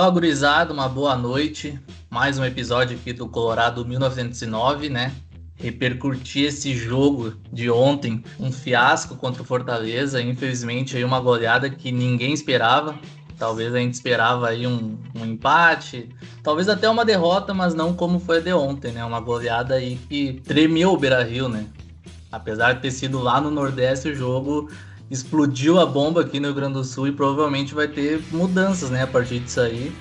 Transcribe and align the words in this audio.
Fala, 0.00 0.12
gurizada, 0.12 0.72
uma 0.72 0.88
boa 0.88 1.14
noite. 1.14 1.78
Mais 2.08 2.38
um 2.38 2.44
episódio 2.46 2.96
aqui 2.96 3.12
do 3.12 3.28
Colorado 3.28 3.84
1909, 3.84 4.88
né? 4.88 5.12
Repercutir 5.56 6.46
esse 6.46 6.74
jogo 6.74 7.34
de 7.52 7.70
ontem, 7.70 8.24
um 8.38 8.50
fiasco 8.50 9.14
contra 9.16 9.42
o 9.42 9.44
Fortaleza, 9.44 10.22
infelizmente 10.22 10.96
aí 10.96 11.04
uma 11.04 11.20
goleada 11.20 11.68
que 11.68 11.92
ninguém 11.92 12.32
esperava. 12.32 12.98
Talvez 13.38 13.74
a 13.74 13.78
gente 13.78 13.92
esperava 13.92 14.48
aí 14.48 14.66
um, 14.66 14.96
um 15.14 15.26
empate, 15.26 16.08
talvez 16.42 16.70
até 16.70 16.88
uma 16.88 17.04
derrota, 17.04 17.52
mas 17.52 17.74
não 17.74 17.92
como 17.92 18.18
foi 18.18 18.38
a 18.38 18.40
de 18.40 18.54
ontem, 18.54 18.92
né? 18.92 19.04
Uma 19.04 19.20
goleada 19.20 19.74
aí 19.74 19.96
que 20.08 20.40
tremeu 20.46 20.94
o 20.94 20.96
Beira-Rio, 20.96 21.46
né? 21.46 21.66
Apesar 22.32 22.72
de 22.72 22.80
ter 22.80 22.90
sido 22.90 23.18
lá 23.18 23.38
no 23.38 23.50
Nordeste 23.50 24.08
o 24.08 24.14
jogo, 24.14 24.70
explodiu 25.10 25.80
a 25.80 25.86
bomba 25.86 26.20
aqui 26.20 26.38
no 26.38 26.46
Rio 26.46 26.54
Grande 26.54 26.74
do 26.74 26.84
Sul 26.84 27.08
e 27.08 27.12
provavelmente 27.12 27.74
vai 27.74 27.88
ter 27.88 28.22
mudanças, 28.30 28.90
né, 28.90 29.02
a 29.02 29.06
partir 29.06 29.40
disso 29.40 29.60
aí. 29.60 29.92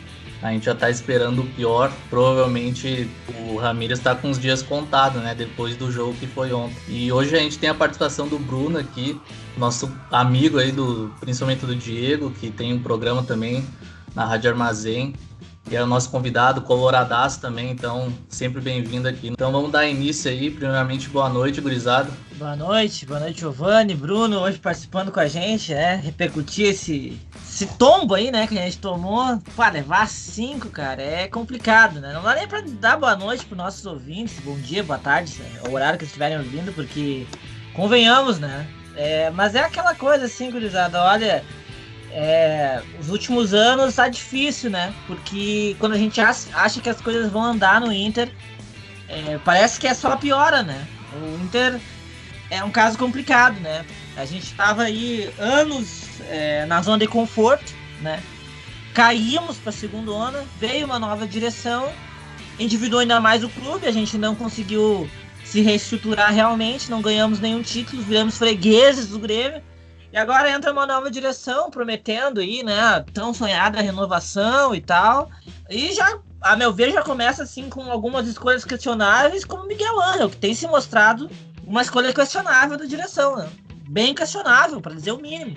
A 0.42 0.52
gente 0.52 0.66
já 0.66 0.76
tá 0.76 0.90
esperando 0.90 1.42
o 1.42 1.46
pior. 1.48 1.92
Provavelmente 2.10 3.10
o 3.50 3.58
Ramires 3.58 4.00
está 4.00 4.16
com 4.16 4.30
os 4.30 4.40
dias 4.40 4.62
contados, 4.62 5.22
né? 5.22 5.36
Depois 5.36 5.76
do 5.76 5.92
jogo 5.92 6.14
que 6.14 6.28
foi 6.28 6.54
ontem. 6.54 6.78
E 6.88 7.12
hoje 7.12 7.36
a 7.36 7.40
gente 7.40 7.60
tem 7.60 7.70
a 7.70 7.74
participação 7.74 8.26
do 8.26 8.40
Bruno 8.40 8.78
aqui, 8.80 9.20
nosso 9.58 9.92
amigo 10.10 10.58
aí, 10.58 10.72
do, 10.72 11.14
principalmente 11.20 11.66
do 11.66 11.76
Diego, 11.76 12.32
que 12.32 12.50
tem 12.50 12.74
um 12.74 12.82
programa 12.82 13.22
também 13.22 13.66
na 14.16 14.26
Rádio 14.26 14.50
Armazém. 14.50 15.14
E 15.70 15.76
é 15.76 15.84
o 15.84 15.86
nosso 15.86 16.10
convidado, 16.10 16.62
coloradaço 16.62 17.40
também, 17.40 17.70
então 17.70 18.12
sempre 18.28 18.60
bem-vindo 18.60 19.08
aqui. 19.08 19.28
Então 19.28 19.52
vamos 19.52 19.72
dar 19.72 19.86
início 19.86 20.32
aí. 20.32 20.50
Primeiramente, 20.50 21.08
boa 21.10 21.30
noite, 21.30 21.62
gurizado. 21.62 22.12
Boa 22.40 22.56
noite, 22.56 23.06
boa 23.06 23.20
noite, 23.20 23.42
Giovanni, 23.42 23.94
Bruno, 23.94 24.40
hoje 24.40 24.58
participando 24.58 25.12
com 25.12 25.20
a 25.20 25.28
gente, 25.28 25.72
né? 25.72 25.98
Repercutir 25.98 26.70
esse, 26.70 27.22
esse 27.48 27.68
tombo 27.78 28.16
aí, 28.16 28.32
né, 28.32 28.48
que 28.48 28.58
a 28.58 28.64
gente 28.64 28.80
tomou. 28.80 29.40
Pá, 29.56 29.70
levar 29.70 30.08
cinco, 30.08 30.70
cara, 30.70 31.04
é 31.04 31.28
complicado, 31.28 32.00
né? 32.00 32.14
Não 32.14 32.24
dá 32.24 32.34
nem 32.34 32.48
pra 32.48 32.62
dar 32.62 32.98
boa 32.98 33.16
noite 33.16 33.46
pros 33.46 33.58
nossos 33.58 33.86
ouvintes, 33.86 34.40
bom 34.40 34.56
dia, 34.56 34.84
boa 34.84 34.98
tarde, 34.98 35.38
né? 35.38 35.70
o 35.70 35.74
horário 35.74 36.00
que 36.00 36.06
estiverem 36.06 36.38
ouvindo, 36.40 36.74
porque 36.74 37.28
convenhamos, 37.76 38.40
né? 38.40 38.66
É, 38.96 39.30
mas 39.30 39.54
é 39.54 39.60
aquela 39.60 39.94
coisa 39.94 40.26
assim, 40.26 40.50
gurizada, 40.50 41.00
olha 41.04 41.44
é, 42.12 42.82
os 43.00 43.10
últimos 43.10 43.54
anos 43.54 43.96
tá 43.96 44.08
difícil, 44.08 44.70
né? 44.70 44.94
Porque 45.08 45.76
quando 45.80 45.94
a 45.94 45.98
gente 45.98 46.20
acha 46.20 46.82
que 46.82 46.90
as 46.90 47.00
coisas 47.02 47.32
vão 47.32 47.44
andar 47.44 47.80
no 47.80 47.92
Inter, 47.92 48.32
é, 49.08 49.40
parece 49.44 49.80
que 49.80 49.88
é 49.88 49.94
só 49.94 50.16
piora, 50.16 50.64
né? 50.64 50.88
O 51.14 51.44
Inter 51.44 51.80
é 52.50 52.64
um 52.64 52.72
caso 52.72 52.98
complicado, 52.98 53.60
né? 53.60 53.86
A 54.18 54.26
gente 54.26 54.54
tava 54.54 54.84
aí 54.84 55.32
anos 55.38 56.04
é, 56.30 56.66
na 56.66 56.82
zona 56.82 57.00
de 57.00 57.08
conforto, 57.08 57.74
né? 58.02 58.22
Caímos 58.94 59.58
para 59.58 59.72
segundo 59.72 60.14
ano, 60.14 60.40
veio 60.60 60.86
uma 60.86 61.00
nova 61.00 61.28
direção, 61.28 61.92
endividou 62.60 63.00
ainda 63.00 63.20
mais 63.20 63.44
o 63.44 63.50
clube, 63.50 63.88
a 63.88 63.92
gente 63.92 64.18
não 64.18 64.36
conseguiu 64.36 65.10
se 65.46 65.62
reestruturar 65.62 66.34
realmente, 66.34 66.92
não 66.92 67.02
ganhamos 67.02 67.40
nenhum 67.40 67.62
título, 67.62 68.02
viramos 68.02 68.38
fregueses 68.38 69.08
do 69.08 69.20
Grêmio. 69.20 69.62
E 70.12 70.18
agora 70.18 70.50
entra 70.50 70.72
uma 70.72 70.88
nova 70.88 71.12
direção, 71.12 71.70
prometendo 71.70 72.40
aí, 72.40 72.64
né, 72.64 73.06
tão 73.14 73.34
sonhada 73.34 73.80
renovação 73.82 74.74
e 74.74 74.82
tal. 74.82 75.30
E 75.70 75.94
já, 75.94 76.18
a 76.42 76.56
meu 76.56 76.74
ver, 76.74 76.92
já 76.92 77.04
começa 77.04 77.44
assim 77.44 77.70
com 77.70 77.92
algumas 77.92 78.28
escolhas 78.28 78.66
questionáveis, 78.66 79.46
como 79.46 79.68
Miguel 79.68 80.02
Angel, 80.02 80.30
que 80.30 80.38
tem 80.38 80.54
se 80.54 80.68
mostrado 80.68 81.30
uma 81.66 81.84
escolha 81.84 82.12
questionável 82.12 82.76
da 82.76 82.86
direção, 82.86 83.36
né? 83.36 83.48
Bem 83.88 84.16
questionável, 84.16 84.82
para 84.82 84.96
dizer 84.96 85.12
o 85.12 85.22
mínimo. 85.22 85.56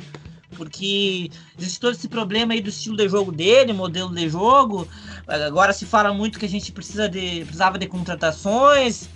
Porque 0.55 1.31
existe 1.59 1.81
todo 1.81 1.95
esse 1.95 2.09
problema 2.09 2.53
aí 2.53 2.61
do 2.61 2.69
estilo 2.69 2.97
de 2.97 3.09
jogo 3.09 3.33
dele, 3.33 3.73
modelo 3.73 4.15
de 4.15 4.29
jogo. 4.29 4.87
Agora 5.27 5.73
se 5.73 5.87
fala 5.87 6.13
muito 6.13 6.39
que 6.39 6.45
a 6.45 6.49
gente 6.49 6.71
precisa 6.73 7.09
de, 7.09 7.43
precisava 7.45 7.79
de 7.79 7.87
contratações. 7.87 9.09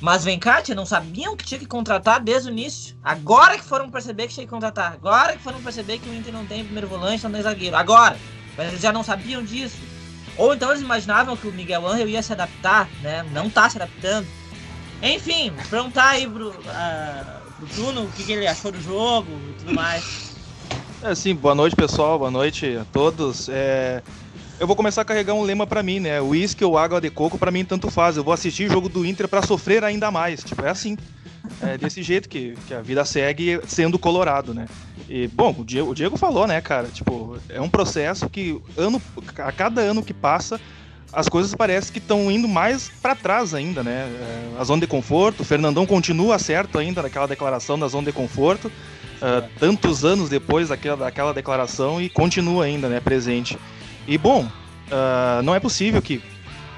Mas 0.00 0.24
vem 0.24 0.38
cá, 0.38 0.62
tia, 0.62 0.74
não 0.74 0.86
sabiam 0.86 1.36
que 1.36 1.44
tinha 1.44 1.58
que 1.58 1.66
contratar 1.66 2.20
desde 2.20 2.48
o 2.48 2.52
início. 2.52 2.96
Agora 3.02 3.58
que 3.58 3.64
foram 3.64 3.90
perceber 3.90 4.28
que 4.28 4.34
tinha 4.34 4.46
que 4.46 4.50
contratar. 4.50 4.92
Agora 4.92 5.36
que 5.36 5.42
foram 5.42 5.60
perceber 5.62 5.98
que 5.98 6.08
o 6.08 6.14
Inter 6.14 6.32
não 6.32 6.46
tem 6.46 6.64
primeiro 6.64 6.88
volante, 6.88 7.24
não 7.24 7.32
tem 7.32 7.42
zagueiro. 7.42 7.76
Agora! 7.76 8.16
Mas 8.56 8.68
eles 8.68 8.80
já 8.80 8.92
não 8.92 9.02
sabiam 9.02 9.42
disso. 9.42 9.76
Ou 10.36 10.54
então 10.54 10.70
eles 10.70 10.82
imaginavam 10.82 11.36
que 11.36 11.46
o 11.46 11.52
Miguel 11.52 11.86
Angel 11.86 12.08
ia 12.08 12.22
se 12.22 12.32
adaptar, 12.32 12.88
né? 13.02 13.22
Não 13.32 13.50
tá 13.50 13.68
se 13.68 13.76
adaptando. 13.76 14.26
Enfim, 15.02 15.52
perguntar 15.68 16.08
aí 16.08 16.28
pro, 16.28 16.50
uh, 16.50 16.54
pro 17.56 17.66
Bruno 17.74 18.04
o 18.04 18.08
que, 18.12 18.24
que, 18.24 18.32
ele 18.32 18.46
achou 18.46 18.70
do 18.70 18.80
jogo 18.80 19.30
e 19.30 19.52
tudo 19.58 19.74
mais. 19.74 20.36
É, 21.02 21.14
sim, 21.14 21.34
boa 21.34 21.54
noite 21.54 21.74
pessoal, 21.74 22.18
boa 22.18 22.30
noite 22.30 22.76
a 22.76 22.84
todos. 22.92 23.48
É, 23.48 24.02
eu 24.60 24.66
vou 24.66 24.76
começar 24.76 25.00
a 25.00 25.04
carregar 25.06 25.32
um 25.32 25.42
lema 25.42 25.66
para 25.66 25.82
mim, 25.82 26.00
né? 26.00 26.20
Uísque 26.20 26.62
ou 26.62 26.76
água 26.76 27.00
de 27.00 27.08
coco, 27.08 27.38
para 27.38 27.50
mim 27.50 27.64
tanto 27.64 27.90
faz. 27.90 28.18
Eu 28.18 28.22
vou 28.22 28.34
assistir 28.34 28.70
jogo 28.70 28.90
do 28.90 29.06
Inter 29.06 29.26
para 29.26 29.40
sofrer 29.40 29.82
ainda 29.82 30.10
mais. 30.10 30.44
Tipo, 30.44 30.66
é 30.66 30.68
assim. 30.68 30.98
É 31.62 31.78
desse 31.78 32.02
jeito 32.02 32.28
que, 32.28 32.54
que 32.68 32.74
a 32.74 32.82
vida 32.82 33.02
segue 33.06 33.58
sendo 33.66 33.98
colorado, 33.98 34.52
né? 34.52 34.66
E, 35.08 35.26
bom, 35.28 35.56
o 35.58 35.64
Diego, 35.64 35.90
o 35.90 35.94
Diego 35.94 36.18
falou, 36.18 36.46
né, 36.46 36.60
cara? 36.60 36.88
Tipo, 36.88 37.38
é 37.48 37.58
um 37.58 37.70
processo 37.70 38.28
que 38.28 38.60
ano, 38.76 39.00
a 39.38 39.50
cada 39.50 39.80
ano 39.80 40.02
que 40.02 40.12
passa, 40.12 40.60
as 41.10 41.26
coisas 41.26 41.54
parecem 41.54 41.92
que 41.92 41.98
estão 41.98 42.30
indo 42.30 42.46
mais 42.46 42.90
para 43.00 43.16
trás 43.16 43.54
ainda, 43.54 43.82
né? 43.82 44.08
É, 44.12 44.60
a 44.60 44.64
zona 44.64 44.82
de 44.82 44.86
conforto, 44.86 45.40
o 45.40 45.44
Fernandão 45.44 45.86
continua 45.86 46.38
certo 46.38 46.78
ainda 46.78 47.00
naquela 47.00 47.26
declaração 47.26 47.78
da 47.78 47.88
zona 47.88 48.08
de 48.08 48.12
conforto, 48.12 48.68
uh, 48.68 49.48
tantos 49.58 50.04
anos 50.04 50.28
depois 50.28 50.68
daquela, 50.68 50.98
daquela 50.98 51.32
declaração 51.32 52.00
e 52.00 52.10
continua 52.10 52.66
ainda, 52.66 52.88
né, 52.90 53.00
presente. 53.00 53.58
E 54.10 54.18
bom, 54.18 54.42
uh, 54.42 55.40
não 55.44 55.54
é 55.54 55.60
possível 55.60 56.02
que 56.02 56.20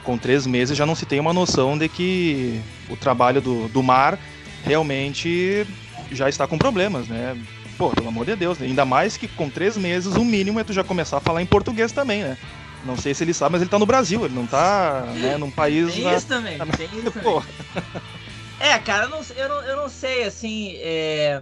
com 0.05 0.19
três 0.19 0.47
meses 0.47 0.77
já 0.77 0.85
não 0.85 0.95
se 0.95 1.07
tenha 1.07 1.23
uma 1.23 1.33
noção 1.33 1.79
de 1.79 1.89
que 1.89 2.61
o 2.91 2.97
trabalho 2.97 3.41
do, 3.41 3.69
do 3.69 3.83
mar 3.83 4.19
realmente 4.63 5.67
já 6.11 6.29
está 6.29 6.47
com 6.47 6.59
problemas, 6.59 7.09
né? 7.09 7.35
Pô, 7.79 7.89
pelo 7.89 8.09
amor 8.09 8.27
de 8.27 8.37
Deus, 8.37 8.59
né? 8.59 8.67
ainda 8.67 8.85
mais 8.85 9.17
que 9.17 9.27
com 9.27 9.49
três 9.49 9.79
meses 9.79 10.15
o 10.15 10.23
mínimo 10.23 10.61
é 10.61 10.65
tu 10.65 10.75
já 10.75 10.85
começar 10.85 11.17
a 11.17 11.21
falar 11.21 11.41
em 11.41 11.47
português 11.47 11.91
também, 11.91 12.23
né? 12.23 12.37
Não 12.85 12.99
sei 12.99 13.15
se 13.15 13.25
ele 13.25 13.33
sabe, 13.33 13.53
mas 13.53 13.63
ele 13.63 13.71
tá 13.71 13.79
no 13.79 13.87
Brasil, 13.87 14.27
ele 14.27 14.35
não 14.35 14.47
tá 14.47 15.07
né, 15.15 15.39
num 15.39 15.51
país. 15.51 15.95
Tem 15.95 16.05
na... 16.05 16.15
isso 16.15 16.27
também, 16.27 16.59
tem 16.59 16.89
isso 16.99 17.11
também. 17.13 17.43
É, 18.61 18.79
cara, 18.79 19.05
eu 19.05 19.09
não, 19.09 19.21
eu 19.35 19.49
não, 19.49 19.63
eu 19.63 19.77
não 19.79 19.89
sei, 19.89 20.25
assim. 20.25 20.75
É... 20.81 21.41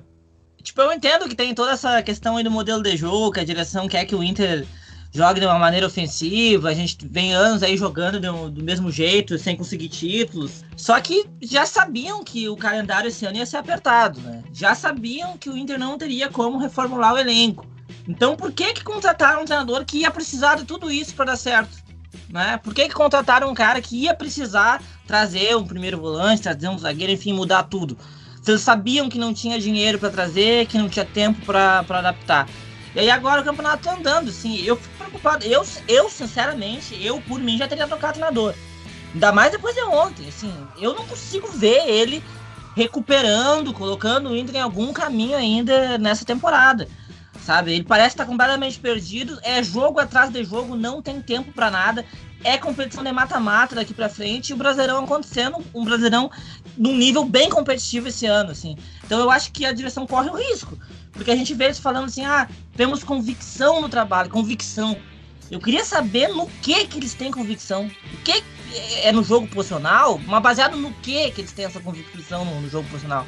Tipo, 0.62 0.82
eu 0.82 0.92
entendo 0.92 1.28
que 1.28 1.34
tem 1.34 1.52
toda 1.52 1.72
essa 1.72 2.00
questão 2.00 2.36
aí 2.36 2.44
do 2.44 2.50
modelo 2.50 2.80
de 2.80 2.96
jogo, 2.96 3.32
que 3.32 3.40
a 3.40 3.44
direção 3.44 3.88
quer 3.88 4.04
que 4.04 4.14
o 4.14 4.22
Inter 4.22 4.66
joga 5.12 5.40
de 5.40 5.46
uma 5.46 5.58
maneira 5.58 5.86
ofensiva, 5.86 6.68
a 6.68 6.74
gente 6.74 6.96
vem 7.06 7.34
anos 7.34 7.62
aí 7.62 7.76
jogando 7.76 8.20
do, 8.20 8.50
do, 8.50 8.62
mesmo 8.62 8.90
jeito, 8.90 9.38
sem 9.38 9.56
conseguir 9.56 9.88
títulos. 9.88 10.64
Só 10.76 11.00
que 11.00 11.26
já 11.42 11.66
sabiam 11.66 12.22
que 12.22 12.48
o 12.48 12.56
calendário 12.56 13.08
esse 13.08 13.26
ano 13.26 13.36
ia 13.36 13.46
ser 13.46 13.56
apertado, 13.56 14.20
né? 14.20 14.42
Já 14.52 14.74
sabiam 14.74 15.36
que 15.36 15.50
o 15.50 15.56
Inter 15.56 15.78
não 15.78 15.98
teria 15.98 16.28
como 16.28 16.58
reformular 16.58 17.14
o 17.14 17.18
elenco. 17.18 17.66
Então 18.08 18.36
por 18.36 18.52
que 18.52 18.72
que 18.72 18.84
contrataram 18.84 19.42
um 19.42 19.44
treinador 19.44 19.84
que 19.84 19.98
ia 19.98 20.10
precisar 20.10 20.56
de 20.56 20.64
tudo 20.64 20.90
isso 20.90 21.14
para 21.14 21.26
dar 21.26 21.36
certo? 21.36 21.90
Né? 22.28 22.58
Por 22.62 22.72
que, 22.72 22.88
que 22.88 22.94
contrataram 22.94 23.50
um 23.50 23.54
cara 23.54 23.80
que 23.80 24.04
ia 24.04 24.14
precisar 24.14 24.82
trazer 25.06 25.56
um 25.56 25.66
primeiro 25.66 25.98
volante, 25.98 26.42
trazer 26.42 26.68
um 26.68 26.78
zagueiro, 26.78 27.12
enfim, 27.12 27.32
mudar 27.32 27.64
tudo? 27.64 27.96
Se 28.42 28.52
eles 28.52 28.62
sabiam 28.62 29.08
que 29.08 29.18
não 29.18 29.34
tinha 29.34 29.58
dinheiro 29.60 29.98
para 29.98 30.10
trazer, 30.10 30.66
que 30.66 30.78
não 30.78 30.88
tinha 30.88 31.04
tempo 31.04 31.44
para 31.44 31.80
adaptar. 31.80 32.48
E 32.94 33.00
aí 33.00 33.10
agora 33.10 33.40
o 33.40 33.44
campeonato 33.44 33.84
tá 33.84 33.94
andando, 33.94 34.30
assim, 34.30 34.60
eu 34.62 34.78
preocupado. 35.10 35.44
Eu, 35.44 35.64
eu, 35.86 36.08
sinceramente, 36.08 36.96
eu 37.04 37.20
por 37.20 37.38
mim 37.40 37.58
já 37.58 37.68
teria 37.68 37.86
trocado 37.86 38.14
treinador. 38.14 38.54
Ainda 39.12 39.32
mais 39.32 39.50
depois 39.50 39.74
de 39.74 39.82
ontem, 39.82 40.28
assim, 40.28 40.54
eu 40.78 40.94
não 40.94 41.04
consigo 41.04 41.48
ver 41.48 41.88
ele 41.88 42.22
recuperando, 42.76 43.72
colocando 43.72 44.30
o 44.30 44.36
Inter 44.36 44.56
em 44.56 44.60
algum 44.60 44.92
caminho 44.92 45.36
ainda 45.36 45.98
nessa 45.98 46.24
temporada. 46.24 46.88
Sabe? 47.44 47.72
Ele 47.72 47.84
parece 47.84 48.10
estar 48.10 48.26
completamente 48.26 48.78
perdido, 48.78 49.38
é 49.42 49.62
jogo 49.62 49.98
atrás 49.98 50.30
de 50.30 50.44
jogo, 50.44 50.76
não 50.76 51.02
tem 51.02 51.20
tempo 51.20 51.52
para 51.52 51.70
nada. 51.70 52.04
É 52.44 52.56
competição 52.56 53.02
de 53.02 53.12
mata-mata 53.12 53.74
daqui 53.74 53.92
para 53.92 54.08
frente 54.08 54.50
e 54.50 54.52
o 54.54 54.56
Brasileirão 54.56 55.04
acontecendo, 55.04 55.58
um 55.74 55.84
Brasileirão 55.84 56.30
num 56.76 56.94
nível 56.94 57.24
bem 57.24 57.50
competitivo 57.50 58.08
esse 58.08 58.26
ano, 58.26 58.50
assim. 58.50 58.76
Então 59.10 59.18
eu 59.18 59.28
acho 59.28 59.50
que 59.50 59.66
a 59.66 59.72
direção 59.72 60.06
corre 60.06 60.30
o 60.30 60.36
risco. 60.36 60.78
Porque 61.10 61.32
a 61.32 61.34
gente 61.36 61.52
vê 61.52 61.64
eles 61.64 61.80
falando 61.80 62.04
assim, 62.04 62.24
ah, 62.24 62.48
temos 62.76 63.02
convicção 63.02 63.82
no 63.82 63.88
trabalho, 63.88 64.30
convicção. 64.30 64.96
Eu 65.50 65.58
queria 65.58 65.84
saber 65.84 66.28
no 66.28 66.46
que 66.62 66.86
que 66.86 66.96
eles 66.96 67.12
têm 67.12 67.32
convicção. 67.32 67.90
O 68.14 68.16
que 68.18 68.40
é 69.02 69.10
no 69.10 69.24
jogo 69.24 69.48
profissional? 69.48 70.20
Mas 70.24 70.40
baseado 70.40 70.76
no 70.76 70.92
que 70.92 71.28
que 71.32 71.40
eles 71.40 71.50
têm 71.50 71.64
essa 71.64 71.80
convicção 71.80 72.44
no, 72.44 72.70
jogo 72.70 72.86
profissional? 72.86 73.26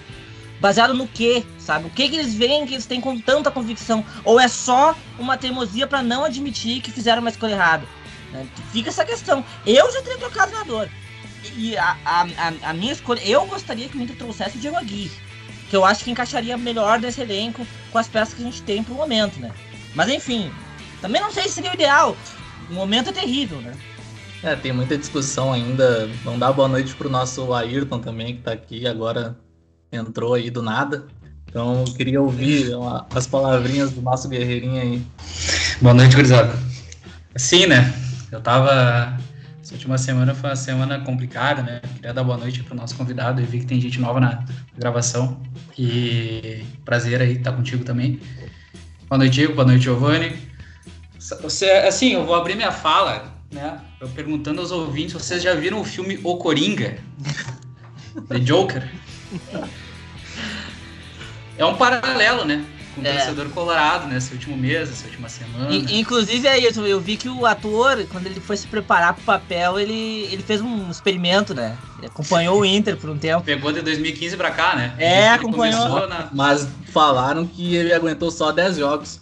Baseado 0.60 0.94
no 0.94 1.08
que, 1.08 1.44
sabe? 1.58 1.88
O 1.88 1.90
que 1.90 2.08
que 2.08 2.14
eles 2.14 2.32
veem 2.32 2.64
que 2.64 2.74
eles 2.74 2.86
têm 2.86 3.00
com 3.00 3.18
tanta 3.18 3.50
convicção? 3.50 4.04
Ou 4.22 4.38
é 4.38 4.46
só 4.46 4.96
uma 5.18 5.36
teimosia 5.36 5.88
para 5.88 6.00
não 6.00 6.24
admitir 6.24 6.80
que 6.80 6.92
fizeram 6.92 7.22
uma 7.22 7.30
escolha 7.30 7.54
errada? 7.54 7.88
Né? 8.30 8.46
Fica 8.70 8.88
essa 8.88 9.04
questão. 9.04 9.44
Eu 9.66 9.92
já 9.92 10.00
teria 10.00 10.18
trocado 10.18 10.52
treinador. 10.52 10.88
E 11.56 11.76
a, 11.76 11.96
a, 12.04 12.26
a, 12.70 12.72
minha 12.72 12.92
escolha, 12.92 13.20
eu 13.24 13.44
gostaria 13.46 13.88
que 13.88 13.98
o 13.98 14.00
Inter 14.00 14.14
trouxesse 14.14 14.58
o 14.58 14.60
Diego 14.60 14.76
Aguirre 14.76 15.31
que 15.72 15.76
eu 15.76 15.86
acho 15.86 16.04
que 16.04 16.10
encaixaria 16.10 16.54
melhor 16.58 17.00
nesse 17.00 17.22
elenco 17.22 17.66
com 17.90 17.96
as 17.96 18.06
peças 18.06 18.34
que 18.34 18.42
a 18.42 18.44
gente 18.44 18.60
tem 18.60 18.84
pro 18.84 18.94
momento, 18.94 19.40
né? 19.40 19.50
Mas 19.94 20.10
enfim, 20.10 20.52
também 21.00 21.18
não 21.18 21.32
sei 21.32 21.44
se 21.44 21.54
seria 21.54 21.70
o 21.70 21.74
ideal. 21.74 22.14
o 22.68 22.74
momento 22.74 23.08
é 23.08 23.12
terrível, 23.12 23.58
né? 23.62 23.72
É, 24.42 24.54
tem 24.54 24.70
muita 24.70 24.98
discussão 24.98 25.50
ainda. 25.50 26.10
Vamos 26.24 26.40
dar 26.40 26.52
boa 26.52 26.68
noite 26.68 26.94
pro 26.94 27.08
nosso 27.08 27.54
Ayrton 27.54 28.00
também, 28.00 28.36
que 28.36 28.42
tá 28.42 28.52
aqui 28.52 28.86
agora, 28.86 29.34
entrou 29.90 30.34
aí 30.34 30.50
do 30.50 30.60
nada. 30.60 31.06
Então, 31.48 31.84
eu 31.86 31.94
queria 31.94 32.20
ouvir 32.20 32.74
uma, 32.74 33.06
as 33.14 33.26
palavrinhas 33.26 33.92
do 33.92 34.02
nosso 34.02 34.28
guerreirinho 34.28 34.78
aí. 34.78 35.02
Boa 35.80 35.94
noite, 35.94 36.14
gurizada. 36.14 36.54
Sim, 37.34 37.64
né? 37.64 37.94
Eu 38.30 38.42
tava. 38.42 39.16
Essa 39.72 39.78
última 39.78 39.96
semana 39.96 40.34
foi 40.34 40.50
uma 40.50 40.56
semana 40.56 41.00
complicada, 41.00 41.62
né? 41.62 41.80
Queria 41.96 42.12
dar 42.12 42.22
boa 42.22 42.36
noite 42.36 42.62
pro 42.62 42.74
nosso 42.74 42.94
convidado 42.94 43.40
e 43.40 43.44
vi 43.44 43.60
que 43.60 43.64
tem 43.64 43.80
gente 43.80 43.98
nova 43.98 44.20
na 44.20 44.44
gravação. 44.76 45.40
E 45.78 46.62
prazer 46.84 47.22
aí 47.22 47.38
estar 47.38 47.52
contigo 47.52 47.82
também. 47.82 48.20
Boa 49.08 49.16
noite, 49.16 49.32
Diego. 49.32 49.54
Boa 49.54 49.66
noite, 49.66 49.84
Giovanni. 49.84 50.36
Você, 51.40 51.70
assim, 51.70 52.12
eu 52.12 52.26
vou 52.26 52.34
abrir 52.34 52.54
minha 52.54 52.70
fala, 52.70 53.34
né? 53.50 53.80
Eu 53.98 54.10
perguntando 54.10 54.60
aos 54.60 54.70
ouvintes, 54.70 55.14
vocês 55.14 55.42
já 55.42 55.54
viram 55.54 55.80
o 55.80 55.84
filme 55.84 56.20
O 56.22 56.36
Coringa? 56.36 56.98
The 58.28 58.40
Joker? 58.40 58.86
É 61.56 61.64
um 61.64 61.76
paralelo, 61.76 62.44
né? 62.44 62.62
Com 62.94 63.00
o 63.00 63.06
é. 63.06 63.12
torcedor 63.12 63.48
colorado 63.50 64.06
nesse 64.06 64.32
último 64.32 64.56
mês, 64.56 64.90
nessa 64.90 65.06
última 65.06 65.28
semana. 65.28 65.70
E, 65.70 65.98
inclusive, 65.98 66.46
é 66.46 66.58
isso, 66.58 66.80
eu 66.82 67.00
vi 67.00 67.16
que 67.16 67.28
o 67.28 67.46
ator, 67.46 68.04
quando 68.10 68.26
ele 68.26 68.40
foi 68.40 68.56
se 68.56 68.66
preparar 68.66 69.14
pro 69.14 69.24
papel, 69.24 69.78
ele, 69.78 70.28
ele 70.30 70.42
fez 70.42 70.60
um 70.60 70.90
experimento, 70.90 71.54
né? 71.54 71.76
Ele 71.98 72.08
acompanhou 72.08 72.60
o 72.60 72.64
Inter 72.64 72.96
por 72.96 73.08
um 73.08 73.16
tempo. 73.16 73.44
Pegou 73.44 73.72
de 73.72 73.80
2015 73.80 74.36
pra 74.36 74.50
cá, 74.50 74.74
né? 74.74 74.94
É, 74.98 75.28
acompanhou. 75.28 76.08
Na... 76.08 76.28
Mas 76.32 76.68
falaram 76.92 77.46
que 77.46 77.76
ele 77.76 77.94
aguentou 77.94 78.30
só 78.30 78.50
10 78.50 78.76
jogos. 78.76 79.20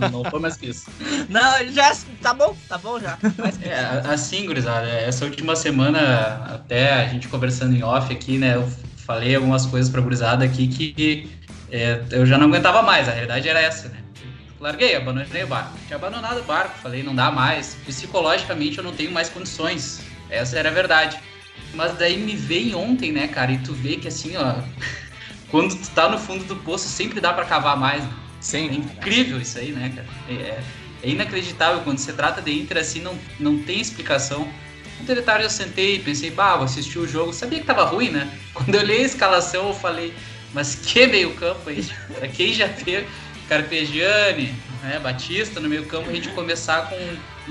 Não, 0.00 0.10
não 0.10 0.30
foi 0.30 0.38
mais 0.38 0.56
que 0.56 0.66
isso. 0.66 0.86
Não, 1.28 1.58
ele 1.58 1.72
já. 1.72 1.96
Tá 2.20 2.34
bom, 2.34 2.54
tá 2.68 2.78
bom 2.78 3.00
já. 3.00 3.18
É, 3.62 4.02
assim, 4.12 4.46
gurizada, 4.46 4.86
essa 4.88 5.24
última 5.24 5.56
semana, 5.56 6.44
até 6.54 6.92
a 6.92 7.08
gente 7.08 7.28
conversando 7.28 7.74
em 7.74 7.82
off 7.82 8.12
aqui, 8.12 8.36
né? 8.36 8.56
Eu 8.56 8.68
falei 8.96 9.34
algumas 9.34 9.64
coisas 9.66 9.90
pra 9.90 10.00
gurizada 10.00 10.44
aqui 10.44 10.66
que 10.68 11.30
é, 11.74 12.00
eu 12.12 12.24
já 12.24 12.38
não 12.38 12.46
aguentava 12.46 12.82
mais, 12.82 13.08
a 13.08 13.12
realidade 13.12 13.48
era 13.48 13.60
essa, 13.60 13.88
né? 13.88 13.98
Larguei, 14.60 14.94
abandonei 14.94 15.42
o 15.42 15.46
barco. 15.48 15.76
Tinha 15.88 15.96
abandonado 15.96 16.38
o 16.38 16.44
barco, 16.44 16.78
falei, 16.78 17.02
não 17.02 17.12
dá 17.12 17.32
mais. 17.32 17.76
Psicologicamente 17.84 18.78
eu 18.78 18.84
não 18.84 18.92
tenho 18.92 19.10
mais 19.10 19.28
condições. 19.28 20.00
Essa 20.30 20.56
era 20.56 20.68
a 20.68 20.72
verdade. 20.72 21.18
Mas 21.74 21.98
daí 21.98 22.16
me 22.16 22.36
veio 22.36 22.78
ontem, 22.78 23.10
né, 23.10 23.26
cara, 23.26 23.50
e 23.50 23.58
tu 23.58 23.72
vê 23.72 23.96
que 23.96 24.06
assim, 24.06 24.36
ó, 24.36 24.54
quando 25.50 25.74
tu 25.74 25.90
tá 25.90 26.08
no 26.08 26.16
fundo 26.16 26.44
do 26.44 26.54
poço, 26.54 26.86
sempre 26.86 27.20
dá 27.20 27.32
para 27.32 27.44
cavar 27.44 27.76
mais. 27.76 28.04
Né? 28.04 28.10
Sim. 28.40 28.68
É 28.68 28.74
incrível 28.74 29.40
isso 29.40 29.58
aí, 29.58 29.72
né, 29.72 29.92
cara? 29.96 30.06
É, 30.28 30.62
é, 31.02 31.08
inacreditável. 31.08 31.80
Quando 31.80 31.98
se 31.98 32.12
trata 32.12 32.40
de 32.40 32.52
Inter, 32.52 32.78
assim, 32.78 33.00
não, 33.00 33.18
não 33.40 33.58
tem 33.58 33.80
explicação. 33.80 34.48
Ontem 35.02 35.16
de 35.16 35.22
tarde 35.22 35.42
eu 35.42 35.50
sentei 35.50 35.96
e 35.96 35.98
pensei, 35.98 36.30
bah, 36.30 36.54
vou 36.54 36.66
assistir 36.66 37.00
o 37.00 37.08
jogo. 37.08 37.32
Sabia 37.32 37.58
que 37.58 37.66
tava 37.66 37.84
ruim, 37.84 38.10
né? 38.10 38.30
Quando 38.54 38.72
eu 38.76 38.80
olhei 38.80 39.02
a 39.02 39.06
escalação, 39.06 39.68
eu 39.68 39.74
falei, 39.74 40.14
mas 40.54 40.76
que 40.76 41.06
meio 41.06 41.34
campo 41.34 41.68
aí? 41.68 41.84
Para 42.14 42.28
quem 42.28 42.54
já 42.54 42.68
teve 42.68 43.06
Carpegiani, 43.48 44.54
né, 44.82 44.98
Batista 45.00 45.60
no 45.60 45.68
meio 45.68 45.84
campo, 45.86 46.08
a 46.08 46.14
gente 46.14 46.28
começar 46.30 46.88
com 46.88 46.96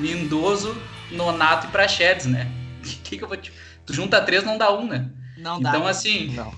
Lindoso, 0.01 0.75
Nonato 1.11 1.67
e 1.67 1.69
Prachedes, 1.69 2.25
né? 2.25 2.49
Que 3.03 3.17
que 3.17 3.23
eu 3.23 3.27
vou 3.27 3.37
te... 3.37 3.51
Tu 3.85 3.93
junta 3.93 4.21
três, 4.21 4.43
não 4.43 4.57
dá 4.57 4.73
um, 4.73 4.87
né? 4.87 5.09
Não 5.37 5.61
dá. 5.61 5.69
Então, 5.69 5.85
assim... 5.85 6.33
Não. 6.33 6.53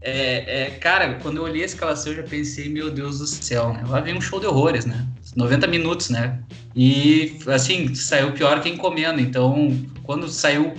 É, 0.00 0.64
é, 0.64 0.70
cara, 0.72 1.14
quando 1.22 1.38
eu 1.38 1.44
olhei 1.44 1.62
a 1.62 1.66
escalação, 1.66 2.12
eu 2.12 2.16
já 2.16 2.22
pensei, 2.22 2.68
meu 2.68 2.90
Deus 2.90 3.20
do 3.20 3.26
céu, 3.26 3.72
né? 3.72 3.82
Lá 3.88 4.00
vem 4.00 4.14
um 4.14 4.20
show 4.20 4.38
de 4.38 4.46
horrores, 4.46 4.84
né? 4.84 5.06
90 5.34 5.66
minutos, 5.66 6.10
né? 6.10 6.40
E, 6.76 7.38
assim, 7.46 7.94
saiu 7.94 8.32
pior 8.32 8.60
que 8.60 8.68
encomenda. 8.68 9.18
Então, 9.18 9.82
quando 10.02 10.28
saiu 10.28 10.74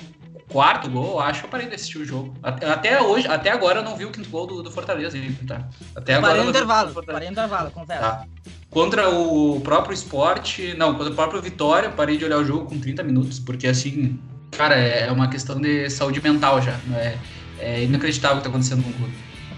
quarto 0.50 0.90
gol, 0.90 1.20
acho 1.20 1.42
que 1.42 1.46
eu 1.46 1.50
parei 1.50 1.68
de 1.68 1.76
assistir 1.76 1.98
o 1.98 2.06
jogo. 2.06 2.36
Até 2.42 3.02
hoje, 3.02 3.28
até 3.28 3.52
agora 3.52 3.80
eu 3.80 3.84
não 3.84 3.98
vi 3.98 4.06
o 4.06 4.12
quinto 4.12 4.30
gol 4.30 4.46
do, 4.46 4.64
do 4.64 4.72
Fortaleza 4.72 5.18
tá? 5.48 5.68
Até 5.96 6.16
agora. 6.16 6.34
Parei 6.34 6.44
no 6.44 6.50
intervalo, 6.50 7.04
parei 7.04 7.28
no 7.28 7.32
intervalo, 7.34 7.72
confere. 7.72 8.00
Tá. 8.00 8.26
Contra 8.70 9.10
o 9.10 9.60
próprio 9.62 9.94
esporte, 9.94 10.74
não, 10.78 10.94
contra 10.96 11.12
o 11.12 11.16
próprio 11.16 11.42
Vitória, 11.42 11.90
parei 11.90 12.18
de 12.18 12.26
olhar 12.26 12.38
o 12.38 12.46
jogo 12.46 12.66
com 12.66 12.80
30 12.80 13.04
minutos, 13.04 13.40
porque 13.40 13.68
assim, 13.68 14.20
cara, 14.52 14.76
é 14.76 15.12
uma 15.12 15.30
questão 15.30 15.60
de 15.60 15.90
saúde 15.90 16.22
mental 16.22 16.62
já. 16.62 16.80
É, 16.96 17.18
é 17.60 17.84
inacreditável 17.84 18.38
o 18.38 18.40
que 18.40 18.44
tá 18.44 18.50
acontecendo 18.50 18.84
com 18.84 18.90
o 18.90 18.94
clube. 18.94 19.14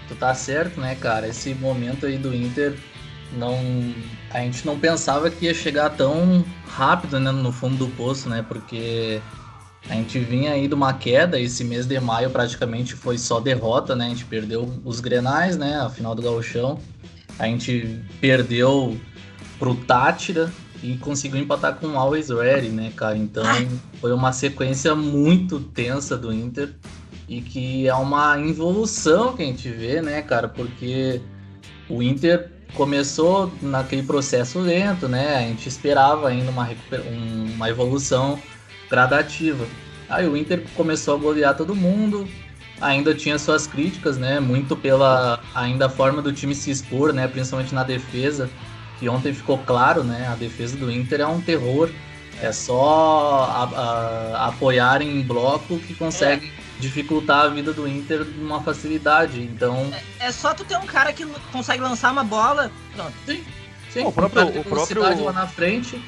Tu 0.06 0.14
tá 0.14 0.32
certo, 0.34 0.80
né, 0.80 0.94
cara? 0.94 1.28
Esse 1.28 1.54
momento 1.54 2.06
aí 2.06 2.16
do 2.16 2.34
Inter 2.34 2.78
não 3.32 3.58
a 4.30 4.40
gente 4.40 4.64
não 4.66 4.78
pensava 4.78 5.30
que 5.30 5.46
ia 5.46 5.54
chegar 5.54 5.90
tão 5.90 6.44
rápido 6.66 7.18
né, 7.18 7.30
no 7.30 7.50
fundo 7.50 7.76
do 7.76 7.88
poço, 7.88 8.28
né? 8.28 8.44
Porque 8.46 9.20
a 9.88 9.94
gente 9.94 10.18
vinha 10.18 10.52
aí 10.52 10.68
de 10.68 10.74
uma 10.74 10.92
queda, 10.92 11.38
esse 11.38 11.64
mês 11.64 11.86
de 11.86 11.98
maio 12.00 12.30
praticamente 12.30 12.94
foi 12.94 13.16
só 13.16 13.40
derrota, 13.40 13.94
né? 13.94 14.06
A 14.06 14.08
gente 14.08 14.24
perdeu 14.24 14.72
os 14.84 15.00
Grenais, 15.00 15.56
né? 15.56 15.80
A 15.80 15.88
final 15.88 16.14
do 16.14 16.22
Gauchão. 16.22 16.78
A 17.38 17.46
gente 17.46 18.00
perdeu 18.20 18.98
pro 19.58 19.74
Tátira 19.74 20.52
e 20.82 20.96
conseguiu 20.96 21.40
empatar 21.40 21.76
com 21.76 21.88
o 21.88 21.98
Always 21.98 22.28
Ready, 22.28 22.68
né, 22.68 22.92
cara? 22.94 23.16
Então 23.16 23.44
foi 24.00 24.12
uma 24.12 24.32
sequência 24.32 24.94
muito 24.94 25.60
tensa 25.60 26.16
do 26.16 26.32
Inter 26.32 26.74
e 27.28 27.40
que 27.40 27.86
é 27.86 27.94
uma 27.94 28.38
evolução 28.40 29.34
que 29.34 29.42
a 29.42 29.46
gente 29.46 29.68
vê, 29.68 30.00
né, 30.00 30.22
cara? 30.22 30.48
Porque 30.48 31.20
o 31.88 32.02
Inter 32.02 32.50
começou 32.74 33.52
naquele 33.62 34.02
processo 34.02 34.58
lento, 34.58 35.08
né? 35.08 35.36
A 35.36 35.40
gente 35.40 35.68
esperava 35.68 36.28
ainda 36.28 36.50
uma, 36.50 36.68
uma 37.54 37.68
evolução 37.68 38.38
gradativa. 38.88 39.66
Aí 40.08 40.26
o 40.26 40.36
Inter 40.36 40.64
começou 40.74 41.14
a 41.14 41.18
golear 41.18 41.56
todo 41.56 41.74
mundo, 41.74 42.26
ainda 42.80 43.14
tinha 43.14 43.38
suas 43.38 43.66
críticas, 43.66 44.16
né? 44.16 44.40
Muito 44.40 44.76
pela 44.76 45.40
ainda 45.54 45.86
a 45.86 45.90
forma 45.90 46.22
do 46.22 46.32
time 46.32 46.54
se 46.54 46.70
expor, 46.70 47.12
né? 47.12 47.28
Principalmente 47.28 47.74
na 47.74 47.84
defesa, 47.84 48.48
que 48.98 49.08
ontem 49.08 49.34
ficou 49.34 49.58
claro, 49.58 50.02
né? 50.02 50.26
A 50.30 50.34
defesa 50.34 50.76
do 50.76 50.90
Inter 50.90 51.20
é 51.20 51.26
um 51.26 51.40
terror. 51.40 51.90
É 52.40 52.52
só 52.52 53.48
a, 53.50 53.64
a, 53.64 54.46
apoiar 54.46 55.02
em 55.02 55.20
bloco 55.22 55.76
que 55.80 55.92
consegue 55.92 56.46
é. 56.46 56.50
dificultar 56.80 57.46
a 57.46 57.48
vida 57.48 57.72
do 57.72 57.86
Inter 57.86 58.24
de 58.24 58.40
uma 58.40 58.62
facilidade. 58.62 59.42
Então. 59.42 59.90
É, 60.20 60.26
é, 60.26 60.32
só 60.32 60.54
tu 60.54 60.64
ter 60.64 60.76
um 60.78 60.86
cara 60.86 61.12
que 61.12 61.26
consegue 61.50 61.82
lançar 61.82 62.12
uma 62.12 62.24
bola. 62.24 62.70
Pronto. 62.94 63.12
Sim. 63.26 63.44
Sim, 63.90 64.04
o 64.04 64.12
próprio, 64.12 64.60
o 64.60 64.64
próprio 64.64 65.24
lá 65.24 65.32
na 65.32 65.46
frente 65.46 65.98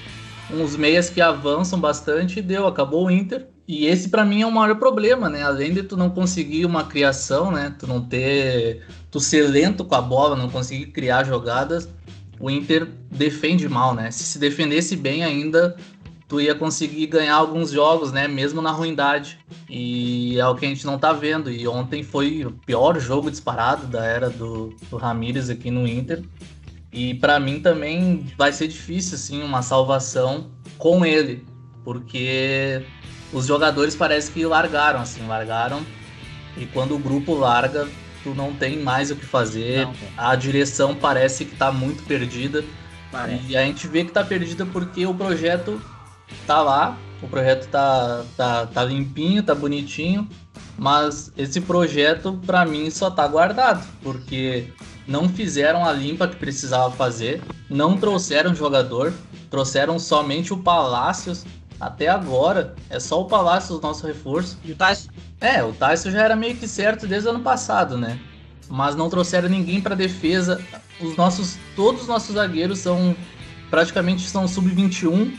uns 0.54 0.76
meias 0.76 1.11
que 1.11 1.21
avançam 1.21 1.78
bastante 1.78 2.38
e 2.38 2.42
deu, 2.42 2.66
acabou 2.66 3.07
o 3.07 3.11
Inter. 3.11 3.47
E 3.66 3.87
esse 3.87 4.09
para 4.09 4.25
mim 4.25 4.42
é 4.42 4.47
o 4.47 4.50
maior 4.50 4.76
problema, 4.76 5.28
né? 5.28 5.42
Além 5.42 5.73
de 5.73 5.83
tu 5.83 5.97
não 5.97 6.11
conseguir 6.11 6.64
uma 6.66 6.85
criação, 6.85 7.52
né? 7.52 7.75
Tu 7.78 7.87
não 7.87 8.00
ter, 8.00 8.85
tu 9.11 9.21
ser 9.21 9.47
lento 9.49 9.85
com 9.85 9.95
a 9.95 10.02
bola, 10.02 10.35
não 10.35 10.50
conseguir 10.50 10.87
criar 10.87 11.25
jogadas, 11.25 11.88
o 12.40 12.50
Inter 12.50 12.88
defende 13.11 13.69
mal, 13.69 13.95
né? 13.95 14.11
Se 14.11 14.25
se 14.25 14.38
defendesse 14.38 14.97
bem 14.97 15.23
ainda, 15.23 15.76
tu 16.26 16.40
ia 16.40 16.54
conseguir 16.54 17.07
ganhar 17.07 17.35
alguns 17.35 17.71
jogos, 17.71 18.11
né? 18.11 18.26
Mesmo 18.26 18.62
na 18.62 18.71
ruindade. 18.71 19.38
E 19.69 20.38
é 20.38 20.47
o 20.47 20.54
que 20.54 20.64
a 20.64 20.69
gente 20.69 20.87
não 20.87 20.99
tá 20.99 21.12
vendo. 21.12 21.50
E 21.50 21.69
ontem 21.69 22.02
foi 22.02 22.45
o 22.45 22.52
pior 22.52 22.99
jogo 22.99 23.30
disparado 23.30 23.87
da 23.87 24.04
era 24.04 24.30
do, 24.30 24.75
do 24.90 24.97
Ramires 24.97 25.50
aqui 25.50 25.71
no 25.71 25.87
Inter. 25.87 26.23
E 26.92 27.14
para 27.14 27.38
mim 27.38 27.61
também 27.61 28.26
vai 28.37 28.52
ser 28.52 28.68
difícil 28.68 29.14
assim 29.14 29.42
uma 29.42 29.62
salvação 29.62 30.50
com 30.76 31.04
ele, 31.04 31.47
porque 31.85 32.85
os 33.32 33.47
jogadores 33.47 33.94
parece 33.94 34.30
que 34.30 34.44
largaram 34.44 35.00
assim, 35.00 35.26
largaram. 35.26 35.85
E 36.56 36.66
quando 36.66 36.97
o 36.97 36.99
grupo 36.99 37.35
larga, 37.35 37.88
tu 38.25 38.35
não 38.35 38.52
tem 38.52 38.78
mais 38.78 39.11
o 39.11 39.16
que 39.16 39.25
fazer. 39.25 39.87
Não, 39.87 39.94
a 40.16 40.35
direção 40.35 40.94
parece 40.94 41.44
que 41.44 41.54
tá 41.54 41.70
muito 41.70 42.02
perdida. 42.04 42.64
Parece. 43.11 43.44
E 43.49 43.56
a 43.56 43.64
gente 43.64 43.87
vê 43.87 44.04
que 44.04 44.12
tá 44.12 44.25
perdida 44.25 44.66
porque 44.66 45.06
o 45.06 45.14
projeto 45.14 45.80
tá 46.47 46.61
lá, 46.61 46.99
o 47.23 47.28
projeto 47.28 47.68
tá, 47.68 48.25
tá, 48.37 48.66
tá 48.66 48.85
limpinho, 48.85 49.42
tá 49.42 49.54
bonitinho, 49.54 50.28
mas 50.78 51.32
esse 51.37 51.61
projeto 51.61 52.40
para 52.47 52.64
mim 52.64 52.90
só 52.90 53.11
tá 53.11 53.26
guardado, 53.26 53.87
porque 54.02 54.68
não 55.11 55.29
fizeram 55.29 55.85
a 55.85 55.93
limpa 55.93 56.29
que 56.29 56.37
precisava 56.37 56.95
fazer, 56.95 57.43
não 57.69 57.97
trouxeram 57.97 58.55
jogador, 58.55 59.12
trouxeram 59.50 59.99
somente 59.99 60.52
o 60.52 60.59
Palácios. 60.59 61.45
Até 61.81 62.07
agora, 62.07 62.76
é 62.88 63.00
só 63.00 63.21
o 63.21 63.25
Palácios 63.25 63.76
o 63.76 63.83
nosso 63.83 64.07
reforço. 64.07 64.57
E 64.64 64.71
o 64.71 64.76
Tyson? 64.76 65.09
É, 65.40 65.64
o 65.64 65.73
Tyson 65.73 66.12
já 66.12 66.23
era 66.23 66.37
meio 66.37 66.57
que 66.57 66.69
certo 66.69 67.09
desde 67.09 67.26
o 67.26 67.33
ano 67.33 67.40
passado, 67.40 67.99
né? 67.99 68.21
Mas 68.69 68.95
não 68.95 69.11
trouxeram 69.11 69.49
ninguém 69.49 69.81
para 69.81 69.97
defesa. 69.97 70.62
Os 71.00 71.17
nossos, 71.17 71.57
todos 71.75 72.02
os 72.02 72.07
nossos 72.07 72.37
zagueiros 72.37 72.79
são 72.79 73.17
praticamente 73.69 74.29
são 74.29 74.47
sub-21. 74.47 75.33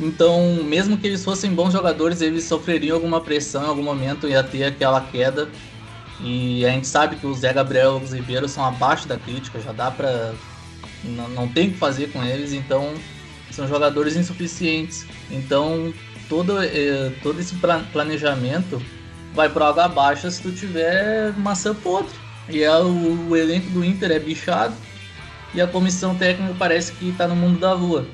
Então, 0.00 0.62
mesmo 0.64 0.96
que 0.96 1.06
eles 1.06 1.22
fossem 1.22 1.52
bons 1.52 1.72
jogadores, 1.74 2.22
eles 2.22 2.44
sofreriam 2.44 2.94
alguma 2.94 3.20
pressão 3.20 3.64
em 3.64 3.68
algum 3.68 3.82
momento, 3.82 4.26
ia 4.26 4.42
ter 4.42 4.64
aquela 4.64 5.02
queda. 5.02 5.48
E 6.20 6.66
a 6.66 6.70
gente 6.70 6.86
sabe 6.86 7.16
que 7.16 7.26
o 7.26 7.34
Zé 7.34 7.52
Gabriel 7.52 8.00
e 8.02 8.04
o 8.04 8.14
Ribeiro 8.14 8.48
são 8.48 8.64
abaixo 8.64 9.06
da 9.06 9.16
crítica, 9.16 9.60
já 9.60 9.72
dá 9.72 9.90
pra. 9.90 10.32
Não, 11.04 11.28
não 11.28 11.48
tem 11.48 11.68
o 11.68 11.72
que 11.72 11.78
fazer 11.78 12.08
com 12.12 12.24
eles, 12.24 12.52
então 12.52 12.94
são 13.50 13.68
jogadores 13.68 14.16
insuficientes. 14.16 15.06
Então, 15.30 15.92
todo, 16.28 16.60
eh, 16.60 17.12
todo 17.22 17.40
esse 17.40 17.54
planejamento 17.92 18.82
vai 19.34 19.48
para 19.48 19.68
água 19.68 19.84
abaixo 19.84 20.30
se 20.30 20.42
tu 20.42 20.52
tiver 20.52 21.32
maçã 21.38 21.74
podre. 21.74 22.12
E 22.48 22.62
é 22.62 22.76
o, 22.78 23.28
o, 23.28 23.36
elenco 23.36 23.70
do 23.70 23.84
Inter 23.84 24.10
é 24.10 24.18
bichado 24.18 24.74
e 25.54 25.60
a 25.60 25.66
comissão 25.66 26.14
técnica 26.14 26.54
parece 26.58 26.92
que 26.92 27.10
está 27.10 27.28
no 27.28 27.36
mundo 27.36 27.60
da 27.60 27.72
lua. 27.74 28.06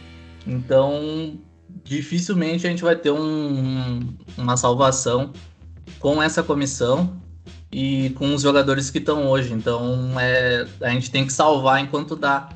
Então, 0.46 1.38
dificilmente 1.84 2.66
a 2.66 2.70
gente 2.70 2.82
vai 2.82 2.96
ter 2.96 3.10
um, 3.10 4.00
uma 4.36 4.56
salvação 4.56 5.32
com 6.00 6.22
essa 6.22 6.42
comissão 6.42 7.23
e 7.76 8.10
com 8.10 8.32
os 8.32 8.42
jogadores 8.42 8.88
que 8.88 8.98
estão 8.98 9.26
hoje. 9.26 9.52
Então, 9.52 10.08
é, 10.20 10.64
a 10.80 10.90
gente 10.90 11.10
tem 11.10 11.26
que 11.26 11.32
salvar 11.32 11.80
enquanto 11.80 12.14
dá. 12.14 12.48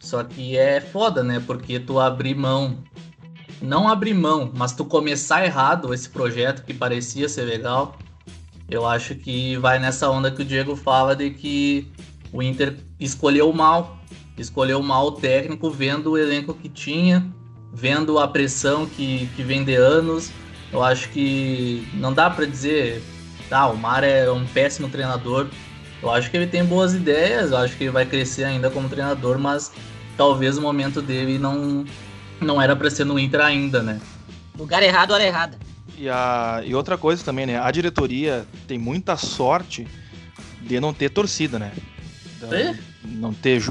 Só 0.00 0.24
que 0.24 0.58
é 0.58 0.80
foda, 0.80 1.22
né? 1.22 1.40
Porque 1.46 1.78
tu 1.78 2.00
abrir 2.00 2.34
mão, 2.34 2.78
não 3.62 3.88
abrir 3.88 4.14
mão, 4.14 4.50
mas 4.52 4.72
tu 4.72 4.84
começar 4.84 5.44
errado 5.44 5.94
esse 5.94 6.08
projeto 6.08 6.64
que 6.64 6.74
parecia 6.74 7.28
ser 7.28 7.44
legal, 7.44 7.96
eu 8.68 8.84
acho 8.84 9.14
que 9.14 9.56
vai 9.58 9.78
nessa 9.78 10.10
onda 10.10 10.28
que 10.28 10.42
o 10.42 10.44
Diego 10.44 10.74
fala 10.74 11.14
de 11.14 11.30
que 11.30 11.86
o 12.32 12.42
Inter 12.42 12.76
escolheu 12.98 13.52
mal, 13.52 13.96
escolheu 14.36 14.82
mal 14.82 15.06
o 15.06 15.12
técnico, 15.12 15.70
vendo 15.70 16.10
o 16.10 16.18
elenco 16.18 16.52
que 16.52 16.68
tinha, 16.68 17.24
vendo 17.72 18.18
a 18.18 18.26
pressão 18.26 18.86
que, 18.86 19.28
que 19.36 19.44
vem 19.44 19.62
de 19.62 19.76
anos. 19.76 20.32
Eu 20.72 20.82
acho 20.82 21.10
que 21.10 21.86
não 21.94 22.12
dá 22.12 22.28
para 22.28 22.44
dizer, 22.44 23.00
tá, 23.48 23.66
o 23.68 23.76
Mar 23.76 24.04
é 24.04 24.30
um 24.30 24.46
péssimo 24.46 24.88
treinador. 24.88 25.48
Eu 26.02 26.10
acho 26.10 26.30
que 26.30 26.36
ele 26.36 26.46
tem 26.46 26.64
boas 26.64 26.94
ideias, 26.94 27.50
eu 27.50 27.56
acho 27.56 27.76
que 27.76 27.84
ele 27.84 27.90
vai 27.90 28.04
crescer 28.04 28.44
ainda 28.44 28.70
como 28.70 28.88
treinador, 28.88 29.38
mas 29.38 29.72
talvez 30.16 30.58
o 30.58 30.62
momento 30.62 31.00
dele 31.00 31.38
não, 31.38 31.84
não 32.40 32.60
era 32.60 32.76
para 32.76 32.90
ser 32.90 33.04
no 33.04 33.18
Inter 33.18 33.40
ainda, 33.40 33.82
né? 33.82 34.00
Lugar 34.58 34.82
errado, 34.82 35.12
hora 35.12 35.24
errada. 35.24 35.56
E, 35.96 36.08
a, 36.08 36.62
e 36.64 36.74
outra 36.74 36.98
coisa 36.98 37.24
também, 37.24 37.46
né? 37.46 37.58
A 37.58 37.70
diretoria 37.70 38.46
tem 38.66 38.78
muita 38.78 39.16
sorte 39.16 39.86
de 40.60 40.80
não 40.80 40.92
ter 40.92 41.10
torcida, 41.10 41.58
né? 41.58 41.72
Da, 42.40 42.48
não 43.04 43.32
ter. 43.32 43.62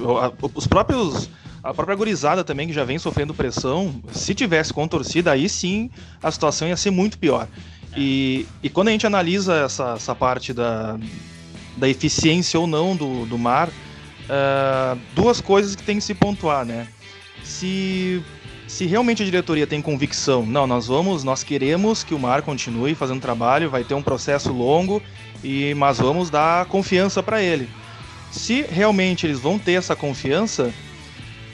Os 0.53 0.67
próprios. 0.67 1.29
A 1.63 1.73
própria 1.73 1.95
gurizada 1.95 2.43
também, 2.43 2.67
que 2.67 2.73
já 2.73 2.83
vem 2.83 2.99
sofrendo 2.99 3.33
pressão, 3.33 4.01
se 4.11 4.35
tivesse 4.35 4.73
com 4.73 4.85
torcida, 4.85 5.31
aí 5.31 5.47
sim 5.47 5.89
a 6.21 6.29
situação 6.29 6.67
ia 6.67 6.75
ser 6.75 6.91
muito 6.91 7.17
pior. 7.17 7.47
E, 7.95 8.47
e 8.61 8.69
quando 8.69 8.87
a 8.87 8.91
gente 8.91 9.05
analisa 9.05 9.55
essa, 9.55 9.93
essa 9.95 10.15
parte 10.15 10.53
da, 10.53 10.97
da 11.77 11.87
eficiência 11.87 12.59
ou 12.59 12.65
não 12.65 12.95
do, 12.95 13.25
do 13.25 13.37
mar, 13.37 13.69
uh, 13.69 14.99
duas 15.13 15.39
coisas 15.39 15.75
que 15.75 15.83
tem 15.83 15.97
que 15.97 16.03
se 16.03 16.13
pontuar, 16.13 16.65
né? 16.65 16.87
Se, 17.43 18.23
se 18.67 18.85
realmente 18.85 19.21
a 19.21 19.25
diretoria 19.25 19.67
tem 19.67 19.81
convicção, 19.81 20.45
não, 20.45 20.65
nós 20.65 20.87
vamos, 20.87 21.23
nós 21.23 21.43
queremos 21.43 22.03
que 22.03 22.13
o 22.13 22.19
mar 22.19 22.41
continue 22.41 22.95
fazendo 22.95 23.21
trabalho, 23.21 23.69
vai 23.69 23.83
ter 23.83 23.93
um 23.93 24.01
processo 24.01 24.51
longo, 24.51 25.01
e 25.43 25.73
mas 25.75 25.97
vamos 25.97 26.29
dar 26.29 26.65
confiança 26.65 27.21
para 27.21 27.41
ele. 27.41 27.69
Se 28.31 28.63
realmente 28.63 29.27
eles 29.27 29.39
vão 29.39 29.59
ter 29.59 29.73
essa 29.73 29.95
confiança, 29.95 30.73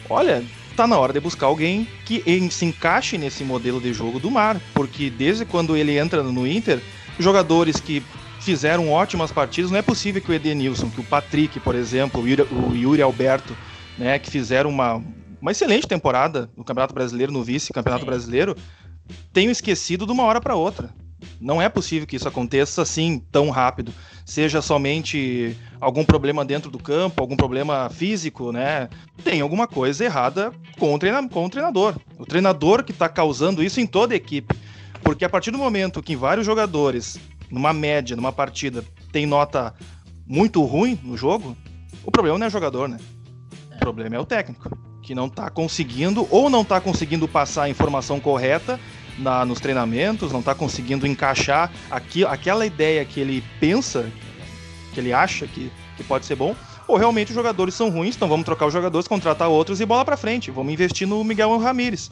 olha, 0.10 0.44
tá 0.80 0.88
na 0.88 0.98
hora 0.98 1.12
de 1.12 1.20
buscar 1.20 1.48
alguém 1.48 1.86
que 2.06 2.24
se 2.50 2.64
encaixe 2.64 3.18
nesse 3.18 3.44
modelo 3.44 3.82
de 3.82 3.92
jogo 3.92 4.18
do 4.18 4.32
Mar, 4.32 4.62
porque 4.74 5.10
desde 5.10 5.44
quando 5.44 5.76
ele 5.76 5.98
entra 5.98 6.24
no 6.24 6.48
Inter, 6.48 6.80
jogadores 7.20 7.82
que 7.82 8.02
fizeram 8.40 8.90
ótimas 8.90 9.30
partidas. 9.30 9.72
Não 9.72 9.78
é 9.78 9.82
possível 9.82 10.22
que 10.22 10.32
o 10.32 10.34
Edenilson, 10.34 10.90
que 10.90 11.02
o 11.02 11.04
Patrick, 11.04 11.60
por 11.60 11.76
exemplo, 11.76 12.22
o 12.22 12.28
Yuri, 12.30 12.44
o 12.44 12.74
Yuri 12.74 13.02
Alberto, 13.02 13.58
né, 13.98 14.18
que 14.20 14.32
fizeram 14.32 14.70
uma, 14.70 15.04
uma 15.42 15.52
excelente 15.52 15.86
temporada 15.86 16.50
no 16.56 16.64
Campeonato 16.64 16.94
Brasileiro, 16.94 17.34
no 17.34 17.44
vice-campeonato 17.44 18.06
brasileiro, 18.06 18.56
tenham 19.34 19.52
esquecido 19.52 20.06
de 20.06 20.14
uma 20.14 20.24
hora 20.24 20.40
para 20.40 20.56
outra. 20.56 20.92
Não 21.40 21.62
é 21.62 21.70
possível 21.70 22.08
que 22.08 22.16
isso 22.16 22.28
aconteça 22.28 22.82
assim 22.82 23.24
tão 23.32 23.50
rápido. 23.50 23.94
Seja 24.26 24.62
somente 24.62 25.56
algum 25.80 26.04
problema 26.04 26.46
dentro 26.46 26.70
do 26.70 26.78
campo, 26.78 27.22
algum 27.22 27.36
problema 27.36 27.90
físico, 27.90 28.52
né? 28.52 28.90
Tem 29.24 29.42
alguma 29.42 29.68
coisa 29.68 30.06
errada 30.06 30.52
com 30.78 30.94
o, 30.94 31.00
treina 31.00 31.28
com 31.28 31.46
o 31.46 31.50
treinador. 31.50 31.96
O 32.18 32.26
treinador 32.26 32.84
que 32.84 32.92
está 32.92 33.10
causando 33.10 33.64
isso 33.64 33.80
em 33.80 33.88
toda 33.88 34.14
a 34.14 34.18
equipe. 34.18 34.56
Porque 35.02 35.26
a 35.26 35.30
partir 35.30 35.52
do 35.52 35.58
momento 35.58 36.04
que 36.04 36.16
vários 36.16 36.46
jogadores 36.46 37.20
numa 37.50 37.74
média, 37.74 38.16
numa 38.16 38.32
partida, 38.32 38.84
tem 39.12 39.26
nota 39.26 39.74
muito 40.26 40.64
ruim 40.64 41.00
no 41.04 41.18
jogo, 41.18 41.58
o 42.04 42.12
problema 42.12 42.38
não 42.38 42.46
é 42.46 42.48
o 42.48 42.52
jogador, 42.52 42.88
né? 42.88 42.98
O 43.76 43.80
problema 43.80 44.16
é 44.16 44.20
o 44.20 44.26
técnico, 44.26 44.70
que 45.02 45.16
não 45.16 45.28
tá 45.28 45.50
conseguindo, 45.50 46.28
ou 46.30 46.50
não 46.50 46.64
tá 46.64 46.80
conseguindo 46.80 47.28
passar 47.28 47.64
a 47.64 47.70
informação 47.70 48.20
correta 48.20 48.80
na, 49.20 49.46
nos 49.46 49.60
treinamentos, 49.60 50.32
não 50.32 50.42
tá 50.42 50.56
conseguindo 50.56 51.06
encaixar 51.06 51.72
aqui, 51.90 52.26
aquela 52.26 52.66
ideia 52.66 53.04
que 53.06 53.20
ele 53.20 53.44
pensa, 53.60 54.10
que 54.94 55.00
ele 55.00 55.14
acha 55.14 55.46
que, 55.48 55.72
que 55.98 56.04
pode 56.04 56.26
ser 56.26 56.36
bom, 56.36 56.56
ou 56.88 56.98
realmente 56.98 57.30
os 57.30 57.36
jogadores 57.36 57.76
são 57.76 57.90
ruins, 57.90 58.16
então 58.16 58.28
vamos 58.28 58.46
trocar 58.46 58.66
os 58.66 58.74
jogadores, 58.74 59.08
contratar 59.08 59.48
outros 59.48 59.80
e 59.80 59.86
bola 59.86 60.04
para 60.04 60.18
frente. 60.18 60.50
Vamos 60.50 60.74
investir 60.74 61.08
no 61.08 61.24
Miguel 61.24 61.56
Ramírez. 61.60 62.10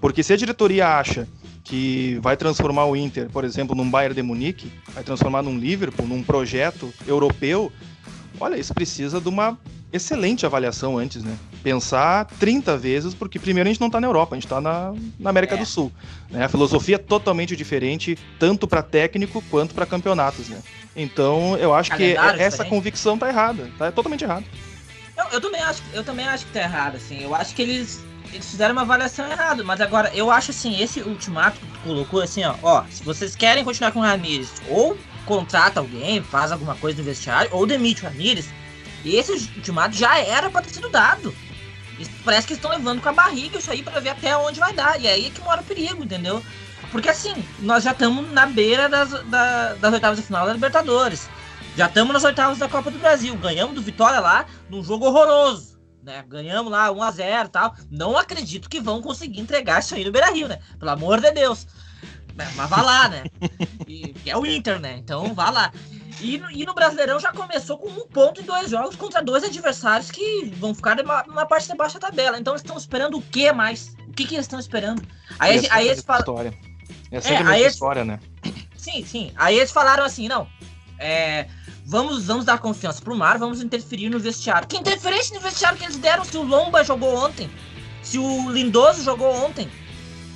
Porque 0.00 0.22
se 0.22 0.32
a 0.32 0.36
diretoria 0.36 0.88
acha 0.88 1.28
que 1.62 2.18
vai 2.20 2.36
transformar 2.36 2.86
o 2.86 2.96
Inter, 2.96 3.30
por 3.30 3.44
exemplo, 3.44 3.76
num 3.76 3.88
Bayern 3.88 4.14
de 4.16 4.22
Munique, 4.22 4.72
vai 4.92 5.04
transformar 5.04 5.42
num 5.42 5.56
Liverpool, 5.56 6.08
num 6.08 6.24
projeto 6.24 6.92
europeu, 7.06 7.70
olha, 8.40 8.56
isso 8.56 8.74
precisa 8.74 9.20
de 9.20 9.28
uma 9.28 9.56
excelente 9.92 10.44
avaliação 10.44 10.98
antes, 10.98 11.22
né? 11.22 11.36
Pensar 11.62 12.24
30 12.38 12.76
vezes, 12.76 13.14
porque 13.14 13.38
primeiro 13.38 13.68
a 13.68 13.72
gente 13.72 13.80
não 13.80 13.88
está 13.88 14.00
na 14.00 14.06
Europa, 14.06 14.34
a 14.34 14.36
gente 14.36 14.46
está 14.46 14.60
na, 14.60 14.94
na, 15.18 15.30
América 15.30 15.54
é. 15.54 15.58
do 15.58 15.66
Sul. 15.66 15.92
Né? 16.30 16.44
A 16.44 16.48
filosofia 16.48 16.96
é 16.96 16.98
totalmente 16.98 17.54
diferente, 17.54 18.18
tanto 18.38 18.66
para 18.66 18.82
técnico 18.82 19.42
quanto 19.50 19.74
para 19.74 19.84
campeonatos, 19.84 20.48
né? 20.48 20.58
Então, 20.96 21.56
eu 21.58 21.74
acho 21.74 21.94
que 21.96 22.16
essa 22.38 22.64
convicção 22.64 23.18
tá 23.18 23.28
errada, 23.28 23.70
tá 23.78 23.92
totalmente 23.92 24.24
errada. 24.24 24.44
Eu, 25.16 25.24
eu, 25.32 25.40
também 25.40 25.60
acho, 25.60 25.82
eu 25.92 26.02
também 26.02 26.26
acho 26.26 26.46
que 26.46 26.52
tá 26.52 26.60
errado, 26.60 26.96
assim. 26.96 27.22
Eu 27.22 27.34
acho 27.34 27.54
que 27.54 27.62
eles 27.62 28.02
eles 28.32 28.48
fizeram 28.48 28.72
uma 28.72 28.82
avaliação 28.82 29.30
errada. 29.30 29.62
Mas 29.64 29.80
agora, 29.80 30.10
eu 30.14 30.30
acho 30.30 30.50
assim, 30.50 30.80
esse 30.80 31.00
ultimato 31.02 31.58
que 31.58 31.66
tu 31.66 31.78
colocou 31.80 32.22
assim, 32.22 32.44
ó, 32.44 32.54
ó, 32.62 32.84
se 32.88 33.02
vocês 33.02 33.34
querem 33.34 33.64
continuar 33.64 33.92
com 33.92 34.00
o 34.00 34.02
Ramires, 34.02 34.50
ou 34.68 34.96
contrata 35.26 35.80
alguém, 35.80 36.22
faz 36.22 36.52
alguma 36.52 36.74
coisa 36.76 36.98
no 36.98 37.04
vestiário, 37.04 37.50
ou 37.52 37.66
demite 37.66 38.02
o 38.02 38.04
Ramires, 38.08 38.48
esse 39.04 39.32
ultimato 39.56 39.96
já 39.96 40.18
era 40.18 40.50
pra 40.50 40.62
ter 40.62 40.70
sido 40.70 40.88
dado. 40.88 41.34
Parece 42.24 42.46
que 42.46 42.54
estão 42.54 42.70
levando 42.70 43.00
com 43.00 43.08
a 43.08 43.12
barriga 43.12 43.58
isso 43.58 43.70
aí 43.70 43.82
para 43.82 44.00
ver 44.00 44.10
até 44.10 44.36
onde 44.36 44.60
vai 44.60 44.72
dar. 44.72 45.00
E 45.00 45.06
aí 45.06 45.26
é 45.26 45.30
que 45.30 45.40
mora 45.40 45.60
o 45.60 45.64
perigo, 45.64 46.02
entendeu? 46.02 46.42
Porque 46.90 47.08
assim, 47.08 47.34
nós 47.60 47.84
já 47.84 47.92
estamos 47.92 48.30
na 48.32 48.46
beira 48.46 48.88
das, 48.88 49.10
da, 49.24 49.74
das 49.74 49.92
oitavas 49.92 50.18
de 50.18 50.24
final 50.24 50.46
da 50.46 50.52
Libertadores. 50.52 51.28
Já 51.76 51.86
estamos 51.86 52.12
nas 52.12 52.24
oitavas 52.24 52.58
da 52.58 52.68
Copa 52.68 52.90
do 52.90 52.98
Brasil. 52.98 53.34
Ganhamos 53.36 53.74
do 53.74 53.82
Vitória 53.82 54.20
lá 54.20 54.46
num 54.68 54.82
jogo 54.82 55.06
horroroso 55.06 55.70
né? 56.02 56.24
Ganhamos 56.28 56.70
lá 56.70 56.90
1 56.90 57.02
a 57.02 57.10
0 57.10 57.48
e 57.48 57.50
tal. 57.50 57.74
Não 57.90 58.16
acredito 58.16 58.68
que 58.68 58.80
vão 58.80 59.02
conseguir 59.02 59.40
entregar 59.40 59.80
isso 59.80 59.94
aí 59.94 60.04
no 60.04 60.12
Beira 60.12 60.30
Rio, 60.30 60.48
né? 60.48 60.58
Pelo 60.78 60.90
amor 60.90 61.20
de 61.20 61.30
Deus. 61.30 61.66
Mas 62.34 62.70
vá 62.70 62.82
lá, 62.82 63.08
né? 63.08 63.24
E, 63.86 64.14
é 64.24 64.36
o 64.36 64.46
Inter, 64.46 64.78
né? 64.78 64.96
Então 64.98 65.34
vá 65.34 65.50
lá. 65.50 65.72
E, 66.20 66.42
e, 66.52 66.66
no 66.66 66.74
Brasileirão 66.74 67.18
já 67.18 67.32
começou 67.32 67.78
com 67.78 67.88
um 67.88 68.06
ponto 68.06 68.40
em 68.40 68.44
dois 68.44 68.70
jogos 68.70 68.96
contra 68.96 69.22
dois 69.22 69.42
adversários 69.42 70.10
que 70.10 70.52
vão 70.56 70.74
ficar 70.74 70.96
numa, 70.96 71.46
parte 71.46 71.68
de 71.68 71.76
baixo 71.76 71.98
da 71.98 72.08
tabela. 72.08 72.38
Então 72.38 72.52
eles 72.52 72.62
estão 72.62 72.76
esperando 72.76 73.16
o 73.16 73.22
que 73.22 73.50
mais? 73.52 73.96
O 74.08 74.12
que, 74.12 74.26
que 74.26 74.34
eles 74.34 74.44
estão 74.44 74.58
esperando? 74.58 75.02
Aí, 75.38 75.66
aí 75.70 75.88
eles 75.88 76.02
falam. 76.02 76.20
História. 76.20 76.54
Essa 77.10 77.30
é, 77.30 77.34
é 77.34 77.42
a 77.42 77.58
eles... 77.58 77.72
história, 77.72 78.04
né? 78.04 78.20
Sim, 78.76 79.04
sim. 79.04 79.32
Aí 79.36 79.56
eles 79.56 79.70
falaram 79.70 80.04
assim: 80.04 80.28
não, 80.28 80.46
é, 80.98 81.46
vamos, 81.84 82.26
vamos 82.26 82.44
dar 82.44 82.58
confiança 82.58 83.02
pro 83.02 83.16
Mar, 83.16 83.38
vamos 83.38 83.62
interferir 83.62 84.08
no 84.08 84.18
vestiário. 84.18 84.68
Que 84.68 84.76
interferência 84.76 85.34
no 85.34 85.40
vestiário 85.40 85.78
que 85.78 85.84
eles 85.84 85.96
deram 85.96 86.24
se 86.24 86.36
o 86.36 86.42
Lomba 86.42 86.84
jogou 86.84 87.14
ontem? 87.16 87.50
Se 88.02 88.18
o 88.18 88.50
Lindoso 88.50 89.02
jogou 89.02 89.34
ontem? 89.34 89.70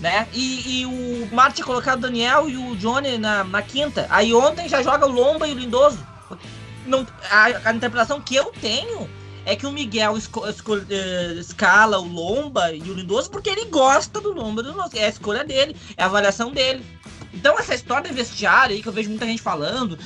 Né? 0.01 0.27
E, 0.33 0.81
e 0.81 0.87
o 0.87 1.35
Mar 1.35 1.53
tinha 1.53 1.65
colocado 1.65 1.99
o 1.99 2.03
Daniel 2.03 2.49
e 2.49 2.57
o 2.57 2.77
Johnny 2.77 3.17
na, 3.17 3.45
na 3.45 3.63
quinta. 3.63 4.07
Aí 4.11 4.35
ontem 4.35 4.69
já 4.69 4.83
joga 4.83 5.07
o 5.07 5.11
Lomba 5.11 5.47
e 5.47 5.53
o 5.53 5.59
Lindoso. 5.59 6.05
Não, 6.87 7.07
a, 7.31 7.69
a 7.71 7.73
interpretação 7.73 8.21
que 8.21 8.35
eu 8.35 8.53
tenho 8.61 9.09
é 9.47 9.55
que 9.55 9.67
o 9.67 9.73
Miguel 9.73 10.17
esco, 10.17 10.47
esco, 10.49 10.75
uh, 10.75 11.39
escala 11.39 11.99
o 11.99 12.07
Lomba 12.07 12.73
e 12.73 12.83
o 12.83 12.95
Lindoso 12.95 13.31
porque 13.31 13.51
ele 13.51 13.67
gosta 13.67 14.21
do 14.21 14.33
Lomba 14.33 14.63
do 14.63 14.71
Lindoso. 14.71 14.97
É 14.97 15.07
a 15.07 15.09
escolha 15.09 15.45
dele, 15.45 15.77
é 15.97 16.03
a 16.03 16.07
avaliação 16.07 16.51
dele. 16.51 16.85
Então 17.33 17.59
essa 17.59 17.75
história 17.75 18.09
de 18.09 18.15
vestiário 18.15 18.75
aí 18.75 18.83
que 18.83 18.89
eu 18.89 18.93
vejo 18.93 19.11
muita 19.11 19.27
gente 19.27 19.43
falando, 19.43 19.99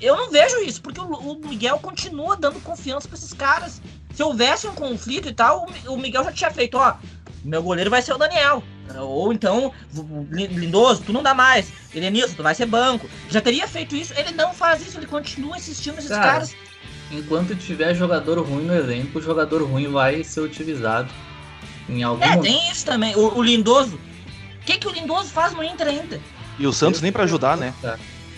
eu 0.00 0.16
não 0.16 0.30
vejo 0.30 0.58
isso, 0.58 0.82
porque 0.82 1.00
o, 1.00 1.04
o 1.04 1.48
Miguel 1.48 1.78
continua 1.78 2.36
dando 2.36 2.60
confiança 2.60 3.06
para 3.06 3.16
esses 3.16 3.32
caras. 3.32 3.80
Se 4.14 4.22
houvesse 4.22 4.66
um 4.66 4.74
conflito 4.74 5.28
e 5.28 5.32
tal, 5.32 5.66
o, 5.86 5.96
Miguel 5.96 6.24
já 6.24 6.32
tinha 6.32 6.50
feito, 6.50 6.76
ó, 6.76 6.94
meu 7.44 7.62
goleiro 7.62 7.90
vai 7.90 8.02
ser 8.02 8.12
o 8.12 8.18
Daniel. 8.18 8.62
Ou 8.98 9.32
então, 9.32 9.72
Lindoso, 10.30 11.02
tu 11.02 11.12
não 11.12 11.22
dá 11.22 11.32
mais. 11.32 11.72
Elenilson, 11.94 12.34
tu 12.34 12.42
vai 12.42 12.54
ser 12.54 12.66
banco. 12.66 13.08
Já 13.30 13.40
teria 13.40 13.66
feito 13.66 13.96
isso. 13.96 14.12
Ele 14.16 14.32
não 14.32 14.52
faz 14.52 14.82
isso, 14.86 14.98
ele 14.98 15.06
continua 15.06 15.56
insistindo 15.56 15.94
nesses 15.94 16.10
Cara, 16.10 16.24
caras. 16.24 16.54
Enquanto 17.10 17.54
tiver 17.54 17.94
jogador 17.94 18.38
ruim 18.40 18.64
no 18.64 18.74
elenco, 18.74 19.18
o 19.18 19.22
jogador 19.22 19.62
ruim 19.62 19.90
vai 19.90 20.22
ser 20.24 20.40
utilizado. 20.40 21.10
Em 21.88 22.02
algum 22.02 22.22
É, 22.22 22.36
tem 22.36 22.70
isso 22.70 22.84
também. 22.84 23.14
O, 23.16 23.38
o 23.38 23.42
Lindoso. 23.42 23.96
O 23.96 24.64
que, 24.64 24.78
que 24.78 24.86
o 24.86 24.90
Lindoso 24.90 25.30
faz 25.30 25.52
no 25.52 25.64
Inter 25.64 25.88
ainda? 25.88 26.20
E 26.58 26.66
o 26.66 26.72
Santos 26.72 27.00
nem 27.00 27.10
pra 27.10 27.24
ajudar, 27.24 27.56
né? 27.56 27.74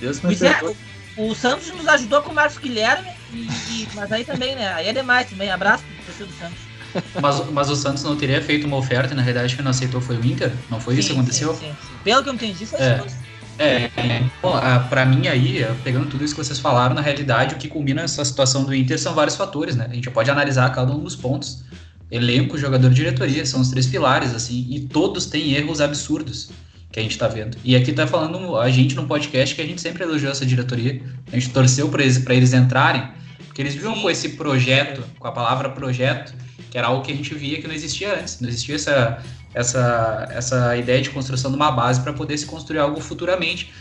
Deus 0.01 0.21
me 0.23 0.35
é, 0.35 0.37
perdoe. 0.39 0.77
o, 1.17 1.31
o 1.31 1.35
Santos 1.35 1.71
nos 1.71 1.87
ajudou 1.87 2.23
com 2.23 2.31
o 2.31 2.35
Marcos 2.35 2.59
Guilherme, 2.59 3.09
e, 3.35 3.83
e- 3.83 3.89
mas 3.95 4.11
aí 4.13 4.25
também, 4.25 4.55
né? 4.55 4.69
Aí 4.73 4.89
é 4.89 4.93
demais 4.93 5.29
também. 5.29 5.51
Abraço 5.51 5.85
pro 5.85 6.05
torcedor 6.15 6.29
do 6.29 6.39
Santos. 6.39 6.75
Mas, 7.21 7.51
mas 7.51 7.71
o 7.71 7.77
Santos 7.77 8.03
não 8.05 8.17
teria 8.17 8.41
feito 8.41 8.67
uma 8.67 8.77
oferta 8.77 9.13
e 9.13 9.17
na 9.17 9.23
realidade 9.23 9.57
quem 9.57 9.65
não 9.65 9.71
aceitou 9.73 10.01
foi 10.01 10.17
o 10.17 10.25
Inter? 10.25 10.53
Não 10.71 10.81
foi 10.81 10.95
isso 10.95 11.09
que 11.09 11.15
Sim, 11.15 11.21
aconteceu? 11.21 11.55
sim, 11.55 11.61
sim, 11.67 11.73
sim. 11.89 11.95
Pelo 12.05 12.23
que 12.23 12.29
eu 12.29 12.35
entendi, 12.35 12.65
foi 12.67 12.79
É. 12.81 13.03
isso. 13.05 13.17
É, 13.57 13.85
é, 13.97 14.25
bom, 14.43 14.53
a- 14.55 14.81
pra 14.81 15.05
mim 15.07 15.29
aí, 15.29 15.63
é, 15.63 15.73
pegando 15.85 16.07
tudo 16.07 16.25
isso 16.25 16.35
que 16.35 16.45
vocês 16.45 16.59
falaram, 16.59 16.95
na 16.95 17.01
realidade 17.01 17.55
o 17.55 17.59
que 17.59 17.69
culmina 17.69 18.03
essa 18.03 18.25
situação 18.25 18.65
do 18.65 18.75
Inter 18.75 18.99
são 18.99 19.15
vários 19.15 19.37
fatores, 19.37 19.77
né? 19.77 19.87
A 19.91 19.95
gente 19.95 20.11
pode 20.11 20.29
analisar 20.31 20.69
cada 20.71 20.93
um 20.93 21.01
dos 21.03 21.15
pontos. 21.17 21.63
Elenco, 22.11 22.57
jogador, 22.59 22.91
diretoria, 22.91 23.45
são 23.47 23.61
os 23.61 23.71
três 23.71 23.87
pilares, 23.87 24.35
assim, 24.35 24.67
e 24.71 24.81
todos 24.81 25.27
têm 25.27 25.53
erros 25.55 25.81
absurdos 25.81 26.51
que 26.93 27.01
a 27.01 27.03
gente 27.03 27.19
tá 27.19 27.27
vendo. 27.27 27.57
E 27.65 27.75
aqui 27.75 27.93
tá 27.93 28.07
falando 28.07 28.57
a 28.57 28.69
gente 28.71 28.95
no 28.95 29.07
podcast 29.07 29.53
que 29.55 29.61
a 29.63 29.67
gente 29.67 29.81
sempre 29.81 30.05
elogiou 30.05 30.31
essa 30.31 30.47
diretoria, 30.47 31.01
a 31.33 31.37
gente 31.37 31.51
torceu 31.51 31.89
pra 31.89 32.03
eles, 32.03 32.19
pra 32.19 32.35
eles 32.35 32.53
entrarem, 32.53 33.09
porque 33.55 33.63
eles 33.63 33.77
vinham 33.77 33.95
Sim. 33.95 34.03
com 34.03 34.11
esse 34.11 34.31
projeto, 34.31 35.05
com 35.17 35.29
a 35.29 35.31
palavra 35.31 35.69
projeto, 35.69 36.35
que 36.73 36.77
era 36.77 36.89
algo 36.89 37.05
que 37.05 37.13
a 37.13 37.15
gente 37.15 37.33
via 37.37 37.61
que 37.63 37.69
não 37.69 37.75
existia 37.75 38.19
antes, 38.19 38.41
não 38.41 38.49
existia 38.49 38.75
essa, 38.75 39.23
essa, 39.55 40.29
essa 40.33 40.77
ideia 40.77 41.01
de 41.01 41.11
construção 41.11 41.53
de 41.53 41.57
uma 41.57 41.71
base 41.71 42.01
para 42.01 42.13
poder 42.13 42.37
se 42.37 42.47
construir 42.47 42.81
algo 42.81 43.01
futuramente. 43.01 43.73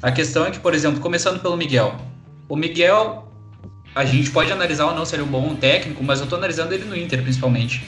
A 0.00 0.10
questão 0.10 0.46
é 0.46 0.50
que, 0.50 0.58
por 0.58 0.74
exemplo, 0.74 0.98
começando 0.98 1.42
pelo 1.42 1.58
Miguel. 1.58 1.94
O 2.48 2.56
Miguel, 2.56 3.30
a 3.94 4.02
gente 4.06 4.30
pode 4.30 4.50
analisar 4.50 4.86
ou 4.86 4.94
não 4.94 5.04
se 5.04 5.14
ele 5.14 5.24
é 5.24 5.26
um 5.26 5.28
bom 5.28 5.54
técnico, 5.56 6.02
mas 6.02 6.20
eu 6.20 6.26
tô 6.26 6.36
analisando 6.36 6.72
ele 6.72 6.86
no 6.86 6.96
Inter, 6.96 7.22
principalmente. 7.22 7.84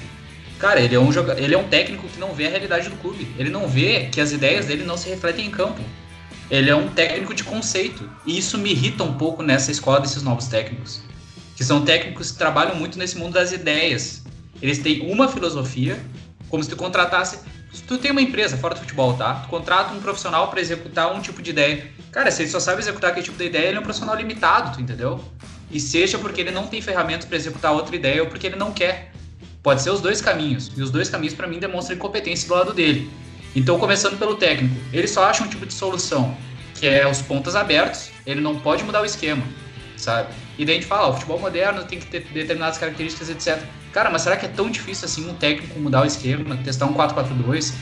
Cara, 0.58 0.78
ele 0.78 0.94
é 0.94 1.00
um, 1.00 1.10
joga... 1.10 1.40
ele 1.40 1.54
é 1.54 1.58
um 1.58 1.68
técnico 1.68 2.06
que 2.06 2.20
não 2.20 2.34
vê 2.34 2.48
a 2.48 2.50
realidade 2.50 2.90
do 2.90 2.96
clube. 2.96 3.26
Ele 3.38 3.48
não 3.48 3.66
vê 3.66 4.10
que 4.12 4.20
as 4.20 4.30
ideias 4.30 4.66
dele 4.66 4.84
não 4.84 4.98
se 4.98 5.08
refletem 5.08 5.46
em 5.46 5.50
campo. 5.50 5.80
Ele 6.50 6.68
é 6.68 6.76
um 6.76 6.88
técnico 6.88 7.32
de 7.32 7.44
conceito. 7.44 8.10
E 8.26 8.36
isso 8.36 8.58
me 8.58 8.72
irrita 8.72 9.02
um 9.02 9.14
pouco 9.14 9.42
nessa 9.42 9.70
escola 9.70 10.00
desses 10.00 10.22
novos 10.22 10.48
técnicos. 10.48 11.13
Que 11.56 11.64
são 11.64 11.84
técnicos 11.84 12.32
que 12.32 12.38
trabalham 12.38 12.74
muito 12.74 12.98
nesse 12.98 13.16
mundo 13.16 13.34
das 13.34 13.52
ideias. 13.52 14.22
Eles 14.60 14.78
têm 14.78 15.10
uma 15.10 15.28
filosofia, 15.28 15.98
como 16.48 16.62
se 16.62 16.70
tu 16.70 16.76
contratasse. 16.76 17.38
Se 17.72 17.82
tu 17.82 17.98
tem 17.98 18.10
uma 18.10 18.22
empresa 18.22 18.56
fora 18.56 18.74
do 18.74 18.80
futebol, 18.80 19.14
tá? 19.14 19.34
Tu 19.34 19.48
contrata 19.48 19.92
um 19.92 20.00
profissional 20.00 20.48
para 20.48 20.60
executar 20.60 21.12
um 21.14 21.20
tipo 21.20 21.42
de 21.42 21.50
ideia. 21.50 21.90
Cara, 22.12 22.30
se 22.30 22.42
ele 22.42 22.50
só 22.50 22.60
sabe 22.60 22.80
executar 22.80 23.10
aquele 23.10 23.24
tipo 23.24 23.36
de 23.36 23.44
ideia, 23.44 23.68
ele 23.68 23.76
é 23.76 23.80
um 23.80 23.82
profissional 23.82 24.16
limitado, 24.16 24.74
tu 24.74 24.80
entendeu? 24.80 25.22
E 25.70 25.80
seja 25.80 26.18
porque 26.18 26.40
ele 26.40 26.52
não 26.52 26.66
tem 26.68 26.80
ferramentas 26.80 27.26
para 27.26 27.36
executar 27.36 27.72
outra 27.72 27.96
ideia 27.96 28.22
ou 28.22 28.28
porque 28.28 28.46
ele 28.46 28.56
não 28.56 28.72
quer. 28.72 29.12
Pode 29.62 29.82
ser 29.82 29.90
os 29.90 30.00
dois 30.00 30.20
caminhos. 30.20 30.70
E 30.76 30.82
os 30.82 30.90
dois 30.90 31.08
caminhos, 31.08 31.34
para 31.34 31.46
mim, 31.46 31.58
demonstram 31.58 31.96
incompetência 31.96 32.46
do 32.46 32.54
lado 32.54 32.72
dele. 32.72 33.10
Então, 33.56 33.78
começando 33.78 34.18
pelo 34.18 34.34
técnico, 34.34 34.74
ele 34.92 35.08
só 35.08 35.24
acha 35.24 35.42
um 35.42 35.48
tipo 35.48 35.64
de 35.64 35.72
solução, 35.72 36.36
que 36.74 36.86
é 36.86 37.08
os 37.08 37.22
pontas 37.22 37.56
abertos, 37.56 38.10
ele 38.26 38.40
não 38.40 38.58
pode 38.58 38.82
mudar 38.84 39.00
o 39.00 39.04
esquema, 39.04 39.42
sabe? 39.96 40.34
E 40.58 40.64
daí 40.64 40.76
a 40.76 40.78
gente 40.78 40.88
fala, 40.88 41.08
o 41.08 41.14
futebol 41.14 41.38
moderno 41.38 41.84
tem 41.84 41.98
que 41.98 42.06
ter 42.06 42.20
determinadas 42.32 42.78
características, 42.78 43.28
etc. 43.28 43.60
Cara, 43.92 44.10
mas 44.10 44.22
será 44.22 44.36
que 44.36 44.46
é 44.46 44.48
tão 44.48 44.70
difícil 44.70 45.06
assim 45.06 45.28
um 45.28 45.34
técnico 45.34 45.78
mudar 45.78 46.02
o 46.02 46.04
esquema, 46.04 46.56
testar 46.58 46.86
um 46.86 46.94
4-4-2? 46.94 47.74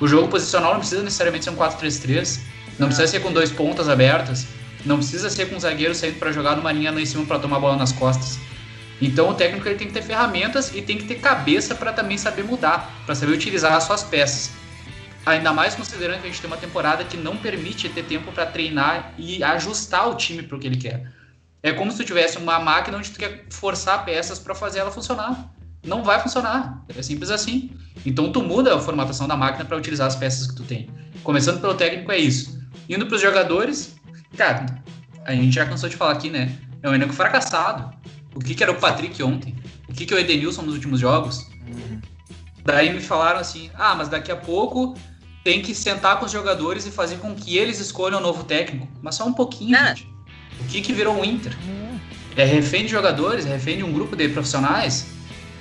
O 0.00 0.06
jogo 0.06 0.28
posicional 0.28 0.72
não 0.72 0.80
precisa 0.80 1.02
necessariamente 1.02 1.44
ser 1.44 1.50
um 1.50 1.56
4-3-3, 1.56 2.40
não 2.78 2.86
precisa 2.86 3.06
ser 3.08 3.20
com 3.20 3.32
dois 3.32 3.50
pontas 3.50 3.88
abertas, 3.88 4.46
não 4.84 4.96
precisa 4.96 5.28
ser 5.28 5.48
com 5.48 5.56
um 5.56 5.60
zagueiro 5.60 5.94
saindo 5.94 6.18
para 6.18 6.32
jogar 6.32 6.56
numa 6.56 6.72
linha 6.72 6.90
lá 6.90 7.00
em 7.00 7.06
cima 7.06 7.26
para 7.26 7.38
tomar 7.38 7.56
a 7.56 7.60
bola 7.60 7.76
nas 7.76 7.92
costas. 7.92 8.38
Então 9.00 9.30
o 9.30 9.34
técnico 9.34 9.66
ele 9.66 9.76
tem 9.76 9.88
que 9.88 9.92
ter 9.94 10.02
ferramentas 10.02 10.74
e 10.74 10.82
tem 10.82 10.96
que 10.96 11.04
ter 11.04 11.16
cabeça 11.16 11.74
para 11.74 11.92
também 11.92 12.16
saber 12.16 12.44
mudar, 12.44 13.02
para 13.06 13.14
saber 13.14 13.32
utilizar 13.32 13.72
as 13.72 13.84
suas 13.84 14.02
peças. 14.02 14.50
Ainda 15.24 15.52
mais 15.52 15.74
considerando 15.74 16.20
que 16.20 16.26
a 16.26 16.30
gente 16.30 16.40
tem 16.40 16.50
uma 16.50 16.56
temporada 16.56 17.04
que 17.04 17.16
não 17.16 17.36
permite 17.36 17.88
ter 17.88 18.04
tempo 18.04 18.32
para 18.32 18.46
treinar 18.46 19.12
e 19.18 19.42
ajustar 19.42 20.08
o 20.08 20.14
time 20.14 20.42
para 20.42 20.56
o 20.56 20.60
que 20.60 20.66
ele 20.66 20.76
quer. 20.76 21.06
É 21.62 21.72
como 21.72 21.90
se 21.90 21.98
tu 21.98 22.04
tivesse 22.04 22.38
uma 22.38 22.58
máquina 22.58 22.96
onde 22.96 23.10
tu 23.10 23.18
quer 23.18 23.46
forçar 23.50 24.04
peças 24.04 24.38
para 24.38 24.54
fazer 24.54 24.78
ela 24.78 24.90
funcionar. 24.90 25.52
Não 25.84 26.02
vai 26.02 26.20
funcionar. 26.20 26.84
É 26.94 27.02
simples 27.02 27.30
assim. 27.30 27.70
Então 28.04 28.32
tu 28.32 28.42
muda 28.42 28.74
a 28.74 28.78
formatação 28.78 29.26
da 29.28 29.36
máquina 29.36 29.64
para 29.64 29.76
utilizar 29.76 30.06
as 30.06 30.16
peças 30.16 30.46
que 30.46 30.54
tu 30.54 30.62
tem. 30.62 30.88
Começando 31.22 31.60
pelo 31.60 31.74
técnico 31.74 32.10
é 32.12 32.18
isso. 32.18 32.58
Indo 32.88 33.06
para 33.06 33.16
os 33.16 33.22
jogadores, 33.22 33.94
cara, 34.36 34.66
a 35.24 35.32
gente 35.32 35.54
já 35.54 35.66
cansou 35.66 35.88
de 35.88 35.96
falar 35.96 36.12
aqui, 36.12 36.30
né? 36.30 36.56
É 36.82 36.88
um 36.88 36.94
elenco 36.94 37.12
fracassado. 37.12 37.94
O 38.34 38.40
que, 38.40 38.54
que 38.54 38.62
era 38.62 38.72
o 38.72 38.76
Patrick 38.76 39.22
ontem? 39.22 39.54
O 39.88 39.92
que, 39.92 40.06
que 40.06 40.14
é 40.14 40.16
o 40.16 40.20
Edenilson 40.20 40.62
nos 40.62 40.74
últimos 40.74 41.00
jogos? 41.00 41.46
Daí 42.64 42.92
me 42.92 43.00
falaram 43.00 43.40
assim: 43.40 43.70
ah, 43.74 43.94
mas 43.94 44.08
daqui 44.08 44.30
a 44.30 44.36
pouco 44.36 44.96
tem 45.42 45.62
que 45.62 45.74
sentar 45.74 46.18
com 46.18 46.26
os 46.26 46.32
jogadores 46.32 46.86
e 46.86 46.90
fazer 46.90 47.16
com 47.16 47.34
que 47.34 47.56
eles 47.56 47.80
escolham 47.80 48.18
o 48.18 48.22
novo 48.22 48.44
técnico. 48.44 48.86
Mas 49.02 49.14
só 49.14 49.26
um 49.26 49.32
pouquinho, 49.32 49.76
Ah. 49.76 49.94
gente. 49.94 50.09
O 50.60 50.64
que, 50.68 50.80
que 50.80 50.92
virou 50.92 51.20
o 51.20 51.24
Inter? 51.24 51.56
É 52.36 52.44
refém 52.44 52.84
de 52.84 52.90
jogadores, 52.90 53.46
é 53.46 53.50
refém 53.50 53.76
de 53.76 53.84
um 53.84 53.92
grupo 53.92 54.14
de 54.14 54.28
profissionais. 54.28 55.06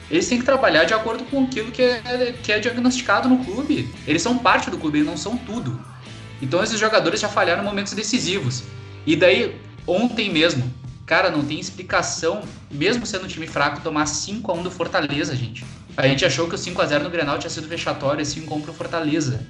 Eles 0.10 0.28
têm 0.28 0.40
que 0.40 0.46
trabalhar 0.46 0.86
de 0.86 0.94
acordo 0.94 1.24
com 1.26 1.44
aquilo 1.44 1.72
que 1.72 1.82
é, 1.82 2.34
que 2.42 2.52
é 2.52 2.60
diagnosticado 2.60 3.30
no 3.30 3.44
clube. 3.44 3.94
Eles 4.08 4.22
são 4.22 4.38
parte 4.38 4.70
do 4.70 4.78
clube, 4.78 5.00
eles 5.00 5.08
não 5.08 5.18
são 5.18 5.38
tudo. 5.38 5.80
Então 6.42 6.64
esses 6.64 6.80
jogadores 6.80 7.20
já 7.20 7.30
falharam 7.30 7.62
em 7.62 7.66
momentos 7.66 7.94
decisivos. 7.94 8.64
E 9.06 9.16
daí, 9.16 9.56
ontem 9.86 10.32
mesmo, 10.32 10.72
cara, 11.06 11.30
não 11.30 11.44
tem 11.44 11.60
explicação, 11.60 12.42
mesmo 12.72 13.06
sendo 13.06 13.26
um 13.26 13.28
time 13.28 13.46
fraco, 13.46 13.82
tomar 13.82 14.06
5 14.06 14.52
a 14.52 14.56
1 14.56 14.64
do 14.64 14.72
Fortaleza, 14.72 15.36
gente. 15.36 15.66
A 15.98 16.08
gente 16.08 16.26
achou 16.26 16.48
que 16.48 16.56
o 16.56 16.58
5 16.58 16.82
a 16.82 16.86
0 16.86 17.04
no 17.04 17.10
Grenal 17.10 17.38
tinha 17.38 17.50
sido 17.50 17.68
vexatório, 17.68 18.22
assim 18.22 18.42
como 18.46 18.64
pro 18.64 18.74
Fortaleza. 18.74 19.46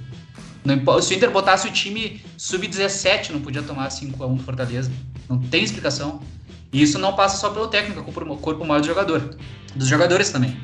Não 0.64 1.00
se 1.02 1.14
o 1.14 1.16
Inter 1.16 1.30
botasse 1.30 1.66
o 1.66 1.72
time 1.72 2.22
sub-17, 2.36 3.30
não 3.30 3.40
podia 3.40 3.62
tomar 3.62 3.88
5 3.90 4.22
a 4.22 4.26
1 4.26 4.34
do 4.36 4.42
Fortaleza. 4.42 4.90
Não 5.28 5.38
tem 5.38 5.62
explicação. 5.64 6.20
E 6.72 6.82
isso 6.82 6.98
não 6.98 7.14
passa 7.14 7.36
só 7.38 7.50
pelo 7.50 7.66
técnico, 7.68 8.00
é 8.00 8.12
corpo, 8.12 8.36
corpo 8.36 8.64
maior 8.64 8.80
do 8.80 8.86
jogador. 8.86 9.36
Dos 9.74 9.88
jogadores 9.88 10.30
também. 10.30 10.56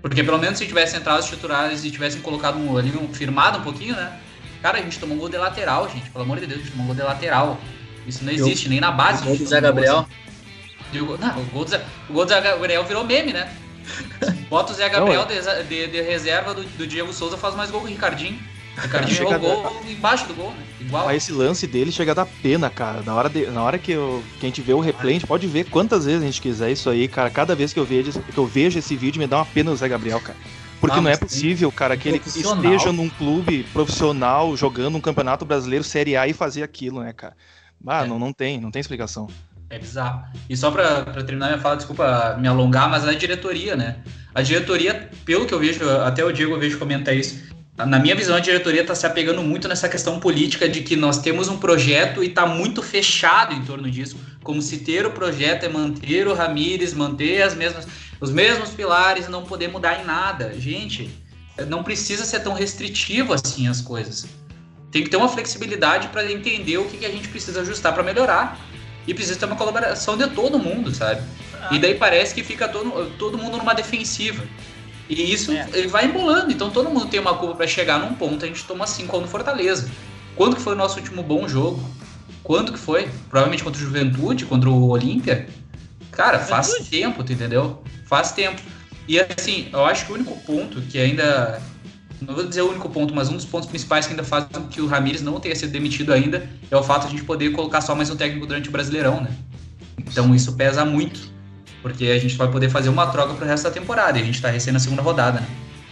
Porque 0.00 0.22
pelo 0.22 0.38
menos 0.38 0.58
se 0.58 0.66
tivessem 0.66 1.00
entrado 1.00 1.18
os 1.20 1.26
titulares 1.26 1.84
e 1.84 1.90
tivessem 1.90 2.20
colocado 2.20 2.56
um, 2.58 2.76
ali 2.78 2.96
um 2.96 3.12
firmado 3.12 3.58
um 3.58 3.62
pouquinho, 3.62 3.96
né? 3.96 4.18
Cara, 4.62 4.78
a 4.78 4.82
gente 4.82 4.98
tomou 4.98 5.16
um 5.16 5.20
gol 5.20 5.28
de 5.28 5.36
lateral, 5.36 5.88
gente. 5.90 6.08
Pelo 6.10 6.24
amor 6.24 6.38
de 6.38 6.46
Deus, 6.46 6.60
a 6.60 6.62
gente 6.62 6.70
tomou 6.72 6.84
um 6.84 6.86
gol 6.88 6.96
de 6.96 7.02
lateral. 7.02 7.58
Isso 8.06 8.24
não 8.24 8.32
existe, 8.32 8.68
nem 8.68 8.80
na 8.80 8.92
base. 8.92 9.22
O 9.22 9.24
gol 9.24 9.34
a 9.34 9.36
gente 9.36 9.44
do 9.44 9.50
Zé 9.50 9.58
um 9.58 9.60
gol 9.60 9.68
Gabriel. 9.72 9.98
assim. 9.98 11.00
O 11.00 11.06
gol- 11.06 11.18
não, 11.18 11.40
o 11.40 11.44
gol, 11.46 11.64
do 11.64 11.70
Zé, 11.70 11.84
o 12.08 12.12
gol 12.12 12.24
do 12.24 12.28
Zé 12.28 12.40
Gabriel 12.40 12.84
virou 12.84 13.04
meme, 13.04 13.32
né? 13.32 13.52
Bota 14.48 14.72
o 14.72 14.76
Zé 14.76 14.88
Gabriel 14.88 15.26
de, 15.26 15.62
de- 15.64 15.86
de 15.88 16.00
reserva 16.02 16.54
do, 16.54 16.62
do 16.62 16.86
Diego 16.86 17.12
Souza, 17.12 17.36
faz 17.36 17.54
mais 17.56 17.70
gol 17.70 17.80
que 17.80 17.86
o 17.88 17.90
Ricardinho. 17.90 18.38
O 18.76 19.08
Chega 19.08 19.30
errou 19.34 19.58
o 19.60 19.62
gol 19.62 19.82
embaixo 19.88 20.26
do 20.28 20.34
gol, 20.34 20.50
né? 20.50 20.56
Igual. 20.80 21.06
Mas 21.06 21.22
esse 21.22 21.32
lance 21.32 21.66
dele 21.66 21.90
chega 21.90 22.12
a 22.12 22.14
dar 22.14 22.26
pena, 22.26 22.68
cara. 22.70 23.02
Na 23.02 23.14
hora, 23.14 23.28
de- 23.28 23.46
na 23.46 23.62
hora 23.62 23.78
que, 23.78 23.92
eu- 23.92 24.22
que 24.38 24.46
a 24.46 24.48
gente 24.48 24.60
vê 24.60 24.72
o 24.74 24.80
replay, 24.80 25.10
a 25.16 25.18
gente 25.18 25.26
pode 25.26 25.46
ver 25.46 25.64
quantas 25.64 26.04
vezes 26.04 26.22
a 26.22 26.26
gente 26.26 26.40
quiser 26.40 26.70
isso 26.70 26.88
aí, 26.90 27.08
cara. 27.08 27.30
Cada 27.30 27.54
vez 27.54 27.72
que 27.72 27.80
eu 27.80 27.84
vejo, 27.84 28.12
que 28.12 28.38
eu 28.38 28.46
vejo 28.46 28.78
esse 28.78 28.94
vídeo, 28.94 29.18
me 29.18 29.26
dá 29.26 29.38
uma 29.38 29.46
pena 29.46 29.70
do 29.70 29.76
Zé 29.76 29.88
Gabriel, 29.88 30.20
cara. 30.20 30.36
Porque 30.80 30.98
Ah, 30.98 31.02
não 31.02 31.10
é 31.10 31.16
possível, 31.16 31.72
cara, 31.72 31.96
que 31.96 32.06
ele 32.08 32.20
esteja 32.24 32.92
num 32.92 33.08
clube 33.08 33.64
profissional, 33.72 34.54
jogando 34.56 34.96
um 34.96 35.00
campeonato 35.00 35.44
brasileiro 35.44 35.82
Série 35.82 36.16
A 36.16 36.28
e 36.28 36.34
fazer 36.34 36.62
aquilo, 36.62 37.00
né, 37.00 37.12
cara? 37.14 37.34
Ah, 37.86 38.04
É. 38.04 38.06
não, 38.06 38.18
não 38.18 38.32
tem, 38.32 38.60
não 38.60 38.70
tem 38.70 38.80
explicação. 38.80 39.26
É 39.70 39.78
bizarro. 39.78 40.22
E 40.48 40.56
só 40.56 40.70
pra, 40.70 41.02
pra 41.02 41.24
terminar 41.24 41.46
minha 41.48 41.58
fala, 41.58 41.76
desculpa 41.76 42.36
me 42.38 42.46
alongar, 42.46 42.88
mas 42.90 43.08
a 43.08 43.12
diretoria, 43.14 43.74
né? 43.74 43.96
A 44.34 44.42
diretoria, 44.42 45.08
pelo 45.24 45.46
que 45.46 45.54
eu 45.54 45.58
vejo, 45.58 45.88
até 46.04 46.22
o 46.24 46.30
Diego 46.30 46.52
eu 46.54 46.60
vejo 46.60 46.78
comentar 46.78 47.16
isso. 47.16 47.55
Na 47.76 47.98
minha 47.98 48.14
visão, 48.14 48.34
a 48.34 48.40
diretoria 48.40 48.84
tá 48.84 48.94
se 48.94 49.04
apegando 49.04 49.42
muito 49.42 49.68
nessa 49.68 49.86
questão 49.86 50.18
política 50.18 50.66
de 50.66 50.80
que 50.80 50.96
nós 50.96 51.18
temos 51.18 51.48
um 51.48 51.58
projeto 51.58 52.24
e 52.24 52.30
tá 52.30 52.46
muito 52.46 52.82
fechado 52.82 53.52
em 53.52 53.62
torno 53.64 53.90
disso. 53.90 54.16
Como 54.42 54.62
se 54.62 54.78
ter 54.78 55.04
o 55.04 55.10
projeto 55.10 55.64
é 55.64 55.68
manter 55.68 56.26
o 56.26 56.32
Ramires, 56.32 56.94
manter 56.94 57.42
as 57.42 57.54
mesmas, 57.54 57.86
os 58.18 58.30
mesmos 58.30 58.70
pilares 58.70 59.26
e 59.26 59.30
não 59.30 59.44
poder 59.44 59.68
mudar 59.68 60.00
em 60.00 60.06
nada. 60.06 60.54
Gente, 60.58 61.10
não 61.68 61.82
precisa 61.82 62.24
ser 62.24 62.40
tão 62.40 62.54
restritivo 62.54 63.34
assim 63.34 63.68
as 63.68 63.82
coisas. 63.82 64.26
Tem 64.90 65.04
que 65.04 65.10
ter 65.10 65.18
uma 65.18 65.28
flexibilidade 65.28 66.08
para 66.08 66.30
entender 66.32 66.78
o 66.78 66.86
que, 66.86 66.96
que 66.96 67.04
a 67.04 67.10
gente 67.10 67.28
precisa 67.28 67.60
ajustar 67.60 67.92
para 67.92 68.02
melhorar. 68.02 68.58
E 69.06 69.12
precisa 69.12 69.38
ter 69.38 69.44
uma 69.44 69.54
colaboração 69.54 70.16
de 70.16 70.26
todo 70.28 70.58
mundo, 70.58 70.92
sabe? 70.92 71.22
E 71.70 71.78
daí 71.78 71.94
parece 71.94 72.34
que 72.34 72.42
fica 72.42 72.66
todo, 72.66 73.12
todo 73.18 73.38
mundo 73.38 73.56
numa 73.56 73.74
defensiva. 73.74 74.42
E 75.08 75.32
isso 75.32 75.52
É. 75.52 75.68
ele 75.72 75.88
vai 75.88 76.06
embolando. 76.06 76.50
Então 76.52 76.70
todo 76.70 76.90
mundo 76.90 77.06
tem 77.06 77.20
uma 77.20 77.34
culpa 77.34 77.54
para 77.54 77.66
chegar 77.66 77.98
num 77.98 78.14
ponto. 78.14 78.44
A 78.44 78.48
gente 78.48 78.64
toma 78.64 78.86
5 78.86 79.20
no 79.20 79.28
Fortaleza. 79.28 79.88
Quando 80.34 80.56
que 80.56 80.62
foi 80.62 80.72
o 80.74 80.76
nosso 80.76 80.98
último 80.98 81.22
bom 81.22 81.46
jogo? 81.48 81.82
Quando 82.42 82.72
que 82.72 82.78
foi? 82.78 83.08
Provavelmente 83.28 83.64
contra 83.64 83.80
o 83.80 83.84
Juventude, 83.84 84.44
contra 84.44 84.68
o 84.70 84.88
Olímpia. 84.88 85.48
Cara, 86.12 86.38
faz 86.38 86.66
Juventude. 86.68 86.90
tempo, 86.90 87.24
tu 87.24 87.32
entendeu? 87.32 87.82
Faz 88.06 88.32
tempo. 88.32 88.60
E 89.08 89.18
assim, 89.20 89.68
eu 89.72 89.84
acho 89.84 90.06
que 90.06 90.12
o 90.12 90.14
único 90.14 90.36
ponto 90.40 90.80
que 90.82 90.98
ainda. 90.98 91.60
Não 92.20 92.34
vou 92.34 92.46
dizer 92.46 92.62
o 92.62 92.70
único 92.70 92.88
ponto, 92.88 93.14
mas 93.14 93.28
um 93.28 93.34
dos 93.34 93.44
pontos 93.44 93.68
principais 93.68 94.06
que 94.06 94.12
ainda 94.12 94.24
faz 94.24 94.46
com 94.50 94.66
que 94.68 94.80
o 94.80 94.86
Ramires 94.86 95.20
não 95.20 95.38
tenha 95.38 95.54
sido 95.54 95.70
demitido 95.70 96.12
ainda 96.14 96.48
é 96.70 96.76
o 96.76 96.82
fato 96.82 97.02
de 97.02 97.08
a 97.08 97.10
gente 97.10 97.24
poder 97.24 97.50
colocar 97.52 97.82
só 97.82 97.94
mais 97.94 98.08
um 98.08 98.16
técnico 98.16 98.46
durante 98.46 98.68
o 98.70 98.72
Brasileirão, 98.72 99.20
né? 99.20 99.30
Então 99.98 100.34
isso 100.34 100.54
pesa 100.54 100.82
muito. 100.84 101.20
Porque 101.82 102.06
a 102.06 102.18
gente 102.18 102.36
vai 102.36 102.50
poder 102.50 102.68
fazer 102.68 102.88
uma 102.88 103.06
troca 103.06 103.34
pro 103.34 103.46
resto 103.46 103.64
da 103.64 103.70
temporada. 103.70 104.18
E 104.18 104.22
a 104.22 104.24
gente 104.24 104.40
tá 104.40 104.50
recém 104.50 104.72
na 104.72 104.78
segunda 104.78 105.02
rodada, 105.02 105.40
né? 105.40 105.46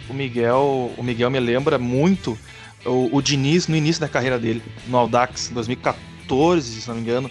o 0.08 0.14
Miguel, 0.14 0.92
o 0.96 1.02
Miguel 1.02 1.30
me 1.30 1.40
lembra 1.40 1.78
muito 1.78 2.38
o, 2.84 3.16
o 3.16 3.22
Diniz 3.22 3.66
no 3.68 3.76
início 3.76 4.00
da 4.00 4.08
carreira 4.08 4.38
dele, 4.38 4.62
no 4.86 4.96
Audax, 4.96 5.50
em 5.50 5.54
2014, 5.54 6.82
se 6.82 6.88
não 6.88 6.96
me 6.96 7.00
engano, 7.00 7.30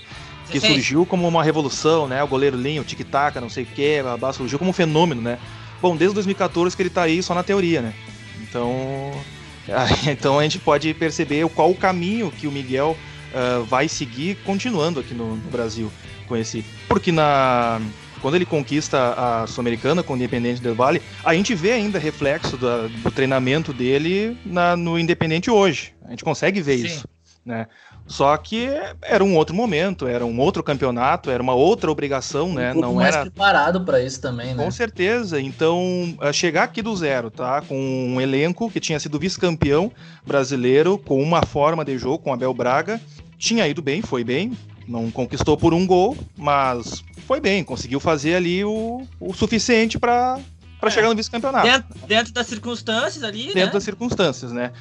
que 0.50 0.60
surgiu 0.60 1.06
como 1.06 1.28
uma 1.28 1.44
revolução, 1.44 2.08
né? 2.08 2.22
O 2.24 2.28
goleiro 2.28 2.58
Linho, 2.58 2.82
o 2.82 2.86
tic-tac, 2.86 3.40
não 3.40 3.50
sei 3.50 3.64
o 3.64 3.68
que, 3.68 4.02
surgiu 4.34 4.60
como 4.60 4.72
um 4.72 4.74
fenômeno, 4.74 5.22
né? 5.22 5.40
Bom, 5.82 5.96
desde 5.96 6.14
2014 6.16 6.76
que 6.76 6.82
ele 6.82 6.90
tá 6.90 7.04
aí 7.04 7.22
só 7.22 7.34
na 7.34 7.44
teoria, 7.44 7.82
né? 7.82 7.94
Então, 8.42 9.12
então 10.08 10.40
a 10.40 10.44
gente 10.44 10.60
pode 10.60 10.94
perceber 10.94 11.48
qual 11.50 11.72
o 11.72 11.76
caminho 11.76 12.32
que 12.32 12.48
o 12.48 12.52
Miguel 12.52 12.98
uh, 13.34 13.64
vai 13.64 13.88
seguir 13.88 14.36
continuando 14.44 15.00
aqui 15.00 15.14
no, 15.14 15.36
no 15.36 15.50
Brasil 15.50 15.92
com 16.28 16.36
esse. 16.36 16.64
Porque 16.88 17.12
na 17.12 17.82
quando 18.24 18.36
ele 18.36 18.46
conquista 18.46 19.14
a 19.18 19.46
Sul-Americana 19.46 20.02
com 20.02 20.14
o 20.14 20.16
Independente 20.16 20.62
del 20.62 20.74
Vale, 20.74 21.02
a 21.26 21.36
gente 21.36 21.54
vê 21.54 21.74
ainda 21.74 22.00
reflexo 22.00 22.56
do, 22.56 22.88
do 22.88 23.12
treinamento 23.12 23.74
dele 23.74 24.38
na, 24.46 24.78
no 24.78 24.98
Independente 24.98 25.52
hoje. 25.52 25.94
A 26.06 26.12
gente 26.12 26.24
consegue 26.24 26.62
ver 26.62 26.78
Sim. 26.78 26.86
isso. 26.86 27.08
Né? 27.46 27.68
Só 28.08 28.36
que 28.38 28.70
era 29.02 29.22
um 29.22 29.36
outro 29.36 29.54
momento, 29.54 30.08
era 30.08 30.26
um 30.26 30.40
outro 30.40 30.64
campeonato, 30.64 31.30
era 31.30 31.44
uma 31.44 31.54
outra 31.54 31.92
obrigação, 31.92 32.48
um 32.48 32.54
né? 32.54 32.74
Não 32.74 32.96
mais 32.96 33.14
era 33.14 33.24
preparado 33.24 33.84
para 33.84 34.02
isso 34.02 34.22
também, 34.22 34.56
né? 34.56 34.64
Com 34.64 34.72
certeza. 34.72 35.42
Então, 35.42 36.18
chegar 36.32 36.64
aqui 36.64 36.82
do 36.82 36.96
zero, 36.96 37.30
tá? 37.30 37.62
Com 37.62 37.78
um 37.78 38.22
elenco 38.22 38.70
que 38.70 38.80
tinha 38.80 39.02
sido 39.02 39.20
vice-campeão 39.20 39.92
brasileiro, 40.26 40.98
com 40.98 41.22
uma 41.22 41.46
forma 41.46 41.84
de 41.84 41.98
jogo, 41.98 42.20
com 42.20 42.32
Abel 42.32 42.54
Braga, 42.54 43.02
tinha 43.38 43.68
ido 43.68 43.82
bem, 43.82 44.02
foi 44.02 44.24
bem, 44.24 44.58
não 44.88 45.12
conquistou 45.12 45.58
por 45.58 45.74
um 45.74 45.86
gol, 45.86 46.18
mas 46.38 47.04
foi 47.24 47.40
bem, 47.40 47.64
conseguiu 47.64 48.00
fazer 48.00 48.36
ali 48.36 48.64
o, 48.64 49.06
o 49.20 49.34
suficiente 49.34 49.98
para 49.98 50.40
é. 50.82 50.90
chegar 50.90 51.10
no 51.10 51.16
vice-campeonato. 51.16 51.66
Dentro, 51.66 52.08
dentro, 52.08 52.34
das 52.34 52.48
circunstâncias 52.48 53.24
ali, 53.24 53.46
Dentro 53.46 53.60
né? 53.60 53.72
das 53.72 53.84
circunstâncias, 53.84 54.52
né? 54.52 54.72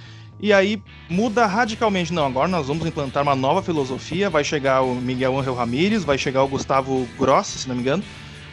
E 0.41 0.53
aí 0.53 0.83
muda 1.09 1.47
radicalmente. 1.47 2.13
Não, 2.13 2.27
agora 2.27 2.49
nós 2.49 2.67
vamos 2.67 2.85
implantar 2.85 3.23
uma 3.23 3.37
nova 3.37 3.63
filosofia. 3.63 4.29
Vai 4.29 4.43
chegar 4.43 4.83
o 4.83 4.95
Miguel 4.95 5.39
Angel 5.39 5.55
Ramírez, 5.55 6.03
vai 6.03 6.19
chegar 6.19 6.43
o 6.43 6.49
Gustavo 6.49 7.09
Grossi, 7.17 7.59
se 7.59 7.69
não 7.69 7.77
me 7.77 7.81
engano, 7.81 8.03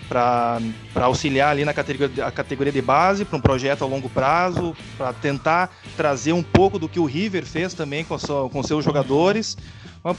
para 0.10 0.60
auxiliar 0.95 1.52
ali 1.52 1.63
na 1.63 1.74
categoria, 1.74 2.26
a 2.26 2.32
categoria 2.32 2.74
de 2.74 2.82
base, 2.82 3.24
para 3.24 3.38
um 3.38 3.41
projeto 3.41 3.84
a 3.84 3.88
longo 3.88 4.10
prazo, 4.10 4.76
para 4.98 5.13
tentar 5.13 5.69
trazer 5.95 6.34
um 6.34 6.41
pouco 6.41 6.80
do 6.80 6.89
que 6.89 7.00
o 7.00 7.06
River 7.06 7.45
fez 7.45 7.76
também 7.76 8.04
com, 8.04 8.17
sua, 8.17 8.50
com 8.50 8.63
seus 8.63 8.84
jogadores. 8.84 9.56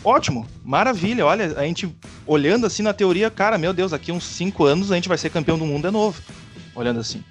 Ótimo, 0.05 0.46
maravilha. 0.64 1.26
Olha, 1.26 1.59
a 1.59 1.64
gente 1.64 1.92
olhando 2.26 2.66
assim 2.66 2.83
na 2.83 2.92
teoria, 2.92 3.31
cara, 3.31 3.59
meu 3.59 3.72
Deus, 3.72 3.90
daqui 3.90 4.12
uns 4.12 4.24
5 4.24 4.64
anos 4.64 4.92
a 4.92 4.94
gente 4.94 5.09
vai 5.09 5.18
ser 5.18 5.31
campeão 5.31 5.59
do 5.59 5.66
mundo 5.66 5.88
de 5.88 5.90
novo. 5.90 6.22
Olhando 6.74 7.00
assim. 7.00 7.24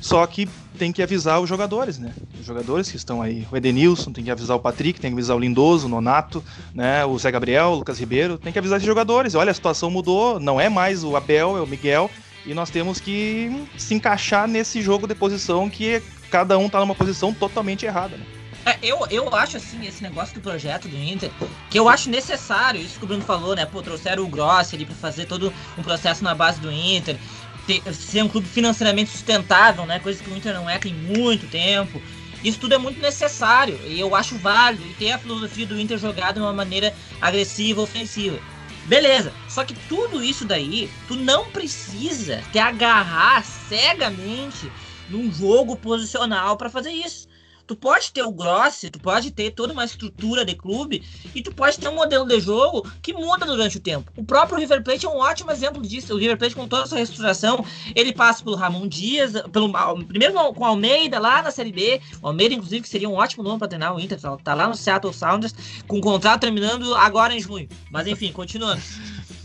Só 0.00 0.26
que 0.26 0.48
tem 0.78 0.92
que 0.92 1.02
avisar 1.02 1.40
os 1.40 1.48
jogadores, 1.48 1.98
né? 1.98 2.12
Os 2.38 2.46
jogadores 2.46 2.90
que 2.90 2.96
estão 2.96 3.22
aí. 3.22 3.46
O 3.50 3.56
Edenilson 3.56 4.12
tem 4.12 4.24
que 4.24 4.30
avisar 4.30 4.56
o 4.56 4.60
Patrick, 4.60 5.00
tem 5.00 5.10
que 5.10 5.14
avisar 5.14 5.36
o 5.36 5.40
Lindoso, 5.40 5.86
o 5.86 5.88
Nonato, 5.88 6.44
né? 6.74 7.04
O 7.04 7.18
Zé 7.18 7.30
Gabriel, 7.30 7.68
o 7.68 7.74
Lucas 7.76 7.98
Ribeiro, 7.98 8.38
tem 8.38 8.52
que 8.52 8.58
avisar 8.58 8.76
esses 8.76 8.86
jogadores. 8.86 9.34
Olha, 9.34 9.50
a 9.50 9.54
situação 9.54 9.90
mudou, 9.90 10.38
não 10.38 10.60
é 10.60 10.68
mais 10.68 11.02
o 11.02 11.16
Abel, 11.16 11.56
é 11.56 11.60
o 11.60 11.66
Miguel, 11.66 12.10
e 12.44 12.54
nós 12.54 12.70
temos 12.70 13.00
que 13.00 13.66
se 13.76 13.94
encaixar 13.94 14.46
nesse 14.46 14.80
jogo 14.82 15.06
de 15.06 15.14
posição 15.14 15.68
que 15.68 16.02
cada 16.30 16.58
um 16.58 16.68
tá 16.68 16.80
numa 16.80 16.94
posição 16.94 17.32
totalmente 17.32 17.86
errada, 17.86 18.16
né? 18.16 18.24
É, 18.66 18.76
eu, 18.82 19.06
eu 19.10 19.32
acho, 19.32 19.56
assim, 19.56 19.86
esse 19.86 20.02
negócio 20.02 20.34
do 20.34 20.40
projeto 20.40 20.88
do 20.88 20.96
Inter, 20.96 21.30
que 21.70 21.78
eu 21.78 21.88
acho 21.88 22.10
necessário, 22.10 22.80
isso 22.80 22.98
que 22.98 23.04
o 23.04 23.06
Bruno 23.06 23.22
falou, 23.22 23.54
né? 23.54 23.64
Pô, 23.64 23.80
trouxeram 23.80 24.24
o 24.24 24.26
Grossi 24.26 24.74
ali 24.74 24.84
pra 24.84 24.94
fazer 24.96 25.26
todo 25.26 25.52
um 25.78 25.84
processo 25.84 26.24
na 26.24 26.34
base 26.34 26.60
do 26.60 26.70
Inter, 26.72 27.16
ter, 27.66 27.82
ser 27.92 28.22
um 28.22 28.28
clube 28.28 28.46
financeiramente 28.48 29.10
sustentável, 29.10 29.84
né? 29.86 29.98
Coisa 29.98 30.22
que 30.22 30.30
o 30.30 30.36
Inter 30.36 30.54
não 30.54 30.68
é 30.68 30.78
tem 30.78 30.94
muito 30.94 31.46
tempo. 31.48 32.00
Isso 32.44 32.58
tudo 32.58 32.74
é 32.74 32.78
muito 32.78 33.00
necessário 33.00 33.78
e 33.84 33.98
eu 33.98 34.14
acho 34.14 34.38
válido. 34.38 34.86
E 34.86 34.94
ter 34.94 35.12
a 35.12 35.18
filosofia 35.18 35.66
do 35.66 35.78
Inter 35.78 35.98
jogada 35.98 36.34
de 36.34 36.40
uma 36.40 36.52
maneira 36.52 36.94
agressiva, 37.20 37.82
ofensiva. 37.82 38.38
Beleza, 38.84 39.32
só 39.48 39.64
que 39.64 39.74
tudo 39.88 40.22
isso 40.22 40.44
daí, 40.44 40.88
tu 41.08 41.16
não 41.16 41.46
precisa 41.46 42.40
te 42.52 42.58
agarrar 42.58 43.44
cegamente 43.44 44.70
num 45.10 45.32
jogo 45.32 45.76
posicional 45.76 46.56
para 46.56 46.70
fazer 46.70 46.92
isso. 46.92 47.25
Tu 47.66 47.74
pode 47.74 48.12
ter 48.12 48.22
o 48.22 48.30
Grossi, 48.30 48.90
tu 48.90 49.00
pode 49.00 49.30
ter 49.30 49.50
toda 49.50 49.72
uma 49.72 49.84
estrutura 49.84 50.44
de 50.44 50.54
clube 50.54 51.02
e 51.34 51.42
tu 51.42 51.52
pode 51.52 51.78
ter 51.78 51.88
um 51.88 51.94
modelo 51.94 52.26
de 52.26 52.40
jogo 52.40 52.88
que 53.02 53.12
muda 53.12 53.44
durante 53.44 53.76
o 53.76 53.80
tempo. 53.80 54.10
O 54.16 54.24
próprio 54.24 54.58
River 54.58 54.82
Plate 54.82 55.06
é 55.06 55.08
um 55.08 55.16
ótimo 55.16 55.50
exemplo 55.50 55.82
disso. 55.82 56.14
O 56.14 56.18
River 56.18 56.38
Plate, 56.38 56.54
com 56.54 56.68
toda 56.68 56.84
essa 56.84 56.96
reestruturação, 56.96 57.64
ele 57.94 58.12
passa 58.12 58.44
pelo 58.44 58.56
Ramon 58.56 58.86
Dias, 58.86 59.32
pelo, 59.52 59.72
primeiro 60.04 60.34
com 60.54 60.62
o 60.62 60.66
Almeida 60.66 61.18
lá 61.18 61.42
na 61.42 61.50
Série 61.50 61.72
B. 61.72 62.00
O 62.22 62.28
Almeida, 62.28 62.54
inclusive, 62.54 62.82
que 62.82 62.88
seria 62.88 63.08
um 63.08 63.14
ótimo 63.14 63.42
nome 63.42 63.58
para 63.58 63.68
treinar 63.68 63.94
o 63.94 64.00
Inter, 64.00 64.20
tá, 64.20 64.36
tá 64.36 64.54
lá 64.54 64.68
no 64.68 64.74
Seattle 64.74 65.12
Sounders, 65.12 65.54
com 65.88 65.98
o 65.98 66.00
contrato 66.00 66.42
terminando 66.42 66.94
agora 66.94 67.34
em 67.34 67.40
junho. 67.40 67.68
Mas 67.90 68.06
enfim, 68.06 68.32
continuando 68.32 68.80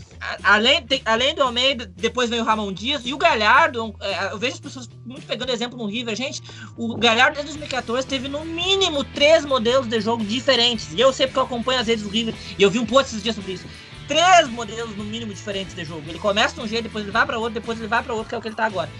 além, 0.42 0.82
tem, 0.82 1.02
além 1.04 1.34
do 1.34 1.42
Almeida, 1.42 1.90
depois 1.96 2.30
vem 2.30 2.40
o 2.40 2.44
Ramon 2.44 2.72
Dias 2.72 3.02
e 3.04 3.12
o 3.12 3.18
Galhardo. 3.18 3.94
É, 4.00 4.32
eu 4.32 4.38
vejo 4.38 4.54
as 4.54 4.60
pessoas 4.60 4.88
muito 5.04 5.26
pegando 5.26 5.50
exemplo 5.50 5.76
no 5.76 5.86
River, 5.86 6.14
gente. 6.14 6.42
O 6.76 6.96
Galhardo 6.96 7.34
desde 7.34 7.52
2014 7.52 8.06
teve 8.06 8.28
no 8.28 8.44
mínimo 8.44 9.04
três 9.04 9.44
modelos 9.44 9.86
de 9.86 10.00
jogo 10.00 10.24
diferentes. 10.24 10.92
E 10.92 11.00
eu 11.00 11.12
sei 11.12 11.26
porque 11.26 11.38
eu 11.38 11.44
acompanho 11.44 11.80
as 11.80 11.86
redes 11.86 12.04
do 12.04 12.10
River 12.10 12.34
e 12.58 12.62
eu 12.62 12.70
vi 12.70 12.78
um 12.78 12.86
post 12.86 13.10
esses 13.10 13.22
dias 13.22 13.34
sobre 13.34 13.52
isso. 13.52 13.66
Três 14.06 14.48
modelos 14.48 14.96
no 14.96 15.04
mínimo 15.04 15.32
diferentes 15.32 15.74
de 15.74 15.84
jogo. 15.84 16.02
Ele 16.08 16.18
começa 16.18 16.54
de 16.54 16.60
um 16.60 16.68
jeito, 16.68 16.84
depois 16.84 17.04
ele 17.04 17.12
vai 17.12 17.26
para 17.26 17.38
outro, 17.38 17.54
depois 17.54 17.78
ele 17.78 17.88
vai 17.88 18.02
para 18.02 18.14
outro, 18.14 18.28
que 18.28 18.34
é 18.34 18.38
o 18.38 18.40
que 18.40 18.48
ele 18.48 18.54
tá 18.54 18.66
agora. 18.66 18.90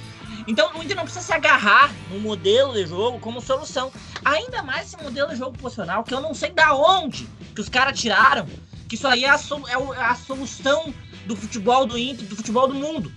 Então 0.46 0.70
o 0.74 0.82
Inter 0.82 0.96
não 0.96 1.04
precisa 1.04 1.24
se 1.24 1.32
agarrar 1.32 1.92
no 2.10 2.18
modelo 2.18 2.72
de 2.72 2.86
jogo 2.86 3.18
como 3.20 3.40
solução. 3.40 3.92
Ainda 4.24 4.62
mais 4.62 4.88
esse 4.88 5.02
modelo 5.02 5.30
de 5.30 5.36
jogo 5.36 5.56
posicional, 5.56 6.02
que 6.02 6.14
eu 6.14 6.20
não 6.20 6.34
sei 6.34 6.50
da 6.50 6.74
onde 6.74 7.28
que 7.54 7.60
os 7.60 7.68
caras 7.68 7.98
tiraram. 7.98 8.46
Que 8.88 8.96
isso 8.96 9.06
aí 9.06 9.24
é 9.24 9.30
a, 9.30 9.34
é 9.34 10.02
a 10.02 10.14
solução 10.14 10.92
do 11.26 11.36
futebol 11.36 11.86
do 11.86 11.98
Inter, 11.98 12.26
do 12.26 12.36
futebol 12.36 12.68
do 12.68 12.74
mundo. 12.74 13.12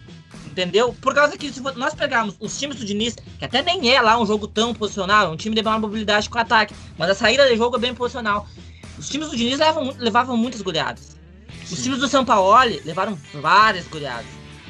Entendeu? 0.45 0.95
Por 1.01 1.13
causa 1.13 1.37
que 1.37 1.51
se 1.51 1.59
nós 1.75 1.93
pegarmos 1.93 2.35
os 2.39 2.57
times 2.57 2.77
do 2.77 2.85
Diniz, 2.85 3.15
que 3.37 3.43
até 3.43 3.61
nem 3.61 3.93
é 3.93 4.01
lá 4.01 4.17
um 4.17 4.25
jogo 4.25 4.47
tão 4.47 4.73
posicional, 4.73 5.27
é 5.27 5.29
um 5.29 5.35
time 5.35 5.53
de 5.53 5.61
maior 5.61 5.79
mobilidade 5.79 6.29
com 6.29 6.39
ataque, 6.39 6.73
mas 6.97 7.09
a 7.09 7.15
saída 7.15 7.45
de 7.47 7.57
jogo 7.57 7.75
é 7.75 7.79
bem 7.79 7.93
posicional. 7.93 8.47
Os 8.97 9.09
times 9.09 9.29
do 9.29 9.35
Diniz 9.35 9.59
levam, 9.59 9.93
levavam 9.99 10.37
muitas 10.37 10.61
goleadas. 10.61 11.17
Os 11.69 11.83
times 11.83 11.99
do 11.99 12.07
São 12.07 12.23
Paulo 12.23 12.53
levaram 12.85 13.17
várias 13.33 13.87
goleadas. 13.87 14.27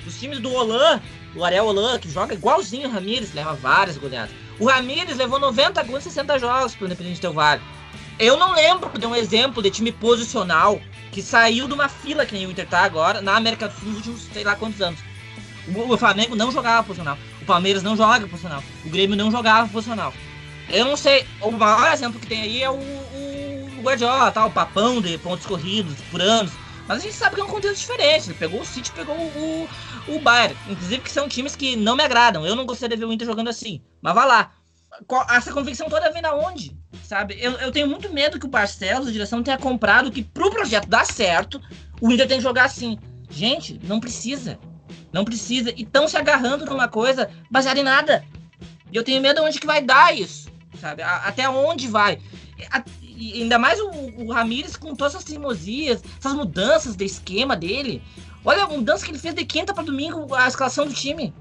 Os 0.08 0.20
times 0.20 0.40
do 0.40 0.52
Olan, 0.52 1.02
o 1.36 1.44
Ariel 1.44 1.66
Olan, 1.66 2.00
que 2.00 2.10
joga 2.10 2.34
igualzinho 2.34 2.88
o 2.88 2.92
Ramires, 2.92 3.34
leva 3.34 3.54
várias 3.54 3.98
goleadas. 3.98 4.32
O 4.60 4.68
Ramires 4.68 5.18
levou 5.18 5.40
90 5.40 5.84
gols 5.84 6.06
em 6.06 6.10
60 6.10 6.40
jogos 6.40 6.76
pro 6.76 6.86
Independente 6.86 7.22
Del 7.22 7.34
Vale. 7.34 7.62
Eu 8.18 8.38
não 8.38 8.54
lembro 8.54 8.98
de 8.98 9.06
um 9.06 9.16
exemplo 9.16 9.62
de 9.62 9.70
time 9.70 9.92
posicional 9.92 10.80
que 11.12 11.22
saiu 11.22 11.68
de 11.68 11.74
uma 11.74 11.90
fila 11.90 12.26
que 12.26 12.34
nem 12.34 12.48
o 12.48 12.52
Inter 12.52 12.68
tá 12.68 12.80
agora 12.80 13.22
na 13.22 13.36
América 13.36 13.68
do 13.68 13.74
Sul 13.74 13.90
nos 13.90 13.98
últimos 13.98 14.22
sei 14.34 14.44
lá 14.44 14.56
quantos 14.56 14.82
anos. 14.82 15.00
O, 15.68 15.98
Flamengo 15.98 16.36
não 16.36 16.52
jogava 16.52 16.86
posicional. 16.86 17.18
O 17.42 17.46
Palmeiras 17.46 17.84
não 17.84 17.98
joga 17.98 18.28
posicional. 18.28 18.64
O 18.86 18.90
Grêmio 18.90 19.18
não 19.18 19.32
jogava 19.32 19.68
posicional. 19.68 20.14
Eu 20.70 20.86
não 20.86 20.96
sei. 20.96 21.26
O 21.42 21.52
maior 21.52 21.92
exemplo 21.92 22.20
que 22.20 22.28
tem 22.28 22.42
aí 22.42 22.64
é 22.64 22.70
o, 22.70 22.76
o 22.76 23.82
Guardiola, 23.82 24.32
tá? 24.32 24.46
o 24.46 24.52
papão 24.52 25.02
de 25.02 25.18
pontos 25.18 25.46
corridos 25.46 25.96
por 26.12 26.22
anos. 26.22 26.54
Mas 26.88 27.00
a 27.00 27.02
gente 27.02 27.16
sabe 27.16 27.36
que 27.36 27.42
é 27.42 27.44
um 27.44 27.48
contexto 27.48 27.80
diferente. 27.80 28.28
Ele 28.28 28.38
pegou 28.38 28.62
o 28.62 28.66
City 28.66 28.92
pegou 28.92 29.16
o, 29.16 29.68
o 30.08 30.20
Bayern. 30.20 30.56
Inclusive 30.70 31.02
que 31.02 31.12
são 31.12 31.28
times 31.28 31.56
que 31.56 31.76
não 31.76 31.96
me 31.96 32.04
agradam. 32.04 32.46
Eu 32.46 32.56
não 32.56 32.66
gostaria 32.66 32.96
de 32.96 33.04
ver 33.04 33.10
o 33.10 33.14
Inter 33.14 33.28
jogando 33.28 33.50
assim. 33.50 33.82
Mas 34.02 34.14
vai 34.14 34.28
lá 34.28 34.52
essa 35.30 35.52
convicção 35.52 35.90
toda 35.90 36.12
vem 36.12 36.22
da 36.22 36.36
onde? 36.36 36.76
Sabe? 37.04 37.38
Eu, 37.40 37.54
eu 37.54 37.72
tenho 37.72 37.88
muito 37.88 38.12
medo 38.12 38.40
que 38.40 38.46
o 38.46 38.50
Barcelos, 38.50 39.08
a 39.08 39.12
direção, 39.12 39.44
tenha 39.44 39.58
comprado 39.58 40.12
que 40.12 40.24
pro 40.24 40.50
projeto 40.50 40.88
dar 40.88 41.06
certo, 41.06 41.62
o 42.02 42.12
Inter 42.12 42.28
tem 42.28 42.38
que 42.38 42.44
jogar 42.44 42.66
assim. 42.66 42.98
Gente, 43.30 43.80
não 43.84 44.00
precisa. 44.00 44.60
Não 45.12 45.26
precisa. 45.26 45.72
E 45.72 45.84
estão 45.84 46.08
se 46.08 46.18
agarrando 46.18 46.66
numa 46.66 46.88
coisa 46.88 47.30
baseada 47.50 47.80
em 47.80 47.84
nada. 47.84 48.26
E 48.92 48.96
eu 48.96 49.04
tenho 49.04 49.22
medo 49.22 49.44
onde 49.44 49.60
que 49.60 49.68
vai 49.68 49.82
dar 49.82 50.16
isso. 50.16 50.50
Sabe? 50.80 51.02
A, 51.02 51.18
até 51.18 51.48
onde 51.50 51.88
vai. 51.88 52.20
A, 52.72 52.84
e 53.02 53.44
ainda 53.44 53.60
mais 53.60 53.80
o, 53.80 53.90
o 54.18 54.32
Ramires 54.32 54.76
com 54.76 54.96
todas 54.96 55.16
essas 55.16 55.26
teimosias, 55.26 56.04
essas 56.20 56.34
mudanças 56.34 56.96
de 56.96 57.06
esquema 57.06 57.56
dele. 57.56 58.02
Olha 58.44 58.64
a 58.64 58.68
mudança 58.68 59.06
que 59.06 59.12
ele 59.12 59.20
fez 59.20 59.34
de 59.34 59.46
quinta 59.46 59.74
para 59.74 59.84
domingo, 59.84 60.34
a 60.34 60.48
escalação 60.48 60.86
do 60.86 60.94
time. 60.94 61.34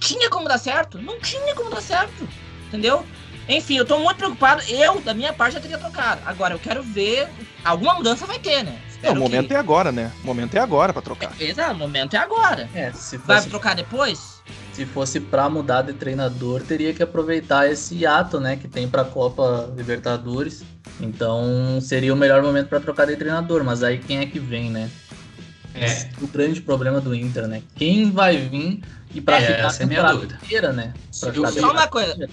Tinha 0.00 0.28
como 0.28 0.48
dar 0.48 0.58
certo? 0.58 1.00
Não 1.00 1.20
tinha 1.20 1.54
como 1.54 1.70
dar 1.70 1.80
certo 1.80 2.28
entendeu? 2.68 3.04
Enfim, 3.48 3.76
eu 3.76 3.84
tô 3.84 3.98
muito 3.98 4.16
preocupado. 4.16 4.62
Eu, 4.68 5.00
da 5.00 5.14
minha 5.14 5.32
parte, 5.32 5.54
já 5.54 5.60
teria 5.60 5.78
trocado. 5.78 6.20
Agora, 6.26 6.54
eu 6.54 6.58
quero 6.58 6.82
ver. 6.82 7.28
Alguma 7.64 7.94
mudança 7.94 8.26
vai 8.26 8.38
ter, 8.38 8.64
né? 8.64 8.76
Não, 9.02 9.12
o 9.12 9.16
momento 9.16 9.48
que... 9.48 9.54
é 9.54 9.56
agora, 9.56 9.92
né? 9.92 10.10
O 10.22 10.26
momento 10.26 10.56
é 10.56 10.60
agora 10.60 10.92
pra 10.92 11.02
trocar. 11.02 11.32
É, 11.38 11.44
exato, 11.44 11.74
o 11.74 11.78
momento 11.78 12.14
é 12.14 12.18
agora. 12.18 12.68
É, 12.74 12.90
se 12.92 13.18
fosse... 13.18 13.26
Vai 13.26 13.42
trocar 13.42 13.74
depois? 13.74 14.42
Se 14.72 14.84
fosse 14.84 15.20
pra 15.20 15.48
mudar 15.48 15.82
de 15.82 15.92
treinador, 15.92 16.62
teria 16.62 16.92
que 16.92 17.02
aproveitar 17.02 17.70
esse 17.70 18.04
ato, 18.04 18.40
né? 18.40 18.56
Que 18.56 18.66
tem 18.66 18.88
pra 18.88 19.04
Copa 19.04 19.72
Libertadores. 19.76 20.64
Então, 21.00 21.78
seria 21.80 22.12
o 22.12 22.16
melhor 22.16 22.42
momento 22.42 22.68
para 22.68 22.80
trocar 22.80 23.06
de 23.06 23.16
treinador. 23.16 23.62
Mas 23.62 23.82
aí 23.82 23.98
quem 23.98 24.18
é 24.18 24.26
que 24.26 24.40
vem, 24.40 24.70
né? 24.70 24.90
É. 25.74 26.08
O 26.22 26.26
grande 26.26 26.60
problema 26.60 27.00
do 27.00 27.14
Inter, 27.14 27.46
né? 27.46 27.62
Quem 27.76 28.10
vai 28.10 28.36
vir 28.38 28.82
e 29.14 29.20
pra 29.20 29.38
é, 29.38 29.46
ficar 29.46 29.68
essa 29.68 29.82
é 29.82 29.86
minha 29.86 30.02
dúvida. 30.02 30.38
Inteira, 30.42 30.72
né? 30.72 30.92
Pra 31.20 31.50
Só 31.50 31.70
uma 31.70 31.86
coisa. 31.88 32.28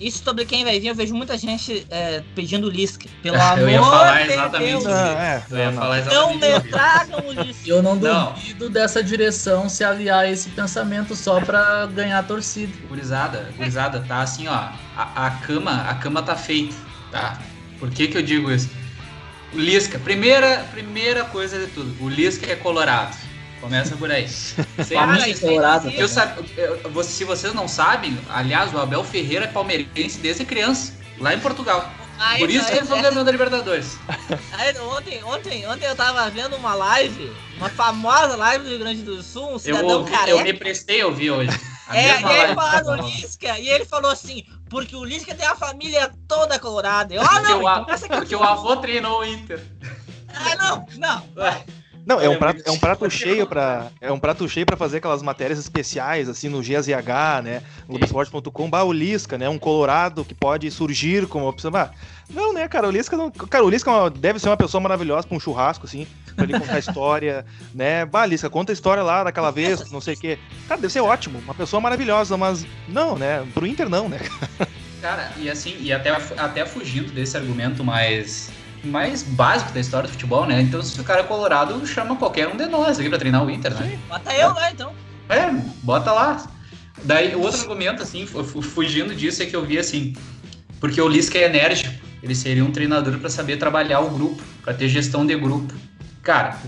isso 0.00 0.22
sobre 0.22 0.44
quem 0.44 0.64
vai 0.64 0.78
vir, 0.78 0.88
eu 0.88 0.94
vejo 0.94 1.14
muita 1.14 1.38
gente 1.38 1.86
é, 1.90 2.22
pedindo 2.34 2.68
Lisca. 2.68 3.08
Pelo 3.22 3.40
amor 3.40 3.58
eu 3.60 3.70
ia 3.70 3.80
falar 3.80 4.26
exatamente 4.26 4.66
de 4.66 4.72
Deus. 4.72 4.84
Não, 4.84 5.18
é, 5.18 5.42
eu 5.50 5.58
ia 5.58 5.72
falar 5.72 5.98
exatamente 5.98 6.42
não 6.42 6.60
me 6.60 6.70
tragam 6.70 7.28
o 7.28 7.32
Lisca. 7.32 7.68
Eu 7.68 7.82
não 7.82 7.96
duvido 7.96 8.64
não. 8.66 8.72
dessa 8.72 9.02
direção 9.02 9.68
se 9.68 9.84
aliar 9.84 10.20
a 10.20 10.30
esse 10.30 10.50
pensamento 10.50 11.14
só 11.14 11.40
pra 11.40 11.86
ganhar 11.86 12.18
a 12.18 12.22
torcida. 12.22 12.72
Gurizada, 12.88 13.50
gurizada, 13.56 14.04
tá 14.06 14.20
assim, 14.20 14.48
ó. 14.48 14.68
A, 14.96 15.26
a 15.26 15.30
cama, 15.30 15.82
a 15.88 15.94
cama 15.94 16.22
tá 16.22 16.36
feita, 16.36 16.74
tá? 17.10 17.38
Por 17.78 17.90
que 17.90 18.08
que 18.08 18.18
eu 18.18 18.22
digo 18.22 18.50
isso? 18.50 18.70
O 19.52 19.58
Lisca, 19.58 19.98
primeira, 19.98 20.66
primeira 20.72 21.24
coisa 21.24 21.58
de 21.58 21.66
tudo, 21.68 22.04
o 22.04 22.08
Lisca 22.08 22.50
é 22.50 22.56
colorado. 22.56 23.16
Começa 23.60 23.96
por 23.96 24.10
aí. 24.10 24.26
Eu, 26.56 26.76
eu, 26.94 27.04
se 27.04 27.24
vocês 27.24 27.52
não 27.54 27.66
sabem, 27.66 28.18
aliás, 28.28 28.72
o 28.72 28.78
Abel 28.78 29.02
Ferreira 29.02 29.44
é 29.44 29.48
palmeirense 29.48 30.18
desde 30.18 30.44
criança, 30.44 30.92
lá 31.18 31.34
em 31.34 31.40
Portugal. 31.40 31.90
Ai, 32.18 32.38
Por 32.38 32.50
isso 32.50 32.66
que 32.66 32.72
eles 32.72 32.84
estão 32.84 33.00
ganhando 33.00 33.24
da 33.24 33.30
Libertadores. 33.30 33.98
Aí, 34.52 34.78
ontem, 34.78 35.22
ontem, 35.24 35.66
ontem 35.66 35.86
eu 35.86 35.94
tava 35.94 36.28
vendo 36.30 36.56
uma 36.56 36.74
live, 36.74 37.30
uma 37.58 37.68
famosa 37.68 38.36
live 38.36 38.64
do 38.64 38.70
Rio 38.70 38.78
Grande 38.78 39.02
do 39.02 39.22
Sul, 39.22 39.54
um 39.54 39.58
cidadão 39.58 39.90
eu 39.90 39.98
ouvi, 39.98 40.10
careca. 40.10 40.30
Eu 40.30 40.42
me 40.42 40.52
prestei 40.54 41.02
a 41.02 41.06
ouvir 41.06 41.30
hoje. 41.30 41.60
A 41.88 41.96
é, 41.96 42.20
e 42.20 42.42
ele 42.42 42.54
falou 42.54 42.96
do 42.96 43.06
Lisca, 43.06 43.58
e 43.58 43.68
ele 43.68 43.84
falou 43.84 44.10
assim, 44.10 44.44
porque 44.68 44.96
o 44.96 45.04
Lisca 45.04 45.34
tem 45.34 45.46
a 45.46 45.54
família 45.54 46.10
toda 46.26 46.58
colorada. 46.58 47.14
Eu, 47.14 47.22
ah, 47.22 47.40
não, 47.40 47.84
porque, 47.84 48.04
então, 48.04 48.16
o, 48.16 48.20
porque 48.20 48.36
o 48.36 48.42
avô 48.42 48.76
treinou 48.76 49.20
o 49.20 49.24
Inter. 49.24 49.62
Ah, 50.34 50.56
não, 50.56 50.86
não. 50.96 51.22
Não, 52.06 52.20
é 52.20 52.28
um 52.28 52.38
prato, 52.38 52.62
é 52.64 52.70
um 52.70 52.78
prato 52.78 53.10
cheio 53.10 53.48
para 53.48 53.88
é 54.00 54.12
um 54.12 54.18
prato 54.18 54.48
cheio 54.48 54.64
para 54.64 54.76
fazer 54.76 54.98
aquelas 54.98 55.22
matérias 55.22 55.58
especiais 55.58 56.28
assim 56.28 56.48
no 56.48 56.60
GZH, 56.60 57.42
né? 57.42 57.62
Globoesporte.com, 57.88 58.70
bah, 58.70 58.84
o 58.84 58.92
Lisca, 58.92 59.36
né? 59.36 59.48
Um 59.48 59.58
colorado 59.58 60.24
que 60.24 60.32
pode 60.32 60.70
surgir 60.70 61.26
como 61.26 61.48
opção. 61.48 61.72
Bah, 61.72 61.90
não, 62.30 62.52
né, 62.52 62.68
cara, 62.68 62.86
o 62.86 62.90
Lisca 62.92 63.16
não, 63.16 63.28
cara, 63.30 63.64
o 63.64 63.68
Lisca 63.68 63.90
é 63.90 64.10
deve 64.10 64.38
ser 64.38 64.48
uma 64.48 64.56
pessoa 64.56 64.80
maravilhosa 64.80 65.26
para 65.26 65.36
um 65.36 65.40
churrasco 65.40 65.86
assim, 65.86 66.06
para 66.36 66.44
ele 66.44 66.58
contar 66.58 66.76
a 66.76 66.78
história, 66.78 67.44
né? 67.74 68.04
Bah, 68.04 68.24
Lisca, 68.24 68.48
conta 68.48 68.70
a 68.70 68.74
história 68.74 69.02
lá 69.02 69.24
daquela 69.24 69.50
vez, 69.50 69.90
não 69.90 70.00
sei 70.00 70.14
o 70.14 70.18
quê. 70.18 70.38
Cara, 70.68 70.80
deve 70.80 70.92
ser 70.92 71.00
ótimo, 71.00 71.40
uma 71.40 71.54
pessoa 71.54 71.80
maravilhosa, 71.80 72.36
mas 72.36 72.64
não, 72.86 73.18
né? 73.18 73.44
Pro 73.52 73.66
Inter 73.66 73.88
não, 73.88 74.08
né? 74.08 74.20
Cara, 75.02 75.32
e 75.36 75.50
assim, 75.50 75.76
e 75.80 75.92
até 75.92 76.10
até 76.36 76.64
fugindo 76.64 77.12
desse 77.12 77.36
argumento 77.36 77.84
mais 77.84 78.50
mais 78.84 79.22
básico 79.22 79.72
da 79.72 79.80
história 79.80 80.08
do 80.08 80.12
futebol, 80.12 80.46
né? 80.46 80.60
Então, 80.60 80.82
se 80.82 81.00
o 81.00 81.04
cara 81.04 81.20
é 81.20 81.24
colorado, 81.24 81.86
chama 81.86 82.16
qualquer 82.16 82.48
um 82.48 82.56
de 82.56 82.66
nós 82.66 82.98
aqui 82.98 83.08
pra 83.08 83.18
treinar 83.18 83.44
o 83.44 83.50
Inter, 83.50 83.74
né? 83.74 83.98
Bota 84.08 84.34
eu 84.34 84.52
lá, 84.52 84.70
então. 84.70 84.92
É, 85.28 85.50
bota 85.82 86.12
lá. 86.12 86.46
Daí, 87.04 87.34
o 87.34 87.40
outro 87.40 87.60
argumento, 87.60 88.02
assim, 88.02 88.26
fugindo 88.26 89.14
disso, 89.14 89.42
é 89.42 89.46
que 89.46 89.54
eu 89.54 89.64
vi 89.64 89.78
assim, 89.78 90.14
porque 90.80 91.00
o 91.00 91.08
Lisca 91.08 91.38
é 91.38 91.44
enérgico, 91.44 91.94
ele 92.22 92.34
seria 92.34 92.64
um 92.64 92.70
treinador 92.70 93.18
para 93.18 93.28
saber 93.28 93.56
trabalhar 93.56 94.00
o 94.00 94.10
grupo, 94.10 94.42
para 94.62 94.74
ter 94.74 94.88
gestão 94.88 95.26
de 95.26 95.36
grupo. 95.36 95.72
Cara, 96.22 96.58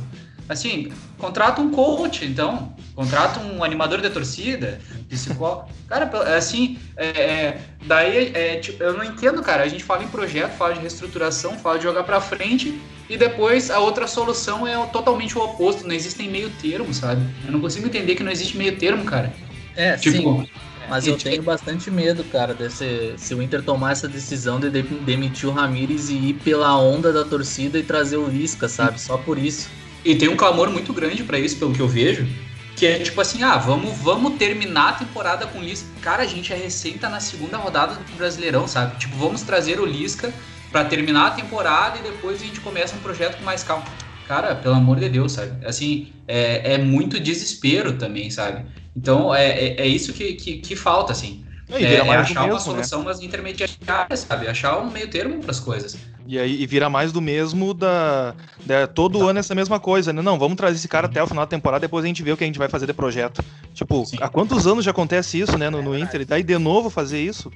assim, 0.49 0.93
contrata 1.19 1.61
um 1.61 1.71
coach, 1.71 2.25
então. 2.25 2.73
Contrata 2.95 3.39
um 3.41 3.63
animador 3.63 4.01
de 4.01 4.11
torcida, 4.11 4.81
psicólogo. 5.09 5.69
Cara, 5.87 6.11
assim, 6.37 6.79
é, 6.97 7.07
é, 7.07 7.61
daí 7.87 8.33
é, 8.35 8.57
tipo, 8.57 8.83
eu 8.83 8.93
não 8.93 9.05
entendo, 9.05 9.41
cara. 9.43 9.63
A 9.63 9.69
gente 9.69 9.85
fala 9.85 10.03
em 10.03 10.09
projeto, 10.09 10.51
fala 10.57 10.75
de 10.75 10.81
reestruturação, 10.81 11.57
fala 11.59 11.79
de 11.79 11.85
jogar 11.85 12.03
para 12.03 12.21
frente 12.21 12.79
e 13.09 13.17
depois 13.17 13.71
a 13.71 13.79
outra 13.79 14.07
solução 14.07 14.67
é 14.67 14.77
totalmente 14.87 15.39
o 15.39 15.43
oposto. 15.43 15.87
Não 15.87 15.95
existem 15.95 16.29
meio 16.29 16.51
termo, 16.61 16.93
sabe? 16.93 17.23
Eu 17.47 17.53
não 17.53 17.61
consigo 17.61 17.87
entender 17.87 18.17
que 18.17 18.23
não 18.23 18.33
existe 18.33 18.57
meio 18.57 18.77
termo, 18.77 19.05
cara. 19.05 19.33
É, 19.77 19.97
tipo, 19.97 20.43
sim. 20.43 20.49
Mas 20.89 21.07
eu 21.07 21.17
tenho 21.17 21.43
bastante 21.43 21.91
medo, 21.91 22.25
cara, 22.25 22.55
desse, 22.55 23.15
se 23.19 23.35
o 23.35 23.43
Inter 23.43 23.63
tomar 23.63 23.93
essa 23.93 24.09
decisão 24.09 24.59
de 24.59 24.71
demitir 24.71 25.49
o 25.49 25.53
Ramires 25.53 26.09
e 26.09 26.15
ir 26.15 26.35
pela 26.35 26.77
onda 26.79 27.13
da 27.13 27.25
torcida 27.25 27.79
e 27.79 27.83
trazer 27.83 28.17
o 28.17 28.27
Lisca, 28.27 28.69
sabe? 28.69 29.01
Só 29.01 29.19
por 29.19 29.39
isso. 29.39 29.69
E 30.09 30.15
tem 30.15 30.27
um 30.27 30.37
clamor 30.37 30.71
muito 30.71 30.91
grande 30.95 31.23
para 31.23 31.39
isso, 31.39 31.59
pelo 31.59 31.75
que 31.75 31.81
eu 31.81 31.87
vejo. 31.87 32.27
Que 32.75 32.87
é 32.87 32.99
tipo 32.99 33.21
assim, 33.21 33.43
ah, 33.43 33.59
vamos, 33.59 33.95
vamos 33.99 34.39
terminar 34.39 34.89
a 34.89 34.93
temporada 34.93 35.47
com 35.47 35.59
o 35.59 35.63
Lisca. 35.63 35.87
Cara, 36.01 36.23
a 36.23 36.27
gente 36.27 36.51
é 36.51 36.57
recém 36.57 36.95
tá 36.95 37.11
na 37.11 37.21
segunda 37.21 37.59
rodada 37.59 37.95
do 37.95 38.17
Brasileirão, 38.17 38.67
sabe? 38.67 38.97
Tipo, 38.97 39.19
vamos 39.19 39.43
trazer 39.43 39.79
o 39.79 39.85
Lisca 39.85 40.33
para 40.73 40.83
terminar 40.87 41.27
a 41.27 41.31
temporada 41.33 41.99
e 41.99 42.03
depois 42.03 42.41
a 42.41 42.45
gente 42.47 42.59
começa 42.61 42.97
um 42.97 43.01
projeto 43.01 43.37
com 43.37 43.45
mais 43.45 43.63
calma. 43.63 43.85
Cara, 44.27 44.55
pelo 44.55 44.77
amor 44.77 44.99
de 44.99 45.11
Deus, 45.11 45.33
sabe? 45.33 45.67
Assim, 45.67 46.11
é, 46.27 46.73
é 46.73 46.79
muito 46.79 47.21
desespero 47.21 47.99
também, 47.99 48.31
sabe? 48.31 48.65
Então, 48.97 49.35
é, 49.35 49.47
é, 49.51 49.81
é 49.83 49.87
isso 49.87 50.15
que, 50.15 50.33
que, 50.33 50.57
que, 50.57 50.75
falta, 50.75 51.13
assim. 51.13 51.45
É, 51.71 51.97
é 51.97 52.01
achar 52.01 52.47
mesmo, 52.47 52.47
uma 52.47 52.55
né? 52.55 52.61
solução 52.61 53.01
né? 53.01 53.05
nas 53.09 53.21
intermediárias, 53.21 54.21
sabe? 54.21 54.49
Achar 54.49 54.79
um 54.79 54.91
meio 54.91 55.11
termo 55.11 55.39
para 55.39 55.51
as 55.51 55.61
coisas. 55.61 55.99
E 56.29 56.39
aí 56.39 56.61
e 56.63 56.67
vira 56.67 56.91
mais 56.91 57.11
do 57.11 57.23
mesmo 57.23 57.73
da, 57.73 58.35
da 58.67 58.87
todo 58.87 59.19
tá. 59.19 59.25
ano 59.31 59.39
essa 59.39 59.55
mesma 59.55 59.81
coisa, 59.81 60.13
né? 60.13 60.21
Não, 60.21 60.39
vamos 60.39 60.59
trazer 60.59 60.77
esse 60.77 60.87
cara 60.87 61.07
até 61.07 61.23
o 61.23 61.27
final 61.27 61.47
da 61.47 61.49
temporada, 61.49 61.81
depois 61.81 62.05
a 62.05 62.07
gente 62.07 62.23
vê 62.23 62.31
o 62.31 62.37
que 62.37 62.45
a 62.45 62.47
gente 62.47 62.59
vai 62.59 62.69
fazer 62.69 62.85
de 62.85 62.93
projeto. 62.93 63.43
Tipo, 63.73 64.05
Sim. 64.05 64.19
há 64.21 64.29
quantos 64.29 64.67
anos 64.67 64.85
já 64.85 64.91
acontece 64.91 65.41
isso, 65.41 65.57
né, 65.57 65.71
no, 65.71 65.81
no 65.81 65.99
Inter? 65.99 66.21
E 66.21 66.25
daí 66.27 66.43
de 66.43 66.59
novo 66.59 66.91
fazer 66.91 67.19
isso? 67.19 67.51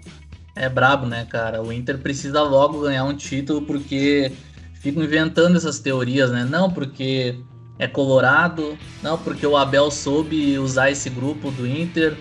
É 0.56 0.70
brabo, 0.70 1.04
né, 1.04 1.26
cara? 1.28 1.62
O 1.62 1.70
Inter 1.70 1.98
precisa 1.98 2.42
logo 2.42 2.80
ganhar 2.80 3.04
um 3.04 3.14
título 3.14 3.60
porque 3.60 4.32
ficam 4.80 5.02
inventando 5.02 5.54
essas 5.54 5.78
teorias, 5.78 6.30
né? 6.30 6.46
Não, 6.48 6.70
porque 6.70 7.36
é 7.78 7.86
colorado, 7.86 8.78
não, 9.02 9.18
porque 9.18 9.46
o 9.46 9.54
Abel 9.54 9.90
soube 9.90 10.58
usar 10.58 10.90
esse 10.90 11.10
grupo 11.10 11.50
do 11.50 11.66
Inter 11.66 12.16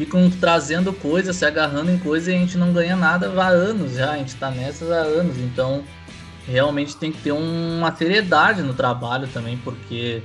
ficam 0.00 0.30
trazendo 0.30 0.94
coisas, 0.94 1.36
se 1.36 1.44
agarrando 1.44 1.90
em 1.90 1.98
coisas 1.98 2.28
e 2.28 2.34
a 2.34 2.38
gente 2.38 2.56
não 2.56 2.72
ganha 2.72 2.96
nada 2.96 3.30
há 3.36 3.48
anos 3.48 3.96
já, 3.96 4.12
a 4.12 4.16
gente 4.16 4.34
tá 4.36 4.50
nessas 4.50 4.90
há 4.90 5.02
anos, 5.02 5.36
então 5.36 5.84
realmente 6.46 6.96
tem 6.96 7.12
que 7.12 7.20
ter 7.20 7.32
uma 7.32 7.94
seriedade 7.94 8.62
no 8.62 8.72
trabalho 8.72 9.28
também, 9.28 9.58
porque 9.58 10.22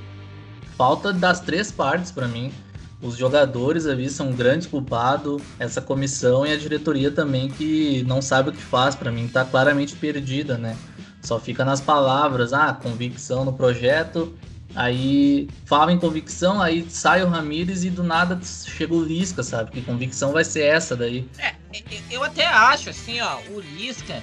falta 0.78 1.12
das 1.12 1.40
três 1.40 1.70
partes 1.70 2.10
para 2.10 2.26
mim. 2.26 2.50
Os 3.02 3.18
jogadores 3.18 3.86
ali 3.86 4.08
são 4.08 4.32
grandes 4.32 4.66
culpados, 4.66 5.42
essa 5.58 5.82
comissão 5.82 6.46
e 6.46 6.52
a 6.52 6.56
diretoria 6.56 7.10
também 7.10 7.48
que 7.48 8.02
não 8.08 8.22
sabe 8.22 8.48
o 8.48 8.52
que 8.52 8.62
faz, 8.62 8.94
para 8.94 9.12
mim 9.12 9.28
tá 9.28 9.44
claramente 9.44 9.94
perdida, 9.94 10.56
né? 10.56 10.74
Só 11.20 11.38
fica 11.38 11.66
nas 11.66 11.82
palavras, 11.82 12.54
ah, 12.54 12.72
convicção 12.72 13.44
no 13.44 13.52
projeto, 13.52 14.32
Aí 14.76 15.48
fala 15.64 15.90
em 15.90 15.98
convicção, 15.98 16.60
aí 16.60 16.84
sai 16.90 17.22
o 17.22 17.28
Ramires 17.28 17.82
e 17.82 17.88
do 17.88 18.04
nada 18.04 18.38
chega 18.44 18.92
o 18.92 19.02
Lisca, 19.02 19.42
sabe? 19.42 19.70
Que 19.70 19.80
convicção 19.80 20.32
vai 20.32 20.44
ser 20.44 20.64
essa 20.64 20.94
daí. 20.94 21.26
É, 21.38 21.54
eu 22.10 22.22
até 22.22 22.46
acho, 22.46 22.90
assim, 22.90 23.18
ó, 23.22 23.38
o 23.48 23.60
Lisca. 23.60 24.22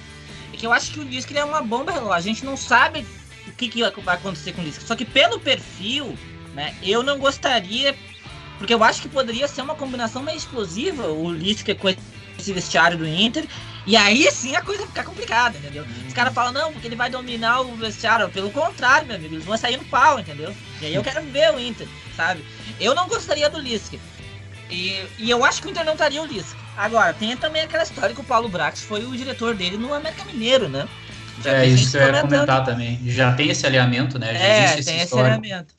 É 0.52 0.56
que 0.56 0.64
eu 0.64 0.72
acho 0.72 0.92
que 0.92 1.00
o 1.00 1.02
Lisca 1.02 1.36
é 1.36 1.44
uma 1.44 1.60
bomba 1.60 1.90
relógio. 1.90 2.14
A 2.14 2.20
gente 2.20 2.44
não 2.44 2.56
sabe 2.56 3.04
o 3.48 3.52
que, 3.52 3.68
que 3.68 3.82
vai 4.00 4.14
acontecer 4.14 4.52
com 4.52 4.62
o 4.62 4.64
Lisca. 4.64 4.86
Só 4.86 4.94
que 4.94 5.04
pelo 5.04 5.40
perfil, 5.40 6.16
né, 6.54 6.72
eu 6.84 7.02
não 7.02 7.18
gostaria. 7.18 7.92
Porque 8.56 8.72
eu 8.72 8.84
acho 8.84 9.02
que 9.02 9.08
poderia 9.08 9.48
ser 9.48 9.62
uma 9.62 9.74
combinação 9.74 10.22
meio 10.22 10.38
explosiva, 10.38 11.08
o 11.08 11.32
Lisca 11.32 11.74
com 11.74 11.88
esse 11.88 12.52
vestiário 12.52 12.96
do 12.96 13.04
Inter 13.04 13.44
e 13.86 13.96
aí 13.96 14.30
sim 14.30 14.56
a 14.56 14.62
coisa 14.62 14.86
fica 14.86 15.04
complicada, 15.04 15.58
entendeu? 15.58 15.84
Os 16.06 16.14
caras 16.14 16.32
falam, 16.32 16.52
não, 16.52 16.72
porque 16.72 16.86
ele 16.88 16.96
vai 16.96 17.10
dominar 17.10 17.60
o 17.60 17.76
vestiário. 17.76 18.28
Pelo 18.30 18.50
contrário, 18.50 19.06
meu 19.06 19.16
amigo, 19.16 19.34
eles 19.34 19.44
vão 19.44 19.56
sair 19.58 19.76
no 19.76 19.84
pau, 19.84 20.18
entendeu? 20.18 20.54
E 20.80 20.86
aí 20.86 20.94
eu 20.94 21.02
quero 21.02 21.22
ver 21.22 21.52
o 21.52 21.60
Inter, 21.60 21.86
sabe? 22.16 22.44
Eu 22.80 22.94
não 22.94 23.06
gostaria 23.06 23.50
do 23.50 23.60
Lisca. 23.60 23.98
E, 24.70 25.04
e 25.18 25.30
eu 25.30 25.44
acho 25.44 25.60
que 25.60 25.68
o 25.68 25.70
Inter 25.70 25.84
não 25.84 25.92
estaria 25.92 26.22
o 26.22 26.26
Lisca. 26.26 26.58
Agora, 26.76 27.12
tem 27.12 27.36
também 27.36 27.62
aquela 27.62 27.82
história 27.82 28.14
que 28.14 28.20
o 28.20 28.24
Paulo 28.24 28.48
Brax 28.48 28.80
foi 28.80 29.04
o 29.04 29.14
diretor 29.14 29.54
dele 29.54 29.76
no 29.76 29.92
América 29.92 30.24
Mineiro, 30.24 30.68
né? 30.68 30.88
Já 31.42 31.52
é, 31.52 31.66
isso 31.66 31.96
eu 31.98 32.14
ia 32.14 32.20
comentar 32.22 32.64
também. 32.64 32.98
Já 33.04 33.34
tem 33.34 33.50
esse 33.50 33.66
alinhamento, 33.66 34.18
né? 34.18 34.32
Já 34.32 34.40
é, 34.40 34.82
tem 34.82 35.00
esse 35.00 35.18
alinhamento. 35.18 35.74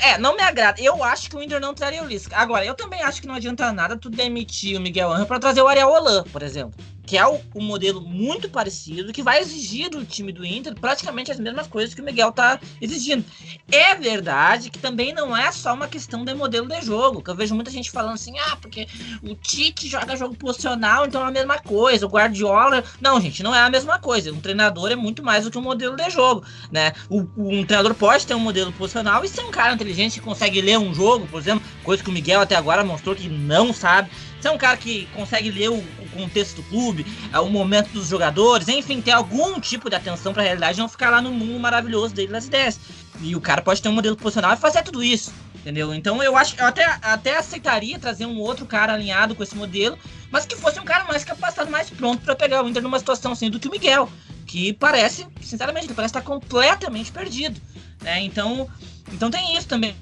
É, 0.00 0.16
não 0.16 0.34
me 0.36 0.42
agrada. 0.42 0.80
Eu 0.80 1.02
acho 1.04 1.28
que 1.28 1.36
o 1.36 1.42
Inter 1.42 1.60
não 1.60 1.74
traria 1.74 2.02
o 2.02 2.06
Lisca. 2.06 2.34
Agora, 2.36 2.64
eu 2.64 2.74
também 2.74 3.02
acho 3.02 3.20
que 3.20 3.26
não 3.26 3.34
adianta 3.34 3.70
nada 3.72 3.96
tu 3.96 4.08
demitir 4.08 4.78
o 4.78 4.80
Miguel 4.80 5.12
Angel 5.12 5.26
para 5.26 5.38
trazer 5.38 5.60
o 5.60 5.68
Ariel 5.68 5.90
Holan, 5.90 6.24
por 6.24 6.42
exemplo 6.42 6.82
que 7.04 7.18
é 7.18 7.26
um 7.26 7.40
modelo 7.62 8.00
muito 8.00 8.48
parecido, 8.48 9.12
que 9.12 9.22
vai 9.22 9.40
exigir 9.40 9.90
do 9.90 10.04
time 10.04 10.32
do 10.32 10.44
Inter 10.44 10.74
praticamente 10.74 11.30
as 11.30 11.38
mesmas 11.38 11.66
coisas 11.66 11.94
que 11.94 12.00
o 12.00 12.04
Miguel 12.04 12.32
tá 12.32 12.60
exigindo. 12.80 13.24
É 13.70 13.94
verdade 13.94 14.70
que 14.70 14.78
também 14.78 15.12
não 15.12 15.36
é 15.36 15.50
só 15.50 15.74
uma 15.74 15.88
questão 15.88 16.24
de 16.24 16.34
modelo 16.34 16.68
de 16.68 16.80
jogo, 16.82 17.22
que 17.22 17.30
eu 17.30 17.34
vejo 17.34 17.54
muita 17.54 17.70
gente 17.70 17.90
falando 17.90 18.14
assim, 18.14 18.38
ah, 18.38 18.56
porque 18.56 18.86
o 19.22 19.34
Tite 19.34 19.88
joga 19.88 20.16
jogo 20.16 20.34
posicional, 20.36 21.06
então 21.06 21.22
é 21.22 21.28
a 21.28 21.30
mesma 21.30 21.58
coisa, 21.58 22.06
o 22.06 22.08
Guardiola... 22.08 22.84
Não, 23.00 23.20
gente, 23.20 23.42
não 23.42 23.54
é 23.54 23.60
a 23.60 23.70
mesma 23.70 23.98
coisa. 23.98 24.32
Um 24.32 24.40
treinador 24.40 24.90
é 24.90 24.96
muito 24.96 25.22
mais 25.22 25.44
do 25.44 25.50
que 25.50 25.58
um 25.58 25.62
modelo 25.62 25.96
de 25.96 26.08
jogo, 26.10 26.44
né? 26.70 26.92
O, 27.08 27.26
um 27.36 27.64
treinador 27.64 27.94
pode 27.94 28.26
ter 28.26 28.34
um 28.34 28.40
modelo 28.40 28.72
posicional 28.72 29.24
e 29.24 29.28
ser 29.28 29.42
um 29.42 29.50
cara 29.50 29.74
inteligente 29.74 30.14
que 30.14 30.20
consegue 30.20 30.60
ler 30.60 30.78
um 30.78 30.94
jogo, 30.94 31.26
por 31.26 31.40
exemplo, 31.40 31.66
coisa 31.82 32.02
que 32.02 32.10
o 32.10 32.12
Miguel 32.12 32.40
até 32.40 32.54
agora 32.54 32.84
mostrou 32.84 33.14
que 33.14 33.28
não 33.28 33.72
sabe. 33.72 34.10
Você 34.40 34.48
é 34.48 34.50
um 34.50 34.58
cara 34.58 34.76
que 34.76 35.06
consegue 35.14 35.52
ler 35.52 35.70
o 35.70 35.84
contexto 36.12 36.56
do 36.56 36.62
clube, 36.64 37.06
é, 37.32 37.38
o 37.38 37.48
momento 37.48 37.90
dos 37.90 38.08
jogadores, 38.08 38.68
enfim, 38.68 39.00
ter 39.00 39.12
algum 39.12 39.60
tipo 39.60 39.90
de 39.90 39.96
atenção 39.96 40.32
para 40.32 40.42
a 40.42 40.44
realidade, 40.44 40.78
não 40.78 40.88
ficar 40.88 41.10
lá 41.10 41.20
no 41.20 41.30
mundo 41.30 41.58
maravilhoso 41.58 42.14
dele 42.14 42.32
das 42.32 42.46
ideias. 42.46 42.78
E 43.20 43.36
o 43.36 43.40
cara 43.40 43.62
pode 43.62 43.80
ter 43.80 43.88
um 43.88 43.92
modelo 43.92 44.16
posicional 44.16 44.52
e 44.54 44.56
fazer 44.56 44.82
tudo 44.82 45.02
isso. 45.02 45.32
Entendeu? 45.62 45.94
Então 45.94 46.20
eu 46.20 46.36
acho 46.36 46.56
eu 46.58 46.66
até, 46.66 46.84
até 47.00 47.38
aceitaria 47.38 47.96
trazer 47.96 48.26
um 48.26 48.36
outro 48.40 48.66
cara 48.66 48.94
alinhado 48.94 49.32
com 49.32 49.44
esse 49.44 49.54
modelo, 49.54 49.96
mas 50.28 50.44
que 50.44 50.56
fosse 50.56 50.80
um 50.80 50.84
cara 50.84 51.04
mais 51.04 51.22
capacitado, 51.24 51.70
mais 51.70 51.88
pronto 51.88 52.20
para 52.24 52.34
pegar 52.34 52.64
o 52.64 52.68
Inter 52.68 52.82
numa 52.82 52.98
situação 52.98 53.30
assim 53.30 53.48
do 53.48 53.60
que 53.60 53.68
o 53.68 53.70
Miguel, 53.70 54.10
que 54.44 54.72
parece, 54.72 55.24
sinceramente, 55.40 55.86
parece 55.94 56.10
estar 56.10 56.22
completamente 56.22 57.12
perdido, 57.12 57.60
né? 58.00 58.20
Então, 58.22 58.68
então 59.12 59.30
tem 59.30 59.56
isso 59.56 59.68
também. 59.68 59.94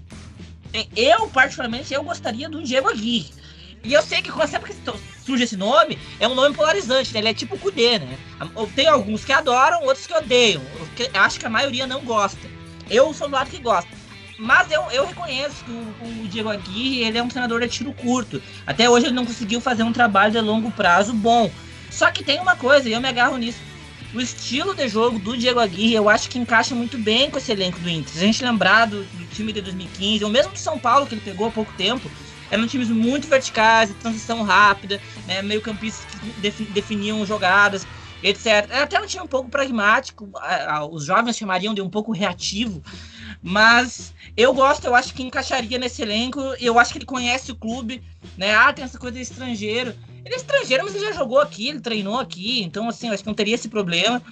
Eu, 0.96 1.29
particularmente, 1.29 1.92
eu 1.92 2.03
gostaria 2.03 2.49
do 2.49 2.62
Diego 2.62 2.88
Aguirre. 2.88 3.39
E 3.82 3.92
eu 3.94 4.02
sei 4.02 4.20
que 4.20 4.30
sempre 4.46 4.72
que 4.72 4.80
surge 5.24 5.44
esse 5.44 5.56
nome, 5.56 5.98
é 6.18 6.28
um 6.28 6.34
nome 6.34 6.54
polarizante, 6.54 7.12
né? 7.14 7.20
Ele 7.20 7.28
é 7.28 7.34
tipo 7.34 7.54
o 7.54 7.58
Kudê, 7.58 7.98
né? 7.98 8.18
Tem 8.74 8.88
alguns 8.88 9.24
que 9.24 9.32
adoram, 9.32 9.82
outros 9.84 10.06
que 10.06 10.14
odeiam. 10.14 10.62
Eu 10.98 11.20
acho 11.20 11.38
que 11.38 11.46
a 11.46 11.50
maioria 11.50 11.86
não 11.86 12.00
gosta. 12.00 12.48
Eu 12.90 13.14
sou 13.14 13.28
do 13.28 13.34
lado 13.34 13.50
que 13.50 13.62
gosta. 13.62 13.90
Mas 14.38 14.70
eu, 14.70 14.82
eu 14.90 15.06
reconheço 15.06 15.64
que 15.64 15.70
o, 15.70 16.24
o, 16.24 16.28
Diego 16.28 16.48
Aguirre 16.48 17.04
ele 17.04 17.18
é 17.18 17.22
um 17.22 17.28
treinador 17.28 17.60
de 17.60 17.68
tiro 17.68 17.92
curto. 17.92 18.42
Até 18.66 18.88
hoje 18.88 19.06
ele 19.06 19.14
não 19.14 19.26
conseguiu 19.26 19.60
fazer 19.60 19.82
um 19.82 19.92
trabalho 19.92 20.32
de 20.32 20.40
longo 20.40 20.70
prazo 20.70 21.12
bom. 21.12 21.50
Só 21.90 22.10
que 22.10 22.24
tem 22.24 22.40
uma 22.40 22.56
coisa, 22.56 22.88
e 22.88 22.92
eu 22.92 23.00
me 23.00 23.08
agarro 23.08 23.36
nisso. 23.36 23.58
O 24.14 24.20
estilo 24.20 24.74
de 24.74 24.88
jogo 24.88 25.18
do 25.18 25.36
Diego 25.36 25.60
Aguirre 25.60 25.94
eu 25.94 26.08
acho 26.08 26.28
que 26.28 26.38
encaixa 26.38 26.74
muito 26.74 26.98
bem 26.98 27.30
com 27.30 27.38
esse 27.38 27.52
elenco 27.52 27.78
do 27.80 27.88
Inter. 27.88 28.12
Se 28.12 28.18
a 28.18 28.22
gente 28.22 28.42
lembrar 28.42 28.86
do, 28.86 29.04
do 29.04 29.26
time 29.26 29.52
de 29.52 29.60
2015, 29.60 30.24
ou 30.24 30.30
mesmo 30.30 30.52
do 30.52 30.58
São 30.58 30.78
Paulo, 30.78 31.06
que 31.06 31.14
ele 31.14 31.22
pegou 31.22 31.46
há 31.46 31.50
pouco 31.50 31.72
tempo, 31.74 32.10
eram 32.50 32.66
times 32.66 32.88
muito 32.88 33.28
verticais, 33.28 33.88
de 33.90 33.94
transição 33.94 34.42
rápida, 34.42 35.00
né, 35.26 35.42
meio 35.42 35.60
campistas 35.60 36.04
que 36.20 36.64
definiam 36.64 37.24
jogadas, 37.24 37.86
etc. 38.22 38.46
Era 38.46 38.82
até 38.82 39.00
um 39.00 39.06
time 39.06 39.24
um 39.24 39.28
pouco 39.28 39.48
pragmático, 39.48 40.30
os 40.90 41.04
jovens 41.04 41.36
chamariam 41.36 41.72
de 41.72 41.80
um 41.80 41.88
pouco 41.88 42.12
reativo, 42.12 42.82
mas 43.42 44.12
eu 44.36 44.52
gosto, 44.52 44.86
eu 44.86 44.94
acho 44.94 45.14
que 45.14 45.22
encaixaria 45.22 45.78
nesse 45.78 46.02
elenco, 46.02 46.40
eu 46.60 46.78
acho 46.78 46.92
que 46.92 46.98
ele 46.98 47.06
conhece 47.06 47.52
o 47.52 47.56
clube, 47.56 48.02
né, 48.36 48.54
ah, 48.54 48.72
tem 48.72 48.84
essa 48.84 48.98
coisa 48.98 49.16
de 49.16 49.22
estrangeiro, 49.22 49.94
ele 50.24 50.34
é 50.34 50.36
estrangeiro, 50.36 50.84
mas 50.84 50.94
ele 50.94 51.06
já 51.06 51.12
jogou 51.12 51.40
aqui, 51.40 51.68
ele 51.68 51.80
treinou 51.80 52.18
aqui, 52.18 52.62
então 52.62 52.88
assim, 52.88 53.08
eu 53.08 53.14
acho 53.14 53.22
que 53.22 53.28
não 53.28 53.34
teria 53.34 53.54
esse 53.54 53.68
problema, 53.68 54.22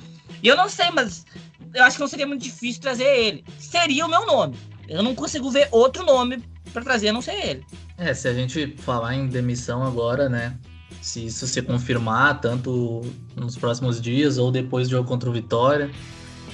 e 0.42 0.48
eu 0.48 0.56
não 0.56 0.68
sei, 0.68 0.90
mas 0.90 1.24
eu 1.72 1.84
acho 1.84 1.96
que 1.96 2.00
não 2.00 2.08
seria 2.08 2.26
muito 2.26 2.42
difícil 2.42 2.82
trazer 2.82 3.04
ele, 3.04 3.44
seria 3.58 4.04
o 4.04 4.10
meu 4.10 4.26
nome, 4.26 4.56
eu 4.86 5.02
não 5.02 5.14
consigo 5.14 5.50
ver 5.50 5.68
outro 5.70 6.04
nome 6.04 6.42
para 6.72 6.82
trazer 6.82 7.12
não 7.12 7.22
ser 7.22 7.34
ele. 7.34 7.64
É, 7.96 8.12
se 8.14 8.28
a 8.28 8.34
gente 8.34 8.74
falar 8.78 9.14
em 9.14 9.26
demissão 9.26 9.82
agora, 9.82 10.28
né? 10.28 10.56
Se 11.00 11.26
isso 11.26 11.46
se 11.46 11.62
confirmar, 11.62 12.40
tanto 12.40 13.02
nos 13.36 13.56
próximos 13.56 14.00
dias 14.00 14.38
ou 14.38 14.50
depois 14.50 14.88
do 14.88 14.92
jogo 14.92 15.08
contra 15.08 15.28
o 15.28 15.32
Vitória, 15.32 15.90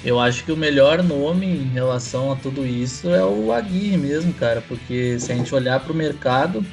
eu 0.04 0.20
acho 0.20 0.44
que 0.44 0.52
o 0.52 0.56
melhor 0.56 1.02
nome 1.02 1.46
em 1.46 1.64
relação 1.64 2.30
a 2.30 2.36
tudo 2.36 2.66
isso 2.66 3.08
é 3.08 3.24
o 3.24 3.52
Aguirre 3.52 3.96
mesmo, 3.96 4.34
cara, 4.34 4.60
porque 4.60 5.18
se 5.18 5.32
a 5.32 5.34
gente 5.34 5.54
olhar 5.54 5.80
para 5.80 5.92
o 5.92 5.96
mercado, 5.96 6.64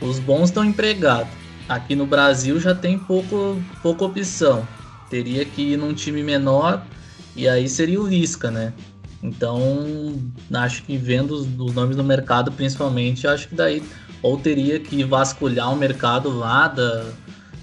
os 0.00 0.18
bons 0.18 0.50
estão 0.50 0.64
empregados. 0.64 1.32
Aqui 1.68 1.94
no 1.94 2.06
Brasil 2.06 2.60
já 2.60 2.74
tem 2.74 2.98
pouco, 2.98 3.60
pouca 3.82 4.04
opção. 4.04 4.66
Teria 5.08 5.44
que 5.44 5.72
ir 5.72 5.76
num 5.78 5.94
time 5.94 6.22
menor 6.22 6.84
e 7.34 7.48
aí 7.48 7.68
seria 7.68 8.00
o 8.00 8.06
Lisca, 8.06 8.50
né? 8.50 8.72
Então, 9.22 10.20
acho 10.54 10.82
que 10.84 10.96
vendo 10.96 11.32
os, 11.32 11.46
os, 11.58 11.74
nomes 11.74 11.96
no 11.96 12.04
mercado, 12.04 12.52
principalmente, 12.52 13.26
acho 13.26 13.48
que 13.48 13.54
daí 13.54 13.82
ou 14.22 14.36
teria 14.38 14.78
que 14.78 15.02
vasculhar 15.04 15.72
o 15.72 15.76
mercado 15.76 16.30
lá 16.30 16.68
da, 16.68 17.04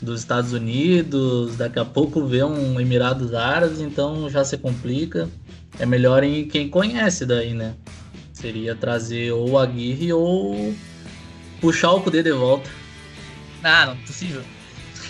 dos 0.01 0.19
Estados 0.19 0.53
Unidos, 0.53 1.55
daqui 1.55 1.79
a 1.79 1.85
pouco 1.85 2.25
ver 2.25 2.45
um 2.45 2.79
Emirados 2.79 3.33
Árabes, 3.33 3.79
então 3.79 4.29
já 4.29 4.43
se 4.43 4.57
complica. 4.57 5.29
É 5.79 5.85
melhor 5.85 6.23
em 6.23 6.47
quem 6.47 6.69
conhece 6.69 7.25
daí, 7.25 7.53
né? 7.53 7.75
Seria 8.33 8.75
trazer 8.75 9.31
ou 9.31 9.51
o 9.51 9.57
Aguirre 9.57 10.11
ou 10.13 10.73
puxar 11.59 11.91
o 11.91 12.01
poder 12.01 12.23
de 12.23 12.31
volta. 12.31 12.69
Ah, 13.63 13.87
não, 13.87 13.97
possível. 13.97 14.43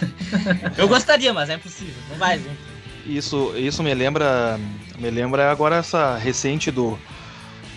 Eu 0.77 0.88
gostaria, 0.88 1.34
mas 1.34 1.49
é 1.49 1.55
impossível. 1.55 1.95
Não 2.10 2.17
vai, 2.17 2.38
gente. 2.38 2.74
Isso, 3.05 3.53
isso 3.55 3.83
me 3.83 3.93
lembra 3.93 4.59
me 4.97 5.09
lembra 5.09 5.51
agora 5.51 5.77
essa 5.77 6.17
recente 6.17 6.71
do 6.71 6.97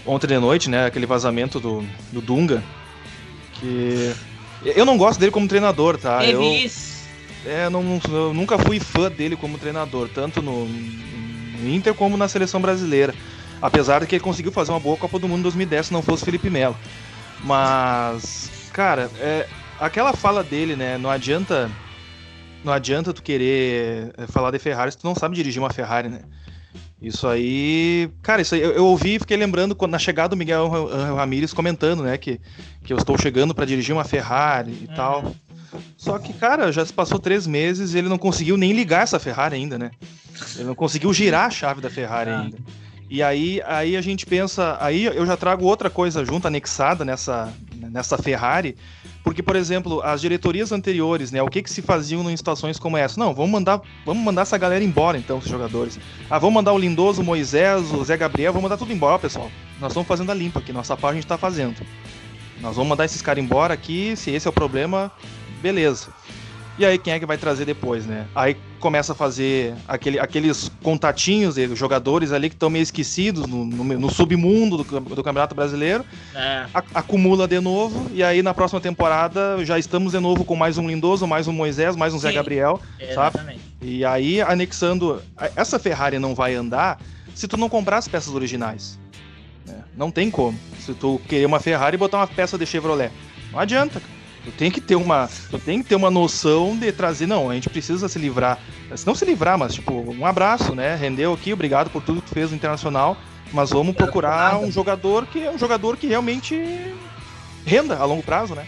ontem 0.07 0.27
de 0.27 0.39
noite, 0.39 0.71
né? 0.71 0.87
Aquele 0.87 1.07
vazamento 1.07 1.61
do, 1.61 1.85
do 2.13 2.21
Dunga. 2.21 2.63
Que. 3.55 4.15
Eu 4.65 4.85
não 4.85 4.97
gosto 4.97 5.21
dele 5.21 5.31
como 5.31 5.47
treinador, 5.47 5.99
tá? 5.99 6.25
Eu, 6.25 6.43
é, 7.47 7.69
não, 7.69 8.01
eu 8.11 8.35
nunca 8.35 8.59
fui 8.59 8.81
fã 8.81 9.11
dele 9.11 9.37
como 9.37 9.59
treinador, 9.59 10.09
tanto 10.09 10.43
no, 10.43 10.67
no, 10.67 11.71
Inter 11.71 11.95
como 11.95 12.17
na 12.17 12.29
seleção 12.29 12.61
brasileira. 12.61 13.15
Apesar 13.61 14.01
de 14.01 14.07
que 14.07 14.17
ele 14.17 14.25
conseguiu 14.25 14.53
fazer 14.53 14.73
uma 14.73 14.81
boa 14.81 14.97
Copa 14.97 15.19
do 15.19 15.29
Mundo 15.29 15.41
em 15.41 15.43
2010 15.43 15.87
se 15.87 15.93
não 15.93 16.03
fosse 16.03 16.25
Felipe 16.25 16.51
Melo. 16.51 16.77
Mas, 17.43 18.51
cara, 18.73 19.11
é, 19.19 19.47
aquela 19.81 20.13
fala 20.13 20.43
dele, 20.43 20.77
né? 20.77 20.99
Não 20.99 21.11
adianta. 21.11 21.71
Não 22.69 22.75
adianta 22.75 23.15
tu 23.15 23.23
querer 23.23 24.13
é, 24.19 24.27
falar 24.27 24.51
de 24.51 24.59
Ferrari 24.59 24.93
se 24.93 24.99
tu 24.99 25.07
não 25.07 25.15
sabe 25.15 25.35
dirigir 25.35 25.59
uma 25.59 25.71
Ferrari, 25.71 26.11
né? 26.11 26.21
Isso 27.01 27.27
aí, 27.27 28.11
cara, 28.21 28.43
isso 28.43 28.55
aí 28.55 28.61
eu, 28.61 28.73
eu 28.73 28.85
ouvi 28.85 29.15
e 29.15 29.19
fiquei 29.19 29.39
lembrando 29.39 29.75
quando 29.75 29.93
na 29.93 29.99
chegada 29.99 30.29
do 30.29 30.37
Miguel 30.37 30.69
Ramírez 31.17 31.55
comentando, 31.55 32.03
né, 32.03 32.19
que, 32.19 32.39
que 32.85 32.93
eu 32.93 32.99
estou 32.99 33.17
chegando 33.17 33.55
para 33.55 33.65
dirigir 33.65 33.95
uma 33.95 34.05
Ferrari 34.05 34.71
e 34.83 34.87
uhum. 34.87 34.95
tal. 34.95 35.35
Só 35.97 36.19
que, 36.19 36.35
cara, 36.35 36.71
já 36.71 36.85
se 36.85 36.93
passou 36.93 37.19
três 37.19 37.47
meses 37.47 37.95
e 37.95 37.99
ele 37.99 38.09
não 38.11 38.19
conseguiu 38.19 38.59
nem 38.59 38.73
ligar 38.73 39.05
essa 39.05 39.19
Ferrari 39.19 39.55
ainda, 39.55 39.79
né? 39.79 39.91
Ele 40.57 40.65
não 40.65 40.75
conseguiu 40.75 41.11
girar 41.15 41.47
a 41.47 41.51
chave 41.51 41.81
da 41.81 41.89
Ferrari 41.89 42.31
ah. 42.31 42.41
ainda. 42.41 42.59
E 43.09 43.23
aí, 43.23 43.63
aí 43.65 43.97
a 43.97 44.03
gente 44.03 44.27
pensa, 44.27 44.77
aí 44.79 45.05
eu 45.05 45.25
já 45.25 45.39
trago 45.39 45.65
outra 45.65 45.89
coisa 45.89 46.23
junto, 46.23 46.47
anexada 46.47 47.03
nessa, 47.03 47.51
nessa 47.75 48.19
Ferrari, 48.19 48.77
porque, 49.23 49.43
por 49.43 49.57
exemplo, 49.57 50.01
as 50.03 50.21
diretorias 50.21 50.73
anteriores, 50.73 51.31
né, 51.31 51.43
o 51.43 51.49
que 51.49 51.63
que 51.63 51.71
se 51.71 51.83
faziam 51.83 52.31
em 52.31 52.37
situações 52.37 52.79
como 52.79 52.97
essa? 52.97 53.19
Não, 53.19 53.35
vamos 53.35 53.51
mandar, 53.51 53.81
vamos 54.05 54.23
mandar 54.23 54.43
essa 54.43 54.57
galera 54.57 54.83
embora, 54.83 55.19
então, 55.19 55.39
os 55.39 55.47
jogadores. 55.47 55.99
Ah, 56.31 56.39
vamos 56.39 56.55
mandar 56.55 56.73
o 56.73 56.79
Lindoso, 56.79 57.23
o 57.23 57.25
Moisés, 57.25 57.93
o 57.93 58.05
Zé 58.05 58.17
Gabriel, 58.17 58.53
vamos 58.53 58.65
mandar 58.65 58.77
tudo 58.77 58.93
embora, 58.93 59.19
pessoal. 59.19 59.51
Nós 59.81 59.93
estamos 59.93 60.09
fazendo 60.09 60.31
a 60.31 60.35
limpa 60.35 60.61
aqui, 60.61 60.73
nossa 60.73 60.97
parte 60.97 61.13
a 61.13 61.15
gente 61.15 61.25
está 61.25 61.39
fazendo. 61.39 61.77
Nós 62.61 62.75
vamos 62.75 62.89
mandar 62.89 63.05
esses 63.05 63.23
caras 63.23 63.43
embora 63.43 63.75
aqui, 63.75 64.17
se 64.17 64.31
esse 64.31 64.47
é 64.47 64.51
o 64.51 64.53
problema, 64.53 65.13
beleza. 65.61 66.09
E 66.79 66.87
aí 66.87 66.97
quem 66.97 67.13
é 67.13 67.19
que 67.19 67.27
vai 67.27 67.37
trazer 67.37 67.65
depois, 67.65 68.07
né? 68.07 68.27
Aí 68.33 68.57
começa 68.79 69.13
a 69.13 69.15
fazer 69.15 69.75
aquele, 69.89 70.21
aqueles 70.21 70.71
contatinhos 70.81 71.57
jogadores 71.77 72.31
ali 72.31 72.49
que 72.49 72.55
estão 72.55 72.71
meio 72.71 72.85
esquecidos 72.85 73.47
no, 73.47 73.65
no, 73.65 73.85
no 73.85 74.11
submundo 74.11 74.77
do, 74.77 75.01
do, 75.01 75.25
Campeonato 75.25 75.57
Brasileiro. 75.57 76.05
É. 76.33 76.67
A, 76.73 76.85
acumula 76.95 77.49
de 77.49 77.59
novo, 77.59 78.09
e 78.15 78.23
aí 78.23 78.43
na 78.43 78.55
próxima 78.55 78.81
temporada 78.81 79.65
já 79.65 79.77
estamos 79.77 80.13
de 80.13 80.21
novo 80.21 80.45
com 80.45 80.55
mais 80.55 80.79
um 80.79 80.87
Lindoso, 80.87 81.27
mais 81.27 81.49
um 81.49 81.53
Moisés, 81.53 81.97
mais 81.97 82.15
um 82.15 82.19
Sim, 82.19 82.29
Zé 82.29 82.33
Gabriel, 82.33 82.81
exatamente. 83.01 83.59
sabe? 83.59 83.61
E 83.83 84.05
aí 84.05 84.41
anexando. 84.41 85.21
Essa 85.57 85.81
Ferrari 85.81 86.21
não 86.21 86.33
vai 86.33 86.55
andar 86.55 87.01
se 87.35 87.49
tu 87.49 87.57
não 87.57 87.69
comprar 87.69 87.99
as 87.99 88.07
peças 88.07 88.33
originais. 88.33 89.01
Né? 89.67 89.83
Não 89.97 90.13
tem 90.13 90.31
como. 90.31 90.57
Se 90.79 90.95
tu 90.95 91.21
querer 91.29 91.47
uma 91.47 91.59
Ferrari 91.59 91.97
e 91.97 91.99
botar 91.99 92.19
uma 92.19 92.27
peça 92.29 92.57
de 92.57 92.65
Chevrolet. 92.65 93.11
Não 93.51 93.59
adianta, 93.59 93.99
cara. 93.99 94.18
Tu 94.49 94.53
tem 94.53 94.71
que 94.71 94.81
ter 94.81 94.97
uma, 94.97 95.29
tu 95.51 95.59
tem 95.59 95.83
que 95.83 95.89
ter 95.89 95.95
uma 95.95 96.11
noção 96.11 96.75
de 96.75 96.91
trazer, 96.91 97.27
não, 97.27 97.51
a 97.51 97.55
gente 97.55 97.69
precisa 97.69 98.09
se 98.09 98.19
livrar, 98.19 98.59
não 99.05 99.15
se 99.15 99.25
livrar, 99.27 99.59
mas 99.59 99.75
tipo, 99.75 99.93
um 99.93 100.25
abraço, 100.25 100.75
né? 100.75 100.97
Rendeu 100.97 101.35
aqui, 101.35 101.53
obrigado 101.53 101.91
por 101.91 102.03
tudo 102.03 102.23
que 102.23 102.29
tu 102.29 102.35
fez 102.35 102.51
no 102.51 102.57
Internacional, 102.57 103.17
mas 103.53 103.71
vamos 103.71 103.95
procurar 103.95 104.59
um 104.59 104.73
jogador 104.73 105.27
que 105.27 105.45
é 105.45 105.51
um 105.51 105.59
jogador 105.59 105.99
que 105.99 106.07
realmente 106.07 106.57
renda 107.67 107.99
a 107.99 108.05
longo 108.07 108.23
prazo, 108.23 108.55
né? 108.55 108.67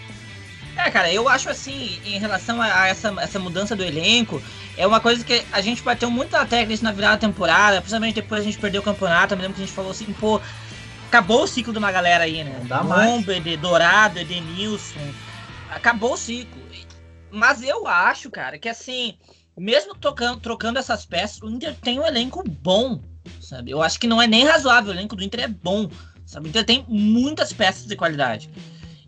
É, 0.76 0.91
cara, 0.91 1.11
eu 1.12 1.28
acho 1.28 1.49
assim, 1.49 1.99
em 2.05 2.18
relação 2.18 2.61
a 2.61 2.87
essa, 2.87 3.14
essa 3.18 3.39
mudança 3.39 3.74
do 3.74 3.83
elenco, 3.83 4.43
é 4.76 4.87
uma 4.87 5.01
coisa 5.01 5.24
que 5.24 5.43
a 5.51 5.62
gente 5.62 5.83
bateu 5.83 6.11
muito 6.11 6.33
na 6.33 6.45
tecla 6.45 6.74
isso 6.74 6.85
na 6.85 6.93
virada 6.93 7.14
da 7.14 7.26
temporada, 7.26 7.81
principalmente 7.81 8.14
depois 8.16 8.43
a 8.43 8.45
gente 8.45 8.59
perdeu 8.59 8.83
o 8.83 8.85
campeonato, 8.85 9.33
eu 9.33 9.39
me 9.39 9.43
lembro 9.43 9.57
que 9.57 9.62
a 9.62 9.66
gente 9.66 9.74
falou 9.74 9.91
assim, 9.91 10.07
pô, 10.18 10.41
acabou 11.09 11.43
o 11.43 11.47
ciclo 11.47 11.72
de 11.72 11.78
uma 11.78 11.91
galera 11.91 12.24
aí, 12.24 12.45
né? 12.45 12.61
Dá 12.64 12.85
mais. 12.85 13.24
de 13.24 13.57
Dourado, 13.57 14.18
Edenilson, 14.18 15.01
acabou 15.71 16.14
o 16.14 16.16
ciclo. 16.16 16.61
Mas 17.31 17.62
eu 17.62 17.87
acho, 17.87 18.31
cara, 18.31 18.59
que 18.59 18.68
assim, 18.68 19.16
mesmo 19.57 19.95
tocando, 19.95 20.41
trocando 20.41 20.79
essas 20.79 21.07
peças, 21.07 21.41
o 21.43 21.49
Inter 21.49 21.75
tem 21.81 22.01
um 22.01 22.07
elenco 22.07 22.43
bom, 22.43 23.01
sabe? 23.41 23.71
Eu 23.71 23.83
acho 23.83 23.99
que 24.01 24.07
não 24.07 24.21
é 24.21 24.27
nem 24.27 24.45
razoável, 24.45 24.91
o 24.91 24.95
elenco 24.95 25.14
do 25.14 25.23
Inter 25.23 25.41
é 25.41 25.49
bom, 25.49 25.89
sabe? 26.27 26.47
O 26.47 26.49
Inter 26.49 26.64
tem 26.64 26.85
muitas 26.89 27.53
peças 27.53 27.87
de 27.87 27.95
qualidade. 27.95 28.51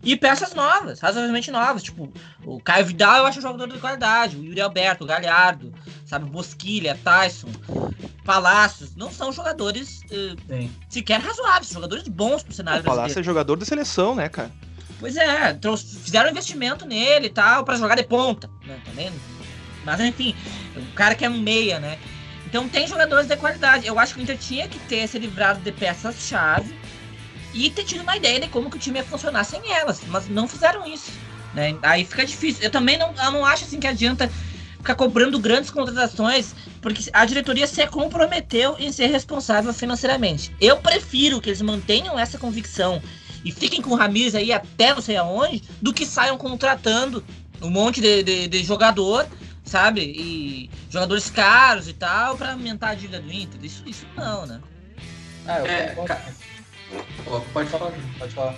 E 0.03 0.17
peças 0.17 0.53
novas, 0.53 0.99
razoavelmente 0.99 1.49
novas, 1.49 1.81
tipo, 1.81 2.11
o 2.45 2.59
Caio 2.59 2.85
Vidal 2.85 3.19
eu 3.19 3.25
acho 3.25 3.39
um 3.39 3.41
jogador 3.41 3.71
de 3.71 3.79
qualidade, 3.79 4.35
o 4.35 4.43
Yuri 4.43 4.59
Alberto, 4.59 5.05
o 5.05 5.07
Galhardo, 5.07 5.73
sabe, 6.05 6.29
Bosquilha, 6.29 6.99
Tyson, 7.01 7.47
Palácios, 8.25 8.95
não 8.97 9.09
são 9.09 9.31
jogadores 9.31 10.01
uh, 10.11 10.69
sequer 10.89 11.21
razoáveis, 11.21 11.71
jogadores 11.71 12.05
bons 12.09 12.43
pro 12.43 12.53
cenário 12.53 12.81
o 12.81 12.83
Palácio 12.83 13.19
é 13.19 13.23
jogador 13.23 13.57
de 13.57 13.65
seleção, 13.65 14.13
né, 14.13 14.27
cara? 14.27 14.51
Pois 15.03 15.17
é, 15.17 15.59
fizeram 16.01 16.29
investimento 16.29 16.85
nele 16.85 17.27
e 17.27 17.29
tal, 17.29 17.65
para 17.65 17.75
jogar 17.75 17.95
de 17.95 18.03
ponta, 18.03 18.49
né, 18.65 18.79
tá 18.85 19.11
Mas 19.83 19.99
enfim, 19.99 20.33
o 20.77 20.93
cara 20.93 21.13
que 21.13 21.25
é 21.25 21.29
um 21.29 21.39
meia, 21.39 21.77
né? 21.77 21.99
Então 22.45 22.69
tem 22.69 22.87
jogadores 22.87 23.27
de 23.27 23.35
qualidade. 23.35 23.85
Eu 23.85 23.99
acho 23.99 24.13
que 24.13 24.21
o 24.21 24.23
Inter 24.23 24.37
tinha 24.37 24.65
que 24.65 24.79
ter 24.79 25.05
se 25.09 25.19
livrado 25.19 25.59
de 25.59 25.73
peças-chave 25.73 26.73
e 27.53 27.69
ter 27.69 27.83
tido 27.83 27.99
uma 27.99 28.15
ideia 28.15 28.39
de 28.39 28.47
como 28.47 28.69
que 28.69 28.77
o 28.77 28.79
time 28.79 28.97
ia 28.97 29.03
funcionar 29.03 29.43
sem 29.43 29.73
elas, 29.73 29.99
mas 30.07 30.29
não 30.29 30.47
fizeram 30.47 30.87
isso. 30.87 31.11
Né? 31.53 31.77
Aí 31.81 32.05
fica 32.05 32.25
difícil. 32.25 32.63
Eu 32.63 32.71
também 32.71 32.97
não, 32.97 33.13
eu 33.25 33.31
não 33.31 33.45
acho 33.45 33.65
assim 33.65 33.81
que 33.81 33.87
adianta 33.87 34.31
ficar 34.77 34.95
cobrando 34.95 35.37
grandes 35.37 35.69
contratações, 35.69 36.55
porque 36.81 37.09
a 37.11 37.25
diretoria 37.25 37.67
se 37.67 37.85
comprometeu 37.87 38.77
em 38.79 38.89
ser 38.89 39.07
responsável 39.07 39.73
financeiramente. 39.73 40.55
Eu 40.61 40.77
prefiro 40.77 41.41
que 41.41 41.49
eles 41.49 41.61
mantenham 41.61 42.17
essa 42.17 42.37
convicção 42.37 43.01
e 43.43 43.51
fiquem 43.51 43.81
com 43.81 43.91
o 43.91 43.95
Ramires 43.95 44.35
aí 44.35 44.51
até 44.51 44.93
não 44.93 45.01
sei 45.01 45.17
aonde, 45.17 45.63
do 45.81 45.93
que 45.93 46.05
saiam 46.05 46.37
contratando 46.37 47.23
um 47.61 47.69
monte 47.69 48.01
de, 48.01 48.23
de, 48.23 48.47
de 48.47 48.63
jogador, 48.63 49.25
sabe? 49.63 50.01
E 50.01 50.69
jogadores 50.89 51.29
caros 51.29 51.87
e 51.87 51.93
tal, 51.93 52.37
para 52.37 52.53
aumentar 52.53 52.89
a 52.89 52.95
dívida 52.95 53.19
do 53.19 53.31
Inter. 53.31 53.59
Isso, 53.63 53.83
isso 53.85 54.05
não, 54.15 54.45
né? 54.45 54.59
Ah, 55.45 55.59
eu 55.59 55.65
é, 55.65 55.95
ca... 56.05 56.21
Pode 57.53 57.69
falar, 57.69 57.91
pode 58.19 58.33
falar. 58.33 58.55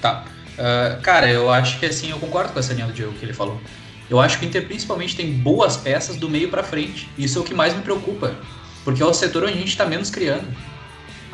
Tá. 0.00 0.24
Uh, 0.54 1.00
cara, 1.02 1.28
eu 1.28 1.50
acho 1.50 1.78
que 1.78 1.86
assim, 1.86 2.10
eu 2.10 2.18
concordo 2.18 2.52
com 2.52 2.58
essa 2.58 2.72
linha 2.72 2.86
do 2.86 2.92
Diego 2.92 3.12
que 3.14 3.24
ele 3.24 3.32
falou. 3.32 3.60
Eu 4.08 4.20
acho 4.20 4.38
que 4.38 4.44
o 4.44 4.48
Inter 4.48 4.66
principalmente 4.66 5.16
tem 5.16 5.32
boas 5.32 5.76
peças 5.76 6.16
do 6.16 6.28
meio 6.28 6.50
para 6.50 6.62
frente. 6.62 7.08
Isso 7.16 7.38
é 7.38 7.40
o 7.40 7.44
que 7.44 7.54
mais 7.54 7.74
me 7.74 7.82
preocupa. 7.82 8.36
Porque 8.84 9.02
é 9.02 9.06
o 9.06 9.14
setor 9.14 9.44
onde 9.44 9.54
a 9.54 9.56
gente 9.56 9.68
está 9.68 9.86
menos 9.86 10.10
criando. 10.10 10.46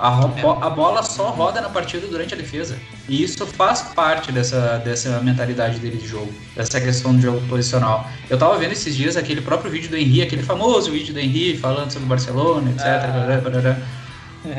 A, 0.01 0.67
a, 0.67 0.71
bola 0.71 1.03
só 1.03 1.29
roda 1.29 1.61
na 1.61 1.69
partida 1.69 2.07
durante 2.07 2.33
a 2.33 2.37
defesa. 2.37 2.79
E 3.07 3.23
isso 3.23 3.47
faz 3.47 3.83
parte 3.83 4.33
dessa, 4.33 4.79
dessa 4.79 5.21
mentalidade 5.21 5.79
dele 5.79 5.99
de 5.99 6.07
jogo, 6.07 6.33
dessa 6.57 6.81
questão 6.81 7.15
do 7.15 7.21
jogo 7.21 7.47
posicional. 7.49 8.09
Eu 8.31 8.39
tava 8.39 8.57
vendo 8.57 8.73
esses 8.73 8.97
dias 8.97 9.15
aquele 9.15 9.43
próprio 9.43 9.71
vídeo 9.71 9.91
do 9.91 9.99
Henry, 9.99 10.23
aquele 10.23 10.43
famoso 10.43 10.91
vídeo 10.91 11.13
do 11.13 11.21
Henry 11.21 11.55
falando 11.59 11.91
sobre 11.91 12.07
o 12.07 12.09
Barcelona, 12.09 12.71
etc. 12.71 12.87
Ah. 12.87 14.01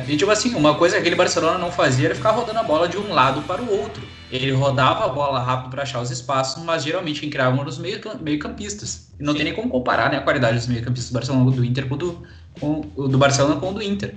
E 0.08 0.16
tipo 0.16 0.30
assim, 0.30 0.54
uma 0.54 0.76
coisa 0.76 0.96
que 0.96 1.02
aquele 1.02 1.16
Barcelona 1.16 1.58
não 1.58 1.72
fazia 1.72 2.10
era 2.10 2.16
ficar 2.16 2.32
rodando 2.32 2.60
a 2.60 2.64
bola 2.64 2.88
de 2.88 2.98
um 2.98 3.12
lado 3.12 3.42
para 3.42 3.64
o 3.64 3.82
outro. 3.82 4.04
Ele 4.32 4.52
rodava 4.52 5.06
a 5.06 5.10
bola 5.10 5.42
rápido 5.42 5.72
para 5.72 5.82
achar 5.82 6.02
os 6.02 6.12
espaços, 6.12 6.64
mas 6.64 6.84
geralmente 6.84 7.20
quem 7.20 7.32
criava 7.32 7.58
eram 7.58 7.68
os 7.68 7.80
meio-campistas. 7.80 9.08
E 9.20 9.24
não 9.24 9.34
Sim. 9.34 9.38
tem 9.38 9.46
nem 9.46 9.56
como 9.56 9.70
comparar 9.70 10.12
né, 10.12 10.18
a 10.18 10.22
qualidade 10.22 10.58
dos 10.58 10.68
meio-campistas 10.68 11.10
do 11.10 11.14
Barcelona 11.16 11.52
do 11.52 11.66
Inter 11.66 11.88
com, 11.88 11.98
do, 11.98 12.22
com 12.60 12.82
do 12.82 13.18
Barcelona 13.18 13.56
com 13.56 13.72
o 13.72 13.74
do 13.74 13.82
Inter. 13.82 14.14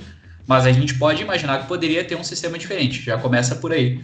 Mas 0.46 0.66
a 0.66 0.72
gente 0.72 0.94
pode 0.94 1.22
imaginar 1.22 1.60
que 1.60 1.66
poderia 1.66 2.04
ter 2.04 2.16
um 2.16 2.24
sistema 2.24 2.58
diferente, 2.58 3.02
já 3.02 3.18
começa 3.18 3.56
por 3.56 3.72
aí. 3.72 4.02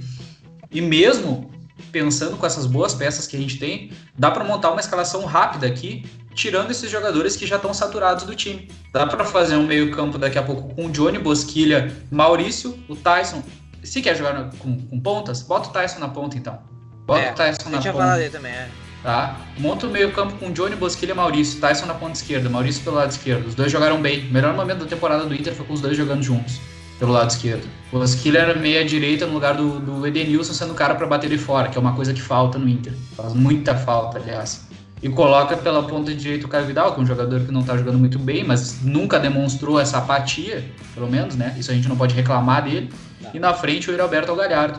E 0.70 0.80
mesmo 0.80 1.50
pensando 1.90 2.36
com 2.36 2.46
essas 2.46 2.66
boas 2.66 2.94
peças 2.94 3.26
que 3.26 3.36
a 3.36 3.40
gente 3.40 3.58
tem, 3.58 3.90
dá 4.16 4.30
para 4.30 4.44
montar 4.44 4.70
uma 4.70 4.80
escalação 4.80 5.24
rápida 5.24 5.66
aqui, 5.66 6.04
tirando 6.34 6.70
esses 6.70 6.90
jogadores 6.90 7.36
que 7.36 7.46
já 7.46 7.56
estão 7.56 7.74
saturados 7.74 8.24
do 8.24 8.34
time. 8.34 8.70
Dá 8.92 9.06
para 9.06 9.24
fazer 9.24 9.56
um 9.56 9.66
meio-campo 9.66 10.16
daqui 10.16 10.38
a 10.38 10.42
pouco 10.42 10.74
com 10.74 10.86
o 10.86 10.90
Johnny, 10.90 11.18
Bosquilha, 11.18 11.94
Maurício, 12.10 12.78
o 12.88 12.94
Tyson. 12.94 13.42
Se 13.82 14.00
quer 14.00 14.16
jogar 14.16 14.50
com, 14.58 14.78
com 14.78 15.00
pontas, 15.00 15.42
bota 15.42 15.68
o 15.68 15.72
Tyson 15.72 15.98
na 15.98 16.08
ponta 16.08 16.36
então. 16.36 16.58
Bota 17.06 17.20
é, 17.20 17.32
o 17.32 17.34
Tyson 17.34 17.70
na 17.70 17.80
ponta. 17.80 18.30
também, 18.30 18.52
é. 18.52 18.68
Tá? 19.02 19.36
Monta 19.58 19.86
o 19.86 19.90
meio-campo 19.90 20.34
com 20.34 20.52
Johnny, 20.52 20.76
Bosquilha 20.76 21.12
e 21.12 21.14
Maurício. 21.14 21.58
Tyson 21.58 21.86
na 21.86 21.94
ponta 21.94 22.12
esquerda, 22.12 22.50
Maurício 22.50 22.82
pelo 22.82 22.96
lado 22.96 23.10
esquerdo. 23.10 23.46
Os 23.46 23.54
dois 23.54 23.72
jogaram 23.72 24.00
bem. 24.00 24.28
O 24.28 24.32
melhor 24.32 24.54
momento 24.54 24.80
da 24.80 24.86
temporada 24.86 25.24
do 25.24 25.34
Inter 25.34 25.54
foi 25.54 25.64
com 25.64 25.72
os 25.72 25.80
dois 25.80 25.96
jogando 25.96 26.22
juntos, 26.22 26.60
pelo 26.98 27.12
lado 27.12 27.30
esquerdo. 27.30 27.66
O 27.90 27.98
Bosquilha 27.98 28.40
era 28.40 28.54
meia-direita 28.54 29.26
no 29.26 29.32
lugar 29.32 29.54
do, 29.54 29.80
do 29.80 30.06
Edenilson 30.06 30.52
sendo 30.52 30.72
o 30.72 30.74
cara 30.74 30.94
para 30.94 31.06
bater 31.06 31.30
de 31.30 31.38
fora, 31.38 31.68
que 31.68 31.78
é 31.78 31.80
uma 31.80 31.94
coisa 31.94 32.12
que 32.12 32.20
falta 32.20 32.58
no 32.58 32.68
Inter. 32.68 32.92
Faz 33.16 33.32
muita 33.32 33.74
falta, 33.74 34.18
aliás. 34.18 34.68
E 35.02 35.08
coloca 35.08 35.56
pela 35.56 35.82
ponta 35.82 36.14
direita 36.14 36.44
o 36.44 36.48
Caio 36.48 36.66
Vidal, 36.66 36.92
que 36.92 37.00
é 37.00 37.02
um 37.02 37.06
jogador 37.06 37.40
que 37.40 37.50
não 37.50 37.62
tá 37.62 37.74
jogando 37.74 37.98
muito 37.98 38.18
bem, 38.18 38.44
mas 38.44 38.82
nunca 38.82 39.18
demonstrou 39.18 39.80
essa 39.80 39.96
apatia, 39.96 40.62
pelo 40.94 41.08
menos, 41.08 41.36
né? 41.36 41.56
Isso 41.58 41.70
a 41.70 41.74
gente 41.74 41.88
não 41.88 41.96
pode 41.96 42.14
reclamar 42.14 42.64
dele. 42.64 42.92
E 43.32 43.38
na 43.38 43.54
frente 43.54 43.90
o 43.90 44.02
Alberto 44.02 44.34
Galhardo 44.36 44.78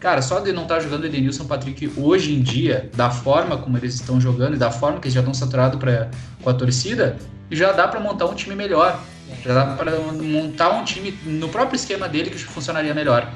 Cara, 0.00 0.22
só 0.22 0.40
de 0.40 0.50
não 0.50 0.62
estar 0.62 0.76
tá 0.76 0.80
jogando 0.80 1.04
Edenilson 1.04 1.44
Patrick 1.44 1.92
hoje 1.94 2.34
em 2.34 2.40
dia, 2.40 2.90
da 2.96 3.10
forma 3.10 3.58
como 3.58 3.76
eles 3.76 3.94
estão 3.94 4.18
jogando 4.18 4.54
e 4.54 4.58
da 4.58 4.70
forma 4.70 4.98
que 4.98 5.08
eles 5.08 5.14
já 5.14 5.20
estão 5.20 5.34
saturados 5.34 5.78
pra, 5.78 6.10
com 6.42 6.48
a 6.48 6.54
torcida, 6.54 7.18
já 7.50 7.70
dá 7.72 7.86
para 7.86 8.00
montar 8.00 8.24
um 8.24 8.34
time 8.34 8.56
melhor. 8.56 8.98
Já 9.44 9.52
dá 9.54 9.76
para 9.76 9.92
montar 9.98 10.70
um 10.70 10.84
time 10.84 11.12
no 11.24 11.50
próprio 11.50 11.76
esquema 11.76 12.08
dele 12.08 12.30
que 12.30 12.38
funcionaria 12.38 12.94
melhor. 12.94 13.30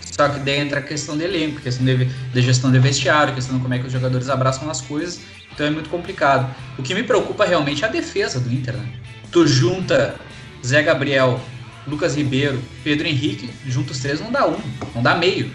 Só 0.00 0.28
que 0.28 0.38
daí 0.40 0.58
entra 0.58 0.80
a 0.80 0.82
questão 0.82 1.16
de 1.16 1.24
elenco, 1.24 1.60
questão 1.62 1.84
de, 1.84 2.04
de 2.04 2.42
gestão 2.42 2.70
de 2.70 2.78
vestiário, 2.78 3.34
questão 3.34 3.56
de 3.56 3.62
como 3.62 3.72
é 3.72 3.78
que 3.78 3.86
os 3.86 3.92
jogadores 3.92 4.28
abraçam 4.28 4.70
as 4.70 4.82
coisas. 4.82 5.20
Então 5.52 5.66
é 5.66 5.70
muito 5.70 5.88
complicado. 5.88 6.54
O 6.78 6.82
que 6.82 6.94
me 6.94 7.02
preocupa 7.02 7.46
realmente 7.46 7.84
é 7.84 7.88
a 7.88 7.90
defesa 7.90 8.38
do 8.38 8.52
Inter. 8.52 8.74
Né? 8.74 8.86
Tu 9.32 9.46
junta 9.46 10.14
Zé 10.64 10.82
Gabriel, 10.82 11.40
Lucas 11.86 12.14
Ribeiro, 12.14 12.62
Pedro 12.84 13.06
Henrique, 13.08 13.50
juntos 13.66 13.98
três 13.98 14.20
não 14.20 14.30
dá 14.30 14.46
um, 14.46 14.58
não 14.94 15.02
dá 15.02 15.14
meio. 15.14 15.50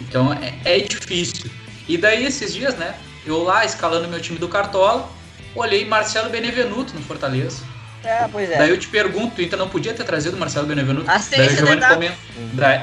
Então 0.00 0.32
é, 0.32 0.54
é 0.64 0.78
difícil. 0.80 1.50
E 1.88 1.96
daí 1.96 2.24
esses 2.24 2.54
dias, 2.54 2.76
né? 2.76 2.94
Eu 3.24 3.42
lá 3.42 3.64
escalando 3.64 4.08
meu 4.08 4.20
time 4.20 4.38
do 4.38 4.48
Cartola, 4.48 5.08
olhei 5.54 5.84
Marcelo 5.84 6.30
Benevenuto 6.30 6.94
no 6.94 7.02
Fortaleza. 7.02 7.62
É, 8.04 8.28
pois 8.28 8.48
é. 8.50 8.58
Daí 8.58 8.70
eu 8.70 8.78
te 8.78 8.88
pergunto, 8.88 9.34
tu 9.34 9.40
ainda 9.40 9.56
não 9.56 9.68
podia 9.68 9.92
ter 9.92 10.04
trazido 10.04 10.36
o 10.36 10.38
Marcelo 10.40 10.66
Benevenuto? 10.66 11.10
daí 11.36 11.48
o 11.48 11.56
Giovanni, 11.56 11.80
coment... 11.80 12.14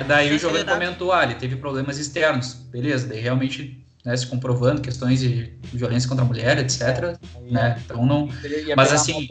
daí 0.08 0.36
o 0.36 0.40
Giovanni 0.40 0.66
comentou, 0.66 1.14
ah, 1.14 1.24
ele 1.24 1.36
teve 1.36 1.56
problemas 1.56 1.98
externos. 1.98 2.56
Beleza, 2.70 3.08
daí 3.08 3.22
realmente 3.22 3.82
né, 4.04 4.16
se 4.18 4.28
comprovando 4.28 4.82
questões 4.82 5.22
de 5.22 5.54
violência 5.72 6.10
contra 6.10 6.26
a 6.26 6.28
mulher, 6.28 6.58
etc. 6.60 6.82
É, 6.82 7.18
né? 7.50 7.82
Então 7.86 8.06
não. 8.06 8.28
Mas 8.76 8.92
assim, 8.92 9.30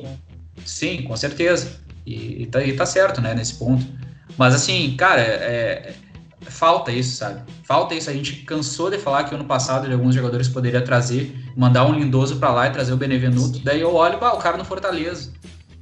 sim, 0.64 1.02
com 1.02 1.16
certeza. 1.16 1.80
E, 2.06 2.42
e, 2.42 2.46
tá, 2.46 2.62
e 2.64 2.72
tá 2.72 2.86
certo, 2.86 3.20
né, 3.20 3.34
nesse 3.34 3.54
ponto. 3.54 3.84
Mas 4.38 4.54
assim, 4.54 4.96
cara, 4.96 5.20
é, 5.20 5.92
falta 6.46 6.92
isso, 6.92 7.16
sabe? 7.16 7.42
Falta 7.64 7.94
isso. 7.94 8.10
A 8.10 8.12
gente 8.12 8.36
cansou 8.36 8.90
de 8.90 8.98
falar 8.98 9.24
que 9.24 9.34
ano 9.34 9.44
passado 9.44 9.86
de 9.86 9.92
alguns 9.92 10.14
jogadores 10.14 10.48
poderia 10.48 10.82
trazer, 10.82 11.34
mandar 11.56 11.84
um 11.86 11.92
lindoso 11.92 12.36
para 12.36 12.50
lá 12.52 12.66
e 12.68 12.70
trazer 12.70 12.92
o 12.92 12.96
Benevenuto. 12.96 13.58
Daí 13.60 13.80
eu 13.80 13.94
olho, 13.94 14.18
ah, 14.20 14.34
o 14.34 14.38
cara 14.38 14.56
no 14.56 14.64
Fortaleza, 14.64 15.32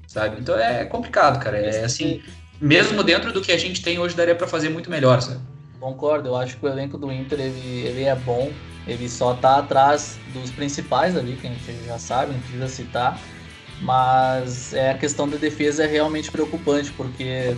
sabe? 0.06 0.36
Então 0.40 0.56
é 0.56 0.84
complicado, 0.84 1.42
cara. 1.42 1.56
É 1.58 1.84
assim, 1.84 2.22
mesmo 2.61 3.02
dentro 3.02 3.32
do 3.32 3.40
que 3.40 3.52
a 3.52 3.58
gente 3.58 3.82
tem 3.82 3.98
hoje, 3.98 4.14
daria 4.14 4.34
para 4.34 4.46
fazer 4.46 4.68
muito 4.68 4.90
melhor, 4.90 5.20
sabe? 5.22 5.40
Concordo, 5.80 6.28
eu 6.28 6.36
acho 6.36 6.58
que 6.58 6.66
o 6.66 6.68
elenco 6.68 6.98
do 6.98 7.11
Inter 7.11 7.40
ele, 7.40 7.86
ele 7.86 8.04
é 8.04 8.14
bom, 8.14 8.52
ele 8.86 9.08
só 9.08 9.32
tá 9.34 9.58
atrás 9.58 10.18
dos 10.34 10.50
principais 10.50 11.16
ali, 11.16 11.36
que 11.36 11.46
a 11.46 11.50
gente 11.50 11.86
já 11.86 11.98
sabe, 11.98 12.32
não 12.32 12.40
precisa 12.40 12.68
citar. 12.68 13.18
Mas 13.80 14.74
é 14.74 14.90
a 14.90 14.98
questão 14.98 15.26
da 15.26 15.38
defesa 15.38 15.84
é 15.84 15.86
realmente 15.86 16.30
preocupante, 16.30 16.92
porque 16.92 17.56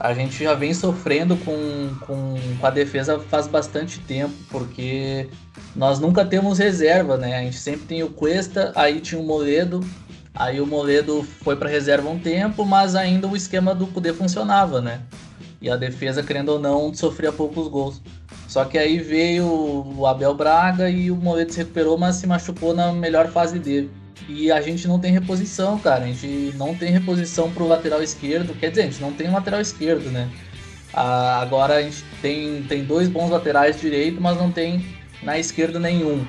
a 0.00 0.14
gente 0.14 0.42
já 0.42 0.54
vem 0.54 0.72
sofrendo 0.72 1.36
com, 1.36 1.94
com, 2.06 2.34
com, 2.58 2.66
a 2.66 2.70
defesa 2.70 3.20
faz 3.20 3.46
bastante 3.46 4.00
tempo, 4.00 4.32
porque 4.48 5.28
nós 5.76 6.00
nunca 6.00 6.24
temos 6.24 6.58
reserva, 6.58 7.18
né? 7.18 7.36
A 7.36 7.42
gente 7.42 7.58
sempre 7.58 7.82
tem 7.82 8.02
o 8.02 8.08
Cuesta, 8.08 8.72
aí 8.74 8.98
tinha 8.98 9.20
o 9.20 9.24
Moledo, 9.24 9.80
aí 10.34 10.58
o 10.58 10.66
Moledo 10.66 11.22
foi 11.22 11.54
para 11.54 11.68
reserva 11.68 12.08
um 12.08 12.18
tempo, 12.18 12.64
mas 12.64 12.96
ainda 12.96 13.28
o 13.28 13.36
esquema 13.36 13.74
do 13.74 13.86
poder 13.86 14.14
funcionava, 14.14 14.80
né? 14.80 15.02
E 15.60 15.68
a 15.68 15.76
defesa, 15.76 16.22
querendo 16.22 16.48
ou 16.48 16.58
não, 16.58 16.94
sofria 16.94 17.30
poucos 17.30 17.68
gols. 17.68 18.00
Só 18.48 18.64
que 18.64 18.78
aí 18.78 18.98
veio 18.98 19.44
o 19.46 20.06
Abel 20.06 20.34
Braga 20.34 20.88
e 20.88 21.10
o 21.10 21.16
Moledo 21.16 21.52
se 21.52 21.58
recuperou, 21.58 21.98
mas 21.98 22.16
se 22.16 22.26
machucou 22.26 22.74
na 22.74 22.90
melhor 22.90 23.28
fase 23.28 23.58
dele. 23.58 23.90
E 24.32 24.52
a 24.52 24.60
gente 24.60 24.86
não 24.86 24.98
tem 24.98 25.12
reposição, 25.12 25.78
cara. 25.78 26.04
A 26.04 26.06
gente 26.06 26.54
não 26.56 26.74
tem 26.74 26.90
reposição 26.90 27.50
pro 27.50 27.66
lateral 27.66 28.02
esquerdo. 28.02 28.54
Quer 28.58 28.70
dizer, 28.70 28.82
a 28.82 28.84
gente 28.86 29.00
não 29.00 29.12
tem 29.12 29.30
lateral 29.30 29.60
esquerdo, 29.60 30.10
né? 30.10 30.30
Ah, 30.94 31.40
agora 31.40 31.76
a 31.76 31.82
gente 31.82 32.04
tem, 32.22 32.62
tem 32.62 32.84
dois 32.84 33.08
bons 33.08 33.30
laterais 33.30 33.80
direito, 33.80 34.20
mas 34.20 34.36
não 34.36 34.50
tem 34.50 34.84
na 35.22 35.38
esquerda 35.38 35.78
nenhum. 35.78 36.24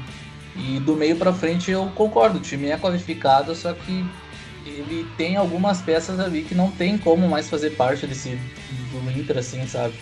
E 0.56 0.80
do 0.80 0.96
meio 0.96 1.16
para 1.16 1.32
frente 1.32 1.72
eu 1.72 1.88
concordo, 1.96 2.38
o 2.38 2.42
time 2.42 2.68
é 2.68 2.78
qualificado, 2.78 3.56
só 3.56 3.74
que 3.74 4.06
ele 4.66 5.08
tem 5.18 5.36
algumas 5.38 5.82
peças 5.82 6.20
ali 6.20 6.44
que 6.44 6.54
não 6.54 6.70
tem 6.70 6.98
como 6.98 7.28
mais 7.28 7.50
fazer 7.50 7.72
parte 7.72 8.06
desse 8.06 8.38
do 8.92 9.20
Inter, 9.20 9.38
assim, 9.38 9.66
sabe? 9.68 9.94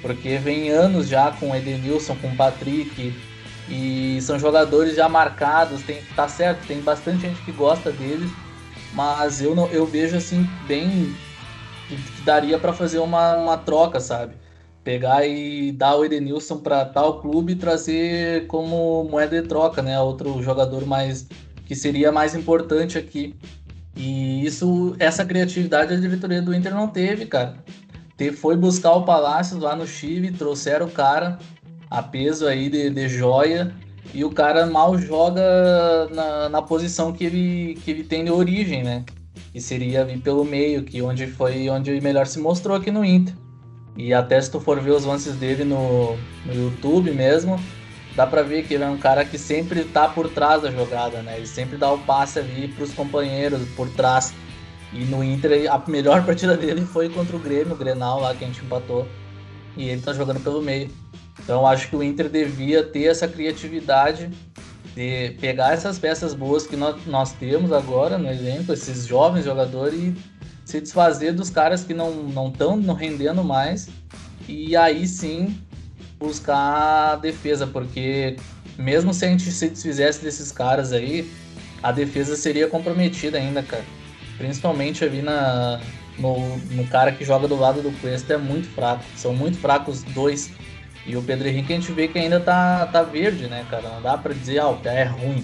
Porque 0.00 0.38
vem 0.38 0.70
anos 0.70 1.08
já 1.08 1.30
com 1.32 1.54
Edenilson, 1.54 2.16
com 2.16 2.34
Patrick, 2.34 3.14
e 3.70 4.18
são 4.22 4.38
jogadores 4.38 4.96
já 4.96 5.08
marcados, 5.08 5.82
tem, 5.82 6.02
tá 6.16 6.26
certo, 6.26 6.66
tem 6.66 6.80
bastante 6.80 7.22
gente 7.22 7.40
que 7.42 7.52
gosta 7.52 7.92
deles, 7.92 8.30
mas 8.94 9.42
eu 9.42 9.54
não 9.54 9.66
eu 9.68 9.84
vejo 9.84 10.16
assim 10.16 10.48
bem 10.66 11.14
que 11.88 12.22
daria 12.22 12.58
para 12.58 12.72
fazer 12.72 12.98
uma, 12.98 13.36
uma 13.36 13.56
troca, 13.56 14.00
sabe? 14.00 14.34
Pegar 14.84 15.26
e 15.26 15.72
dar 15.72 15.96
o 15.96 16.04
Edenilson 16.04 16.58
para 16.58 16.84
tal 16.84 17.20
clube 17.20 17.52
e 17.52 17.56
trazer 17.56 18.46
como 18.46 19.04
moeda 19.04 19.40
de 19.40 19.48
troca, 19.48 19.82
né? 19.82 20.00
Outro 20.00 20.42
jogador 20.42 20.86
mais 20.86 21.26
que 21.66 21.74
seria 21.74 22.10
mais 22.10 22.34
importante 22.34 22.96
aqui. 22.96 23.34
E 23.94 24.44
isso, 24.44 24.94
essa 24.98 25.24
criatividade 25.24 25.92
a 25.92 25.96
diretoria 25.96 26.40
do 26.40 26.54
Inter 26.54 26.74
não 26.74 26.88
teve, 26.88 27.26
cara. 27.26 27.56
Foi 28.36 28.56
buscar 28.56 28.92
o 28.92 29.04
Palácio 29.04 29.58
lá 29.58 29.76
no 29.76 29.86
Chile, 29.86 30.32
trouxeram 30.32 30.86
o 30.86 30.90
cara, 30.90 31.38
a 31.90 32.02
peso 32.02 32.46
aí 32.46 32.68
de, 32.68 32.90
de 32.90 33.08
joia 33.08 33.74
e 34.14 34.24
o 34.24 34.30
cara 34.30 34.66
mal 34.66 34.96
joga 34.98 36.08
na, 36.14 36.48
na 36.48 36.62
posição 36.62 37.12
que 37.12 37.24
ele, 37.24 37.78
que 37.84 37.90
ele 37.90 38.04
tem 38.04 38.24
de 38.24 38.30
origem, 38.30 38.82
né? 38.82 39.04
Que 39.52 39.60
seria 39.60 40.04
vir 40.04 40.20
pelo 40.20 40.44
meio, 40.44 40.82
que 40.82 41.00
onde 41.02 41.26
foi 41.26 41.68
onde 41.68 41.90
ele 41.90 42.00
melhor 42.00 42.26
se 42.26 42.38
mostrou 42.38 42.76
aqui 42.76 42.90
no 42.90 43.04
Inter. 43.04 43.34
E 43.96 44.14
até 44.14 44.40
se 44.40 44.50
tu 44.50 44.60
for 44.60 44.80
ver 44.80 44.92
os 44.92 45.04
lances 45.04 45.34
dele 45.34 45.64
no, 45.64 46.16
no 46.46 46.54
YouTube 46.54 47.10
mesmo, 47.10 47.58
dá 48.14 48.26
pra 48.26 48.42
ver 48.42 48.64
que 48.64 48.74
ele 48.74 48.84
é 48.84 48.88
um 48.88 48.96
cara 48.96 49.24
que 49.24 49.36
sempre 49.36 49.84
tá 49.84 50.08
por 50.08 50.28
trás 50.28 50.62
da 50.62 50.70
jogada, 50.70 51.20
né? 51.22 51.36
Ele 51.36 51.46
sempre 51.46 51.76
dá 51.76 51.92
o 51.92 51.98
passe 51.98 52.38
ali 52.38 52.68
pros 52.68 52.92
companheiros 52.92 53.60
por 53.76 53.88
trás. 53.90 54.32
E 54.92 55.04
no 55.04 55.22
Inter, 55.22 55.70
a 55.70 55.82
melhor 55.90 56.24
partida 56.26 56.56
dele 56.56 56.82
foi 56.82 57.08
contra 57.08 57.36
o 57.36 57.40
Grêmio, 57.40 57.74
o 57.74 57.76
Grenal 57.76 58.20
lá 58.20 58.34
que 58.34 58.44
a 58.44 58.46
gente 58.46 58.64
empatou. 58.64 59.06
E 59.76 59.88
ele 59.88 60.00
tá 60.00 60.12
jogando 60.12 60.40
pelo 60.40 60.62
meio. 60.62 60.88
Então 61.40 61.66
acho 61.66 61.88
que 61.88 61.96
o 61.96 62.02
Inter 62.02 62.28
devia 62.28 62.82
ter 62.82 63.04
essa 63.04 63.26
criatividade 63.26 64.30
de 64.94 65.36
pegar 65.40 65.72
essas 65.72 65.98
peças 65.98 66.34
boas 66.34 66.66
que 66.66 66.76
nós, 66.76 66.96
nós 67.06 67.32
temos 67.32 67.72
agora 67.72 68.18
no 68.18 68.28
elenco, 68.28 68.72
esses 68.72 69.06
jovens 69.06 69.44
jogadores, 69.44 69.94
e 69.94 70.16
se 70.64 70.80
desfazer 70.80 71.32
dos 71.32 71.50
caras 71.50 71.84
que 71.84 71.94
não 71.94 72.48
estão 72.48 72.76
não 72.76 72.94
rendendo 72.94 73.42
mais. 73.44 73.88
E 74.48 74.76
aí 74.76 75.06
sim 75.06 75.56
buscar 76.18 77.12
a 77.12 77.16
defesa, 77.16 77.66
porque 77.66 78.36
mesmo 78.76 79.14
se 79.14 79.24
a 79.24 79.28
gente 79.28 79.50
se 79.50 79.68
desfizesse 79.68 80.22
desses 80.22 80.50
caras 80.50 80.92
aí, 80.92 81.30
a 81.82 81.92
defesa 81.92 82.36
seria 82.36 82.66
comprometida 82.66 83.38
ainda, 83.38 83.62
cara. 83.62 83.84
Principalmente 84.36 85.04
ali 85.04 85.22
na, 85.22 85.80
no, 86.18 86.56
no 86.58 86.86
cara 86.86 87.12
que 87.12 87.24
joga 87.24 87.48
do 87.48 87.58
lado 87.58 87.82
do 87.82 87.90
Cuesta 88.00 88.34
é 88.34 88.36
muito 88.36 88.68
fraco. 88.68 89.04
São 89.16 89.34
muito 89.34 89.58
fracos 89.58 90.02
dois. 90.02 90.50
E 91.08 91.16
o 91.16 91.22
Pedro 91.22 91.48
Henrique 91.48 91.72
a 91.72 91.76
gente 91.76 91.90
vê 91.90 92.06
que 92.06 92.18
ainda 92.18 92.38
tá, 92.38 92.86
tá 92.86 93.02
verde, 93.02 93.46
né, 93.46 93.64
cara? 93.70 93.88
Não 93.88 94.02
dá 94.02 94.18
pra 94.18 94.34
dizer, 94.34 94.58
ah, 94.58 94.68
o 94.68 94.76
pé 94.76 95.00
é 95.00 95.04
ruim. 95.04 95.42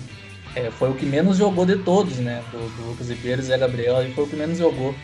É, 0.55 0.71
foi 0.71 0.91
o 0.91 0.95
que 0.95 1.07
menos 1.07 1.39
jogou 1.39 1.65
de 1.65 1.79
todos, 1.79 2.19
né? 2.19 2.45
Do, 2.53 2.59
do 2.59 2.91
Lucas 2.91 3.09
Ribeiro 3.09 3.41
e 3.41 3.45
Zé 3.45 3.57
Gabriel, 3.57 4.03
ele 4.03 4.13
foi 4.13 4.25
o 4.25 4.27
que 4.27 4.37
menos 4.37 4.59
jogou. 4.59 4.95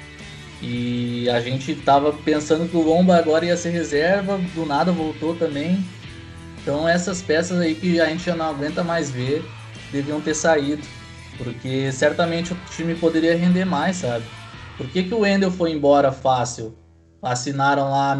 E 0.60 1.30
a 1.30 1.40
gente 1.40 1.74
tava 1.74 2.12
pensando 2.12 2.68
que 2.68 2.76
o 2.76 2.82
Lomba 2.82 3.16
agora 3.16 3.46
ia 3.46 3.56
ser 3.56 3.70
reserva, 3.70 4.38
do 4.54 4.66
nada 4.66 4.92
voltou 4.92 5.34
também. 5.34 5.82
Então 6.60 6.86
essas 6.86 7.22
peças 7.22 7.58
aí 7.58 7.74
que 7.74 7.98
a 7.98 8.06
gente 8.06 8.24
já 8.24 8.36
não 8.36 8.50
aguenta 8.50 8.84
mais 8.84 9.10
ver, 9.10 9.42
deviam 9.90 10.20
ter 10.20 10.34
saído. 10.34 10.86
Porque 11.38 11.90
certamente 11.90 12.52
o 12.52 12.56
time 12.70 12.94
poderia 12.94 13.34
render 13.34 13.64
mais, 13.64 13.96
sabe? 13.96 14.26
Por 14.76 14.86
que, 14.88 15.04
que 15.04 15.14
o 15.14 15.20
Wendel 15.20 15.50
foi 15.50 15.72
embora 15.72 16.12
fácil? 16.12 16.76
Assinaram 17.22 17.90
lá 17.90 18.16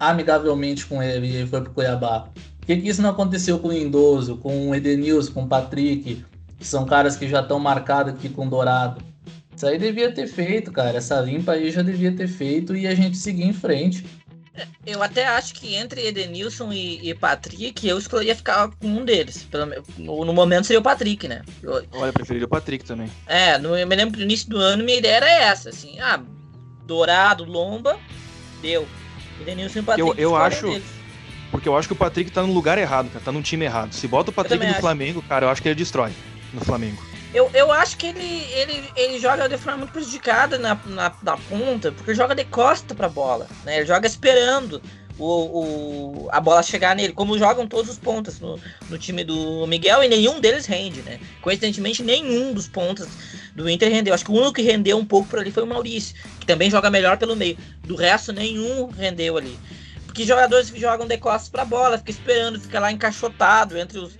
amigavelmente 0.00 0.86
com 0.86 1.02
ele 1.02 1.26
e 1.26 1.36
ele 1.36 1.46
foi 1.46 1.60
pro 1.60 1.72
Cuiabá. 1.72 2.28
Por 2.58 2.66
que, 2.66 2.76
que 2.76 2.88
isso 2.88 3.02
não 3.02 3.10
aconteceu 3.10 3.58
com 3.58 3.68
o 3.68 3.72
Lindoso, 3.72 4.36
com 4.36 4.70
o 4.70 4.74
Edenilson, 4.74 5.32
com 5.32 5.42
o 5.42 5.48
Patrick, 5.48 6.24
que 6.56 6.66
são 6.66 6.86
caras 6.86 7.16
que 7.16 7.28
já 7.28 7.40
estão 7.40 7.58
marcados 7.58 8.14
aqui 8.14 8.28
com 8.28 8.46
o 8.46 8.50
Dourado? 8.50 9.02
Isso 9.54 9.66
aí 9.66 9.78
devia 9.78 10.12
ter 10.12 10.26
feito, 10.26 10.72
cara. 10.72 10.96
Essa 10.96 11.20
limpa 11.20 11.52
aí 11.52 11.70
já 11.70 11.82
devia 11.82 12.12
ter 12.12 12.28
feito 12.28 12.74
e 12.74 12.86
a 12.86 12.94
gente 12.94 13.16
seguir 13.16 13.44
em 13.44 13.52
frente. 13.52 14.04
Eu 14.84 15.02
até 15.02 15.26
acho 15.26 15.54
que 15.54 15.74
entre 15.74 16.06
Edenilson 16.06 16.72
e, 16.72 17.08
e 17.08 17.14
Patrick, 17.14 17.86
eu 17.86 17.98
escolheria 17.98 18.36
ficar 18.36 18.68
com 18.68 18.86
um 18.86 19.04
deles. 19.04 19.44
Pelo, 19.44 19.66
no, 19.96 20.24
no 20.24 20.32
momento 20.32 20.66
seria 20.66 20.80
o 20.80 20.82
Patrick, 20.82 21.26
né? 21.26 21.42
Eu, 21.62 21.84
Olha, 21.92 22.08
eu 22.08 22.12
preferiria 22.12 22.46
o 22.46 22.50
Patrick 22.50 22.84
também. 22.84 23.10
É, 23.26 23.56
no, 23.58 23.76
eu 23.76 23.86
me 23.86 23.96
lembro 23.96 24.12
que 24.14 24.18
no 24.18 24.24
início 24.24 24.50
do 24.50 24.58
ano 24.58 24.84
minha 24.84 24.98
ideia 24.98 25.16
era 25.16 25.30
essa, 25.30 25.70
assim, 25.70 25.98
ah, 26.00 26.22
Dourado, 26.86 27.44
Lomba, 27.44 27.98
deu. 28.62 28.86
Edenilson 29.40 29.80
e 29.80 29.82
Patrick. 29.82 30.08
Eu, 30.08 30.14
eu 30.16 30.36
acho. 30.36 30.66
Deles. 30.66 30.84
Porque 31.50 31.68
eu 31.68 31.76
acho 31.76 31.86
que 31.86 31.92
o 31.92 31.96
Patrick 31.96 32.30
tá 32.30 32.42
no 32.42 32.52
lugar 32.52 32.78
errado, 32.78 33.10
cara. 33.10 33.24
Tá 33.24 33.32
no 33.32 33.42
time 33.42 33.66
errado. 33.66 33.92
Se 33.92 34.08
bota 34.08 34.30
o 34.30 34.32
Patrick 34.32 34.64
no 34.64 34.70
acho. 34.70 34.80
Flamengo, 34.80 35.22
cara, 35.28 35.46
eu 35.46 35.50
acho 35.50 35.60
que 35.60 35.68
ele 35.68 35.74
destrói 35.74 36.12
no 36.54 36.64
Flamengo. 36.64 37.02
Eu, 37.34 37.50
eu 37.54 37.72
acho 37.72 37.96
que 37.96 38.08
ele, 38.08 38.44
ele, 38.52 38.84
ele 38.94 39.18
joga 39.18 39.48
de 39.48 39.56
forma 39.56 39.78
muito 39.78 39.92
prejudicada 39.92 40.58
na, 40.58 40.78
na, 40.86 41.12
na 41.22 41.36
ponta, 41.36 41.90
porque 41.90 42.14
joga 42.14 42.34
de 42.34 42.44
costa 42.44 42.94
pra 42.94 43.08
bola, 43.08 43.46
né? 43.64 43.78
Ele 43.78 43.86
joga 43.86 44.06
esperando 44.06 44.82
o, 45.18 46.24
o, 46.24 46.28
a 46.30 46.40
bola 46.40 46.62
chegar 46.62 46.96
nele, 46.96 47.12
como 47.12 47.38
jogam 47.38 47.66
todos 47.66 47.90
os 47.90 47.98
pontas 47.98 48.40
no, 48.40 48.58
no 48.88 48.98
time 48.98 49.24
do 49.24 49.66
Miguel, 49.66 50.02
e 50.02 50.08
nenhum 50.08 50.40
deles 50.40 50.66
rende, 50.66 51.02
né? 51.02 51.20
Coincidentemente, 51.40 52.02
nenhum 52.02 52.52
dos 52.52 52.68
pontas 52.68 53.08
do 53.54 53.68
Inter 53.68 53.90
rendeu. 53.90 54.14
Acho 54.14 54.24
que 54.24 54.30
o 54.30 54.34
único 54.34 54.54
que 54.54 54.62
rendeu 54.62 54.98
um 54.98 55.04
pouco 55.04 55.28
por 55.28 55.38
ali 55.38 55.50
foi 55.50 55.62
o 55.62 55.66
Maurício, 55.66 56.14
que 56.40 56.46
também 56.46 56.70
joga 56.70 56.90
melhor 56.90 57.18
pelo 57.18 57.36
meio. 57.36 57.56
Do 57.84 57.94
resto, 57.94 58.32
nenhum 58.32 58.86
rendeu 58.90 59.36
ali. 59.36 59.58
Porque 60.06 60.24
jogadores 60.24 60.70
que 60.70 60.78
jogam 60.78 61.06
de 61.06 61.16
costas 61.16 61.48
pra 61.48 61.64
bola, 61.64 61.96
fica 61.96 62.10
esperando, 62.10 62.60
fica 62.60 62.78
lá 62.78 62.92
encaixotado 62.92 63.78
entre 63.78 63.98
os, 63.98 64.12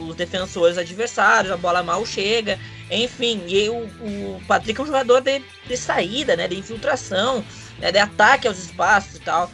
os 0.00 0.16
defensores 0.16 0.78
adversários, 0.78 1.52
a 1.52 1.56
bola 1.58 1.82
mal 1.82 2.04
chega, 2.06 2.58
enfim. 2.90 3.42
E 3.46 3.68
o, 3.68 3.84
o 3.84 4.42
Patrick 4.48 4.80
é 4.80 4.82
um 4.82 4.86
jogador 4.86 5.20
de, 5.20 5.42
de 5.66 5.76
saída, 5.76 6.36
né, 6.36 6.48
de 6.48 6.56
infiltração, 6.56 7.44
né, 7.78 7.92
de 7.92 7.98
ataque 7.98 8.48
aos 8.48 8.58
espaços 8.58 9.16
e 9.16 9.20
tal. 9.20 9.50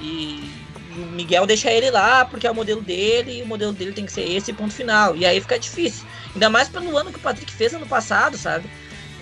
E, 0.00 0.50
o 0.96 1.06
Miguel 1.12 1.46
deixa 1.46 1.70
ele 1.70 1.90
lá 1.90 2.24
porque 2.24 2.46
é 2.46 2.50
o 2.50 2.54
modelo 2.54 2.80
dele 2.80 3.38
e 3.38 3.42
o 3.42 3.46
modelo 3.46 3.72
dele 3.72 3.92
tem 3.92 4.04
que 4.04 4.12
ser 4.12 4.22
esse 4.22 4.52
ponto 4.52 4.74
final. 4.74 5.16
E 5.16 5.24
aí 5.24 5.40
fica 5.40 5.58
difícil. 5.58 6.04
Ainda 6.34 6.50
mais 6.50 6.68
pelo 6.68 6.96
ano 6.96 7.12
que 7.12 7.18
o 7.18 7.22
Patrick 7.22 7.52
fez 7.52 7.72
ano 7.74 7.86
passado, 7.86 8.36
sabe? 8.36 8.68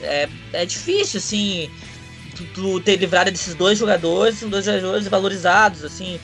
É, 0.03 0.29
é 0.53 0.67
difícil, 0.67 1.19
assim, 1.19 1.71
tu, 2.35 2.45
tu 2.55 2.81
ter 2.81 2.97
livrado 2.97 3.31
desses 3.31 3.55
dois 3.55 3.79
jogadores, 3.79 4.39
são 4.39 4.49
dois 4.49 4.65
jogadores 4.65 5.09
valorizados, 5.09 5.85
assim. 5.85 6.21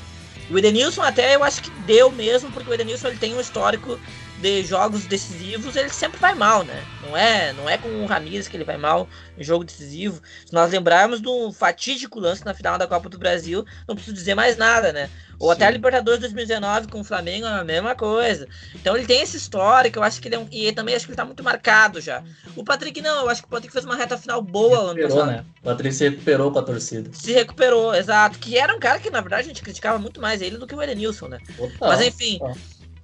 O 0.50 0.58
Edenilson 0.58 1.02
até 1.02 1.34
eu 1.34 1.44
acho 1.44 1.62
que 1.62 1.70
deu 1.86 2.10
mesmo, 2.10 2.50
porque 2.50 2.70
o 2.70 2.74
Edenilson 2.74 3.08
ele 3.08 3.18
tem 3.18 3.34
um 3.34 3.40
histórico 3.40 3.98
de 4.42 4.64
jogos 4.64 5.06
decisivos, 5.06 5.76
ele 5.76 5.88
sempre 5.88 6.18
vai 6.18 6.34
mal, 6.34 6.64
né? 6.64 6.84
Não 7.06 7.16
é, 7.16 7.52
não 7.52 7.68
é 7.68 7.78
com 7.78 7.88
o 7.88 8.06
Ramires 8.06 8.48
que 8.48 8.56
ele 8.56 8.64
vai 8.64 8.76
mal 8.76 9.08
em 9.38 9.44
jogo 9.44 9.64
decisivo. 9.64 10.20
Se 10.44 10.52
nós 10.52 10.72
lembrarmos 10.72 11.20
do 11.20 11.52
fatídico 11.52 12.18
lance 12.18 12.44
na 12.44 12.52
final 12.52 12.76
da 12.76 12.86
Copa 12.86 13.08
do 13.08 13.18
Brasil, 13.18 13.64
não 13.86 13.94
preciso 13.94 14.16
dizer 14.16 14.34
mais 14.34 14.56
nada, 14.56 14.92
né? 14.92 15.08
Ou 15.38 15.48
Sim. 15.48 15.54
até 15.54 15.66
a 15.66 15.70
Libertadores 15.70 16.20
2019 16.20 16.88
com 16.88 17.00
o 17.00 17.04
Flamengo 17.04 17.46
é 17.46 17.50
a 17.50 17.64
mesma 17.64 17.94
coisa. 17.94 18.48
Então 18.74 18.96
ele 18.96 19.06
tem 19.06 19.22
esse 19.22 19.36
histórico, 19.36 19.98
eu 19.98 20.02
acho 20.02 20.20
que 20.20 20.28
ele 20.28 20.34
é 20.34 20.38
um, 20.38 20.46
e 20.50 20.72
também 20.72 20.94
acho 20.94 21.04
que 21.04 21.12
ele 21.12 21.16
tá 21.16 21.24
muito 21.24 21.42
marcado 21.42 22.00
já. 22.00 22.22
O 22.56 22.64
Patrick 22.64 23.00
não, 23.00 23.22
eu 23.22 23.28
acho 23.28 23.42
que 23.42 23.48
o 23.48 23.50
Patrick 23.50 23.72
fez 23.72 23.84
uma 23.84 23.96
reta 23.96 24.18
final 24.18 24.42
boa 24.42 24.90
ano 24.90 25.02
passado. 25.02 25.26
Né? 25.26 25.44
O 25.60 25.64
Patrick 25.64 25.94
se 25.94 26.08
recuperou 26.08 26.50
com 26.50 26.58
a 26.58 26.62
torcida. 26.62 27.10
Se 27.12 27.32
recuperou, 27.32 27.94
exato. 27.94 28.38
Que 28.38 28.58
era 28.58 28.74
um 28.74 28.80
cara 28.80 28.98
que 28.98 29.10
na 29.10 29.20
verdade 29.20 29.42
a 29.42 29.48
gente 29.48 29.62
criticava 29.62 29.98
muito 29.98 30.20
mais 30.20 30.42
ele 30.42 30.58
do 30.58 30.66
que 30.66 30.74
o 30.74 30.82
Edenilson, 30.82 31.28
né? 31.28 31.38
Total, 31.56 31.88
Mas 31.88 32.00
enfim, 32.00 32.38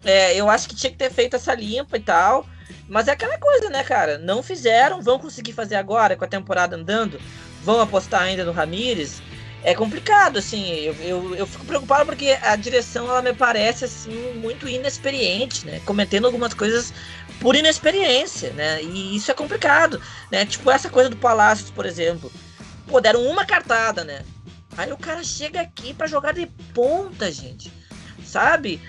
é, 0.05 0.35
eu 0.37 0.49
acho 0.49 0.69
que 0.69 0.75
tinha 0.75 0.91
que 0.91 0.99
ter 0.99 1.11
feito 1.11 1.37
essa 1.37 1.55
limpa 1.55 1.97
e 1.97 2.01
tal. 2.01 2.47
Mas 2.89 3.09
é 3.09 3.13
aquela 3.13 3.39
coisa, 3.39 3.69
né, 3.69 3.85
cara? 3.85 4.19
Não 4.19 4.43
fizeram, 4.43 5.03
vão 5.03 5.19
conseguir 5.19 5.53
fazer 5.53 5.77
agora 5.77 6.17
com 6.17 6.25
a 6.25 6.29
temporada 6.29 6.77
andando, 6.77 7.21
vão 7.63 7.81
apostar 7.81 8.23
ainda 8.23 8.45
no 8.45 8.53
Ramires. 8.53 9.23
É 9.63 9.75
complicado, 9.75 10.39
assim, 10.39 10.73
eu, 10.77 10.95
eu, 10.95 11.35
eu, 11.35 11.47
fico 11.47 11.65
preocupado 11.65 12.07
porque 12.07 12.39
a 12.43 12.55
direção 12.55 13.07
ela 13.09 13.21
me 13.21 13.35
parece 13.35 13.85
assim 13.85 14.33
muito 14.35 14.69
inexperiente, 14.69 15.67
né? 15.67 15.81
Cometendo 15.85 16.27
algumas 16.27 16.55
coisas 16.55 16.95
por 17.41 17.57
inexperiência, 17.57 18.53
né? 18.53 18.83
E 18.83 19.17
isso 19.17 19.31
é 19.31 19.35
complicado, 19.35 20.01
né? 20.31 20.47
Tipo 20.47 20.71
essa 20.71 20.89
coisa 20.89 21.11
do 21.11 21.17
Palácios, 21.17 21.71
por 21.71 21.85
exemplo. 21.85 22.31
Pô, 22.87 23.01
deram 23.01 23.23
uma 23.27 23.45
cartada, 23.45 24.05
né? 24.05 24.23
Aí 24.77 24.93
o 24.93 24.97
cara 24.97 25.25
chega 25.25 25.61
aqui 25.61 25.93
para 25.93 26.07
jogar 26.07 26.33
de 26.33 26.47
ponta, 26.73 27.31
gente. 27.33 27.73
Sabe? 28.25 28.81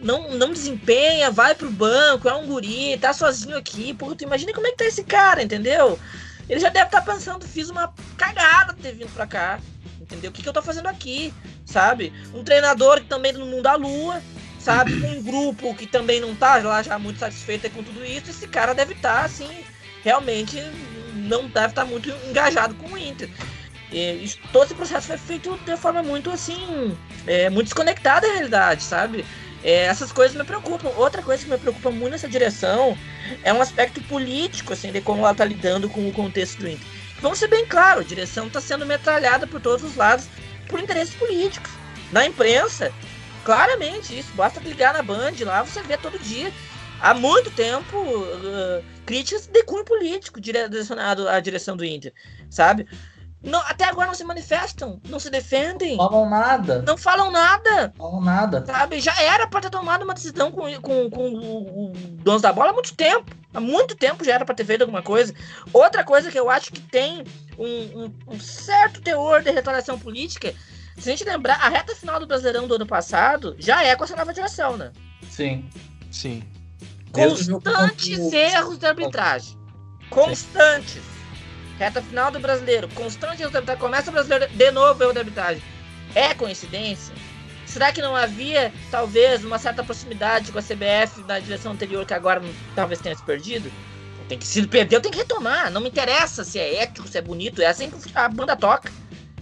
Não, 0.00 0.30
não 0.32 0.52
desempenha, 0.52 1.30
vai 1.30 1.54
pro 1.54 1.70
banco, 1.70 2.28
é 2.28 2.34
um 2.34 2.46
guri, 2.46 2.98
tá 2.98 3.12
sozinho 3.12 3.56
aqui. 3.56 3.94
Pô, 3.94 4.14
tu 4.14 4.24
imagina 4.24 4.52
como 4.52 4.66
é 4.66 4.70
que 4.70 4.76
tá 4.78 4.84
esse 4.84 5.04
cara, 5.04 5.42
entendeu? 5.42 5.98
Ele 6.48 6.58
já 6.58 6.68
deve 6.68 6.86
estar 6.86 7.02
tá 7.02 7.12
pensando, 7.12 7.46
fiz 7.46 7.70
uma 7.70 7.92
cagada 8.16 8.74
ter 8.74 8.92
vindo 8.92 9.12
pra 9.14 9.26
cá. 9.26 9.60
Entendeu? 10.00 10.30
O 10.30 10.32
que, 10.34 10.42
que 10.42 10.48
eu 10.48 10.52
tô 10.52 10.62
fazendo 10.62 10.88
aqui, 10.88 11.32
sabe? 11.64 12.12
Um 12.34 12.42
treinador 12.42 13.00
que 13.00 13.06
também 13.06 13.32
no 13.32 13.46
mundo 13.46 13.62
da 13.62 13.76
lua, 13.76 14.20
sabe? 14.58 14.92
Um 14.92 15.22
grupo 15.22 15.74
que 15.74 15.86
também 15.86 16.20
não 16.20 16.34
tá 16.34 16.56
lá 16.58 16.82
já 16.82 16.98
muito 16.98 17.20
satisfeito 17.20 17.70
com 17.70 17.82
tudo 17.82 18.04
isso. 18.04 18.30
Esse 18.30 18.48
cara 18.48 18.74
deve 18.74 18.94
estar, 18.94 19.20
tá, 19.20 19.24
assim, 19.24 19.48
realmente 20.02 20.60
não 21.14 21.48
deve 21.48 21.68
estar 21.68 21.82
tá 21.82 21.84
muito 21.84 22.10
engajado 22.28 22.74
com 22.74 22.94
o 22.94 22.98
Inter. 22.98 23.30
E, 23.92 24.32
todo 24.52 24.64
esse 24.64 24.74
processo 24.74 25.08
foi 25.08 25.18
feito 25.18 25.56
de 25.64 25.76
forma 25.76 26.02
muito 26.02 26.30
assim, 26.30 26.96
é, 27.26 27.50
muito 27.50 27.66
desconectada 27.66 28.26
da 28.26 28.32
realidade, 28.32 28.82
sabe? 28.82 29.24
É, 29.62 29.84
essas 29.84 30.10
coisas 30.12 30.36
me 30.36 30.44
preocupam. 30.44 30.88
Outra 30.96 31.22
coisa 31.22 31.44
que 31.44 31.50
me 31.50 31.58
preocupa 31.58 31.90
muito 31.90 32.12
nessa 32.12 32.28
direção 32.28 32.96
é 33.42 33.52
um 33.52 33.60
aspecto 33.60 34.00
político, 34.02 34.72
assim, 34.72 34.90
de 34.90 35.00
como 35.00 35.20
ela 35.20 35.32
está 35.32 35.44
lidando 35.44 35.88
com 35.88 36.08
o 36.08 36.12
contexto 36.12 36.60
do 36.60 36.68
Inter. 36.68 36.86
Vamos 37.20 37.38
ser 37.38 37.48
bem 37.48 37.66
claro, 37.66 38.00
a 38.00 38.04
direção 38.04 38.46
está 38.46 38.60
sendo 38.60 38.86
metralhada 38.86 39.46
por 39.46 39.60
todos 39.60 39.84
os 39.84 39.96
lados 39.96 40.26
por 40.68 40.80
interesses 40.80 41.14
políticos. 41.14 41.70
Na 42.10 42.26
imprensa, 42.26 42.92
claramente 43.44 44.18
isso. 44.18 44.32
Basta 44.34 44.60
ligar 44.60 44.94
na 44.94 45.02
Band, 45.02 45.32
lá 45.40 45.62
você 45.62 45.82
vê 45.82 45.96
todo 45.96 46.18
dia. 46.18 46.50
Há 47.00 47.14
muito 47.14 47.50
tempo, 47.50 47.96
uh, 47.98 48.84
críticas 49.06 49.46
de 49.46 49.62
cunho 49.64 49.84
político 49.84 50.40
direcionado 50.40 51.28
à 51.28 51.40
direção 51.40 51.76
do 51.76 51.84
Inter, 51.84 52.12
sabe? 52.50 52.86
Não, 53.42 53.58
até 53.60 53.84
agora 53.84 54.08
não 54.08 54.14
se 54.14 54.22
manifestam, 54.22 55.00
não 55.08 55.18
se 55.18 55.30
defendem. 55.30 55.96
Não 55.96 56.08
falam 56.10 56.28
nada. 56.28 56.82
Não 56.82 56.98
falam 56.98 57.30
nada. 57.30 57.94
Não 57.96 58.10
falam 58.10 58.20
nada. 58.20 58.64
Sabe? 58.66 59.00
Já 59.00 59.18
era 59.22 59.46
para 59.46 59.62
ter 59.62 59.70
tomado 59.70 60.02
uma 60.02 60.12
decisão 60.12 60.52
com, 60.52 60.62
com, 60.80 61.08
com 61.08 61.28
o, 61.30 61.86
o 61.88 61.92
dono 62.22 62.40
da 62.40 62.52
bola 62.52 62.70
há 62.70 62.74
muito 62.74 62.94
tempo. 62.94 63.34
Há 63.52 63.60
muito 63.60 63.96
tempo 63.96 64.22
já 64.24 64.34
era 64.34 64.44
para 64.44 64.54
ter 64.54 64.64
feito 64.64 64.82
alguma 64.82 65.02
coisa. 65.02 65.34
Outra 65.72 66.04
coisa 66.04 66.30
que 66.30 66.38
eu 66.38 66.50
acho 66.50 66.70
que 66.70 66.80
tem 66.80 67.24
um, 67.58 68.04
um, 68.04 68.14
um 68.28 68.38
certo 68.40 69.00
teor 69.00 69.42
de 69.42 69.50
retaliação 69.50 69.98
política, 69.98 70.54
se 70.98 71.08
a 71.08 71.12
gente 71.16 71.24
lembrar, 71.24 71.54
a 71.54 71.68
reta 71.68 71.94
final 71.96 72.20
do 72.20 72.26
Brasileirão 72.26 72.68
do 72.68 72.74
ano 72.74 72.86
passado 72.86 73.56
já 73.58 73.82
é 73.82 73.96
com 73.96 74.04
essa 74.04 74.14
nova 74.14 74.34
direção, 74.34 74.76
né? 74.76 74.92
Sim. 75.30 75.68
Sim. 76.10 76.44
Constantes 77.10 78.32
erros 78.32 78.78
de 78.78 78.86
arbitragem. 78.86 79.58
Constantes. 80.10 81.00
Reta 81.80 82.02
final 82.02 82.30
do 82.30 82.38
brasileiro. 82.38 82.86
De 82.86 83.02
arbitragem. 83.42 83.78
Começa 83.78 84.10
o 84.10 84.12
brasileiro 84.12 84.46
de 84.52 84.70
novo 84.70 85.02
erro 85.02 85.14
de 85.14 85.20
arbitragem. 85.20 85.62
É 86.14 86.34
coincidência? 86.34 87.14
Será 87.64 87.90
que 87.90 88.02
não 88.02 88.14
havia, 88.14 88.70
talvez, 88.90 89.42
uma 89.42 89.58
certa 89.58 89.82
proximidade 89.82 90.52
com 90.52 90.58
a 90.58 90.62
CBF 90.62 91.22
na 91.26 91.38
direção 91.38 91.72
anterior 91.72 92.04
que 92.04 92.12
agora 92.12 92.42
talvez 92.74 93.00
tenha 93.00 93.16
se 93.16 93.22
perdido? 93.22 93.72
Tem 94.28 94.36
que 94.36 94.46
se 94.46 94.66
perdeu, 94.66 95.00
tem 95.00 95.10
que 95.10 95.16
retomar. 95.16 95.70
Não 95.70 95.80
me 95.80 95.88
interessa 95.88 96.44
se 96.44 96.58
é 96.58 96.82
ético, 96.82 97.08
se 97.08 97.16
é 97.16 97.22
bonito, 97.22 97.62
é 97.62 97.66
assim 97.66 97.88
que 97.88 97.96
a 98.14 98.28
banda 98.28 98.54
toca. 98.54 98.92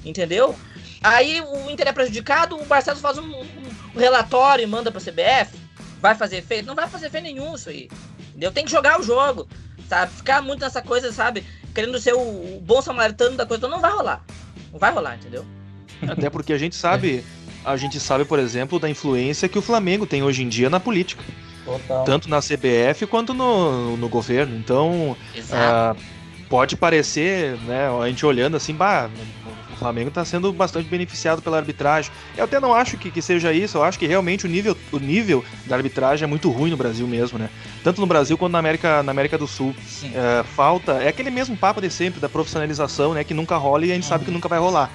Entendeu? 0.04 0.54
Aí 1.02 1.40
o 1.40 1.68
Inter 1.68 1.88
é 1.88 1.92
prejudicado, 1.92 2.54
o 2.54 2.64
Barcelos 2.66 3.00
faz 3.00 3.18
um, 3.18 3.24
um 3.24 3.98
relatório 3.98 4.62
e 4.62 4.66
manda 4.66 4.92
pra 4.92 5.00
CBF. 5.00 5.58
Vai 6.00 6.14
fazer 6.14 6.36
efeito? 6.36 6.66
Não 6.66 6.76
vai 6.76 6.88
fazer 6.88 7.06
efeito 7.06 7.24
nenhum 7.24 7.56
isso 7.56 7.68
aí. 7.68 7.90
Entendeu? 8.28 8.52
Tem 8.52 8.64
que 8.64 8.70
jogar 8.70 9.00
o 9.00 9.02
jogo. 9.02 9.48
Sabe? 9.88 10.12
Ficar 10.12 10.40
muito 10.40 10.60
nessa 10.60 10.82
coisa, 10.82 11.10
sabe? 11.10 11.44
Querendo 11.74 11.98
ser 11.98 12.14
o, 12.14 12.18
o 12.18 12.62
bom 12.64 12.80
samaritano 12.82 13.36
da 13.36 13.46
coisa. 13.46 13.60
Então 13.60 13.70
não 13.70 13.80
vai 13.80 13.92
rolar. 13.92 14.24
Não 14.72 14.78
vai 14.78 14.92
rolar, 14.92 15.16
entendeu? 15.16 15.44
Até 16.02 16.30
porque 16.30 16.52
a 16.52 16.58
gente 16.58 16.76
sabe, 16.76 17.24
a 17.64 17.76
gente 17.76 17.98
sabe, 17.98 18.24
por 18.24 18.38
exemplo, 18.38 18.78
da 18.78 18.88
influência 18.88 19.48
que 19.48 19.58
o 19.58 19.62
Flamengo 19.62 20.06
tem 20.06 20.22
hoje 20.22 20.42
em 20.42 20.48
dia 20.48 20.70
na 20.70 20.78
política. 20.78 21.22
Total. 21.64 22.04
Tanto 22.04 22.28
na 22.28 22.40
CBF 22.40 23.06
quanto 23.06 23.34
no, 23.34 23.96
no 23.96 24.08
governo. 24.08 24.56
Então, 24.56 25.16
uh, 25.36 25.96
pode 26.48 26.76
parecer, 26.76 27.58
né, 27.66 27.88
a 27.88 28.08
gente 28.08 28.24
olhando 28.24 28.56
assim, 28.56 28.74
bah, 28.74 29.10
Flamengo 29.78 30.08
está 30.08 30.24
sendo 30.24 30.52
bastante 30.52 30.88
beneficiado 30.88 31.40
pela 31.40 31.56
arbitragem. 31.56 32.10
Eu 32.36 32.44
até 32.44 32.60
não 32.60 32.74
acho 32.74 32.96
que, 32.96 33.10
que 33.10 33.22
seja 33.22 33.52
isso, 33.52 33.78
eu 33.78 33.84
acho 33.84 33.98
que 33.98 34.06
realmente 34.06 34.44
o 34.44 34.48
nível, 34.48 34.76
o 34.92 34.98
nível 34.98 35.44
da 35.66 35.76
arbitragem 35.76 36.24
é 36.24 36.26
muito 36.26 36.50
ruim 36.50 36.70
no 36.70 36.76
Brasil 36.76 37.06
mesmo, 37.06 37.38
né? 37.38 37.48
Tanto 37.82 38.00
no 38.00 38.06
Brasil 38.06 38.36
quanto 38.36 38.52
na 38.52 38.58
América, 38.58 39.02
na 39.02 39.12
América 39.12 39.38
do 39.38 39.46
Sul. 39.46 39.70
Uh, 39.70 40.44
falta, 40.44 40.92
é 40.94 41.08
aquele 41.08 41.30
mesmo 41.30 41.56
papo 41.56 41.80
de 41.80 41.90
sempre, 41.90 42.20
da 42.20 42.28
profissionalização, 42.28 43.14
né, 43.14 43.24
que 43.24 43.34
nunca 43.34 43.56
rola 43.56 43.86
e 43.86 43.90
a 43.90 43.94
gente 43.94 44.04
uhum. 44.04 44.08
sabe 44.08 44.24
que 44.24 44.30
nunca 44.30 44.48
vai 44.48 44.58
rolar. 44.58 44.90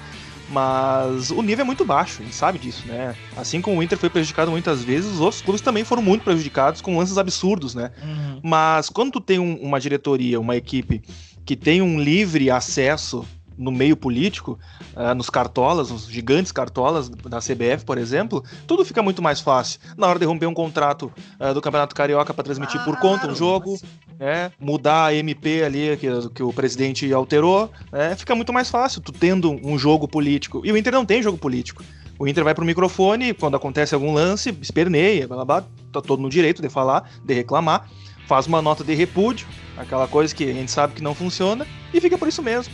Mas 0.50 1.32
o 1.32 1.42
nível 1.42 1.64
é 1.64 1.66
muito 1.66 1.84
baixo, 1.84 2.22
a 2.22 2.26
gente 2.26 2.36
sabe 2.36 2.60
disso, 2.60 2.84
né? 2.86 3.16
Assim 3.36 3.62
como 3.62 3.80
o 3.80 3.84
Inter 3.84 3.98
foi 3.98 4.10
prejudicado 4.10 4.52
muitas 4.52 4.84
vezes, 4.84 5.12
os 5.12 5.20
outros 5.20 5.42
clubes 5.42 5.62
também 5.62 5.84
foram 5.84 6.04
muito 6.04 6.24
prejudicados 6.24 6.82
com 6.82 6.98
lances 6.98 7.18
absurdos, 7.18 7.74
né? 7.74 7.92
Uhum. 8.04 8.40
Mas 8.44 8.90
quando 8.90 9.14
tu 9.14 9.22
tem 9.22 9.40
um, 9.40 9.56
uma 9.56 9.80
diretoria, 9.80 10.40
uma 10.40 10.56
equipe 10.56 11.02
que 11.46 11.56
tem 11.56 11.82
um 11.82 12.00
livre 12.00 12.52
acesso 12.52 13.26
no 13.58 13.72
meio 13.72 13.96
político, 13.96 14.60
uh, 14.96 15.14
nos 15.14 15.30
cartolas, 15.30 15.92
nos 15.92 16.08
gigantes 16.08 16.52
cartolas 16.52 17.10
da 17.10 17.40
CBF, 17.40 17.86
por 17.86 17.98
exemplo, 17.98 18.44
tudo 18.68 18.86
fica 18.86 19.02
muito 19.02 19.22
mais 19.22 19.40
fácil. 19.40 19.80
Na 19.98 20.08
hora 20.08 20.20
de 20.20 20.26
romper 20.26 20.48
um 20.48 20.54
contrato 20.54 21.12
uh, 21.40 21.54
do 21.54 21.62
Campeonato 21.62 21.96
Carioca 21.96 22.34
para 22.34 22.44
transmitir 22.44 22.84
por 22.84 22.98
conta 23.00 23.28
um 23.28 23.36
jogo, 23.36 23.80
é, 24.20 24.52
mudar 24.60 25.06
a 25.06 25.14
MP 25.14 25.64
ali 25.64 25.98
que, 25.98 26.08
que 26.30 26.44
o 26.44 26.54
presidente 26.54 27.12
alterou, 27.14 27.72
é, 27.92 28.16
fica 28.16 28.36
muito 28.36 28.54
mais 28.54 28.70
fácil, 28.70 29.02
tu 29.02 29.12
tendo 29.12 29.52
um 29.64 29.78
jogo 29.78 30.08
político. 30.08 30.62
E 30.64 30.72
o 30.72 30.78
Inter 30.78 30.94
não 30.94 31.06
tem 31.06 31.22
jogo 31.22 31.38
político. 31.38 31.84
O 32.18 32.28
Inter 32.28 32.44
vai 32.44 32.54
pro 32.54 32.64
microfone, 32.64 33.34
quando 33.34 33.56
acontece 33.56 33.96
algum 33.96 34.14
lance, 34.14 34.56
esperneia, 34.62 35.28
blá, 35.28 35.38
blá, 35.38 35.46
blá, 35.46 35.68
tá 35.92 36.02
todo 36.02 36.22
no 36.22 36.30
direito 36.30 36.62
de 36.62 36.70
falar, 36.70 37.10
de 37.24 37.34
reclamar, 37.34 37.90
faz 38.28 38.48
uma 38.48 38.62
nota 38.62 38.84
de 38.84 38.94
repúdio, 38.94 39.48
aquela 39.76 40.08
coisa 40.08 40.34
que 40.34 40.50
a 40.50 40.54
gente 40.54 40.72
sabe 40.72 40.94
que 40.94 41.04
não 41.04 41.16
funciona, 41.16 41.68
e 41.94 42.00
fica 42.00 42.18
por 42.18 42.28
isso 42.28 42.42
mesmo. 42.42 42.74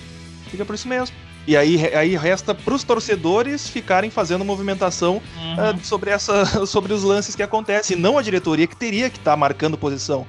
Fica 0.49 0.65
por 0.65 0.75
isso 0.75 0.87
mesmo. 0.87 1.15
E 1.47 1.55
aí, 1.55 1.95
aí 1.95 2.15
resta 2.15 2.53
para 2.53 2.73
os 2.73 2.83
torcedores 2.83 3.67
ficarem 3.69 4.09
fazendo 4.09 4.45
movimentação 4.45 5.21
uhum. 5.37 5.53
uh, 5.53 5.85
sobre, 5.85 6.11
essa, 6.11 6.45
sobre 6.67 6.93
os 6.93 7.03
lances 7.03 7.35
que 7.35 7.43
acontecem, 7.43 7.97
não 7.97 8.17
a 8.17 8.21
diretoria 8.21 8.67
que 8.67 8.75
teria 8.75 9.09
que 9.09 9.17
estar 9.17 9.31
tá 9.31 9.37
marcando 9.37 9.77
posição. 9.77 10.27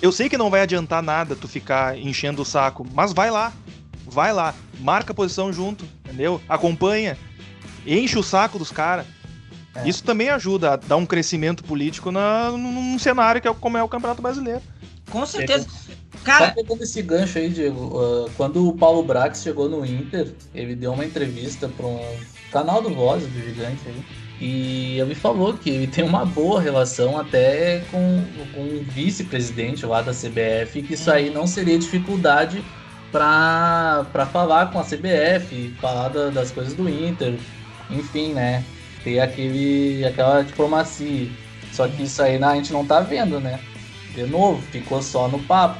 Eu 0.00 0.12
sei 0.12 0.28
que 0.28 0.36
não 0.36 0.50
vai 0.50 0.60
adiantar 0.60 1.02
nada 1.02 1.36
tu 1.36 1.46
ficar 1.46 1.96
enchendo 1.96 2.42
o 2.42 2.44
saco, 2.44 2.86
mas 2.92 3.12
vai 3.12 3.30
lá. 3.30 3.52
Vai 4.04 4.32
lá, 4.32 4.54
marca 4.80 5.12
a 5.12 5.14
posição 5.14 5.52
junto, 5.52 5.86
entendeu? 6.04 6.40
Acompanha, 6.46 7.16
enche 7.86 8.18
o 8.18 8.22
saco 8.22 8.58
dos 8.58 8.70
caras. 8.70 9.06
É. 9.74 9.88
Isso 9.88 10.04
também 10.04 10.28
ajuda 10.28 10.72
a 10.72 10.76
dar 10.76 10.96
um 10.96 11.06
crescimento 11.06 11.64
político 11.64 12.10
na, 12.10 12.50
num 12.50 12.98
cenário 12.98 13.40
que 13.40 13.48
é 13.48 13.54
como 13.54 13.78
é 13.78 13.82
o 13.82 13.88
Campeonato 13.88 14.20
Brasileiro. 14.20 14.60
Com 15.10 15.24
certeza. 15.24 15.66
Cara... 16.24 16.46
Só 16.46 16.54
pegando 16.54 16.82
esse 16.82 17.02
gancho 17.02 17.38
aí, 17.38 17.48
Diego, 17.48 17.98
uh, 17.98 18.30
quando 18.36 18.68
o 18.68 18.76
Paulo 18.76 19.02
Brax 19.02 19.42
chegou 19.42 19.68
no 19.68 19.84
Inter, 19.84 20.32
ele 20.54 20.74
deu 20.74 20.92
uma 20.92 21.04
entrevista 21.04 21.68
para 21.68 21.86
um 21.86 22.00
canal 22.50 22.80
do 22.80 22.90
Voz, 22.90 23.22
do 23.24 23.40
Gigante 23.40 23.80
aí, 23.86 24.04
e 24.40 24.98
ele 24.98 25.14
falou 25.14 25.54
que 25.54 25.70
ele 25.70 25.86
tem 25.86 26.04
uma 26.04 26.24
boa 26.24 26.60
relação 26.60 27.18
até 27.18 27.84
com, 27.90 28.24
com 28.52 28.60
o 28.60 28.84
vice-presidente 28.88 29.86
lá 29.86 30.02
da 30.02 30.12
CBF, 30.12 30.82
que 30.82 30.94
isso 30.94 31.10
aí 31.10 31.30
não 31.30 31.46
seria 31.46 31.78
dificuldade 31.78 32.62
para 33.12 34.26
falar 34.32 34.72
com 34.72 34.80
a 34.80 34.84
CBF, 34.84 35.74
falar 35.80 36.08
da, 36.08 36.30
das 36.30 36.50
coisas 36.50 36.74
do 36.74 36.88
Inter, 36.88 37.38
enfim, 37.90 38.32
né? 38.32 38.64
Ter 39.04 39.20
aquele, 39.20 40.04
aquela 40.04 40.42
diplomacia. 40.42 41.30
Só 41.72 41.86
que 41.86 42.02
isso 42.02 42.22
aí 42.22 42.42
a 42.42 42.54
gente 42.54 42.72
não 42.72 42.84
tá 42.84 43.00
vendo, 43.00 43.38
né? 43.38 43.60
De 44.14 44.24
novo, 44.24 44.60
ficou 44.70 45.00
só 45.02 45.28
no 45.28 45.38
papo. 45.40 45.78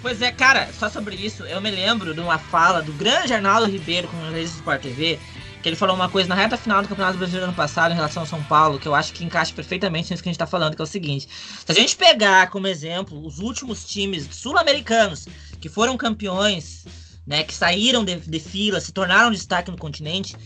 Pois 0.00 0.22
é, 0.22 0.30
cara, 0.30 0.72
só 0.72 0.88
sobre 0.88 1.16
isso, 1.16 1.42
eu 1.44 1.60
me 1.60 1.70
lembro 1.70 2.14
de 2.14 2.20
uma 2.20 2.38
fala 2.38 2.80
do 2.80 2.92
grande 2.92 3.34
Arnaldo 3.34 3.68
Ribeiro 3.68 4.06
com 4.06 4.16
o 4.16 4.30
Rede 4.30 4.48
Sport 4.50 4.80
TV, 4.80 5.18
que 5.60 5.68
ele 5.68 5.74
falou 5.74 5.96
uma 5.96 6.08
coisa 6.08 6.28
na 6.28 6.36
reta 6.36 6.56
final 6.56 6.80
do 6.80 6.88
Campeonato 6.88 7.18
Brasileiro 7.18 7.46
ano 7.46 7.56
passado 7.56 7.90
em 7.90 7.96
relação 7.96 8.22
ao 8.22 8.26
São 8.26 8.42
Paulo, 8.44 8.78
que 8.78 8.86
eu 8.86 8.94
acho 8.94 9.12
que 9.12 9.24
encaixa 9.24 9.52
perfeitamente 9.52 10.10
nisso 10.10 10.22
que 10.22 10.28
a 10.28 10.32
gente 10.32 10.38
tá 10.38 10.46
falando, 10.46 10.76
que 10.76 10.80
é 10.80 10.84
o 10.84 10.86
seguinte: 10.86 11.28
se 11.66 11.72
a 11.72 11.74
gente 11.74 11.96
pegar 11.96 12.48
como 12.48 12.68
exemplo 12.68 13.26
os 13.26 13.40
últimos 13.40 13.84
times 13.84 14.28
sul-americanos 14.30 15.26
que 15.60 15.68
foram 15.68 15.96
campeões, 15.96 16.84
né, 17.26 17.42
que 17.42 17.52
saíram 17.52 18.04
de, 18.04 18.16
de 18.16 18.40
fila, 18.40 18.80
se 18.80 18.92
tornaram 18.92 19.32
destaque 19.32 19.70
no 19.70 19.76
continente, 19.76 20.36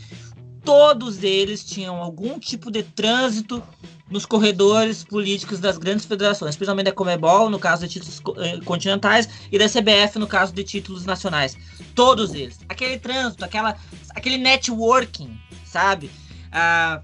todos 0.65 1.23
eles 1.23 1.65
tinham 1.65 1.97
algum 1.97 2.39
tipo 2.39 2.71
de 2.71 2.83
trânsito 2.83 3.63
nos 4.11 4.27
corredores 4.27 5.03
políticos 5.03 5.59
das 5.59 5.79
grandes 5.79 6.05
federações, 6.05 6.55
principalmente 6.55 6.87
da 6.87 6.93
Comebol, 6.93 7.49
no 7.49 7.59
caso 7.59 7.87
de 7.87 7.95
títulos 7.95 8.21
eh, 8.39 8.61
continentais, 8.65 9.29
e 9.51 9.59
da 9.59 9.67
CBF, 9.67 10.19
no 10.19 10.27
caso 10.27 10.53
de 10.53 10.63
títulos 10.63 11.07
nacionais. 11.07 11.57
Todos 11.95 12.35
eles. 12.35 12.61
Aquele 12.69 12.99
trânsito, 12.99 13.45
aquela, 13.45 13.77
aquele 14.11 14.37
networking, 14.37 15.39
sabe? 15.65 16.11
Ah, 16.53 17.01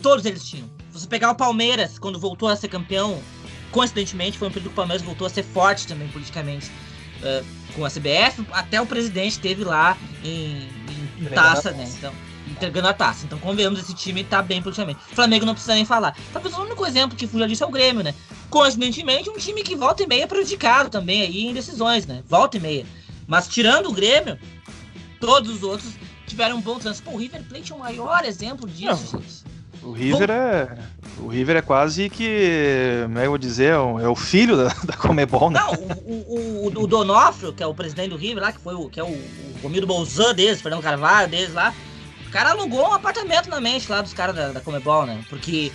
todos 0.00 0.24
eles 0.24 0.42
tinham. 0.44 0.68
Se 0.90 1.00
você 1.00 1.06
pegar 1.06 1.30
o 1.30 1.34
Palmeiras, 1.34 1.98
quando 1.98 2.18
voltou 2.18 2.48
a 2.48 2.56
ser 2.56 2.68
campeão, 2.68 3.20
coincidentemente, 3.70 4.38
foi 4.38 4.48
um 4.48 4.50
período 4.50 4.70
que 4.70 4.74
o 4.74 4.76
Palmeiras 4.76 5.04
voltou 5.04 5.26
a 5.26 5.30
ser 5.30 5.42
forte 5.42 5.86
também 5.86 6.08
politicamente 6.08 6.70
uh, 7.22 7.44
com 7.74 7.84
a 7.84 7.90
CBF, 7.90 8.44
até 8.52 8.80
o 8.80 8.86
presidente 8.86 9.38
teve 9.38 9.64
lá 9.64 9.98
em, 10.24 10.62
em, 10.62 11.24
em 11.24 11.24
taça, 11.26 11.70
né? 11.72 11.84
Então, 11.98 12.12
entregando 12.50 12.88
a 12.88 12.92
taça. 12.92 13.24
Então, 13.24 13.38
convenhamos, 13.38 13.80
esse 13.80 13.94
time 13.94 14.24
tá 14.24 14.42
bem 14.42 14.62
politicamente. 14.62 15.00
Flamengo 15.12 15.46
não 15.46 15.54
precisa 15.54 15.74
nem 15.74 15.84
falar. 15.84 16.16
Talvez 16.32 16.56
o 16.56 16.62
único 16.62 16.84
exemplo 16.86 17.16
que 17.16 17.26
fuja 17.26 17.46
disso 17.46 17.64
é 17.64 17.66
o 17.66 17.70
Grêmio, 17.70 18.02
né? 18.02 18.14
Coincidentemente, 18.50 19.30
um 19.30 19.36
time 19.36 19.62
que 19.62 19.76
volta 19.76 20.02
e 20.02 20.06
meia 20.06 20.24
é 20.24 20.26
prejudicado 20.26 20.90
também 20.90 21.22
aí 21.22 21.46
em 21.46 21.52
decisões, 21.52 22.06
né? 22.06 22.22
Volta 22.26 22.56
e 22.56 22.60
meia. 22.60 22.86
Mas 23.26 23.46
tirando 23.48 23.88
o 23.88 23.92
Grêmio, 23.92 24.38
todos 25.20 25.56
os 25.56 25.62
outros 25.62 25.92
tiveram 26.26 26.56
um 26.56 26.60
bom 26.60 26.78
trânsito. 26.78 27.10
Pô, 27.10 27.16
o 27.16 27.18
River 27.18 27.42
Plate 27.44 27.72
é 27.72 27.74
o 27.74 27.78
maior 27.78 28.24
exemplo 28.24 28.68
disso, 28.68 29.14
não. 29.14 29.22
gente. 29.22 29.48
O 29.82 29.92
River 29.92 30.30
é. 30.30 30.78
O 31.18 31.28
River 31.28 31.56
é 31.56 31.62
quase 31.62 32.08
que. 32.10 33.00
Como 33.04 33.18
é 33.18 33.20
que 33.22 33.26
eu 33.26 33.30
vou 33.30 33.38
dizer? 33.38 33.72
É, 33.72 34.04
é 34.04 34.08
o 34.08 34.14
filho 34.14 34.56
da, 34.56 34.68
da 34.84 34.92
Comebol, 34.94 35.50
né? 35.50 35.60
Não, 35.60 35.72
o, 35.72 36.66
o, 36.66 36.82
o, 36.82 36.86
Donofrio, 36.86 37.52
que 37.52 37.62
é 37.62 37.66
o 37.66 37.74
presidente 37.74 38.10
do 38.10 38.16
River 38.16 38.42
lá, 38.42 38.52
que 38.52 38.60
foi 38.60 38.74
o, 38.74 38.88
que 38.88 39.00
é 39.00 39.04
o, 39.04 39.08
o 39.08 39.58
Romildo 39.62 39.86
Bolzan 39.86 40.34
deles, 40.34 40.60
Fernando 40.60 40.82
Carvalho 40.82 41.28
deles 41.28 41.52
lá, 41.54 41.72
o 42.28 42.30
cara 42.30 42.50
alugou 42.50 42.90
um 42.90 42.92
apartamento 42.92 43.48
na 43.48 43.58
mente 43.58 43.90
lá 43.90 44.02
dos 44.02 44.12
caras 44.12 44.36
da, 44.36 44.48
da 44.48 44.60
Comebol, 44.60 45.06
né? 45.06 45.24
Porque, 45.30 45.72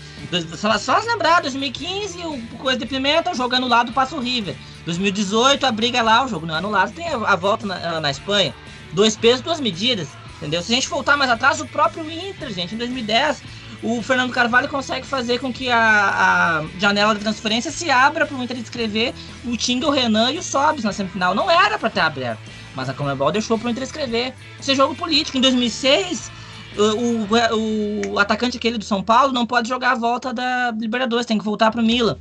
só, 0.55 0.77
só 0.77 0.99
lembrar, 0.99 1.41
2015, 1.41 2.19
o 2.19 2.39
Coisa 2.59 2.77
de 2.79 2.85
Pimenta, 2.85 3.31
o 3.31 3.35
jogo 3.35 3.55
anulado 3.55 3.91
passa 3.91 4.15
o 4.15 4.19
River. 4.19 4.55
2018, 4.85 5.65
a 5.65 5.71
briga 5.71 6.03
lá, 6.03 6.23
o 6.23 6.27
jogo 6.27 6.45
não 6.45 6.53
é 6.53 6.59
anulado, 6.59 6.93
tem 6.93 7.07
a, 7.07 7.15
a 7.15 7.35
volta 7.35 7.65
na, 7.65 7.99
na 7.99 8.11
Espanha. 8.11 8.53
Dois 8.91 9.17
pesos, 9.17 9.41
duas 9.41 9.59
medidas, 9.59 10.09
entendeu? 10.37 10.61
Se 10.61 10.71
a 10.71 10.75
gente 10.75 10.87
voltar 10.87 11.17
mais 11.17 11.31
atrás, 11.31 11.59
o 11.59 11.65
próprio 11.65 12.09
Inter, 12.09 12.53
gente, 12.53 12.75
em 12.75 12.77
2010, 12.77 13.41
o 13.81 14.03
Fernando 14.03 14.31
Carvalho 14.31 14.69
consegue 14.69 15.07
fazer 15.07 15.39
com 15.39 15.51
que 15.51 15.71
a, 15.71 16.59
a 16.59 16.79
janela 16.79 17.15
de 17.15 17.21
transferência 17.21 17.71
se 17.71 17.89
abra 17.89 18.27
para 18.27 18.37
o 18.37 18.43
Inter 18.43 18.57
escrever 18.57 19.15
o 19.43 19.57
Tinga, 19.57 19.87
o 19.87 19.89
Renan 19.89 20.31
e 20.31 20.37
o 20.37 20.43
Sobs 20.43 20.83
na 20.83 20.93
semifinal. 20.93 21.33
Não 21.33 21.49
era 21.49 21.79
para 21.79 21.89
ter 21.89 22.01
aberto, 22.01 22.39
mas 22.75 22.87
a 22.87 22.93
Comebol 22.93 23.31
deixou 23.31 23.57
para 23.57 23.67
o 23.67 23.71
Inter 23.71 23.83
escrever. 23.83 24.35
Isso 24.59 24.71
é 24.71 24.75
jogo 24.75 24.93
político. 24.93 25.37
Em 25.37 25.41
2006, 25.41 26.31
o, 26.77 28.07
o, 28.07 28.13
o, 28.13 28.19
atacante 28.19 28.57
aquele 28.57 28.77
do 28.77 28.85
São 28.85 29.03
Paulo 29.03 29.33
não 29.33 29.45
pode 29.45 29.69
jogar 29.69 29.91
a 29.91 29.95
volta 29.95 30.33
da 30.33 30.71
Libertadores, 30.71 31.25
tem 31.25 31.37
que 31.37 31.43
voltar 31.43 31.71
pro 31.71 31.83
Milan. 31.83 32.17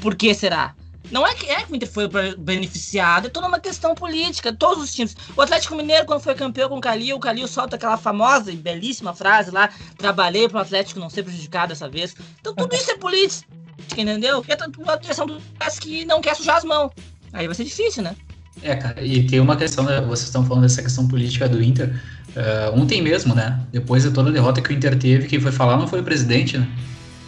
Por 0.00 0.14
que 0.14 0.34
será? 0.34 0.74
Não 1.10 1.26
é 1.26 1.34
que, 1.34 1.46
é 1.46 1.62
que 1.62 1.72
o 1.72 1.76
Inter 1.76 1.90
foi 1.90 2.08
beneficiado, 2.38 3.26
é 3.26 3.28
toda 3.28 3.46
uma 3.46 3.60
questão 3.60 3.94
política, 3.94 4.52
todos 4.52 4.82
os 4.84 4.94
times. 4.94 5.14
O 5.36 5.42
Atlético 5.42 5.76
Mineiro, 5.76 6.06
quando 6.06 6.20
foi 6.20 6.34
campeão 6.34 6.70
com 6.70 6.78
o 6.78 6.80
Calil, 6.80 7.16
o 7.16 7.20
Calil 7.20 7.46
solta 7.46 7.76
aquela 7.76 7.98
famosa 7.98 8.50
e 8.50 8.56
belíssima 8.56 9.14
frase 9.14 9.50
lá: 9.50 9.68
trabalhei 9.98 10.48
para 10.48 10.58
o 10.58 10.60
Atlético 10.62 10.98
não 10.98 11.10
ser 11.10 11.22
prejudicado 11.22 11.68
dessa 11.68 11.88
vez. 11.88 12.14
Então 12.40 12.54
tudo 12.54 12.74
isso 12.74 12.90
é 12.90 12.96
político. 12.96 13.44
entendeu? 13.92 14.42
É 14.48 14.56
tanto 14.56 14.88
a 14.90 14.96
direção 14.96 15.26
do 15.26 15.38
que 15.80 16.04
não 16.06 16.22
quer 16.22 16.34
sujar 16.34 16.56
as 16.56 16.64
mãos. 16.64 16.90
Aí 17.32 17.46
vai 17.46 17.54
ser 17.54 17.64
difícil, 17.64 18.02
né? 18.02 18.16
É, 18.62 18.76
cara, 18.76 19.02
e 19.02 19.26
tem 19.26 19.40
uma 19.40 19.56
questão, 19.56 19.84
né, 19.84 20.00
vocês 20.00 20.26
estão 20.26 20.44
falando 20.44 20.62
dessa 20.62 20.82
questão 20.82 21.08
política 21.08 21.48
do 21.48 21.62
Inter. 21.62 21.94
Uh, 22.34 22.80
ontem 22.80 23.02
mesmo, 23.02 23.34
né? 23.34 23.60
Depois 23.70 24.02
de 24.04 24.10
toda 24.10 24.30
a 24.30 24.32
derrota 24.32 24.60
que 24.62 24.70
o 24.70 24.72
Inter 24.72 24.98
teve, 24.98 25.26
quem 25.26 25.38
foi 25.38 25.52
falar 25.52 25.76
não 25.76 25.86
foi 25.86 26.00
o 26.00 26.02
presidente, 26.02 26.56
né? 26.56 26.66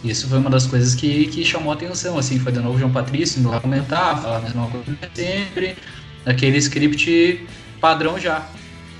Isso 0.03 0.27
foi 0.27 0.37
uma 0.37 0.49
das 0.49 0.67
coisas 0.67 0.93
que, 0.93 1.27
que 1.27 1.43
chamou 1.43 1.71
a 1.71 1.75
atenção, 1.75 2.17
assim, 2.17 2.39
foi 2.39 2.51
de 2.51 2.59
novo 2.59 2.75
o 2.75 2.79
João 2.79 2.91
Patrício 2.91 3.39
indo 3.39 3.49
lá 3.49 3.59
comentar, 3.59 4.21
falar 4.21 4.37
a 4.37 4.41
mesma 4.41 4.67
coisa 4.67 4.97
sempre, 5.13 5.75
aquele 6.25 6.57
script 6.57 7.47
padrão 7.81 8.19
já. 8.19 8.47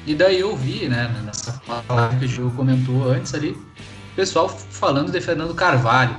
E 0.06 0.14
daí 0.14 0.40
eu 0.40 0.56
vi, 0.56 0.88
né, 0.88 1.12
nessa 1.26 1.54
palavra 1.86 2.18
que 2.18 2.26
o 2.26 2.28
Gil 2.28 2.52
comentou 2.56 3.12
antes 3.12 3.34
ali, 3.34 3.52
o 3.52 4.16
pessoal 4.16 4.48
falando 4.50 5.12
de 5.12 5.20
Fernando 5.22 5.54
Carvalho. 5.54 6.16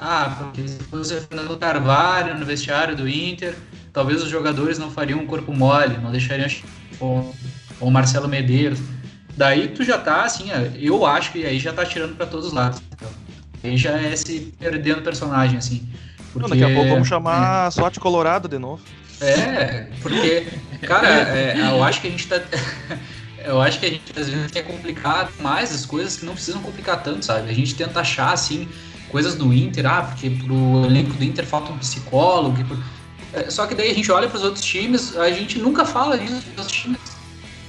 Ah, 0.00 0.36
porque 0.38 0.66
se 0.66 0.78
fosse 0.84 1.20
Fernando 1.20 1.56
Carvalho 1.56 2.38
no 2.38 2.44
vestiário 2.44 2.96
do 2.96 3.08
Inter, 3.08 3.54
talvez 3.92 4.22
os 4.22 4.28
jogadores 4.28 4.78
não 4.78 4.90
fariam 4.90 5.20
um 5.20 5.26
corpo 5.26 5.52
mole, 5.52 5.98
não 5.98 6.10
deixariam 6.10 6.48
ou, 7.00 7.34
ou 7.80 7.90
Marcelo 7.90 8.28
Medeiros. 8.28 8.80
Daí 9.36 9.68
tu 9.68 9.82
já 9.82 9.98
tá 9.98 10.24
assim, 10.24 10.50
eu 10.76 11.04
acho 11.04 11.32
que 11.32 11.44
aí 11.44 11.58
já 11.58 11.72
tá 11.72 11.84
tirando 11.84 12.16
para 12.16 12.26
todos 12.26 12.46
os 12.46 12.52
lados. 12.52 12.80
Aí 13.62 13.76
já 13.76 13.92
é 13.92 14.14
se 14.14 14.52
perdendo 14.58 15.02
personagem, 15.02 15.58
assim. 15.58 15.88
Porque, 16.32 16.50
daqui 16.50 16.64
a 16.64 16.74
pouco 16.74 16.90
vamos 16.90 17.08
chamar 17.08 17.68
é, 17.68 17.70
SWAT 17.70 17.98
Colorado 17.98 18.48
de 18.48 18.58
novo. 18.58 18.82
É, 19.20 19.86
porque, 20.02 20.46
cara, 20.82 21.08
é, 21.08 21.70
eu 21.70 21.82
acho 21.82 22.00
que 22.00 22.08
a 22.08 22.10
gente 22.10 22.26
tá. 22.26 22.40
eu 23.44 23.60
acho 23.60 23.78
que 23.78 23.86
a 23.86 23.90
gente 23.90 24.12
às 24.16 24.28
vezes 24.28 24.50
quer 24.50 24.62
complicar 24.62 25.30
mais 25.40 25.72
as 25.72 25.86
coisas 25.86 26.16
que 26.16 26.26
não 26.26 26.34
precisam 26.34 26.60
complicar 26.60 27.02
tanto, 27.02 27.24
sabe? 27.24 27.48
A 27.48 27.54
gente 27.54 27.74
tenta 27.74 28.00
achar, 28.00 28.32
assim, 28.32 28.68
coisas 29.08 29.34
do 29.36 29.52
Inter, 29.52 29.86
ah, 29.86 30.02
porque 30.02 30.28
pro 30.28 30.84
elenco 30.84 31.12
do 31.12 31.24
Inter 31.24 31.46
falta 31.46 31.72
um 31.72 31.78
psicólogo. 31.78 32.56
É, 33.32 33.48
só 33.48 33.66
que 33.66 33.74
daí 33.74 33.90
a 33.90 33.94
gente 33.94 34.10
olha 34.10 34.28
para 34.28 34.36
os 34.36 34.44
outros 34.44 34.64
times, 34.64 35.16
a 35.16 35.30
gente 35.30 35.58
nunca 35.58 35.84
fala 35.84 36.18
disso 36.18 36.34
dos 36.34 36.58
outros 36.58 36.72
times. 36.72 36.98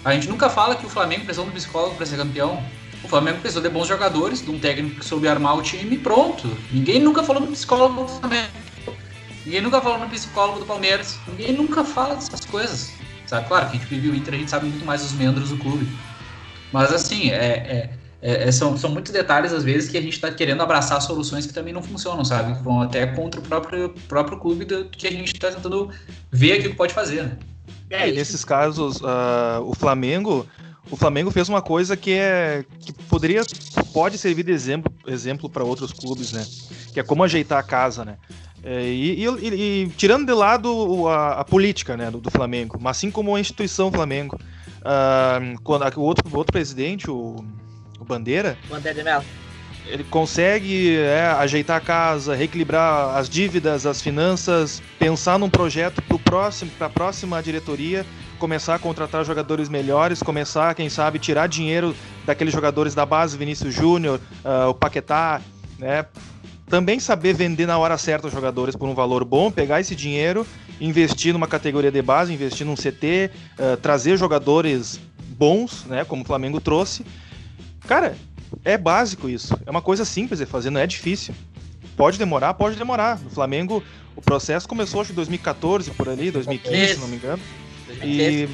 A 0.05 0.13
gente 0.13 0.29
nunca 0.29 0.49
fala 0.49 0.75
que 0.75 0.85
o 0.85 0.89
Flamengo 0.89 1.25
precisou 1.25 1.47
um 1.47 1.51
psicólogo 1.51 1.95
para 1.95 2.05
ser 2.05 2.15
campeão. 2.15 2.63
O 3.03 3.07
Flamengo 3.07 3.39
precisou 3.39 3.61
de 3.61 3.69
bons 3.69 3.87
jogadores, 3.87 4.41
de 4.41 4.51
um 4.51 4.59
técnico 4.59 4.99
que 4.99 5.05
soube 5.05 5.27
armar 5.27 5.57
o 5.57 5.63
time 5.63 5.95
e 5.95 5.97
pronto. 5.97 6.47
Ninguém 6.71 6.99
nunca 6.99 7.23
falou 7.23 7.41
do 7.41 7.51
psicólogo 7.51 8.03
do 8.03 8.07
Flamengo. 8.07 8.49
Ninguém 9.43 9.61
nunca 9.61 9.81
falou 9.81 9.99
no 9.99 10.07
psicólogo 10.07 10.59
do 10.59 10.65
Palmeiras. 10.65 11.17
Ninguém 11.27 11.53
nunca 11.53 11.83
fala 11.83 12.15
dessas 12.15 12.45
coisas. 12.45 12.93
Sabe? 13.25 13.47
Claro 13.47 13.69
que 13.69 13.77
a 13.77 13.79
gente 13.79 13.89
vive 13.89 14.09
o 14.09 14.15
Inter, 14.15 14.35
a 14.35 14.37
gente 14.37 14.51
sabe 14.51 14.67
muito 14.67 14.85
mais 14.85 15.03
os 15.03 15.11
membros 15.11 15.49
do 15.49 15.57
clube. 15.57 15.87
Mas 16.71 16.93
assim, 16.93 17.31
é, 17.31 17.35
é 17.35 17.89
é, 18.25 18.47
é, 18.47 18.51
são, 18.51 18.75
são 18.75 18.89
muitos 18.89 19.11
detalhes, 19.11 19.53
às 19.53 19.63
vezes, 19.63 19.87
que 19.87 19.95
a 19.95 20.01
gente 20.01 20.13
está 20.13 20.31
querendo 20.31 20.63
abraçar 20.63 20.99
soluções 20.99 21.45
que 21.45 21.53
também 21.53 21.71
não 21.71 21.83
funcionam, 21.83 22.25
sabe? 22.25 22.55
Que 22.55 22.63
vão 22.63 22.81
até 22.81 23.05
contra 23.05 23.39
o 23.39 23.43
próprio, 23.43 23.93
próprio 24.07 24.39
clube 24.39 24.65
do, 24.65 24.85
que 24.85 25.05
a 25.05 25.11
gente 25.11 25.31
está 25.33 25.51
tentando 25.51 25.91
ver 26.31 26.53
aqui 26.53 26.67
o 26.67 26.71
que 26.71 26.75
pode 26.75 26.91
fazer, 26.91 27.21
né? 27.21 27.37
É, 27.89 28.09
e 28.09 28.11
nesses 28.13 28.43
casos, 28.43 28.97
uh, 29.01 29.61
o 29.65 29.73
Flamengo. 29.73 30.47
O 30.91 30.95
Flamengo 30.95 31.31
fez 31.31 31.49
uma 31.49 31.63
coisa 31.63 31.97
que 31.97 32.11
é 32.11 32.63
que 32.79 32.93
poderia 32.93 33.41
pode 33.91 34.19
servir 34.19 34.43
de 34.43 34.51
exemplo 34.51 34.93
exemplo 35.07 35.49
para 35.49 35.63
outros 35.63 35.91
clubes, 35.91 36.31
né? 36.31 36.45
Que 36.93 36.99
é 36.99 37.03
como 37.03 37.23
ajeitar 37.23 37.57
a 37.57 37.63
casa, 37.63 38.05
né? 38.05 38.17
É, 38.63 38.83
e, 38.83 39.25
e, 39.25 39.83
e, 39.83 39.89
tirando 39.97 40.27
de 40.27 40.33
lado 40.33 41.07
a, 41.07 41.39
a 41.39 41.43
política 41.43 41.97
né, 41.97 42.11
do, 42.11 42.19
do, 42.19 42.29
Flamengo, 42.29 42.77
mas 42.79 42.97
assim 42.97 43.09
como 43.09 43.35
a 43.35 43.39
instituição 43.39 43.91
Flamengo, 43.91 44.39
uh, 44.81 45.59
quando 45.63 45.83
o 45.97 46.01
outro, 46.01 46.23
o 46.31 46.37
outro 46.37 46.51
presidente, 46.51 47.09
o 47.09 47.43
o 47.99 48.05
Bandeira. 48.05 48.57
Bandeira 48.69 48.97
de 48.97 49.03
Melo. 49.03 49.25
Ele 49.87 50.03
consegue 50.03 50.97
é, 50.97 51.27
ajeitar 51.37 51.77
a 51.77 51.79
casa, 51.79 52.35
reequilibrar 52.35 53.15
as 53.15 53.29
dívidas, 53.29 53.85
as 53.85 54.01
finanças, 54.01 54.81
pensar 54.97 55.37
num 55.37 55.49
projeto 55.49 56.01
para 56.01 56.17
próximo, 56.19 56.71
a 56.79 56.89
próxima 56.89 57.41
diretoria, 57.41 58.05
começar 58.39 58.75
a 58.75 58.79
contratar 58.79 59.23
jogadores 59.23 59.69
melhores, 59.69 60.21
começar, 60.23 60.73
quem 60.73 60.89
sabe, 60.89 61.19
tirar 61.19 61.47
dinheiro 61.47 61.95
daqueles 62.25 62.53
jogadores 62.53 62.95
da 62.95 63.05
base, 63.05 63.37
Vinícius 63.37 63.73
Júnior, 63.73 64.19
uh, 64.43 64.69
o 64.69 64.73
Paquetá, 64.73 65.41
né? 65.77 66.05
Também 66.67 66.99
saber 66.99 67.33
vender 67.33 67.67
na 67.67 67.77
hora 67.77 67.95
certa 67.95 68.25
os 68.25 68.33
jogadores 68.33 68.75
por 68.75 68.89
um 68.89 68.95
valor 68.95 69.23
bom, 69.23 69.51
pegar 69.51 69.79
esse 69.79 69.95
dinheiro, 69.95 70.47
investir 70.81 71.31
numa 71.31 71.47
categoria 71.47 71.91
de 71.91 72.01
base, 72.01 72.33
investir 72.33 72.65
num 72.65 72.75
CT, 72.75 73.29
uh, 73.29 73.73
ah, 73.73 73.77
trazer 73.79 74.17
jogadores 74.17 74.99
bons, 75.37 75.85
né, 75.85 76.03
como 76.03 76.23
o 76.23 76.25
Flamengo 76.25 76.59
trouxe, 76.59 77.05
Cara, 77.87 78.15
é 78.63 78.77
básico 78.77 79.29
isso. 79.29 79.57
É 79.65 79.71
uma 79.71 79.81
coisa 79.81 80.05
simples 80.05 80.39
de 80.39 80.45
fazer, 80.45 80.69
não 80.69 80.79
é 80.79 80.87
difícil. 80.87 81.33
Pode 81.95 82.17
demorar, 82.17 82.53
pode 82.53 82.75
demorar. 82.75 83.19
No 83.19 83.29
Flamengo, 83.29 83.83
o 84.15 84.21
processo 84.21 84.67
começou 84.67 85.01
acho 85.01 85.11
em 85.11 85.15
2014, 85.15 85.91
por 85.91 86.09
ali, 86.09 86.31
2015, 86.31 86.93
se 86.93 86.99
não 86.99 87.07
me 87.07 87.15
engano. 87.15 87.41
E, 88.03 88.47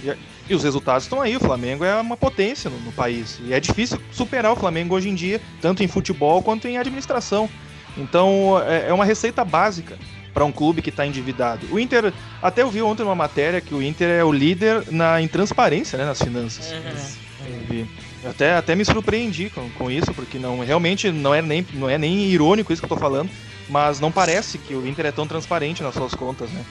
e, 0.50 0.54
os 0.54 0.64
resultados 0.64 1.04
estão 1.04 1.22
aí. 1.22 1.36
O 1.36 1.40
Flamengo 1.40 1.84
é 1.84 2.00
uma 2.00 2.18
potência 2.18 2.70
no, 2.70 2.78
no, 2.80 2.92
país. 2.92 3.40
E 3.46 3.54
é 3.54 3.60
difícil 3.60 4.00
superar 4.12 4.52
o 4.52 4.56
Flamengo 4.56 4.96
hoje 4.96 5.10
em 5.10 5.16
dia, 5.16 5.42
tanto 5.62 5.84
em 5.84 5.88
futebol 5.88 6.42
quanto 6.44 6.68
em 6.68 6.78
administração. 6.78 7.50
Então, 7.98 8.62
é, 8.66 8.90
é 8.90 8.94
uma 8.94 9.06
receita 9.06 9.44
básica 9.44 9.98
para 10.34 10.46
um 10.46 10.52
clube 10.52 10.82
que 10.82 10.90
está 10.90 11.06
endividado. 11.06 11.68
O 11.72 11.80
Inter, 11.80 12.14
até 12.42 12.62
eu 12.62 12.70
vi 12.70 12.82
ontem 12.82 13.04
uma 13.04 13.16
matéria 13.16 13.60
que 13.60 13.74
o 13.74 13.82
Inter 13.82 14.10
é 14.10 14.24
o 14.24 14.32
líder 14.32 14.84
na 14.92 15.22
intransparência, 15.22 15.98
né, 15.98 16.06
nas 16.06 16.22
finanças. 16.22 16.72
Uhum. 16.72 17.88
Até, 18.24 18.56
até 18.56 18.76
me 18.76 18.86
surpreendi 18.86 19.50
com, 19.50 19.70
com 19.72 19.90
isso, 19.90 20.14
porque 20.14 20.38
não 20.38 20.60
realmente 20.60 21.12
não 21.12 21.34
é, 21.34 21.42
nem, 21.42 21.66
não 21.74 21.90
é 21.90 21.98
nem 21.98 22.26
irônico 22.26 22.72
isso 22.72 22.82
que 22.82 22.86
eu 22.86 22.90
tô 22.90 22.98
falando, 22.98 23.30
mas 23.68 24.00
não 24.00 24.12
parece 24.12 24.58
que 24.58 24.76
o 24.76 24.88
Inter 24.88 25.08
é 25.08 25.12
tão 25.12 25.26
transparente 25.26 25.82
nas 25.82 25.96
suas 25.96 26.14
contas, 26.14 26.50
né? 26.52 26.64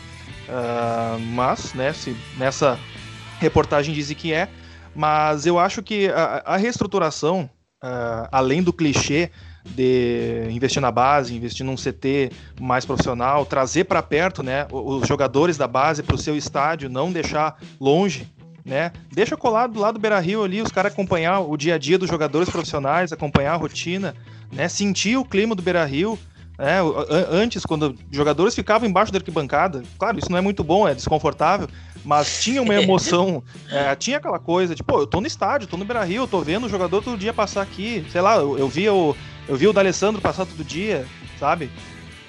Uh, 0.49 1.19
mas, 1.19 1.75
né, 1.75 1.93
se 1.93 2.17
nessa 2.37 2.79
reportagem 3.39 3.95
diz 3.95 4.13
que 4.13 4.33
é, 4.33 4.49
mas 4.95 5.47
eu 5.47 5.59
acho 5.59 5.83
que 5.83 6.09
a, 6.09 6.43
a 6.45 6.57
reestruturação, 6.57 7.49
uh, 7.83 8.29
além 8.31 8.63
do 8.63 8.73
clichê 8.73 9.31
de 9.65 10.49
investir 10.51 10.81
na 10.81 10.91
base, 10.91 11.35
investir 11.35 11.65
num 11.65 11.77
CT 11.77 12.31
mais 12.61 12.85
profissional, 12.85 13.45
trazer 13.45 13.85
para 13.85 14.03
perto 14.03 14.43
né, 14.43 14.67
os 14.71 15.07
jogadores 15.07 15.57
da 15.57 15.69
base 15.69 16.03
para 16.03 16.15
o 16.15 16.19
seu 16.19 16.37
estádio, 16.37 16.89
não 16.89 17.13
deixar 17.13 17.59
longe 17.79 18.27
né? 18.65 18.93
Deixa 19.11 19.37
colado 19.37 19.79
lá 19.79 19.91
do 19.91 19.99
Beira 19.99 20.19
Rio 20.21 20.43
ali, 20.43 20.61
os 20.63 20.71
caras 20.71 20.93
acompanhar 20.93 21.41
o 21.41 21.57
dia 21.57 21.75
a 21.75 21.79
dia 21.79 21.99
dos 21.99 22.09
jogadores 22.09 22.49
profissionais, 22.49 23.13
acompanhar 23.13 23.55
a 23.55 23.57
rotina, 23.57 24.15
né? 24.53 24.69
Sentir 24.69 25.17
o 25.17 25.25
clima 25.25 25.55
do 25.55 25.63
Beira 25.63 25.85
Rio. 25.85 26.19
Né? 26.59 26.77
Antes, 27.31 27.65
quando 27.65 27.97
jogadores 28.11 28.55
ficavam 28.55 28.87
embaixo 28.87 29.11
da 29.11 29.19
arquibancada, 29.19 29.83
claro, 29.99 30.19
isso 30.19 30.31
não 30.31 30.37
é 30.37 30.43
muito 30.43 30.63
bom, 30.63 30.87
é 30.87 30.95
desconfortável, 30.95 31.67
mas 32.05 32.43
tinha 32.43 32.61
uma 32.61 32.75
emoção, 32.81 33.43
é, 33.71 33.97
tinha 33.97 34.19
aquela 34.19 34.39
coisa 34.39 34.75
de, 34.75 34.83
pô, 34.83 35.01
eu 35.01 35.07
tô 35.07 35.23
no 35.23 35.27
estádio, 35.27 35.67
tô 35.67 35.79
no 35.79 35.87
Beira 35.87 36.05
Rio, 36.05 36.27
tô 36.27 36.41
vendo 36.41 36.67
o 36.67 36.69
jogador 36.69 37.03
todo 37.03 37.17
dia 37.17 37.33
passar 37.33 37.63
aqui, 37.63 38.05
sei 38.13 38.21
lá, 38.21 38.37
eu, 38.37 38.59
eu 38.59 38.69
via 38.69 38.93
o, 38.93 39.17
eu 39.49 39.57
vi 39.57 39.67
o 39.69 39.73
D'Alessandro 39.73 40.21
passar 40.21 40.45
todo 40.45 40.63
dia, 40.63 41.07
sabe? 41.39 41.71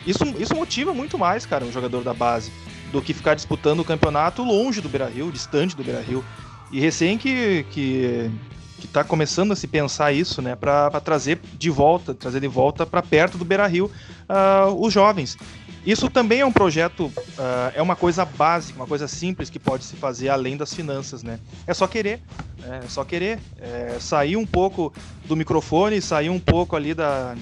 Isso, 0.08 0.24
isso 0.40 0.56
motiva 0.56 0.94
muito 0.94 1.18
mais, 1.20 1.46
cara, 1.46 1.66
um 1.66 1.72
jogador 1.72 2.02
da 2.02 2.14
base 2.14 2.54
do 2.92 3.02
que 3.02 3.14
ficar 3.14 3.36
disputando 3.36 3.80
o 3.80 3.86
campeonato 3.86 4.44
longe 4.44 4.82
do 4.82 4.90
Beira-Rio, 4.90 5.32
distante 5.32 5.76
do 5.76 5.84
Beira-Rio. 5.84 6.24
E 6.72 6.80
recém 6.80 7.18
que, 7.18 7.66
que, 7.72 8.32
que 8.80 8.88
tá 8.88 9.04
começando 9.04 9.52
a 9.52 9.56
se 9.56 9.68
pensar 9.68 10.12
isso, 10.12 10.42
né, 10.42 10.56
para 10.56 10.90
trazer 11.02 11.40
de 11.58 11.70
volta, 11.70 12.14
trazer 12.14 12.40
de 12.40 12.48
volta 12.48 12.86
para 12.86 13.02
perto 13.02 13.38
do 13.38 13.46
Beira-Rio 13.46 13.92
uh, 14.30 14.74
os 14.86 14.94
jovens. 14.94 15.38
Isso 15.86 16.10
também 16.10 16.42
é 16.42 16.46
um 16.46 16.52
projeto, 16.52 17.06
uh, 17.06 17.72
é 17.74 17.82
uma 17.82 17.96
coisa 17.96 18.24
básica, 18.24 18.78
uma 18.78 18.86
coisa 18.86 19.08
simples 19.08 19.50
que 19.50 19.58
pode 19.58 19.84
se 19.84 19.96
fazer 19.96 20.30
além 20.30 20.56
das 20.56 20.74
finanças, 20.74 21.24
né? 21.24 21.40
É 21.66 21.74
só 21.74 21.88
querer, 21.88 22.22
né? 22.60 22.82
é 22.84 22.88
só 22.88 23.04
querer, 23.04 23.40
é 23.60 23.98
sair 24.00 24.38
um 24.38 24.46
pouco 24.46 24.94
do 25.26 25.36
microfone, 25.36 26.00
sair 26.00 26.30
um 26.30 26.40
pouco 26.40 26.76
ali 26.76 26.94
da, 26.94 27.36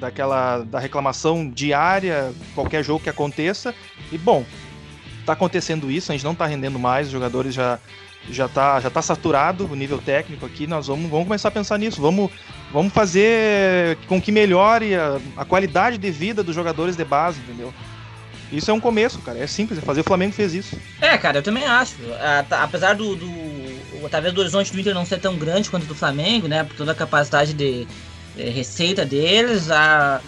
daquela 0.00 0.58
da 0.64 0.80
reclamação 0.80 1.48
diária, 1.48 2.32
qualquer 2.52 2.82
jogo 2.82 3.04
que 3.04 3.08
aconteça, 3.10 3.72
e 4.10 4.18
bom, 4.18 4.44
tá 5.24 5.32
acontecendo 5.32 5.90
isso, 5.90 6.12
a 6.12 6.14
gente 6.14 6.24
não 6.24 6.34
tá 6.34 6.46
rendendo 6.46 6.78
mais, 6.78 7.06
os 7.06 7.12
jogadores 7.12 7.54
já 7.54 7.78
já 8.30 8.48
tá, 8.48 8.80
já 8.80 8.88
tá 8.88 9.02
saturado 9.02 9.66
o 9.70 9.74
nível 9.74 9.98
técnico 9.98 10.46
aqui, 10.46 10.66
nós 10.66 10.86
vamos, 10.86 11.10
vamos 11.10 11.26
começar 11.26 11.48
a 11.48 11.50
pensar 11.50 11.78
nisso, 11.78 12.00
vamos, 12.00 12.30
vamos 12.72 12.92
fazer 12.92 13.98
com 14.06 14.20
que 14.20 14.32
melhore 14.32 14.94
a, 14.94 15.20
a 15.36 15.44
qualidade 15.44 15.98
de 15.98 16.10
vida 16.10 16.42
dos 16.42 16.54
jogadores 16.54 16.96
de 16.96 17.04
base, 17.04 17.40
entendeu? 17.40 17.72
Isso 18.52 18.70
é 18.70 18.74
um 18.74 18.80
começo, 18.80 19.18
cara. 19.18 19.38
É 19.38 19.46
simples, 19.46 19.78
é 19.78 19.82
fazer. 19.82 20.02
O 20.02 20.04
Flamengo 20.04 20.32
fez 20.32 20.54
isso. 20.54 20.78
É, 21.00 21.18
cara, 21.18 21.38
eu 21.38 21.42
também 21.42 21.64
acho. 21.64 21.96
Apesar 22.50 22.94
do, 22.94 23.16
do. 23.16 24.08
Talvez 24.10 24.32
do 24.32 24.40
horizonte 24.40 24.70
do 24.70 24.78
Inter 24.78 24.94
não 24.94 25.04
ser 25.04 25.18
tão 25.18 25.36
grande 25.36 25.70
quanto 25.70 25.86
do 25.86 25.94
Flamengo, 25.94 26.46
né? 26.46 26.62
Por 26.62 26.76
toda 26.76 26.92
a 26.92 26.94
capacidade 26.94 27.52
de, 27.52 27.86
de 28.36 28.50
receita 28.50 29.04
deles, 29.04 29.70
a, 29.70 30.20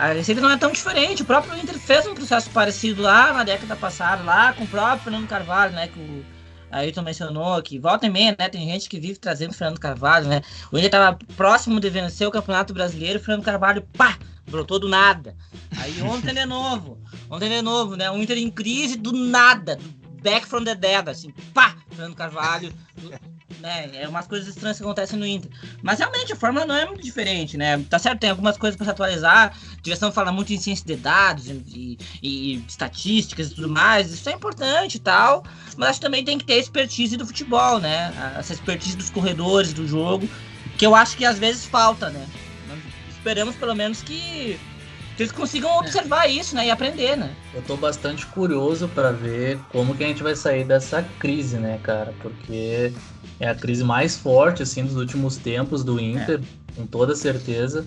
a 0.00 0.12
receita 0.12 0.40
não 0.40 0.50
é 0.50 0.56
tão 0.56 0.72
diferente. 0.72 1.22
O 1.22 1.26
próprio 1.26 1.56
Inter 1.58 1.78
fez 1.78 2.06
um 2.06 2.14
processo 2.14 2.48
parecido 2.50 3.02
lá 3.02 3.32
na 3.34 3.44
década 3.44 3.76
passada, 3.76 4.22
lá 4.22 4.52
com 4.54 4.64
o 4.64 4.66
próprio 4.66 5.04
Fernando 5.04 5.28
Carvalho, 5.28 5.74
né? 5.74 5.88
Que 5.88 6.00
o 6.00 6.24
Ayrton 6.70 7.02
mencionou 7.02 7.62
que 7.62 7.78
volta 7.78 8.06
e 8.06 8.10
meia, 8.10 8.34
né? 8.38 8.48
Tem 8.48 8.66
gente 8.66 8.88
que 8.88 8.98
vive 8.98 9.18
trazendo 9.18 9.50
o 9.50 9.54
Fernando 9.54 9.78
Carvalho, 9.78 10.26
né? 10.26 10.40
O 10.72 10.78
Inter 10.78 10.86
estava 10.86 11.18
próximo 11.36 11.78
de 11.78 11.90
vencer 11.90 12.26
o 12.26 12.30
Campeonato 12.30 12.72
Brasileiro, 12.72 13.18
o 13.18 13.22
Fernando 13.22 13.44
Carvalho, 13.44 13.82
pá! 13.96 14.16
brotou 14.50 14.80
do 14.80 14.88
nada. 14.88 15.36
Aí 15.78 16.02
ontem 16.02 16.34
de 16.34 16.44
novo, 16.44 16.98
ontem 17.30 17.48
de 17.48 17.62
novo, 17.62 17.94
né? 17.94 18.10
O 18.10 18.16
Inter 18.16 18.38
em 18.38 18.50
crise 18.50 18.96
do 18.96 19.12
nada, 19.12 19.78
back 20.22 20.46
from 20.46 20.64
the 20.64 20.74
dead, 20.74 21.08
assim, 21.08 21.30
pá, 21.54 21.76
Fernando 21.90 22.16
Carvalho, 22.16 22.72
né? 23.60 23.90
É 23.94 24.08
umas 24.08 24.26
coisas 24.26 24.48
estranhas 24.48 24.76
que 24.76 24.82
acontecem 24.82 25.18
no 25.18 25.26
Inter. 25.26 25.50
Mas 25.82 25.98
realmente 25.98 26.32
a 26.32 26.36
fórmula 26.36 26.66
não 26.66 26.74
é 26.74 26.86
muito 26.86 27.02
diferente, 27.02 27.56
né? 27.56 27.78
Tá 27.88 27.98
certo, 27.98 28.20
tem 28.20 28.30
algumas 28.30 28.56
coisas 28.56 28.76
para 28.76 28.86
se 28.86 28.90
atualizar. 28.90 29.52
A 29.72 29.80
direção 29.82 30.10
fala 30.10 30.32
muito 30.32 30.52
em 30.52 30.58
ciência 30.58 30.84
de 30.84 30.96
dados 30.96 31.48
e, 31.48 31.64
e, 31.68 31.98
e, 32.22 32.64
estatísticas 32.66 33.48
e 33.48 33.54
tudo 33.54 33.68
mais. 33.68 34.12
Isso 34.12 34.28
é 34.28 34.32
importante 34.32 34.96
e 34.96 35.00
tal. 35.00 35.44
Mas 35.76 35.90
acho 35.90 36.00
que 36.00 36.06
também 36.06 36.24
tem 36.24 36.38
que 36.38 36.44
ter 36.44 36.58
expertise 36.58 37.16
do 37.16 37.26
futebol, 37.26 37.78
né? 37.78 38.12
Essa 38.38 38.52
expertise 38.52 38.96
dos 38.96 39.10
corredores 39.10 39.72
do 39.72 39.86
jogo, 39.86 40.28
que 40.76 40.84
eu 40.84 40.94
acho 40.94 41.16
que 41.16 41.24
às 41.24 41.38
vezes 41.38 41.64
falta, 41.64 42.10
né? 42.10 42.26
esperamos 43.20 43.54
pelo 43.54 43.74
menos 43.74 44.02
que 44.02 44.58
que 45.16 45.24
eles 45.24 45.32
consigam 45.32 45.76
observar 45.76 46.26
é. 46.26 46.32
isso, 46.32 46.54
né, 46.54 46.68
e 46.68 46.70
aprender, 46.70 47.14
né? 47.14 47.36
Eu 47.52 47.60
tô 47.60 47.76
bastante 47.76 48.24
curioso 48.24 48.88
para 48.88 49.12
ver 49.12 49.58
como 49.68 49.94
que 49.94 50.02
a 50.02 50.06
gente 50.06 50.22
vai 50.22 50.34
sair 50.34 50.64
dessa 50.64 51.06
crise, 51.18 51.58
né, 51.58 51.78
cara? 51.82 52.14
Porque 52.22 52.90
é 53.40 53.48
a 53.48 53.54
crise 53.54 53.82
mais 53.82 54.16
forte, 54.16 54.62
assim, 54.62 54.84
dos 54.84 54.96
últimos 54.96 55.38
tempos 55.38 55.82
do 55.82 55.98
Inter, 55.98 56.38
é. 56.38 56.76
com 56.76 56.86
toda 56.86 57.16
certeza. 57.16 57.86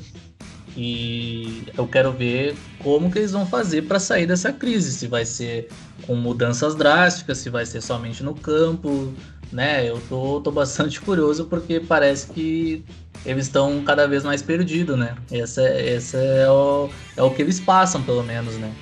E 0.76 1.66
eu 1.78 1.88
quero 1.88 2.12
ver 2.12 2.56
como 2.80 3.12
que 3.12 3.20
eles 3.20 3.32
vão 3.32 3.46
fazer 3.46 3.84
para 3.84 4.00
sair 4.00 4.26
dessa 4.26 4.52
crise. 4.52 4.92
Se 4.92 5.08
vai 5.08 5.24
ser 5.24 5.70
com 6.08 6.16
mudanças 6.16 6.74
drásticas, 6.74 7.38
se 7.38 7.50
vai 7.52 7.66
ser 7.66 7.80
somente 7.80 8.24
no 8.24 8.34
campo, 8.34 9.14
né? 9.52 9.88
Eu 9.88 10.02
tô, 10.10 10.42
tô 10.42 10.52
bastante 10.52 11.00
curioso 11.02 11.46
porque 11.46 11.80
parece 11.80 12.28
que 12.32 12.84
eles 13.24 13.46
estão 13.46 13.84
cada 13.84 14.08
vez 14.08 14.24
mais 14.24 14.42
perdidos, 14.42 14.98
né? 14.98 15.16
Essa, 15.32 15.62
essa 15.62 16.18
é, 16.18 16.50
o, 16.50 16.90
é 17.16 17.22
o 17.22 17.30
que 17.30 17.44
eles 17.44 17.60
passam, 17.60 18.02
pelo 18.02 18.24
menos, 18.24 18.56
né? 18.56 18.74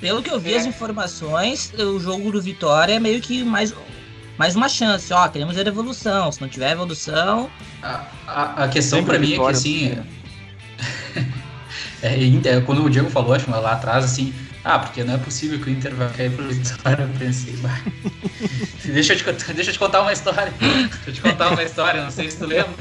Pelo 0.00 0.22
que 0.22 0.30
eu 0.30 0.38
vi 0.38 0.54
as 0.54 0.66
informações, 0.66 1.72
o 1.76 1.98
jogo 1.98 2.30
do 2.32 2.40
Vitória 2.40 2.94
é 2.94 3.00
meio 3.00 3.20
que 3.20 3.42
mais 3.42 3.72
mais 4.38 4.54
uma 4.54 4.68
chance, 4.68 5.12
ó, 5.12 5.28
queremos 5.28 5.56
ver 5.56 5.66
evolução. 5.66 6.30
Se 6.30 6.40
não 6.40 6.48
tiver 6.48 6.70
evolução. 6.70 7.50
A, 7.82 8.04
a, 8.26 8.64
a 8.64 8.68
questão 8.68 9.04
para 9.04 9.18
mim 9.18 9.34
é 9.34 9.36
que 9.36 9.50
assim. 9.50 9.98
é, 12.00 12.14
é, 12.14 12.60
quando 12.60 12.84
o 12.84 12.88
Diego 12.88 13.10
falou, 13.10 13.34
acho 13.34 13.50
lá 13.50 13.72
atrás, 13.72 14.04
assim, 14.04 14.32
ah, 14.64 14.78
porque 14.78 15.02
não 15.02 15.14
é 15.14 15.18
possível 15.18 15.58
que 15.58 15.68
o 15.68 15.70
Inter 15.70 15.94
vai 15.94 16.08
cair 16.10 16.30
pro 16.30 16.48
Vitória, 16.48 17.02
eu 17.02 17.18
pensei, 17.18 17.58
deixa, 18.84 19.14
eu 19.14 19.36
te, 19.36 19.52
deixa 19.52 19.70
eu 19.70 19.74
te 19.74 19.78
contar 19.78 20.02
uma 20.02 20.12
história. 20.12 20.52
Deixa 20.60 21.00
eu 21.08 21.14
te 21.14 21.20
contar 21.20 21.50
uma 21.50 21.62
história, 21.62 22.02
não 22.02 22.10
sei 22.10 22.30
se 22.30 22.38
tu 22.38 22.46
lembra. 22.46 22.74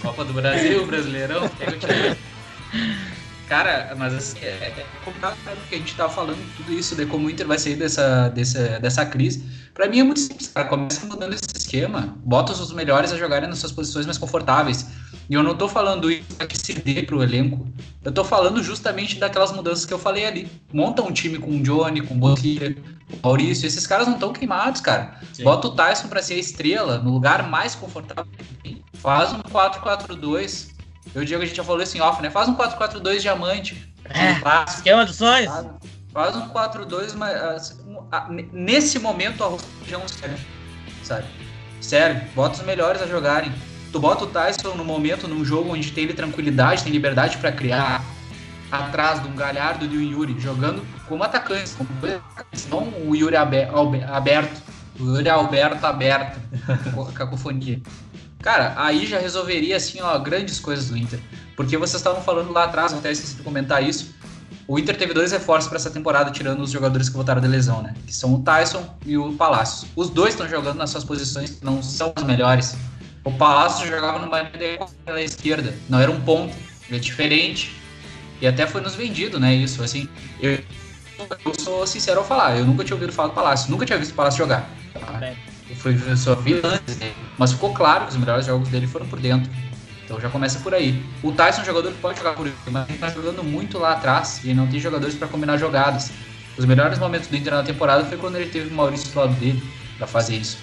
Copa 0.00 0.24
do 0.24 0.32
Brasil, 0.32 0.86
Brasileirão, 0.86 1.48
pega 1.48 1.72
o 1.72 1.78
time. 1.78 2.16
Cara, 3.48 3.94
mas 3.96 4.12
assim, 4.14 4.38
é, 4.42 4.48
é 4.48 4.86
complicado 5.02 5.36
porque 5.44 5.74
a 5.74 5.78
gente 5.78 5.94
tava 5.94 6.12
falando 6.12 6.38
tudo 6.56 6.70
isso 6.72 6.94
de 6.94 7.06
como 7.06 7.26
o 7.26 7.30
Inter 7.30 7.46
vai 7.46 7.58
sair 7.58 7.76
dessa, 7.76 8.28
dessa, 8.28 8.78
dessa 8.78 9.06
crise. 9.06 9.42
Pra 9.72 9.88
mim 9.88 10.00
é 10.00 10.02
muito 10.02 10.20
simples, 10.20 10.48
cara. 10.48 10.68
Começa 10.68 11.06
mudando 11.06 11.32
esse 11.32 11.46
esquema, 11.56 12.14
bota 12.24 12.52
os 12.52 12.72
melhores 12.72 13.10
a 13.10 13.16
jogarem 13.16 13.48
nas 13.48 13.58
suas 13.58 13.72
posições 13.72 14.04
mais 14.04 14.18
confortáveis. 14.18 14.86
E 15.30 15.34
eu 15.34 15.42
não 15.42 15.54
tô 15.54 15.66
falando 15.66 16.10
isso 16.10 16.24
para 16.36 16.46
que 16.46 16.58
se 16.58 16.74
dê 16.74 17.02
pro 17.02 17.22
elenco. 17.22 17.66
Eu 18.04 18.12
tô 18.12 18.22
falando 18.22 18.62
justamente 18.62 19.16
daquelas 19.18 19.52
mudanças 19.52 19.86
que 19.86 19.94
eu 19.94 19.98
falei 19.98 20.26
ali. 20.26 20.50
Monta 20.70 21.02
um 21.02 21.12
time 21.12 21.38
com 21.38 21.50
o 21.50 21.62
Johnny, 21.62 22.02
com 22.02 22.14
o 22.14 22.18
o 22.18 23.18
Maurício. 23.22 23.66
Esses 23.66 23.86
caras 23.86 24.06
não 24.06 24.14
estão 24.14 24.32
queimados, 24.32 24.82
cara. 24.82 25.20
Sim. 25.32 25.44
Bota 25.44 25.68
o 25.68 25.70
Tyson 25.70 26.08
para 26.08 26.22
ser 26.22 26.34
a 26.34 26.38
estrela 26.38 26.98
no 26.98 27.10
lugar 27.10 27.48
mais 27.48 27.74
confortável. 27.74 28.30
Faz 28.94 29.32
um 29.32 29.40
4-4-2 29.40 30.77
eu 31.14 31.24
digo, 31.24 31.42
a 31.42 31.46
gente 31.46 31.56
já 31.56 31.64
falou 31.64 31.82
assim 31.82 32.00
off, 32.00 32.22
né? 32.22 32.30
Faz 32.30 32.48
um 32.48 32.54
4-4-2 32.54 33.20
diamante. 33.20 33.92
É, 34.04 34.70
esquema 34.70 35.04
dos 35.04 35.16
sonhos. 35.16 35.52
Faz 36.12 36.36
um 36.36 36.48
4-2, 36.48 37.14
mas 37.14 37.78
nesse 38.52 38.98
momento 38.98 39.44
a 39.44 39.56
região 39.82 40.06
serve, 40.08 40.44
sabe? 41.02 41.26
Sério, 41.80 42.20
bota 42.34 42.58
os 42.58 42.66
melhores 42.66 43.00
a 43.02 43.06
jogarem. 43.06 43.52
Tu 43.92 44.00
bota 44.00 44.24
o 44.24 44.26
Tyson 44.26 44.74
no 44.74 44.84
momento, 44.84 45.28
num 45.28 45.44
jogo 45.44 45.72
onde 45.72 45.90
tem 45.92 46.04
ele 46.04 46.14
tranquilidade, 46.14 46.82
tem 46.82 46.92
liberdade 46.92 47.38
para 47.38 47.52
criar, 47.52 48.04
atrás 48.70 49.22
de 49.22 49.28
um 49.28 49.34
Galhardo 49.34 49.84
e 49.84 49.88
de 49.88 49.96
um 49.96 50.02
Yuri, 50.02 50.38
jogando 50.38 50.84
como 51.06 51.24
atacantes, 51.24 51.74
como 51.74 51.88
não 52.68 53.08
o 53.08 53.16
Yuri 53.16 53.36
aberto, 53.36 54.62
o 55.00 55.04
Yuri 55.04 55.28
Alberto 55.28 55.86
aberto, 55.86 56.38
cacofonia. 57.14 57.80
Cara, 58.40 58.74
aí 58.76 59.06
já 59.06 59.18
resolveria, 59.18 59.76
assim, 59.76 60.00
ó, 60.00 60.18
grandes 60.18 60.60
coisas 60.60 60.88
do 60.88 60.96
Inter. 60.96 61.18
Porque 61.56 61.76
vocês 61.76 62.00
estavam 62.00 62.22
falando 62.22 62.52
lá 62.52 62.64
atrás, 62.64 62.92
até 62.92 63.10
esqueci 63.10 63.34
de 63.34 63.42
comentar 63.42 63.82
isso. 63.82 64.14
O 64.66 64.78
Inter 64.78 64.96
teve 64.96 65.14
dois 65.14 65.32
reforços 65.32 65.68
para 65.68 65.76
essa 65.76 65.90
temporada, 65.90 66.30
tirando 66.30 66.60
os 66.60 66.70
jogadores 66.70 67.08
que 67.08 67.16
voltaram 67.16 67.40
de 67.40 67.48
lesão, 67.48 67.82
né? 67.82 67.94
Que 68.06 68.14
são 68.14 68.34
o 68.34 68.42
Tyson 68.42 68.86
e 69.04 69.16
o 69.16 69.32
Palácio. 69.32 69.88
Os 69.96 70.10
dois 70.10 70.34
estão 70.34 70.48
jogando 70.48 70.76
nas 70.76 70.90
suas 70.90 71.04
posições 71.04 71.50
que 71.50 71.64
não 71.64 71.82
são 71.82 72.12
as 72.14 72.22
melhores. 72.22 72.76
O 73.24 73.32
Palácio 73.32 73.86
jogava 73.88 74.18
no 74.18 74.30
Bahia 74.30 74.50
pela 75.04 75.22
esquerda, 75.22 75.74
não 75.88 75.98
era 75.98 76.10
um 76.10 76.20
ponto, 76.20 76.54
é 76.90 76.98
diferente. 76.98 77.74
E 78.40 78.46
até 78.46 78.66
foi 78.66 78.80
nos 78.80 78.94
vendido, 78.94 79.40
né? 79.40 79.54
Isso, 79.54 79.82
assim. 79.82 80.08
Eu, 80.40 80.62
eu 81.44 81.54
sou 81.58 81.86
sincero 81.86 82.20
ao 82.20 82.24
falar, 82.24 82.56
eu 82.56 82.64
nunca 82.64 82.84
tinha 82.84 82.94
ouvido 82.94 83.12
falar 83.12 83.30
do 83.30 83.34
Palácio, 83.34 83.70
nunca 83.70 83.84
tinha 83.84 83.98
visto 83.98 84.12
o 84.12 84.14
Palácio 84.14 84.38
jogar. 84.38 84.70
Tá? 84.92 85.34
Foi 85.76 85.96
só 86.16 86.34
vi 86.34 86.60
antes, 86.62 86.98
né? 86.98 87.12
mas 87.36 87.52
ficou 87.52 87.72
claro 87.72 88.06
que 88.06 88.12
os 88.12 88.16
melhores 88.16 88.46
jogos 88.46 88.68
dele 88.68 88.86
foram 88.86 89.06
por 89.06 89.20
dentro. 89.20 89.50
Então 90.04 90.18
já 90.18 90.30
começa 90.30 90.58
por 90.60 90.72
aí. 90.72 91.02
O 91.22 91.32
Tyson 91.32 91.60
é 91.60 91.62
um 91.62 91.66
jogador 91.66 91.92
que 91.92 91.98
pode 91.98 92.18
jogar 92.18 92.32
por 92.32 92.46
dentro, 92.46 92.72
mas 92.72 92.88
ele 92.88 92.98
tá 92.98 93.10
jogando 93.10 93.44
muito 93.44 93.78
lá 93.78 93.92
atrás 93.92 94.40
e 94.42 94.54
não 94.54 94.66
tem 94.66 94.80
jogadores 94.80 95.14
para 95.14 95.28
combinar 95.28 95.58
jogadas. 95.58 96.10
Os 96.56 96.64
melhores 96.64 96.98
momentos 96.98 97.28
do 97.28 97.36
Inter 97.36 97.54
na 97.54 97.62
temporada 97.62 98.04
foi 98.04 98.16
quando 98.16 98.36
ele 98.36 98.50
teve 98.50 98.70
o 98.70 98.74
Maurício 98.74 99.12
do 99.12 99.18
lado 99.18 99.34
dele 99.34 99.62
para 99.98 100.06
fazer 100.06 100.36
isso. 100.36 100.58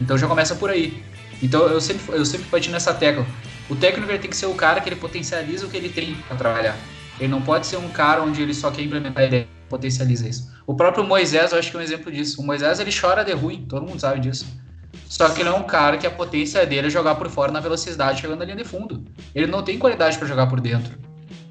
Então 0.00 0.16
já 0.16 0.26
começa 0.26 0.54
por 0.54 0.70
aí. 0.70 1.02
Então 1.42 1.66
eu 1.66 1.80
sempre, 1.80 2.04
eu 2.14 2.24
sempre 2.24 2.46
bati 2.48 2.70
nessa 2.70 2.94
tecla. 2.94 3.26
O 3.68 3.74
técnico 3.74 4.06
tem 4.18 4.30
que 4.30 4.36
ser 4.36 4.46
o 4.46 4.54
cara 4.54 4.80
que 4.80 4.88
ele 4.88 4.96
potencializa 4.96 5.66
o 5.66 5.68
que 5.68 5.76
ele 5.76 5.88
tem 5.88 6.14
para 6.28 6.36
trabalhar. 6.36 6.76
Ele 7.18 7.28
não 7.28 7.42
pode 7.42 7.66
ser 7.66 7.76
um 7.76 7.88
cara 7.88 8.22
onde 8.22 8.42
ele 8.42 8.54
só 8.54 8.70
quer 8.70 8.82
implementar 8.82 9.22
a 9.24 9.26
ideia, 9.26 9.48
potencializa 9.68 10.28
isso. 10.28 10.52
O 10.66 10.74
próprio 10.74 11.04
Moisés, 11.04 11.52
eu 11.52 11.58
acho 11.58 11.70
que 11.70 11.76
é 11.76 11.80
um 11.80 11.82
exemplo 11.82 12.10
disso. 12.10 12.40
O 12.40 12.44
Moisés, 12.44 12.80
ele 12.80 12.90
chora 12.92 13.24
de 13.24 13.32
ruim, 13.32 13.66
todo 13.66 13.86
mundo 13.86 14.00
sabe 14.00 14.20
disso. 14.20 14.46
Só 15.08 15.28
que 15.28 15.42
ele 15.42 15.48
é 15.48 15.52
um 15.52 15.64
cara 15.64 15.96
que 15.96 16.06
a 16.06 16.10
potência 16.10 16.64
dele 16.66 16.86
é 16.86 16.90
jogar 16.90 17.14
por 17.16 17.28
fora 17.28 17.52
na 17.52 17.60
velocidade, 17.60 18.20
chegando 18.20 18.38
na 18.38 18.44
linha 18.44 18.56
de 18.56 18.64
fundo. 18.64 19.04
Ele 19.34 19.46
não 19.46 19.62
tem 19.62 19.78
qualidade 19.78 20.18
para 20.18 20.26
jogar 20.26 20.46
por 20.46 20.60
dentro. 20.60 20.98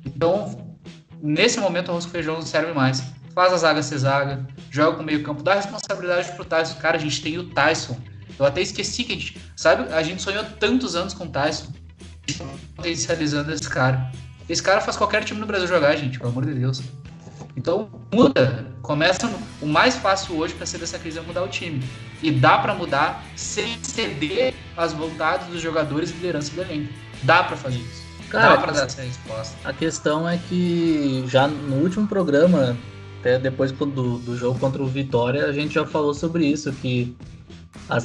Então, 0.05 0.75
nesse 1.21 1.59
momento, 1.59 1.87
o 1.87 1.91
arroz 1.91 2.05
com 2.05 2.11
feijão 2.11 2.35
não 2.35 2.41
serve 2.41 2.73
mais. 2.73 3.03
Faz 3.33 3.53
a 3.53 3.57
zaga 3.57 3.81
ser 3.81 3.97
zaga, 3.97 4.45
joga 4.69 4.97
com 4.97 5.03
o 5.03 5.05
meio 5.05 5.23
campo, 5.23 5.41
dá 5.41 5.55
responsabilidade 5.55 6.31
pro 6.33 6.45
Tyson. 6.45 6.75
Cara, 6.75 6.97
a 6.97 6.99
gente 6.99 7.21
tem 7.21 7.37
o 7.37 7.49
Tyson. 7.49 7.97
Eu 8.37 8.45
até 8.45 8.61
esqueci 8.61 9.03
que 9.03 9.13
a 9.13 9.15
gente. 9.15 9.41
Sabe, 9.55 9.91
a 9.93 10.03
gente 10.03 10.21
sonhou 10.21 10.43
tantos 10.59 10.95
anos 10.95 11.13
com 11.13 11.25
o 11.25 11.29
Tyson. 11.29 11.71
Potencializando 12.75 13.51
esse 13.51 13.69
cara. 13.69 14.11
Esse 14.47 14.61
cara 14.61 14.81
faz 14.81 14.97
qualquer 14.97 15.23
time 15.23 15.39
no 15.39 15.45
Brasil 15.45 15.67
jogar, 15.67 15.95
gente, 15.95 16.19
pelo 16.19 16.31
amor 16.31 16.45
de 16.45 16.53
Deus. 16.53 16.81
Então, 17.55 17.89
muda. 18.11 18.67
Começa 18.81 19.29
o 19.61 19.65
mais 19.65 19.95
fácil 19.95 20.37
hoje 20.37 20.53
para 20.53 20.65
sair 20.65 20.79
dessa 20.79 20.99
crise 20.99 21.19
é 21.19 21.21
mudar 21.21 21.43
o 21.43 21.47
time. 21.47 21.83
E 22.21 22.31
dá 22.31 22.57
para 22.57 22.73
mudar 22.73 23.23
sem 23.35 23.77
ceder 23.83 24.53
as 24.75 24.93
vontades 24.93 25.47
dos 25.47 25.61
jogadores 25.61 26.09
e 26.09 26.13
liderança 26.13 26.53
do 26.53 26.61
elenco. 26.61 26.91
Dá 27.23 27.43
para 27.43 27.55
fazer 27.55 27.77
isso. 27.77 28.03
Cara, 28.29 28.55
dá 28.55 28.61
para 28.61 28.71
dar 28.71 28.85
essa 28.85 29.01
resposta. 29.01 29.55
A 29.63 29.71
questão 29.71 30.27
é 30.27 30.37
que 30.37 31.23
já 31.27 31.47
no 31.47 31.77
último 31.77 32.07
programa, 32.07 32.75
até 33.19 33.37
depois 33.37 33.71
do, 33.71 34.17
do 34.17 34.35
jogo 34.35 34.59
contra 34.59 34.81
o 34.81 34.87
Vitória, 34.87 35.45
a 35.45 35.53
gente 35.53 35.75
já 35.75 35.85
falou 35.85 36.13
sobre 36.13 36.45
isso, 36.45 36.71
que 36.73 37.15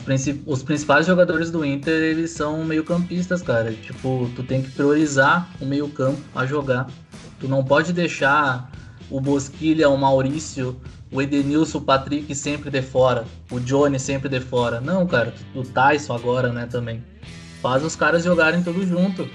princip 0.04 0.42
os 0.46 0.62
principais 0.62 1.06
jogadores 1.06 1.50
do 1.50 1.64
Inter, 1.64 2.02
eles 2.02 2.32
são 2.32 2.64
meio 2.64 2.84
campistas, 2.84 3.42
cara. 3.42 3.72
Tipo, 3.72 4.30
tu 4.36 4.42
tem 4.42 4.62
que 4.62 4.70
priorizar 4.70 5.48
o 5.60 5.64
meio 5.64 5.88
campo 5.88 6.20
a 6.34 6.44
jogar. 6.44 6.88
Tu 7.40 7.48
não 7.48 7.64
pode 7.64 7.92
deixar 7.92 8.70
o 9.10 9.20
Bosquilha, 9.20 9.88
o 9.88 9.96
Maurício, 9.96 10.76
o 11.10 11.22
Edenilson, 11.22 11.78
o 11.78 11.82
Patrick 11.82 12.34
sempre 12.34 12.70
de 12.70 12.82
fora, 12.82 13.24
o 13.50 13.58
Johnny 13.58 13.98
sempre 13.98 14.28
de 14.28 14.40
fora. 14.40 14.80
Não, 14.80 15.06
cara, 15.06 15.34
o 15.54 15.62
Tyson 15.62 16.14
agora, 16.14 16.52
né, 16.52 16.66
também. 16.66 17.02
Faz 17.62 17.82
os 17.84 17.96
caras 17.96 18.24
jogarem 18.24 18.62
tudo 18.62 18.86
junto. 18.86 19.28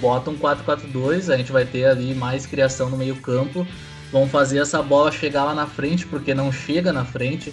Bota 0.00 0.30
um 0.30 0.36
4-4-2, 0.36 1.32
a 1.32 1.36
gente 1.36 1.52
vai 1.52 1.64
ter 1.64 1.84
ali 1.84 2.14
mais 2.14 2.46
criação 2.46 2.88
no 2.88 2.96
meio 2.96 3.16
campo. 3.16 3.66
Vão 4.10 4.28
fazer 4.28 4.58
essa 4.58 4.82
bola 4.82 5.12
chegar 5.12 5.44
lá 5.44 5.54
na 5.54 5.66
frente, 5.66 6.06
porque 6.06 6.34
não 6.34 6.50
chega 6.50 6.92
na 6.92 7.04
frente. 7.04 7.52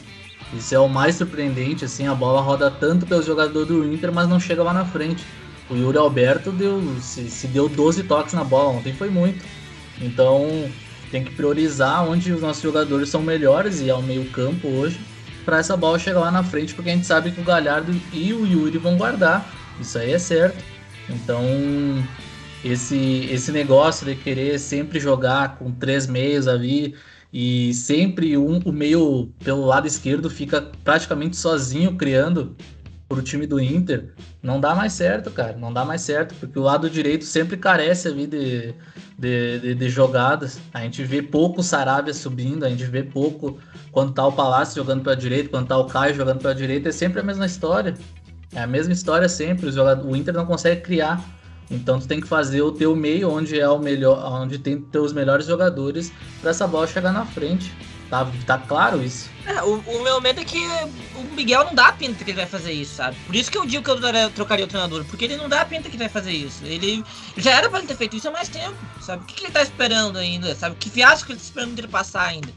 Isso 0.54 0.74
é 0.74 0.80
o 0.80 0.88
mais 0.88 1.16
surpreendente, 1.16 1.86
assim, 1.86 2.08
a 2.08 2.16
bola 2.16 2.42
roda 2.42 2.72
tanto 2.72 3.06
pelos 3.06 3.26
jogadores 3.26 3.68
do 3.68 3.84
Inter, 3.92 4.12
mas 4.14 4.30
não 4.30 4.40
chega 4.40 4.64
lá 4.64 4.74
na 4.74 4.86
frente. 4.86 5.26
O 5.70 5.76
Yuri 5.76 5.98
Alberto 5.98 6.52
deu, 6.52 6.82
se, 7.02 7.30
se 7.30 7.48
deu 7.48 7.68
12 7.68 8.04
toques 8.04 8.34
na 8.34 8.44
bola, 8.44 8.70
ontem 8.70 8.94
foi 8.94 9.10
muito. 9.10 9.44
Então, 10.00 10.70
tem 11.16 11.24
que 11.24 11.32
priorizar 11.32 12.06
onde 12.06 12.34
os 12.34 12.42
nossos 12.42 12.62
jogadores 12.62 13.08
são 13.08 13.22
melhores 13.22 13.80
e 13.80 13.90
ao 13.90 14.02
meio 14.02 14.26
campo 14.32 14.68
hoje 14.68 15.00
para 15.46 15.60
essa 15.60 15.78
bola 15.78 15.98
chegar 15.98 16.20
lá 16.20 16.30
na 16.30 16.44
frente, 16.44 16.74
porque 16.74 16.90
a 16.90 16.94
gente 16.94 17.08
sabe 17.08 17.32
que 17.32 17.40
o 17.40 17.44
Galhardo 17.44 17.96
e 18.12 18.34
o 18.34 18.46
Yuri 18.46 18.78
vão 18.78 18.98
guardar. 18.98 19.50
Isso 19.80 19.98
aí 19.98 20.12
é 20.12 20.20
certo. 20.20 20.62
Então, 21.10 21.42
esse, 22.66 23.30
esse 23.32 23.50
negócio 23.50 24.06
de 24.06 24.14
querer 24.14 24.60
sempre 24.60 25.00
jogar 25.00 25.58
com 25.58 25.72
três 25.72 26.06
meios 26.06 26.50
ali 26.50 26.96
e 27.32 27.74
sempre 27.74 28.38
um, 28.38 28.60
o 28.66 28.74
meio 28.74 29.30
pelo 29.42 29.66
lado 29.66 29.88
esquerdo 29.88 30.30
fica 30.30 30.70
praticamente 30.84 31.38
sozinho 31.38 31.96
criando 31.96 32.58
para 33.08 33.20
o 33.20 33.22
time 33.22 33.46
do 33.46 33.60
Inter, 33.60 34.14
não 34.42 34.60
dá 34.60 34.74
mais 34.74 34.94
certo, 34.94 35.30
cara. 35.30 35.56
Não 35.58 35.72
dá 35.72 35.86
mais 35.86 36.02
certo, 36.02 36.34
porque 36.36 36.58
o 36.58 36.62
lado 36.62 36.90
direito 36.90 37.24
sempre 37.24 37.56
carece 37.56 38.08
ali 38.08 38.26
de, 38.26 38.74
de, 39.18 39.60
de, 39.60 39.76
de 39.76 39.90
jogadas. 39.90 40.60
A 40.74 40.82
gente 40.82 41.04
vê 41.04 41.22
pouco 41.22 41.62
o 41.62 41.64
Sarabia 41.64 42.14
subindo, 42.14 42.66
a 42.66 42.70
gente 42.70 42.84
vê 42.86 43.04
pouco 43.04 43.60
quando 43.92 44.14
tá 44.14 44.26
o 44.26 44.32
Palácio 44.32 44.76
jogando 44.76 45.04
para 45.04 45.14
a 45.14 45.16
direita, 45.16 45.50
quando 45.50 45.68
tá 45.68 45.78
o 45.78 45.86
Caio 45.86 46.16
jogando 46.16 46.40
para 46.40 46.52
a 46.52 46.56
direita, 46.56 46.90
é 46.90 46.92
sempre 46.92 47.20
a 47.20 47.24
mesma 47.24 47.46
história. 47.46 47.94
É 48.54 48.62
a 48.62 48.68
mesma 48.68 48.94
história 48.94 49.30
sempre. 49.30 49.70
O 49.70 50.16
Inter 50.16 50.34
não 50.34 50.46
consegue 50.46 50.82
criar. 50.82 51.24
Então 51.70 52.00
tu 52.00 52.08
tem 52.08 52.22
que 52.22 52.28
fazer 52.28 52.62
o 52.62 52.72
teu 52.72 52.96
meio 52.96 53.30
onde 53.30 53.60
é 53.60 53.68
o 53.68 53.80
melhor, 53.80 54.24
onde 54.42 54.60
tem 54.60 54.80
teus 54.80 55.12
melhores 55.12 55.48
jogadores 55.48 56.12
para 56.40 56.52
essa 56.52 56.68
bola 56.68 56.88
chegar 56.88 57.12
na 57.12 57.26
frente. 57.26 57.74
Tá, 58.10 58.28
tá 58.46 58.58
claro 58.58 59.04
isso. 59.04 59.30
É, 59.46 59.64
o, 59.64 59.80
o, 59.80 60.04
meu 60.04 60.22
medo 60.22 60.40
é 60.40 60.44
que 60.44 60.60
o 61.16 61.24
Miguel 61.36 61.66
não 61.66 61.74
dá 61.74 61.92
pinta 61.92 62.24
que 62.24 62.32
ele 62.32 62.38
vai 62.38 62.46
fazer 62.46 62.72
isso, 62.72 62.96
sabe? 62.96 63.18
Por 63.26 63.36
isso 63.36 63.52
que 63.52 63.58
eu 63.58 63.66
digo 63.66 63.84
que 63.84 63.90
eu 63.90 64.32
trocaria 64.32 64.66
o 64.66 64.68
treinador, 64.68 65.04
porque 65.06 65.26
ele 65.26 65.38
não 65.38 65.50
dá 65.50 65.66
pinta 65.66 65.84
que 65.90 65.96
ele 65.96 66.04
vai 66.04 66.10
fazer 66.10 66.32
isso. 66.32 66.64
Ele 66.64 67.04
já 67.38 67.52
era 67.52 67.70
pra 67.70 67.80
ele 67.80 67.88
ter 67.88 67.96
feito 67.96 68.16
isso 68.16 68.28
há 68.28 68.32
mais 68.32 68.48
tempo, 68.48 68.76
sabe? 69.02 69.24
O 69.24 69.26
que, 69.26 69.36
que 69.36 69.46
ele 69.46 69.52
tá 69.52 69.62
esperando 69.62 70.18
ainda, 70.18 70.54
sabe? 70.56 70.76
Que 70.76 70.90
fiasco 70.90 71.28
que 71.28 71.34
ele 71.34 71.40
tá 71.40 71.46
esperando 71.46 71.80
ele 71.80 71.88
passar 71.88 72.28
ainda? 72.28 72.50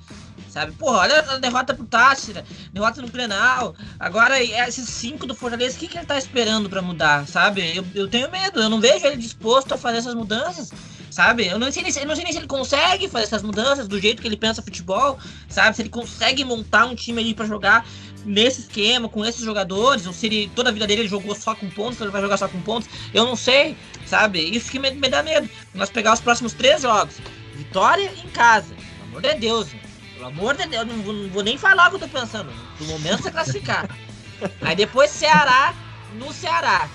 Sabe? 0.51 0.72
Porra, 0.72 0.99
olha 0.99 1.20
a 1.20 1.38
derrota 1.38 1.74
pro 1.74 1.84
Táchira, 1.84 2.44
derrota 2.72 3.03
no 3.03 3.09
Grenal. 3.09 3.74
Agora, 4.01 4.42
esses 4.42 4.88
cinco 4.88 5.26
do 5.26 5.34
Fortaleza, 5.34 5.76
o 5.76 5.78
que, 5.78 5.88
que 5.88 5.99
ele 5.99 6.07
tá 6.07 6.18
esperando 6.18 6.70
para 6.70 6.80
mudar, 6.80 7.26
sabe? 7.26 7.76
Eu, 7.76 7.86
eu 7.94 8.09
tenho 8.09 8.30
medo, 8.30 8.61
eu 8.61 8.70
não 8.70 8.80
vejo 8.80 9.07
ele 9.07 9.16
disposto 9.16 9.72
a 9.72 9.78
fazer 9.78 9.99
essas 9.99 10.14
mudanças 10.14 10.70
sabe? 11.18 11.48
Eu 11.48 11.58
não 11.58 11.72
sei, 11.72 11.82
nem, 11.82 11.92
eu 11.92 12.06
não 12.06 12.14
sei 12.14 12.22
nem 12.22 12.32
se 12.32 12.38
ele 12.38 12.46
consegue 12.46 13.08
fazer 13.08 13.24
essas 13.24 13.42
mudanças 13.42 13.88
do 13.88 14.00
jeito 14.00 14.22
que 14.22 14.28
ele 14.28 14.36
pensa 14.36 14.62
futebol, 14.62 15.18
sabe? 15.48 15.74
Se 15.74 15.82
ele 15.82 15.88
consegue 15.88 16.44
montar 16.44 16.84
um 16.84 16.94
time 16.94 17.20
ali 17.20 17.34
para 17.34 17.44
jogar 17.44 17.84
nesse 18.24 18.60
esquema, 18.60 19.08
com 19.08 19.24
esses 19.24 19.42
jogadores, 19.42 20.06
ou 20.06 20.12
se 20.12 20.26
ele, 20.26 20.48
toda 20.54 20.70
a 20.70 20.72
vida 20.72 20.86
dele 20.86 21.02
ele 21.02 21.08
jogou 21.08 21.34
só 21.34 21.56
com 21.56 21.68
pontos, 21.70 21.94
então 21.94 22.06
ele 22.06 22.12
vai 22.12 22.22
jogar 22.22 22.36
só 22.36 22.46
com 22.46 22.60
pontos, 22.60 22.88
eu 23.12 23.24
não 23.24 23.34
sei, 23.34 23.76
sabe? 24.06 24.38
Isso 24.38 24.70
que 24.70 24.78
me, 24.78 24.92
me 24.92 25.08
dá 25.08 25.20
medo. 25.20 25.50
Nós 25.74 25.90
pegar 25.90 26.12
os 26.12 26.20
próximos 26.20 26.52
três 26.52 26.82
jogos, 26.82 27.16
vitória 27.56 28.12
em 28.24 28.28
casa, 28.28 28.72
pelo 28.76 29.08
amor 29.08 29.22
de 29.22 29.34
Deus, 29.40 29.68
pelo 30.14 30.26
amor 30.28 30.56
de 30.56 30.66
Deus, 30.68 30.86
não 30.86 31.02
vou, 31.02 31.12
não 31.12 31.28
vou 31.30 31.42
nem 31.42 31.58
falar 31.58 31.88
o 31.88 31.90
que 31.90 31.96
eu 31.96 32.08
tô 32.08 32.08
pensando, 32.16 32.48
no 32.78 32.86
momento 32.86 33.24
você 33.24 33.32
classificar. 33.32 33.90
Aí 34.62 34.76
depois 34.76 35.10
Ceará 35.10 35.74
no 36.14 36.32
Ceará. 36.32 36.88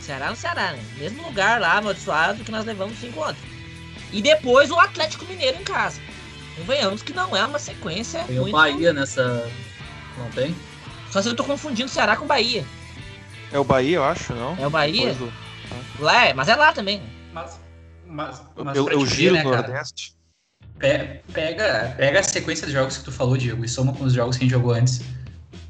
Ceará 0.00 0.30
no 0.30 0.36
Ceará, 0.36 0.72
né? 0.72 0.84
Mesmo 0.98 1.22
lugar 1.22 1.60
lá, 1.60 1.74
amaldiçoado, 1.74 2.42
que 2.42 2.50
nós 2.50 2.64
levamos 2.64 2.98
cinco 2.98 3.20
ontem. 3.20 3.51
E 4.12 4.20
depois 4.20 4.70
o 4.70 4.78
Atlético 4.78 5.24
Mineiro 5.24 5.58
em 5.60 5.64
casa. 5.64 6.00
Convenhamos 6.56 7.02
que 7.02 7.12
não 7.12 7.34
é 7.36 7.44
uma 7.44 7.58
sequência. 7.58 8.24
Tem 8.24 8.36
muito... 8.36 8.50
o 8.50 8.52
Bahia 8.52 8.92
nessa. 8.92 9.50
Não 10.18 10.28
tem? 10.30 10.54
Só 11.10 11.22
se 11.22 11.28
eu 11.28 11.34
tô 11.34 11.44
confundindo 11.44 11.88
Ceará 11.88 12.16
com 12.16 12.26
Bahia. 12.26 12.64
É 13.50 13.58
o 13.58 13.64
Bahia, 13.64 13.96
eu 13.96 14.04
acho, 14.04 14.34
não? 14.34 14.56
É 14.58 14.66
o 14.66 14.70
Bahia? 14.70 15.14
Do... 15.14 15.32
Lá 15.98 16.26
é, 16.26 16.34
mas 16.34 16.48
é 16.48 16.56
lá 16.56 16.72
também. 16.72 17.02
Mas, 17.32 17.60
mas, 18.06 18.42
mas 18.56 18.76
eu, 18.76 18.88
eu 18.88 19.06
giro 19.06 19.34
né, 19.34 19.42
Nordeste. 19.42 20.14
Pega, 20.78 21.94
pega 21.96 22.20
a 22.20 22.22
sequência 22.22 22.66
de 22.66 22.72
jogos 22.72 22.98
que 22.98 23.04
tu 23.04 23.12
falou, 23.12 23.36
Diego, 23.36 23.64
e 23.64 23.68
soma 23.68 23.92
com 23.92 24.04
os 24.04 24.12
jogos 24.12 24.36
que 24.36 24.44
a 24.44 24.46
gente 24.46 24.52
jogou 24.52 24.72
antes. 24.72 25.00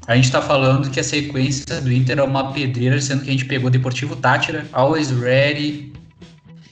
A 0.07 0.15
gente 0.15 0.31
tá 0.31 0.41
falando 0.41 0.89
que 0.89 0.99
a 0.99 1.03
sequência 1.03 1.79
do 1.79 1.91
Inter 1.91 2.19
é 2.19 2.23
uma 2.23 2.51
pedreira, 2.51 2.99
sendo 2.99 3.23
que 3.23 3.29
a 3.29 3.31
gente 3.31 3.45
pegou 3.45 3.69
Deportivo 3.69 4.15
Tátira, 4.15 4.65
Always 4.73 5.11
Ready, 5.11 5.93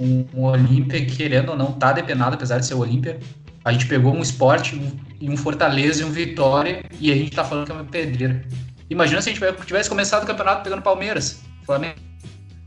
um, 0.02 0.26
um 0.34 0.44
Olímpia, 0.44 1.06
querendo 1.06 1.50
ou 1.50 1.56
não, 1.56 1.72
tá 1.72 1.92
depenado, 1.92 2.36
apesar 2.36 2.58
de 2.58 2.66
ser 2.66 2.74
o 2.74 2.80
Olímpia. 2.80 3.20
A 3.64 3.72
gente 3.72 3.86
pegou 3.86 4.14
um 4.14 4.22
esporte 4.22 4.76
um, 4.76 4.92
e 5.20 5.30
um 5.30 5.38
Fortaleza 5.38 6.02
e 6.02 6.06
um 6.06 6.10
Vitória, 6.10 6.84
e 7.00 7.12
a 7.12 7.16
gente 7.16 7.36
tá 7.36 7.44
falando 7.44 7.66
que 7.66 7.72
é 7.72 7.76
uma 7.76 7.84
pedreira. 7.84 8.44
Imagina 8.90 9.22
se 9.22 9.30
a 9.30 9.34
gente 9.34 9.66
tivesse 9.66 9.88
começado 9.88 10.24
o 10.24 10.28
campeonato 10.28 10.64
pegando 10.64 10.82
Palmeiras, 10.82 11.42
Flamengo, 11.66 11.96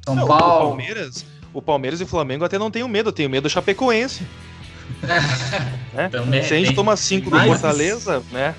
São 0.04 0.14
não, 0.14 0.26
Paulo. 0.26 0.66
O 0.66 0.68
Palmeiras, 0.68 1.26
o 1.52 1.60
Palmeiras 1.60 2.00
e 2.00 2.04
o 2.04 2.06
Flamengo 2.06 2.44
até 2.44 2.58
não 2.58 2.70
tenho 2.70 2.88
medo, 2.88 3.08
eu 3.08 3.12
tenho 3.12 3.28
medo 3.28 3.42
do 3.42 3.50
Chapecoense. 3.50 4.24
É. 5.96 6.08
Também, 6.08 6.42
Se 6.42 6.52
a 6.52 6.56
gente 6.56 6.66
tem, 6.66 6.74
toma 6.74 6.96
5 6.96 7.30
do 7.30 7.38
Fortaleza, 7.38 8.20
né? 8.32 8.52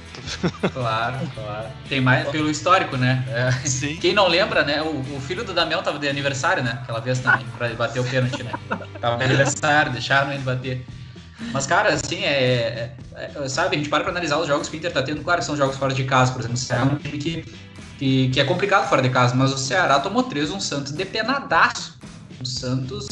Claro, 0.74 1.18
claro. 1.34 1.68
Tem 1.88 2.02
mais 2.02 2.28
pelo 2.30 2.50
histórico, 2.50 2.98
né? 2.98 3.24
É. 3.28 3.52
Sim. 3.68 3.96
Quem 3.98 4.14
não 4.14 4.28
lembra, 4.28 4.64
né? 4.64 4.82
O, 4.82 5.00
o, 5.16 5.22
filho 5.22 5.44
do 5.44 5.54
Damião 5.54 5.82
tava 5.84 6.00
de 6.00 6.08
aniversário, 6.08 6.64
né? 6.64 6.80
Aquela 6.82 7.00
vez 7.00 7.20
também, 7.20 7.46
pra 7.58 7.70
bater 7.70 8.00
o 8.00 8.04
pênalti, 8.04 8.44
né? 8.44 8.52
Tava 9.00 9.18
de 9.18 9.24
aniversário, 9.24 9.92
deixaram 9.92 10.32
ele 10.32 10.42
bater. 10.42 10.86
Mas, 11.52 11.68
cara, 11.68 11.94
assim, 11.94 12.24
é, 12.24 12.94
é, 13.14 13.32
é, 13.36 13.50
Sabe, 13.50 13.76
a 13.76 13.78
gente 13.78 13.90
para 13.90 14.04
pra 14.04 14.12
analisar 14.12 14.38
os 14.40 14.48
jogos 14.48 14.70
que 14.70 14.76
o 14.76 14.78
Inter 14.78 14.92
tá 14.92 15.04
tendo. 15.04 15.22
Claro 15.22 15.42
são 15.42 15.56
jogos 15.56 15.78
fora 15.78 15.94
de 15.94 16.04
casa, 16.06 16.32
por 16.32 16.40
exemplo. 16.40 16.58
O 16.58 16.60
Ceará 16.60 16.84
é 16.84 16.86
um 16.86 16.96
time 16.96 17.18
que, 17.18 17.56
que, 18.00 18.30
que 18.30 18.40
é 18.40 18.44
complicado 18.46 18.88
fora 18.88 19.02
de 19.02 19.10
casa, 19.10 19.36
mas 19.36 19.54
o 19.54 19.58
Ceará 19.58 20.00
tomou 20.00 20.24
3 20.24 20.52
um 20.52 20.60
Santos 20.60 20.92
depenadaço. 20.92 21.98
Um 22.42 22.46
Santos, 22.46 23.08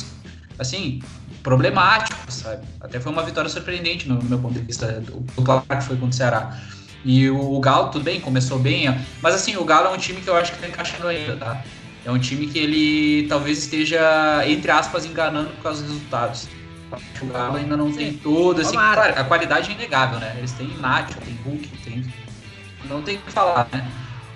assim, 0.58 1.02
problemático, 1.44 2.18
sabe? 2.32 2.66
Até 2.80 3.00
foi 3.00 3.12
uma 3.12 3.24
vitória 3.24 3.50
surpreendente 3.50 4.08
no, 4.08 4.24
meu 4.24 4.40
ponto 4.40 4.54
de 4.54 4.62
vista, 4.62 5.04
o 5.36 5.42
placar 5.42 5.80
que 5.80 5.86
foi 5.86 5.98
contra 5.98 6.12
o 6.12 6.14
Ceará. 6.14 6.58
E 7.06 7.30
o, 7.30 7.56
o 7.56 7.60
Galo, 7.60 7.90
tudo 7.90 8.04
bem, 8.04 8.20
começou 8.22 8.58
bem, 8.58 8.86
mas 9.22 9.36
assim, 9.36 9.56
o 9.58 9.66
Galo 9.66 9.88
é 9.88 9.90
um 9.92 9.98
time 9.98 10.22
que 10.22 10.30
eu 10.30 10.36
acho 10.36 10.54
que 10.54 10.60
tá 10.60 10.68
encaixando 10.68 11.08
ainda, 11.08 11.36
tá? 11.36 11.64
É 12.06 12.12
um 12.12 12.20
time 12.20 12.48
que 12.48 12.60
ele 12.60 13.28
talvez 13.28 13.60
esteja, 13.60 14.44
entre 14.46 14.72
aspas, 14.72 15.06
enganando 15.06 15.50
por 15.52 15.64
causa 15.64 15.82
dos 15.82 15.92
resultados. 15.92 16.48
O 17.22 17.26
Galo 17.26 17.58
ainda 17.58 17.76
não 17.76 17.92
tem 17.92 18.14
todo, 18.14 18.62
assim, 18.62 18.74
claro, 18.74 19.20
a 19.20 19.24
qualidade 19.24 19.72
é 19.72 19.74
inegável, 19.74 20.20
né? 20.20 20.34
Eles 20.38 20.52
têm 20.52 20.68
Nacho, 20.80 21.18
tem 21.22 21.38
Hulk, 21.46 21.68
tem. 21.84 22.06
Não 22.86 23.02
tem 23.02 23.18
o 23.18 23.20
que 23.20 23.32
falar, 23.32 23.68
né? 23.72 23.90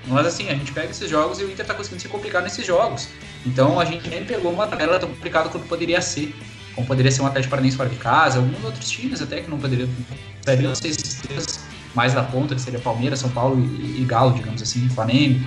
Mas 0.08 0.26
assim, 0.26 0.50
a 0.50 0.56
gente 0.56 0.72
pega 0.72 0.90
esses 0.90 1.10
jogos 1.10 1.40
e 1.40 1.44
o 1.44 1.52
Inter 1.52 1.66
tá 1.66 1.74
conseguindo 1.74 2.02
se 2.02 2.08
complicar 2.08 2.42
nesses 2.42 2.66
jogos. 2.66 3.10
Então 3.46 3.80
a 3.80 3.86
gente 3.86 4.10
nem 4.10 4.24
pegou 4.24 4.52
uma 4.52 4.66
tabela 4.66 4.98
tão 4.98 5.10
complicada 5.10 5.50
quanto 5.50 5.68
poderia 5.68 6.02
ser 6.02 6.34
como 6.78 6.86
poderia 6.86 7.12
ser 7.12 7.24
um 7.24 7.26
Atlético 7.26 7.50
Paranaense 7.50 7.76
fora 7.76 7.90
de 7.90 7.96
casa, 7.96 8.38
alguns 8.38 8.64
outros 8.64 8.88
times 8.88 9.20
até 9.20 9.42
que 9.42 9.50
não 9.50 9.58
poderiam, 9.58 9.90
poderiam 10.46 10.76
ser 10.76 10.90
esses 10.90 11.16
três 11.16 11.67
mais 11.98 12.14
da 12.14 12.22
ponta, 12.22 12.54
que 12.54 12.62
seria 12.62 12.80
Palmeiras, 12.80 13.20
São 13.20 13.30
Paulo 13.32 13.60
e, 13.60 14.02
e 14.02 14.06
Galo, 14.06 14.34
digamos 14.34 14.62
assim, 14.62 14.88
Flamengo. 14.90 15.44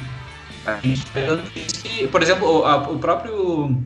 A 0.67 0.77
gente 0.81 1.05
por 2.09 2.23
exemplo, 2.23 2.61
o, 2.61 2.67
a, 2.67 2.77
o 2.91 2.99
próprio 2.99 3.81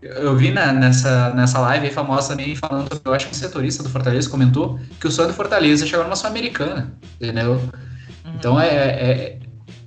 eu 0.00 0.36
vi 0.36 0.50
na, 0.50 0.72
nessa, 0.72 1.34
nessa 1.34 1.58
live 1.58 1.86
aí 1.86 1.92
famosa 1.92 2.28
também 2.28 2.54
falando, 2.54 2.88
eu 3.04 3.12
acho 3.12 3.26
que 3.26 3.32
o 3.32 3.36
setorista 3.36 3.82
do 3.82 3.88
Fortaleza 3.88 4.30
comentou 4.30 4.78
que 5.00 5.06
o 5.08 5.10
sonho 5.10 5.28
do 5.28 5.34
Fortaleza 5.34 5.84
é 5.84 5.88
chegar 5.88 6.04
numa 6.04 6.14
Sul-Americana, 6.16 6.96
entendeu? 7.20 7.54
Uhum. 8.24 8.32
Então 8.36 8.60
é, 8.60 8.68
é, 8.68 9.38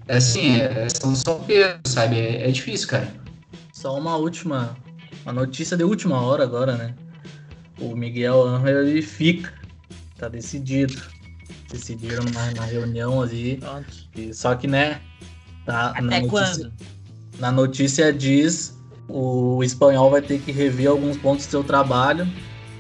é 0.07 0.15
assim, 0.17 0.59
é, 0.59 0.87
são, 0.89 1.15
são 1.15 1.39
pesos, 1.43 1.79
sabe? 1.85 2.19
É, 2.19 2.47
é, 2.47 2.51
difícil, 2.51 2.89
cara. 2.89 3.07
Só 3.73 3.97
uma 3.97 4.17
última 4.17 4.75
uma 5.23 5.33
notícia 5.33 5.77
de 5.77 5.83
última 5.83 6.21
hora 6.21 6.43
agora, 6.43 6.75
né? 6.75 6.93
O 7.79 7.95
Miguel 7.95 8.45
Angel 8.45 8.85
ele 8.85 9.01
fica, 9.01 9.53
tá 10.17 10.27
decidido. 10.27 11.01
Decidiram 11.71 12.23
na, 12.33 12.51
na 12.51 12.65
reunião 12.65 13.21
ali. 13.21 13.59
E, 14.15 14.33
só 14.33 14.55
que, 14.55 14.67
né? 14.67 15.01
Tá, 15.65 15.91
Até 15.91 16.01
na 16.01 16.19
notícia, 16.19 16.29
quando? 16.29 16.73
Na 17.39 17.51
notícia 17.51 18.11
diz 18.11 18.77
o 19.13 19.63
espanhol 19.63 20.09
vai 20.09 20.21
ter 20.21 20.39
que 20.39 20.51
rever 20.51 20.89
alguns 20.89 21.17
pontos 21.17 21.45
do 21.45 21.49
seu 21.49 21.63
trabalho, 21.63 22.27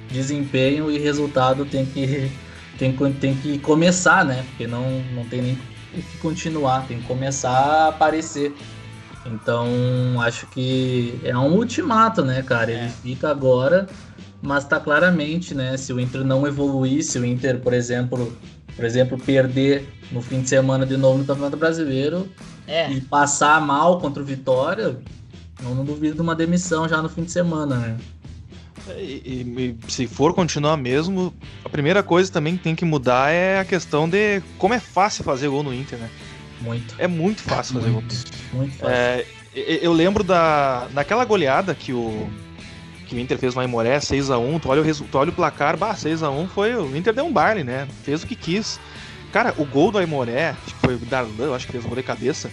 desempenho 0.09 0.89
e 0.89 0.97
resultado 0.97 1.65
tem 1.65 1.85
que, 1.85 2.31
tem, 2.77 2.95
tem 3.13 3.35
que 3.35 3.59
começar, 3.59 4.23
né? 4.23 4.45
Porque 4.49 4.67
não, 4.67 5.01
não 5.13 5.25
tem 5.25 5.41
nem 5.41 5.57
que 5.93 6.17
continuar, 6.19 6.87
tem 6.87 6.99
que 6.99 7.07
começar 7.07 7.49
a 7.49 7.87
aparecer. 7.89 8.53
Então, 9.25 9.67
acho 10.21 10.47
que 10.47 11.19
é 11.23 11.37
um 11.37 11.53
ultimato, 11.53 12.23
né, 12.23 12.41
cara? 12.41 12.71
Ele 12.71 12.85
é. 12.85 12.89
fica 12.89 13.29
agora, 13.29 13.87
mas 14.41 14.65
tá 14.65 14.79
claramente, 14.79 15.53
né? 15.53 15.77
Se 15.77 15.93
o 15.93 15.99
Inter 15.99 16.23
não 16.23 16.47
evoluir, 16.47 17.03
se 17.03 17.19
o 17.19 17.25
Inter, 17.25 17.59
por 17.59 17.73
exemplo, 17.73 18.35
por 18.81 18.87
exemplo, 18.87 19.15
perder 19.15 19.87
no 20.11 20.23
fim 20.23 20.41
de 20.41 20.49
semana 20.49 20.87
de 20.87 20.97
novo 20.97 21.19
no 21.19 21.23
Campeonato 21.23 21.55
Brasileiro 21.55 22.27
é. 22.67 22.91
e 22.91 22.99
passar 22.99 23.61
mal 23.61 23.99
contra 23.99 24.23
o 24.23 24.25
Vitória, 24.25 24.97
eu 25.61 25.75
não 25.75 25.85
duvido 25.85 26.15
de 26.15 26.21
uma 26.21 26.33
demissão 26.33 26.89
já 26.89 26.99
no 26.99 27.07
fim 27.07 27.23
de 27.23 27.31
semana, 27.31 27.75
né? 27.75 27.97
É, 28.89 28.99
e, 28.99 29.77
e, 29.87 29.91
se 29.91 30.07
for 30.07 30.33
continuar 30.33 30.77
mesmo, 30.77 31.31
a 31.63 31.69
primeira 31.69 32.01
coisa 32.01 32.31
também 32.31 32.57
que 32.57 32.63
tem 32.63 32.75
que 32.75 32.83
mudar 32.83 33.29
é 33.29 33.59
a 33.59 33.65
questão 33.65 34.09
de 34.09 34.41
como 34.57 34.73
é 34.73 34.79
fácil 34.79 35.23
fazer 35.23 35.47
gol 35.47 35.61
no 35.61 35.71
Inter, 35.71 35.99
né? 35.99 36.09
Muito. 36.59 36.95
É 36.97 37.05
muito 37.05 37.43
fácil 37.43 37.75
fazer 37.75 37.91
muito, 37.91 38.15
gol. 38.15 38.61
Muito 38.61 38.77
fácil. 38.77 38.95
É, 38.95 39.25
eu 39.53 39.93
lembro 39.93 40.23
da, 40.23 40.87
daquela 40.87 41.23
goleada 41.23 41.75
que 41.75 41.93
o, 41.93 42.27
que 43.11 43.15
o 43.17 43.19
Inter 43.19 43.37
fez 43.37 43.53
lá 43.53 43.65
em 43.65 43.67
Moré, 43.67 43.97
6x1. 43.97 44.61
Tu 44.61 44.69
olha, 44.69 44.81
o, 44.81 44.95
tu 44.95 45.17
olha 45.17 45.29
o 45.29 45.33
placar, 45.33 45.75
bah, 45.75 45.93
6x1 45.93 46.47
foi. 46.47 46.73
O 46.75 46.95
Inter 46.95 47.13
deu 47.13 47.25
um 47.25 47.33
baile, 47.33 47.61
né? 47.61 47.85
Fez 48.03 48.23
o 48.23 48.27
que 48.27 48.37
quis. 48.37 48.79
Cara, 49.33 49.53
o 49.57 49.65
gol 49.65 49.91
do 49.91 49.97
Aimoré, 49.97 50.51
acho 50.51 50.73
que 50.73 50.79
foi 50.79 50.95
o 50.95 50.99
Darlan, 50.99 51.45
eu 51.45 51.53
acho 51.53 51.65
que 51.65 51.73
fez 51.73 51.83
o 51.83 51.87
gol 51.87 51.97
de 51.97 52.03
cabeça. 52.03 52.49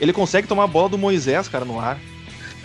Ele 0.00 0.12
consegue 0.12 0.46
tomar 0.46 0.64
a 0.64 0.68
bola 0.68 0.88
do 0.88 0.96
Moisés, 0.98 1.48
cara, 1.48 1.64
no 1.64 1.80
ar. 1.80 1.98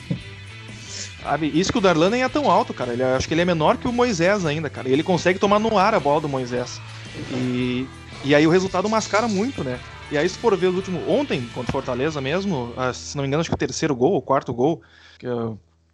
Sabe? 1.24 1.52
Isso 1.54 1.72
que 1.72 1.80
o 1.80 1.82
Darlan 1.82 2.12
nem 2.12 2.22
é 2.22 2.30
tão 2.30 2.50
alto, 2.50 2.76
cara. 2.76 2.94
Ele, 2.94 3.02
acho 3.02 3.28
que 3.28 3.34
ele 3.34 3.42
é 3.42 3.46
menor 3.46 3.78
que 3.78 3.88
o 3.88 3.94
Moisés 3.94 4.46
ainda, 4.46 4.70
cara. 4.70 4.88
E 4.88 4.94
ele 4.94 5.04
consegue 5.04 5.39
tomar 5.39 5.60
no 5.60 5.80
ar 5.80 5.96
a 5.96 6.00
bola 6.00 6.22
do 6.22 6.30
Moisés. 6.30 6.80
E, 7.32 7.88
e 8.24 8.36
aí 8.36 8.46
o 8.46 8.52
resultado 8.52 8.88
mascara 8.88 9.28
muito, 9.28 9.64
né? 9.64 9.80
E 10.12 10.18
aí, 10.18 10.30
se 10.30 10.38
for 10.38 10.56
ver 10.56 10.68
o 10.68 10.76
último. 10.76 11.10
Ontem, 11.10 11.50
contra 11.56 11.72
Fortaleza 11.72 12.22
mesmo, 12.22 12.72
ah, 12.78 12.94
se 12.94 13.16
não 13.16 13.24
me 13.24 13.28
engano, 13.28 13.42
acho 13.42 13.50
que 13.50 13.56
o 13.56 13.58
terceiro 13.58 13.96
gol, 13.96 14.18
o 14.18 14.22
quarto 14.22 14.54
gol, 14.54 14.82
que, 15.18 15.26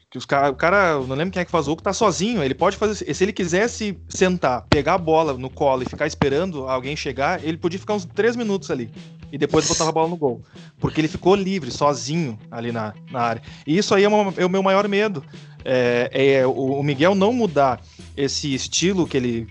que 0.10 0.18
os 0.18 0.26
cara, 0.26 0.49
o 0.49 0.55
cara, 0.55 0.93
não 0.99 1.16
lembro 1.16 1.34
quem 1.34 1.41
é 1.41 1.45
que 1.45 1.51
faz 1.51 1.68
o 1.68 1.72
gol, 1.72 1.82
tá 1.84 1.91
sozinho. 1.91 2.41
Ele 2.41 2.55
pode 2.55 2.78
fazer. 2.78 3.14
Se 3.14 3.24
ele 3.24 3.34
quisesse 3.34 3.97
sentar, 4.08 4.66
pegar 4.70 4.93
a 4.93 4.97
bola 4.97 5.34
no 5.34 5.49
colo 5.49 5.84
e 5.84 5.89
ficar 5.89 6.08
esperando 6.08 6.68
alguém 6.68 6.95
chegar, 6.95 7.43
ele 7.43 7.58
podia 7.58 7.80
ficar 7.80 7.93
uns 7.93 8.05
três 8.05 8.36
minutos 8.36 8.72
ali. 8.72 8.89
E 9.30 9.38
depois 9.38 9.68
botava 9.68 9.89
a 9.89 9.93
bola 9.93 10.08
no 10.08 10.16
gol. 10.16 10.41
Porque 10.80 11.01
ele 11.01 11.10
ficou 11.10 11.36
livre, 11.36 11.70
sozinho 11.70 12.39
ali 12.49 12.72
na, 12.72 12.93
na 13.12 13.20
área. 13.20 13.41
E 13.66 13.78
isso 13.78 13.93
aí 13.93 14.05
é, 14.05 14.08
uma, 14.08 14.34
é 14.38 14.45
o 14.45 14.49
meu 14.49 14.64
maior 14.64 14.88
medo. 14.88 15.22
É, 15.66 16.10
é 16.38 16.47
o, 16.47 16.82
Miguel 16.82 17.14
não 17.14 17.34
mudar 17.34 17.82
esse 18.16 18.53
estilo 18.53 19.05
que 19.05 19.18
ele, 19.18 19.47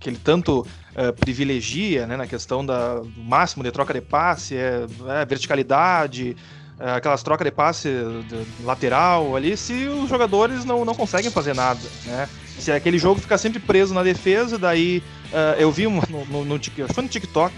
que 0.00 0.08
ele 0.08 0.16
tanto 0.16 0.60
uh, 0.60 1.12
privilegia 1.20 2.06
né, 2.06 2.16
na 2.16 2.26
questão 2.26 2.64
da, 2.64 3.00
do 3.00 3.20
máximo 3.22 3.62
de 3.62 3.70
troca 3.70 3.92
de 3.92 4.00
passe, 4.00 4.56
é, 4.56 4.86
é 5.20 5.26
verticalidade, 5.26 6.34
é, 6.34 6.34
aquelas 6.78 7.22
trocas 7.22 7.44
de 7.44 7.50
passe 7.50 7.88
de, 7.88 8.64
lateral 8.64 9.34
ali, 9.34 9.56
se 9.56 9.86
os 9.86 10.08
jogadores 10.08 10.64
não, 10.64 10.84
não 10.84 10.94
conseguem 10.94 11.30
fazer 11.30 11.54
nada, 11.54 11.80
né? 12.04 12.28
Se 12.58 12.72
aquele 12.72 12.98
jogo 12.98 13.20
fica 13.20 13.38
sempre 13.38 13.60
preso 13.60 13.94
na 13.94 14.02
defesa, 14.02 14.58
daí 14.58 15.02
uh, 15.32 15.60
eu 15.60 15.70
vi 15.70 15.86
um, 15.86 16.00
no, 16.08 16.24
no, 16.26 16.44
no, 16.44 16.60
foi 16.92 17.02
no 17.02 17.08
TikTok, 17.08 17.54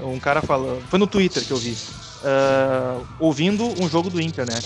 um 0.00 0.18
cara 0.18 0.42
falando, 0.42 0.82
foi 0.88 0.98
no 0.98 1.06
Twitter 1.06 1.44
que 1.44 1.50
eu 1.50 1.56
vi, 1.56 1.72
uh, 1.72 3.06
ouvindo 3.18 3.64
um 3.80 3.88
jogo 3.88 4.10
do 4.10 4.20
Inter, 4.20 4.46
né? 4.46 4.58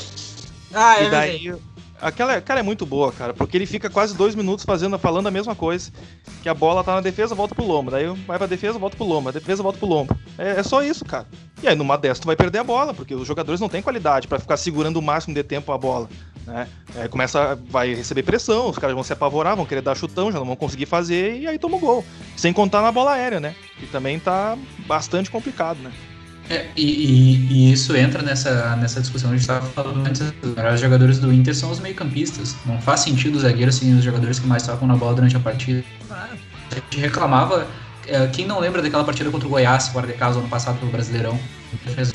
Ah, 0.73 1.01
e 1.03 1.11
daí, 1.11 1.55
Aquela 2.01 2.41
cara 2.41 2.61
é 2.61 2.63
muito 2.63 2.87
boa, 2.87 3.13
cara, 3.13 3.35
porque 3.35 3.57
ele 3.57 3.67
fica 3.67 3.91
quase 3.91 4.17
dois 4.17 4.35
minutos 4.35 4.65
fazendo, 4.65 4.99
falando 4.99 5.27
a 5.27 5.31
mesma 5.31 5.55
coisa. 5.55 5.91
Que 6.43 6.49
a 6.49 6.55
bola 6.55 6.83
tá 6.83 6.95
na 6.95 7.01
defesa, 7.01 7.35
volta 7.35 7.55
pro 7.55 7.67
lombo. 7.67 7.91
Daí 7.91 8.07
vai 8.27 8.39
pra 8.39 8.47
defesa, 8.47 8.79
volta 8.79 8.97
pro 8.97 9.07
lombo. 9.07 9.29
A 9.29 9.33
defesa, 9.33 9.63
volta 9.63 9.79
pro 9.79 9.89
lombo. 9.89 10.17
É, 10.39 10.61
é 10.61 10.63
só 10.63 10.83
isso, 10.83 11.05
cara. 11.05 11.27
E 11.63 11.69
aí 11.69 11.77
numa 11.77 11.99
dessa 11.99 12.23
tu 12.23 12.27
vai 12.27 12.37
perder 12.37 12.59
a 12.59 12.65
bola, 12.65 12.95
porque 12.95 13.15
os 13.15 13.27
jogadores 13.27 13.61
não 13.61 13.69
têm 13.69 13.83
qualidade 13.83 14.27
para 14.27 14.39
ficar 14.39 14.57
segurando 14.57 14.97
o 14.97 15.03
máximo 15.03 15.35
de 15.35 15.43
tempo 15.43 15.73
a 15.73 15.79
bola. 15.79 16.09
Né? 16.47 16.67
É, 16.97 17.09
começa, 17.09 17.59
vai 17.69 17.95
receber 17.95 18.23
pressão, 18.23 18.71
os 18.71 18.79
caras 18.79 18.95
vão 18.95 19.05
se 19.05 19.13
apavorar, 19.13 19.57
vão 19.57 19.67
querer 19.67 19.83
dar 19.83 19.95
chutão, 19.95 20.33
já 20.33 20.39
não 20.39 20.47
vão 20.47 20.57
conseguir 20.57 20.87
fazer, 20.87 21.39
e 21.39 21.47
aí 21.47 21.59
toma 21.59 21.77
o 21.77 21.81
gol. 21.81 22.05
Sem 22.37 22.53
contar 22.53 22.83
na 22.83 22.91
bola 22.91 23.13
aérea, 23.13 23.41
né? 23.41 23.55
Que 23.79 23.87
também 23.87 24.19
tá 24.19 24.57
bastante 24.87 25.31
complicado, 25.31 25.79
né? 25.79 25.93
É, 26.51 26.67
e, 26.77 26.83
e, 26.83 27.53
e, 27.53 27.73
isso 27.73 27.97
entra 27.97 28.23
nessa, 28.23 28.75
nessa 28.75 29.01
discussão 29.01 29.31
que 29.31 29.37
a 29.37 29.39
gente 29.39 29.49
estava 29.49 29.67
falando 29.71 30.05
antes. 30.05 30.21
Os 30.21 30.81
jogadores 30.81 31.21
do 31.21 31.33
Inter 31.33 31.55
são 31.55 31.71
os 31.71 31.79
meio-campistas. 31.79 32.57
Não 32.67 32.81
faz 32.83 33.01
sentido 33.01 33.37
os 33.37 33.43
zagueiros 33.43 33.77
serem 33.77 33.95
os 33.95 34.03
jogadores 34.03 34.41
que 34.41 34.49
mais 34.49 34.65
tocam 34.65 34.89
na 34.89 34.97
bola 34.97 35.15
durante 35.15 35.37
a 35.37 35.41
partida. 35.41 35.85
A 36.11 36.75
gente 36.75 36.99
reclamava. 36.99 37.69
É, 38.09 38.27
quem 38.27 38.47
não 38.47 38.59
lembra 38.59 38.83
daquela 38.83 39.05
partida 39.05 39.31
contra 39.31 39.47
o 39.47 39.51
Goiás, 39.51 39.91
guarda 39.93 40.13
de 40.13 40.19
casa, 40.19 40.41
ano 40.41 40.49
passado 40.49 40.81
pelo 40.81 40.91
Brasileirão? 40.91 41.39
Fez 41.95 42.13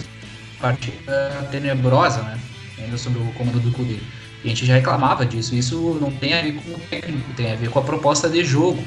partida 0.59 1.47
tenebrosa, 1.49 2.21
né? 2.21 2.37
Ainda 2.77 2.97
sob 2.97 3.17
o 3.17 3.31
comando 3.33 3.61
do 3.61 3.71
Cudê. 3.71 3.99
E 4.43 4.47
a 4.47 4.49
gente 4.49 4.65
já 4.65 4.73
reclamava 4.73 5.25
disso. 5.25 5.55
Isso 5.55 5.97
não 6.01 6.11
tem 6.11 6.33
a 6.33 6.41
ver 6.41 6.55
com 6.55 6.71
o 6.71 6.79
técnico, 6.89 7.33
tem 7.37 7.53
a 7.53 7.55
ver 7.55 7.69
com 7.69 7.79
a 7.79 7.81
proposta 7.81 8.29
de 8.29 8.43
jogo. 8.43 8.83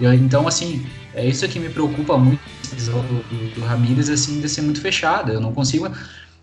Então, 0.00 0.48
assim, 0.48 0.86
é 1.14 1.26
isso 1.26 1.46
que 1.48 1.58
me 1.58 1.68
preocupa 1.68 2.16
muito, 2.16 2.40
visão 2.72 3.00
do, 3.02 3.22
do, 3.22 3.54
do 3.54 3.60
Ramírez, 3.60 4.08
assim, 4.08 4.40
de 4.40 4.48
ser 4.48 4.62
muito 4.62 4.80
fechada. 4.80 5.32
Eu 5.32 5.40
não 5.40 5.52
consigo, 5.52 5.90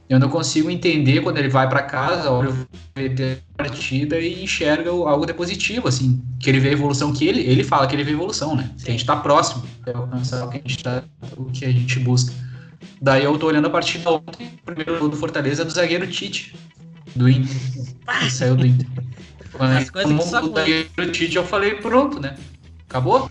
eu 0.07 0.19
não 0.19 0.29
consigo 0.29 0.69
entender 0.69 1.21
quando 1.21 1.37
ele 1.37 1.49
vai 1.49 1.67
para 1.67 1.81
casa, 1.81 2.31
olha 2.31 2.51
a 2.51 3.63
partida 3.63 4.19
e 4.19 4.43
enxerga 4.43 4.91
algo 4.91 5.25
de 5.25 5.33
positivo, 5.33 5.87
assim, 5.87 6.21
que 6.39 6.49
ele 6.49 6.59
vê 6.59 6.69
a 6.69 6.73
evolução 6.73 7.11
que 7.11 7.27
ele, 7.27 7.41
ele 7.41 7.63
fala 7.63 7.87
que 7.87 7.95
ele 7.95 8.03
vê 8.03 8.11
a 8.11 8.13
evolução, 8.13 8.55
né? 8.55 8.69
Que 8.83 8.89
a 8.89 8.91
gente 8.91 9.05
tá 9.05 9.15
próximo 9.15 9.63
de 9.83 9.91
alcançar 9.91 10.45
o 10.45 10.49
que 10.49 10.57
a 10.57 10.61
gente 10.61 10.83
tá, 10.83 11.03
o 11.35 11.45
que 11.45 11.65
a 11.65 11.71
gente 11.71 11.99
busca. 11.99 12.33
Daí 13.01 13.23
eu 13.23 13.37
tô 13.37 13.47
olhando 13.47 13.67
a 13.67 13.69
partida 13.69 14.11
ontem, 14.11 14.51
o 14.61 14.65
primeiro 14.65 14.99
gol 14.99 15.09
do 15.09 15.17
Fortaleza 15.17 15.65
do 15.65 15.71
zagueiro 15.71 16.05
Tite, 16.07 16.55
do 17.15 17.27
Inter, 17.27 17.55
que 18.19 18.31
saiu 18.31 18.55
do 18.55 18.65
Inter. 18.65 18.87
Quando 19.91 20.19
o 20.19 20.21
zagueiro 20.21 21.11
Tite, 21.11 21.37
eu 21.37 21.43
falei, 21.43 21.75
pronto, 21.75 22.19
né? 22.19 22.35
Acabou? 22.89 23.29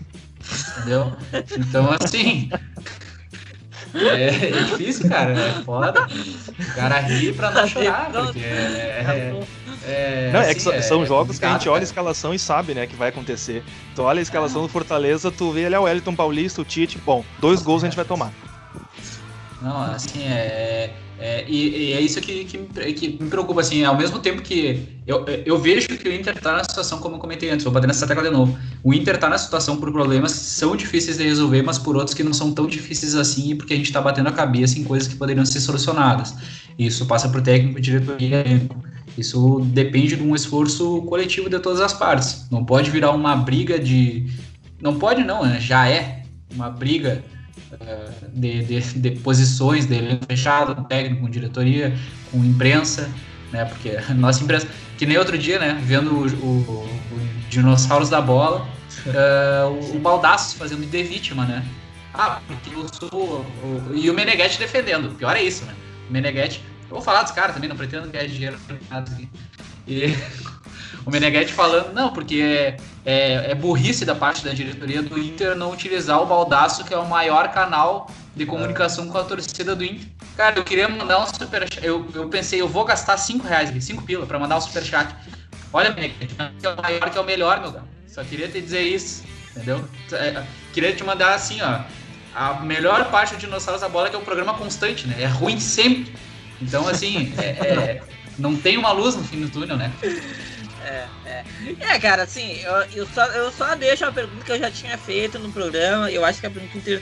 Entendeu? 0.77 1.13
Então, 1.57 1.89
assim. 1.99 2.49
É, 3.93 4.25
é, 4.25 4.63
difícil, 4.63 5.09
cara. 5.09 5.33
É 5.33 5.63
foda. 5.63 6.07
O 6.07 6.75
cara 6.75 6.99
ri 6.99 7.33
pra 7.33 7.51
não 7.51 7.67
chorar, 7.67 8.11
porque 8.11 8.39
é. 8.39 9.39
É, 9.87 10.31
não, 10.33 10.41
é 10.41 10.53
que 10.53 10.69
assim, 10.69 10.81
são 10.81 11.03
é 11.03 11.05
jogos 11.05 11.39
que 11.39 11.45
a 11.45 11.53
gente 11.53 11.69
olha 11.69 11.79
a 11.79 11.83
escalação 11.83 12.33
e 12.33 12.39
sabe, 12.39 12.73
né, 12.73 12.85
que 12.85 12.95
vai 12.95 13.07
acontecer. 13.07 13.63
Tu 13.95 14.01
olha 14.01 14.19
a 14.19 14.21
escalação 14.21 14.61
do 14.61 14.67
Fortaleza, 14.67 15.31
tu 15.31 15.51
vê 15.51 15.65
ali 15.65 15.75
é 15.75 15.79
o 15.79 15.83
Wellington 15.83 16.13
Paulista, 16.13 16.61
o 16.61 16.65
Tite, 16.65 16.97
bom, 16.97 17.23
dois 17.39 17.61
gols 17.61 17.83
a 17.83 17.87
gente 17.87 17.95
vai 17.95 18.03
tomar. 18.03 18.33
Não, 19.61 19.81
assim, 19.81 20.23
é. 20.23 20.93
É, 21.19 21.43
e, 21.47 21.69
e, 21.69 21.93
é 21.93 22.01
isso 22.01 22.21
que, 22.21 22.45
que, 22.45 22.57
que, 22.93 23.23
me 23.23 23.29
preocupa, 23.29 23.61
assim, 23.61 23.83
ao 23.83 23.97
mesmo 23.97 24.19
tempo 24.19 24.43
que 24.43 24.87
eu, 25.07 25.25
eu 25.45 25.57
vejo 25.57 25.87
que 25.87 26.07
o 26.07 26.13
Inter 26.13 26.35
está 26.37 26.53
na 26.53 26.63
situação, 26.63 26.99
como 26.99 27.15
eu 27.15 27.19
comentei 27.19 27.49
antes, 27.49 27.63
vou 27.63 27.73
bater 27.73 27.87
nessa 27.87 28.05
tecla 28.05 28.23
de 28.23 28.29
novo, 28.29 28.55
o 28.83 28.93
Inter 28.93 29.15
está 29.15 29.27
na 29.27 29.37
situação 29.37 29.77
por 29.77 29.91
problemas 29.91 30.31
que 30.33 30.39
são 30.39 30.75
difíceis 30.75 31.17
de 31.17 31.23
resolver, 31.23 31.63
mas 31.63 31.79
por 31.79 31.95
outros 31.95 32.13
que 32.13 32.23
não 32.23 32.33
são 32.33 32.51
tão 32.51 32.67
difíceis 32.67 33.15
assim, 33.15 33.55
porque 33.55 33.73
a 33.73 33.75
gente 33.75 33.87
está 33.87 33.99
batendo 33.99 34.29
a 34.29 34.31
cabeça 34.31 34.77
em 34.77 34.83
coisas 34.83 35.07
que 35.07 35.15
poderiam 35.15 35.43
ser 35.43 35.59
solucionadas. 35.59 36.35
Isso 36.77 37.03
passa 37.07 37.27
por 37.27 37.41
técnico, 37.41 37.81
diretoria, 37.81 38.45
isso 39.17 39.61
depende 39.73 40.15
de 40.15 40.21
um 40.21 40.35
esforço 40.35 41.01
coletivo 41.03 41.49
de 41.49 41.57
todas 41.57 41.81
as 41.81 41.93
partes. 41.93 42.45
Não 42.51 42.63
pode 42.63 42.91
virar 42.91 43.09
uma 43.11 43.35
briga 43.35 43.79
de... 43.79 44.27
Não 44.79 44.99
pode 44.99 45.23
não, 45.23 45.43
né? 45.43 45.59
já 45.59 45.89
é 45.89 46.21
uma 46.53 46.69
briga 46.69 47.23
de, 48.33 48.63
de, 48.63 48.79
de, 48.79 49.11
posições 49.19 49.85
dele 49.85 50.19
fechado, 50.27 50.75
com 50.75 50.83
técnico, 50.83 51.21
com 51.21 51.29
diretoria, 51.29 51.97
com 52.31 52.43
imprensa, 52.43 53.09
né? 53.51 53.65
Porque 53.65 53.91
a 53.91 54.13
nossa 54.13 54.43
imprensa, 54.43 54.67
que 54.97 55.05
nem 55.05 55.17
outro 55.17 55.37
dia, 55.37 55.59
né? 55.59 55.79
Vendo 55.83 56.11
o, 56.11 56.27
o, 56.45 56.85
o 56.85 56.89
Dinossauros 57.49 58.09
da 58.09 58.21
Bola, 58.21 58.67
uh, 59.05 59.69
o, 59.69 59.97
o 59.97 60.57
fazendo 60.57 60.89
de 60.89 61.03
vítima, 61.03 61.45
né? 61.45 61.65
Ah, 62.13 62.41
porque 62.47 62.73
eu 62.73 62.87
sou. 62.91 63.45
O, 63.63 63.93
e 63.93 64.09
o 64.09 64.13
Meneghetti 64.13 64.57
defendendo. 64.57 65.13
Pior 65.15 65.35
é 65.35 65.43
isso, 65.43 65.65
né? 65.65 65.75
O 66.09 66.13
Meneghetti. 66.13 66.63
Eu 66.83 66.95
vou 66.95 67.01
falar 67.01 67.23
dos 67.23 67.31
caras 67.31 67.53
também, 67.53 67.69
não 67.69 67.75
pretendo 67.75 68.09
ganhar 68.09 68.27
dinheiro. 68.27 68.57
E 69.85 70.15
o 71.05 71.11
Meneghetti 71.11 71.53
falando, 71.53 71.93
não, 71.93 72.11
porque 72.11 72.75
é, 73.07 73.51
é, 73.51 73.55
burrice 73.55 74.03
da 74.03 74.13
parte 74.13 74.43
da 74.43 74.51
diretoria 74.51 75.01
do 75.01 75.17
Inter 75.17 75.55
não 75.55 75.71
utilizar 75.71 76.21
o 76.21 76.25
Baldaço, 76.25 76.83
que 76.83 76.93
é 76.93 76.97
o 76.97 77.07
maior 77.07 77.53
canal 77.53 78.11
de 78.35 78.45
comunicação 78.45 79.07
com 79.07 79.17
a 79.17 79.23
torcida 79.23 79.73
do 79.73 79.85
Inter. 79.85 80.09
Cara, 80.35 80.59
eu 80.59 80.63
queria 80.65 80.89
mandar 80.89 81.23
um 81.23 81.25
super 81.25 81.65
eu, 81.81 82.05
eu 82.13 82.27
pensei, 82.27 82.59
eu 82.59 82.67
vou 82.67 82.83
gastar 82.83 83.15
5 83.15 83.47
reais 83.47 83.69
aqui, 83.69 83.79
5 83.79 84.03
pila, 84.03 84.25
pra 84.25 84.37
mandar 84.37 84.57
um 84.57 84.61
super 84.61 84.83
chat. 84.83 85.15
Olha, 85.71 85.93
que 85.93 86.67
é 86.67 86.69
o 86.69 86.81
maior, 86.81 87.09
que 87.09 87.17
é 87.17 87.21
o 87.21 87.23
melhor, 87.23 87.61
meu 87.61 87.71
cara. 87.71 87.85
Só 88.09 88.25
queria 88.25 88.49
te 88.49 88.59
dizer 88.59 88.81
isso, 88.81 89.23
entendeu? 89.51 89.87
É, 90.11 90.43
queria 90.73 90.93
te 90.93 91.01
mandar 91.05 91.33
assim, 91.33 91.61
ó. 91.61 91.79
A 92.35 92.59
melhor 92.59 93.09
parte 93.09 93.35
do 93.35 93.39
Dinossauros 93.39 93.81
da 93.81 93.87
Bola 93.87 94.07
é 94.07 94.09
que 94.09 94.17
é 94.17 94.19
um 94.19 94.25
programa 94.25 94.53
constante, 94.55 95.07
né? 95.07 95.15
É 95.17 95.27
ruim 95.27 95.61
sempre. 95.61 96.13
Então, 96.61 96.85
assim, 96.89 97.33
é, 97.37 97.41
é, 97.43 98.01
não 98.37 98.57
tem 98.57 98.77
uma 98.77 98.91
luz 98.91 99.15
no 99.15 99.23
fim 99.23 99.39
do 99.39 99.49
túnel, 99.49 99.77
né? 99.77 99.93
É, 100.87 101.07
é. 101.25 101.45
é, 101.81 101.99
cara, 101.99 102.23
assim, 102.23 102.61
eu, 102.61 102.73
eu, 102.93 103.07
só, 103.07 103.25
eu 103.25 103.51
só 103.51 103.75
deixo 103.75 104.05
uma 104.05 104.13
pergunta 104.13 104.45
que 104.45 104.51
eu 104.53 104.59
já 104.59 104.71
tinha 104.71 104.97
feito 104.97 105.37
no 105.37 105.51
programa, 105.51 106.09
eu 106.09 106.23
acho 106.23 106.39
que 106.39 106.45
é 106.45 106.49
a 106.49 106.51
pergunta 106.51 106.79
que 106.79 107.01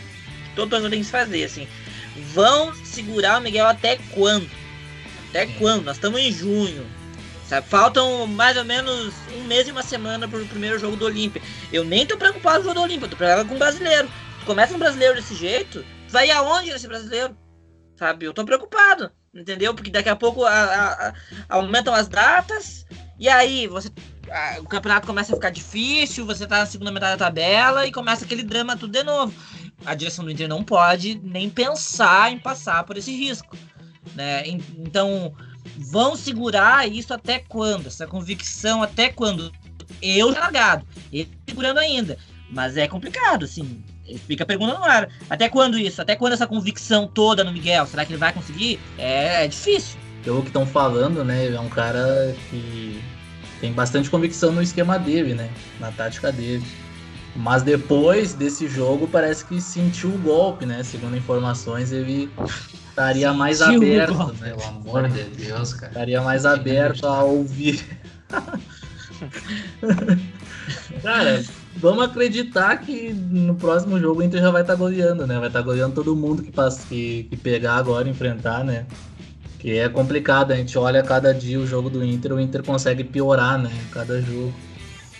todo 0.55 0.75
mundo 0.75 0.89
tem 0.89 1.03
que 1.03 1.09
fazer, 1.09 1.43
assim. 1.43 1.67
Vão 2.33 2.73
segurar 2.83 3.39
o 3.39 3.41
Miguel 3.41 3.67
até 3.67 3.97
quando? 4.11 4.49
Até 5.29 5.45
quando? 5.45 5.83
Nós 5.83 5.97
estamos 5.97 6.19
em 6.19 6.31
junho. 6.31 6.85
Sabe? 7.47 7.67
Faltam 7.67 8.25
mais 8.25 8.57
ou 8.57 8.65
menos 8.65 9.13
um 9.37 9.43
mês 9.43 9.67
e 9.67 9.71
uma 9.71 9.83
semana 9.83 10.27
pro 10.27 10.43
primeiro 10.47 10.79
jogo 10.79 10.95
do 10.95 11.05
Olímpia. 11.05 11.41
Eu 11.71 11.83
nem 11.83 12.05
tô 12.05 12.17
preocupado 12.17 12.57
com 12.57 12.61
o 12.61 12.63
jogo 12.63 12.79
do 12.79 12.83
Olímpia, 12.83 13.07
tô 13.07 13.15
preocupado 13.15 13.47
com 13.47 13.55
o 13.55 13.59
brasileiro. 13.59 14.09
Tu 14.39 14.45
começa 14.47 14.73
um 14.73 14.79
brasileiro 14.79 15.15
desse 15.15 15.35
jeito, 15.35 15.85
tu 16.07 16.11
vai 16.11 16.31
aonde 16.31 16.71
nesse 16.71 16.87
brasileiro? 16.87 17.37
Sabe? 17.97 18.25
Eu 18.25 18.33
tô 18.33 18.43
preocupado, 18.43 19.11
entendeu? 19.33 19.75
Porque 19.75 19.91
daqui 19.91 20.09
a 20.09 20.15
pouco 20.15 20.43
a, 20.43 20.51
a, 20.51 21.07
a, 21.09 21.13
aumentam 21.49 21.93
as 21.93 22.07
datas, 22.07 22.85
e 23.19 23.29
aí, 23.29 23.67
você 23.67 23.89
o 24.59 24.65
campeonato 24.65 25.07
começa 25.07 25.31
a 25.31 25.35
ficar 25.35 25.49
difícil, 25.49 26.25
você 26.25 26.47
tá 26.47 26.59
na 26.59 26.65
segunda 26.65 26.91
metade 26.91 27.17
da 27.17 27.25
tabela 27.25 27.85
e 27.85 27.91
começa 27.91 28.25
aquele 28.25 28.43
drama 28.43 28.77
tudo 28.77 28.91
de 28.91 29.03
novo. 29.03 29.33
A 29.85 29.93
direção 29.93 30.25
do 30.25 30.31
Inter 30.31 30.47
não 30.47 30.63
pode 30.63 31.19
nem 31.23 31.49
pensar 31.49 32.31
em 32.31 32.39
passar 32.39 32.83
por 32.83 32.97
esse 32.97 33.15
risco. 33.15 33.55
Né? 34.15 34.43
Então, 34.47 35.33
vão 35.77 36.15
segurar 36.15 36.89
isso 36.89 37.13
até 37.13 37.39
quando? 37.39 37.87
Essa 37.87 38.07
convicção 38.07 38.81
até 38.81 39.09
quando? 39.09 39.51
Eu 40.01 40.33
já 40.33 40.39
largado, 40.39 40.87
ele 41.11 41.29
segurando 41.47 41.79
ainda. 41.79 42.17
Mas 42.49 42.77
é 42.77 42.87
complicado, 42.87 43.45
assim. 43.45 43.83
Fica 44.27 44.43
a 44.43 44.47
pergunta 44.47 44.77
no 44.77 44.85
ar. 44.85 45.09
Até 45.29 45.49
quando 45.49 45.79
isso? 45.79 46.01
Até 46.01 46.15
quando 46.15 46.33
essa 46.33 46.45
convicção 46.45 47.07
toda 47.07 47.43
no 47.43 47.51
Miguel? 47.51 47.87
Será 47.87 48.05
que 48.05 48.13
ele 48.13 48.19
vai 48.19 48.31
conseguir? 48.31 48.79
É, 48.97 49.45
é 49.45 49.47
difícil 49.47 49.97
pelo 50.25 50.41
que 50.41 50.47
estão 50.47 50.65
falando, 50.65 51.23
né, 51.23 51.45
ele 51.45 51.55
é 51.55 51.59
um 51.59 51.69
cara 51.69 52.35
que 52.49 52.99
tem 53.61 53.71
bastante 53.71 54.09
convicção 54.09 54.51
no 54.51 54.61
esquema 54.61 54.99
dele, 54.99 55.33
né? 55.33 55.49
Na 55.79 55.91
tática 55.91 56.31
dele. 56.31 56.65
Mas 57.35 57.63
depois 57.63 58.33
desse 58.33 58.67
jogo 58.67 59.07
parece 59.07 59.45
que 59.45 59.61
sentiu 59.61 60.09
o 60.09 60.17
golpe, 60.17 60.65
né? 60.65 60.83
Segundo 60.83 61.15
informações, 61.15 61.91
ele 61.91 62.29
estaria 62.89 63.33
mais 63.33 63.61
aberto, 63.61 64.33
né? 64.39 64.49
Pelo 64.49 64.63
amor 64.63 65.09
de 65.09 65.23
Deus, 65.23 65.73
cara. 65.73 65.91
Estaria 65.91 66.21
mais 66.21 66.45
aberto 66.45 67.05
a 67.05 67.23
ouvir. 67.23 67.85
cara, 71.03 71.43
vamos 71.75 72.05
acreditar 72.05 72.77
que 72.77 73.13
no 73.13 73.55
próximo 73.55 73.99
jogo 73.99 74.21
o 74.21 74.23
Inter 74.23 74.41
já 74.41 74.51
vai 74.51 74.61
estar 74.61 74.73
tá 74.73 74.79
goleando, 74.79 75.27
né? 75.27 75.37
Vai 75.37 75.47
estar 75.47 75.59
tá 75.59 75.65
goleando 75.65 75.93
todo 75.93 76.15
mundo 76.15 76.41
que, 76.41 76.51
passa, 76.51 76.85
que, 76.87 77.27
que 77.29 77.37
pegar 77.37 77.75
agora, 77.75 78.07
enfrentar, 78.07 78.63
né? 78.63 78.85
Que 79.65 79.79
é 79.79 79.89
complicado, 79.89 80.51
a 80.51 80.55
gente 80.55 80.77
olha 80.77 81.01
cada 81.01 81.33
dia 81.33 81.59
o 81.59 81.65
jogo 81.65 81.89
do 81.89 82.05
Inter, 82.05 82.33
o 82.33 82.39
Inter 82.39 82.61
consegue 82.61 83.03
piorar, 83.03 83.57
né? 83.57 83.71
Cada 83.91 84.21
jogo. 84.21 84.53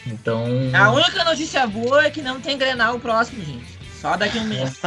Então. 0.05 0.45
A 0.71 0.91
única 0.91 1.23
notícia 1.23 1.65
boa 1.65 2.05
é 2.05 2.11
que 2.11 2.21
não 2.21 2.39
tem 2.39 2.55
Grenal 2.55 2.97
o 2.97 2.99
próximo, 2.99 3.43
gente. 3.43 3.65
Só 3.99 4.15
daqui 4.15 4.37
a 4.37 4.41
um 4.43 4.45
mês. 4.45 4.79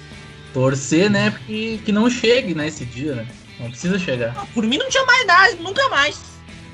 Torcer, 0.52 1.08
né? 1.08 1.34
Que, 1.46 1.80
que 1.82 1.92
não 1.92 2.10
chegue, 2.10 2.54
né, 2.54 2.66
esse 2.66 2.84
dia, 2.84 3.14
né? 3.14 3.26
Não 3.58 3.70
precisa 3.70 3.98
chegar. 3.98 4.34
Ah, 4.36 4.44
por 4.52 4.66
mim 4.66 4.76
não 4.76 4.90
tinha 4.90 5.06
mais 5.06 5.26
nada, 5.26 5.54
nunca 5.62 5.88
mais. 5.88 6.20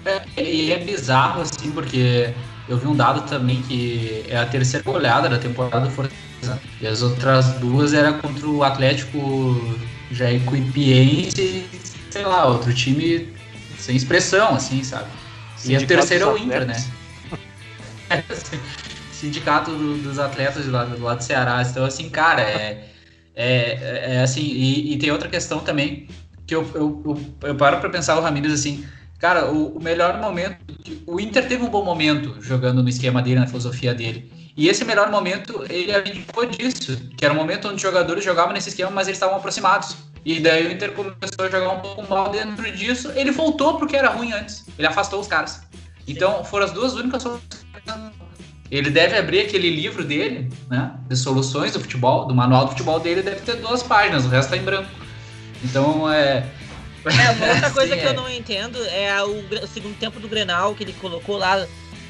É, 0.05 0.43
e 0.43 0.73
é 0.73 0.78
bizarro, 0.78 1.43
assim, 1.43 1.70
porque 1.70 2.35
eu 2.69 2.77
vi 2.77 2.89
um 2.89 2.97
dado 2.97 3.20
também 3.31 3.62
que 3.62 4.24
é 4.28 4.36
a 4.36 4.47
terceira 4.47 4.90
olhada 4.90 5.28
da 5.28 5.39
temporada 5.39 5.86
do 5.86 5.93
Fortaleza. 5.93 6.60
E 6.81 6.89
as 6.89 7.02
outras 7.02 7.52
duas 7.60 7.94
era 7.94 8.14
contra 8.14 8.48
o 8.48 8.64
Atlético 8.64 9.78
Jaicuipiense, 10.10 11.91
sei 12.12 12.24
lá, 12.24 12.47
outro 12.47 12.74
time 12.74 13.32
sem 13.78 13.97
expressão, 13.97 14.55
assim, 14.55 14.84
sabe? 14.84 15.09
E 15.64 15.74
a 15.74 15.86
terceira 15.86 16.24
é 16.24 16.28
o 16.28 16.36
Inter, 16.36 16.66
né? 16.66 16.84
Sindicato 19.12 19.70
do, 19.70 19.97
dos 19.97 20.18
atletas 20.18 20.66
do 20.66 20.72
lado, 20.72 20.97
do 20.97 21.02
lado 21.02 21.18
do 21.18 21.24
Ceará. 21.24 21.62
Então, 21.62 21.84
assim, 21.84 22.10
cara, 22.10 22.43
é, 22.43 22.89
é, 23.34 24.16
é 24.16 24.20
assim. 24.20 24.43
E, 24.43 24.93
e, 24.93 24.98
tem 24.98 25.10
outra 25.10 25.28
questão 25.28 25.60
também 25.60 26.09
que 26.47 26.55
eu, 26.55 26.68
eu, 26.74 27.02
eu, 27.06 27.48
eu 27.48 27.55
paro 27.55 27.78
para 27.78 27.89
pensar 27.89 28.18
o 28.18 28.20
Ramírez 28.20 28.52
assim. 28.52 28.84
Cara, 29.18 29.51
o, 29.51 29.78
o, 29.78 29.82
melhor 29.82 30.20
momento. 30.20 30.59
O 31.06 31.18
Inter 31.20 31.47
teve 31.48 31.62
um 31.62 31.70
bom 31.70 31.84
momento 31.84 32.36
jogando 32.43 32.82
no 32.82 32.89
esquema 32.89 33.22
dele, 33.22 33.40
na 33.40 33.47
filosofia 33.47 33.94
dele. 33.94 34.30
E 34.55 34.68
esse 34.68 34.84
melhor 34.84 35.10
momento, 35.10 35.64
ele 35.70 35.94
abdicou 35.94 36.44
disso. 36.44 37.01
Que 37.16 37.24
era 37.24 37.32
um 37.32 37.36
momento 37.36 37.68
onde 37.68 37.76
os 37.76 37.82
jogadores 37.82 38.22
jogavam 38.22 38.52
nesse 38.52 38.68
esquema, 38.68 38.90
mas 38.90 39.06
eles 39.06 39.16
estavam 39.16 39.36
aproximados. 39.36 39.97
E 40.24 40.40
daí 40.40 40.66
o 40.66 40.73
Inter 40.73 40.93
começou 40.93 41.44
a 41.44 41.51
jogar 41.51 41.70
um 41.70 41.81
pouco 41.81 42.09
mal 42.09 42.31
dentro 42.31 42.70
disso. 42.70 43.11
Ele 43.16 43.32
voltou 43.32 43.77
pro 43.77 43.86
que 43.86 43.97
era 43.97 44.09
ruim 44.11 44.32
antes. 44.32 44.65
Ele 44.78 44.86
afastou 44.86 45.20
os 45.20 45.27
caras. 45.27 45.62
Então 46.07 46.44
foram 46.44 46.66
as 46.66 46.73
duas 46.73 46.94
únicas 46.94 47.23
soluções 47.23 47.62
ele 48.73 48.89
deve 48.89 49.15
abrir 49.19 49.40
aquele 49.40 49.69
livro 49.69 50.03
dele, 50.03 50.51
né, 50.70 50.94
de 51.07 51.15
soluções 51.15 51.74
do 51.74 51.81
futebol, 51.81 52.24
do 52.24 52.35
manual 52.35 52.65
do 52.65 52.70
futebol 52.70 52.99
dele, 52.99 53.20
deve 53.20 53.43
ter 53.43 53.57
duas 53.57 53.82
páginas, 53.82 54.24
o 54.24 54.28
resto 54.31 54.49
tá 54.49 54.57
em 54.57 54.62
branco. 54.62 54.89
Então, 55.62 56.11
é... 56.11 56.47
É, 57.05 57.31
uma 57.32 57.49
outra 57.49 57.69
coisa 57.70 57.94
que 57.94 58.03
eu 58.03 58.12
é. 58.12 58.15
não 58.15 58.31
entendo 58.31 58.82
é 58.86 59.23
o, 59.23 59.44
o, 59.62 59.66
segundo 59.66 59.94
tempo 59.99 60.19
do 60.19 60.27
Grenal, 60.27 60.74
que 60.74 60.85
ele 60.85 60.94
colocou 60.94 61.36
lá, 61.36 61.66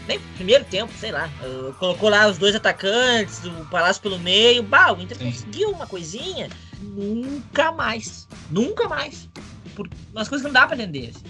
nem 0.07 0.21
primeiro 0.37 0.65
tempo, 0.65 0.93
sei 0.97 1.11
lá, 1.11 1.29
uh, 1.43 1.73
colocou 1.81 2.09
lá 2.09 2.29
os 2.29 2.39
dois 2.39 2.55
atacantes, 2.55 3.45
o 3.45 3.65
Palácio 3.69 4.01
pelo 4.01 4.21
meio, 4.21 4.63
bah, 4.63 4.93
o 4.93 5.03
Inter 5.03 5.19
Sim. 5.19 5.33
conseguiu 5.33 5.71
uma 5.71 5.89
coisinha, 5.89 6.49
nunca 6.83 7.73
mais, 7.73 8.29
nunca 8.51 8.89
mais. 8.89 9.29
Por 9.75 9.89
umas 10.13 10.29
coisas 10.29 10.47
que 10.47 10.53
não 10.53 10.61
dá 10.61 10.67
pra 10.67 10.77
entender. 10.77 11.13
Assim. 11.15 11.25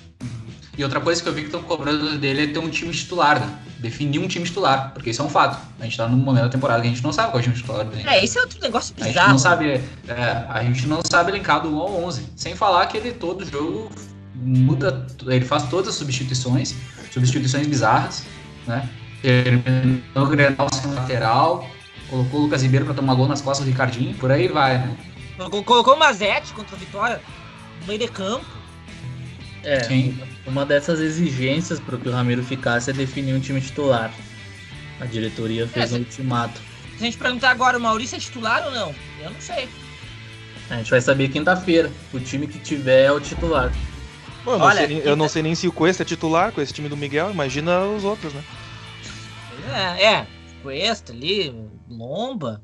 E 0.76 0.82
outra 0.82 1.00
coisa 1.00 1.22
que 1.22 1.28
eu 1.28 1.32
vi 1.32 1.42
que 1.42 1.46
estão 1.48 1.62
cobrando 1.62 2.18
dele 2.18 2.44
é 2.44 2.46
ter 2.46 2.58
um 2.58 2.70
time 2.70 2.92
titular, 2.92 3.38
né? 3.38 3.58
Definir 3.78 4.18
um 4.20 4.26
time 4.26 4.44
titular, 4.44 4.92
porque 4.94 5.10
isso 5.10 5.20
é 5.20 5.24
um 5.24 5.28
fato. 5.28 5.58
A 5.78 5.84
gente 5.84 5.96
tá 5.96 6.08
num 6.08 6.16
momento 6.16 6.44
da 6.44 6.48
temporada 6.48 6.80
que 6.80 6.88
a 6.88 6.90
gente 6.90 7.02
não 7.02 7.12
sabe 7.12 7.30
qual 7.30 7.38
é 7.38 7.40
o 7.40 7.42
time 7.42 7.54
titular 7.54 7.84
dele. 7.84 8.08
É, 8.08 8.24
esse 8.24 8.38
é 8.38 8.40
outro 8.40 8.58
negócio 8.60 8.94
bizarro. 8.94 9.10
A 9.10 9.20
gente 9.20 9.28
não 9.30 9.38
sabe, 9.38 9.80
é, 10.08 10.46
a 10.48 10.62
gente 10.62 10.86
não 10.86 11.00
sabe 11.04 11.32
linkar 11.32 11.60
do 11.60 11.68
1 11.68 11.78
ao 11.78 12.04
11. 12.04 12.26
Sem 12.36 12.56
falar 12.56 12.86
que 12.86 12.96
ele 12.96 13.12
todo 13.12 13.44
jogo 13.44 13.90
muda, 14.34 15.06
ele 15.26 15.44
faz 15.44 15.64
todas 15.64 15.88
as 15.88 15.94
substituições, 15.96 16.74
substituições 17.10 17.66
bizarras, 17.66 18.24
né? 18.66 18.88
Terminou 19.20 20.02
o 20.16 20.26
Grenal 20.26 20.68
sem 20.72 20.92
lateral, 20.94 21.68
colocou 22.08 22.40
o 22.40 22.42
Lucas 22.44 22.62
Ribeiro 22.62 22.86
pra 22.86 22.94
tomar 22.94 23.14
gol 23.14 23.28
nas 23.28 23.42
costas 23.42 23.66
do 23.66 23.70
Ricardinho, 23.70 24.14
por 24.14 24.32
aí 24.32 24.48
vai, 24.48 24.78
né? 24.78 24.96
Colocou 25.50 25.94
o 25.94 25.98
Mazete 25.98 26.52
contra 26.52 26.76
a 26.76 26.78
Vitória 26.78 27.22
no 27.80 27.86
meio 27.86 27.98
de 27.98 28.08
campo. 28.08 28.46
É, 29.64 29.84
Sim. 29.84 30.18
uma 30.46 30.66
dessas 30.66 31.00
exigências 31.00 31.78
para 31.78 31.96
que 31.96 32.08
o 32.08 32.12
Ramiro 32.12 32.42
ficasse 32.42 32.90
é 32.90 32.92
definir 32.92 33.34
um 33.34 33.40
time 33.40 33.60
titular. 33.60 34.12
A 35.00 35.06
diretoria 35.06 35.66
fez 35.68 35.92
é, 35.92 35.96
um 35.96 35.98
ultimato. 36.00 36.60
Se 36.96 37.02
a 37.02 37.04
gente 37.06 37.18
perguntar 37.18 37.50
agora, 37.50 37.78
o 37.78 37.80
Maurício 37.80 38.16
é 38.16 38.18
titular 38.18 38.64
ou 38.64 38.70
não? 38.70 38.94
Eu 39.20 39.30
não 39.30 39.40
sei. 39.40 39.68
A 40.70 40.76
gente 40.76 40.90
vai 40.90 41.00
saber 41.00 41.28
quinta-feira. 41.28 41.90
O 42.12 42.20
time 42.20 42.46
que 42.46 42.58
tiver 42.58 43.04
é 43.04 43.12
o 43.12 43.20
titular. 43.20 43.72
Bom, 44.44 44.52
eu, 44.52 44.58
não 44.58 44.66
Olha, 44.66 44.86
sei, 44.86 45.02
eu 45.04 45.16
não 45.16 45.28
sei 45.28 45.42
nem 45.42 45.54
se 45.54 45.68
o 45.68 45.72
Cuesta 45.72 46.02
é 46.02 46.06
titular 46.06 46.50
com 46.52 46.60
esse 46.60 46.72
time 46.72 46.88
do 46.88 46.96
Miguel, 46.96 47.30
imagina 47.30 47.84
os 47.84 48.04
outros, 48.04 48.32
né? 48.32 48.42
É, 49.72 50.04
é. 50.04 50.26
Cuesta 50.62 51.12
ali, 51.12 51.54
Lomba. 51.88 52.62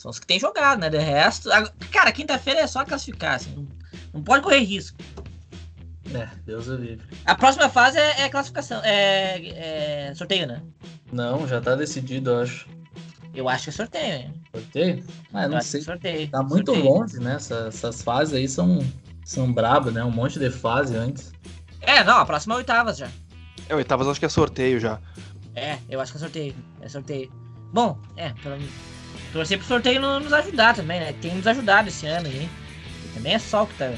São 0.00 0.10
os 0.10 0.18
que 0.18 0.26
tem 0.26 0.40
jogado, 0.40 0.80
né? 0.80 0.88
De 0.88 0.96
resto. 0.96 1.50
Cara, 1.92 2.10
quinta-feira 2.10 2.60
é 2.60 2.66
só 2.66 2.86
classificar, 2.86 3.34
assim, 3.34 3.54
não, 3.54 3.68
não 4.14 4.22
pode 4.22 4.42
correr 4.42 4.60
risco. 4.60 4.96
É, 6.14 6.26
Deus 6.46 6.68
o 6.68 6.76
livre. 6.76 7.06
A 7.26 7.34
próxima 7.34 7.68
fase 7.68 7.98
é, 7.98 8.22
é 8.22 8.30
classificação, 8.30 8.80
é, 8.82 10.08
é, 10.08 10.14
sorteio, 10.14 10.46
né? 10.46 10.62
Não, 11.12 11.46
já 11.46 11.60
tá 11.60 11.74
decidido, 11.74 12.30
eu 12.30 12.40
acho. 12.40 12.66
Eu 13.34 13.46
acho 13.46 13.64
que 13.64 13.68
é 13.68 13.72
sorteio, 13.74 14.14
hein? 14.14 14.34
Sorteio? 14.54 15.04
Ah, 15.34 15.42
eu 15.42 15.50
não 15.50 15.60
sei. 15.60 15.82
sorteio. 15.82 16.28
Tá 16.30 16.42
muito 16.42 16.72
sorteio. 16.72 16.90
longe, 16.90 17.20
né? 17.20 17.34
Essas, 17.34 17.74
essas 17.74 18.00
fases 18.00 18.32
aí 18.32 18.48
são, 18.48 18.78
são 19.22 19.52
brabas, 19.52 19.92
né? 19.92 20.02
Um 20.02 20.10
monte 20.10 20.38
de 20.38 20.50
fase 20.50 20.96
antes. 20.96 21.30
É, 21.82 22.02
não, 22.02 22.16
a 22.16 22.24
próxima 22.24 22.54
é 22.54 22.56
oitavas 22.56 22.96
já. 22.96 23.10
É, 23.68 23.74
oitavas 23.74 24.08
acho 24.08 24.18
que 24.18 24.24
é 24.24 24.30
sorteio 24.30 24.80
já. 24.80 24.98
É, 25.54 25.76
eu 25.90 26.00
acho 26.00 26.10
que 26.10 26.16
é 26.16 26.20
sorteio. 26.20 26.54
É 26.80 26.88
sorteio. 26.88 27.30
Bom, 27.70 28.00
é, 28.16 28.32
pelo 28.42 28.56
torcer 29.32 29.58
pro 29.58 29.66
sorteio 29.66 30.00
nos 30.00 30.32
ajudar 30.32 30.74
também, 30.74 31.00
né? 31.00 31.14
Tem 31.20 31.34
nos 31.34 31.46
ajudado 31.46 31.88
esse 31.88 32.06
ano 32.06 32.26
aí. 32.26 32.48
Também 33.14 33.34
é 33.34 33.38
só 33.38 33.64
o 33.64 33.66
que 33.66 33.74
tá 33.74 33.92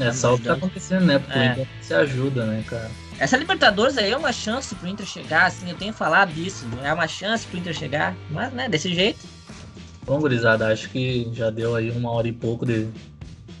é 0.00 0.12
só 0.12 0.34
o 0.34 0.38
que 0.38 0.44
tá 0.44 0.52
acontecendo, 0.54 1.06
né? 1.06 1.18
Porque 1.18 1.38
é. 1.38 1.48
o 1.48 1.52
Inter 1.52 1.66
se 1.80 1.94
ajuda, 1.94 2.46
né, 2.46 2.64
cara? 2.66 2.90
Essa 3.18 3.36
Libertadores 3.36 3.98
aí 3.98 4.12
é 4.12 4.16
uma 4.16 4.32
chance 4.32 4.74
pro 4.74 4.86
Inter 4.86 5.06
chegar, 5.06 5.46
assim, 5.46 5.68
eu 5.68 5.76
tenho 5.76 5.92
falado 5.92 6.32
disso. 6.32 6.66
É 6.84 6.92
uma 6.92 7.08
chance 7.08 7.46
pro 7.46 7.58
Inter 7.58 7.74
chegar, 7.74 8.14
mas, 8.30 8.52
né, 8.52 8.68
desse 8.68 8.94
jeito. 8.94 9.18
Bom, 10.04 10.20
gurizada, 10.20 10.68
acho 10.68 10.88
que 10.90 11.28
já 11.32 11.50
deu 11.50 11.74
aí 11.74 11.90
uma 11.90 12.10
hora 12.10 12.28
e 12.28 12.32
pouco 12.32 12.64
de, 12.64 12.86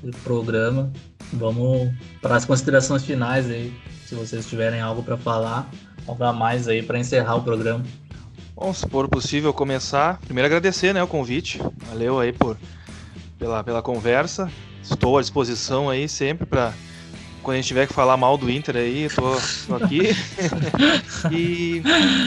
de 0.02 0.12
programa. 0.22 0.92
Vamos 1.32 1.92
para 2.22 2.36
as 2.36 2.44
considerações 2.44 3.04
finais 3.04 3.50
aí, 3.50 3.72
se 4.06 4.14
vocês 4.14 4.46
tiverem 4.46 4.80
algo 4.80 5.02
para 5.02 5.16
falar, 5.16 5.68
algo 6.06 6.22
a 6.24 6.32
mais 6.32 6.68
aí 6.68 6.82
para 6.82 6.98
encerrar 6.98 7.36
o 7.36 7.42
programa. 7.42 7.84
Bom, 8.60 8.74
se 8.74 8.88
for 8.88 9.08
possível 9.08 9.54
começar, 9.54 10.18
primeiro 10.18 10.46
agradecer, 10.46 10.92
né, 10.92 11.00
o 11.00 11.06
convite. 11.06 11.60
Valeu 11.86 12.18
aí 12.18 12.32
por 12.32 12.58
pela, 13.38 13.62
pela 13.62 13.80
conversa. 13.80 14.50
Estou 14.82 15.16
à 15.16 15.20
disposição 15.20 15.88
aí 15.88 16.08
sempre 16.08 16.44
para 16.44 16.72
quando 17.40 17.54
a 17.54 17.58
gente 17.58 17.68
tiver 17.68 17.86
que 17.86 17.94
falar 17.94 18.16
mal 18.16 18.36
do 18.36 18.50
Inter 18.50 18.74
aí, 18.74 19.04
estou 19.04 19.36
aqui. 19.80 20.10
e, 21.30 21.80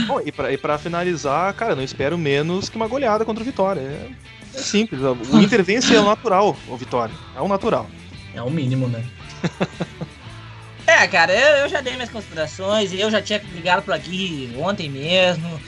bom, 0.08 0.22
e 0.22 0.58
para 0.58 0.78
finalizar, 0.78 1.54
cara, 1.54 1.76
não 1.76 1.84
espero 1.84 2.18
menos 2.18 2.70
que 2.70 2.78
uma 2.78 2.88
goleada 2.88 3.26
contra 3.26 3.44
o 3.44 3.46
Vitória. 3.46 3.82
É, 3.82 4.10
é 4.56 4.58
simples. 4.58 5.02
O 5.02 5.38
Inter 5.38 5.62
vence 5.66 5.94
é 5.94 6.00
o 6.00 6.06
natural, 6.06 6.56
o 6.70 6.78
Vitória. 6.78 7.14
É 7.36 7.42
o 7.42 7.48
natural. 7.50 7.90
É 8.34 8.42
o 8.42 8.50
mínimo, 8.50 8.88
né? 8.88 9.04
é, 10.88 11.06
cara, 11.10 11.34
eu, 11.34 11.58
eu, 11.58 11.68
já 11.68 11.82
dei 11.82 11.96
minhas 11.96 12.10
considerações 12.10 12.94
e 12.94 13.02
eu 13.02 13.12
já 13.12 13.22
tinha 13.22 13.42
ligado 13.54 13.84
por 13.84 13.94
aqui 13.94 14.56
ontem 14.58 14.90
mesmo 14.90 15.60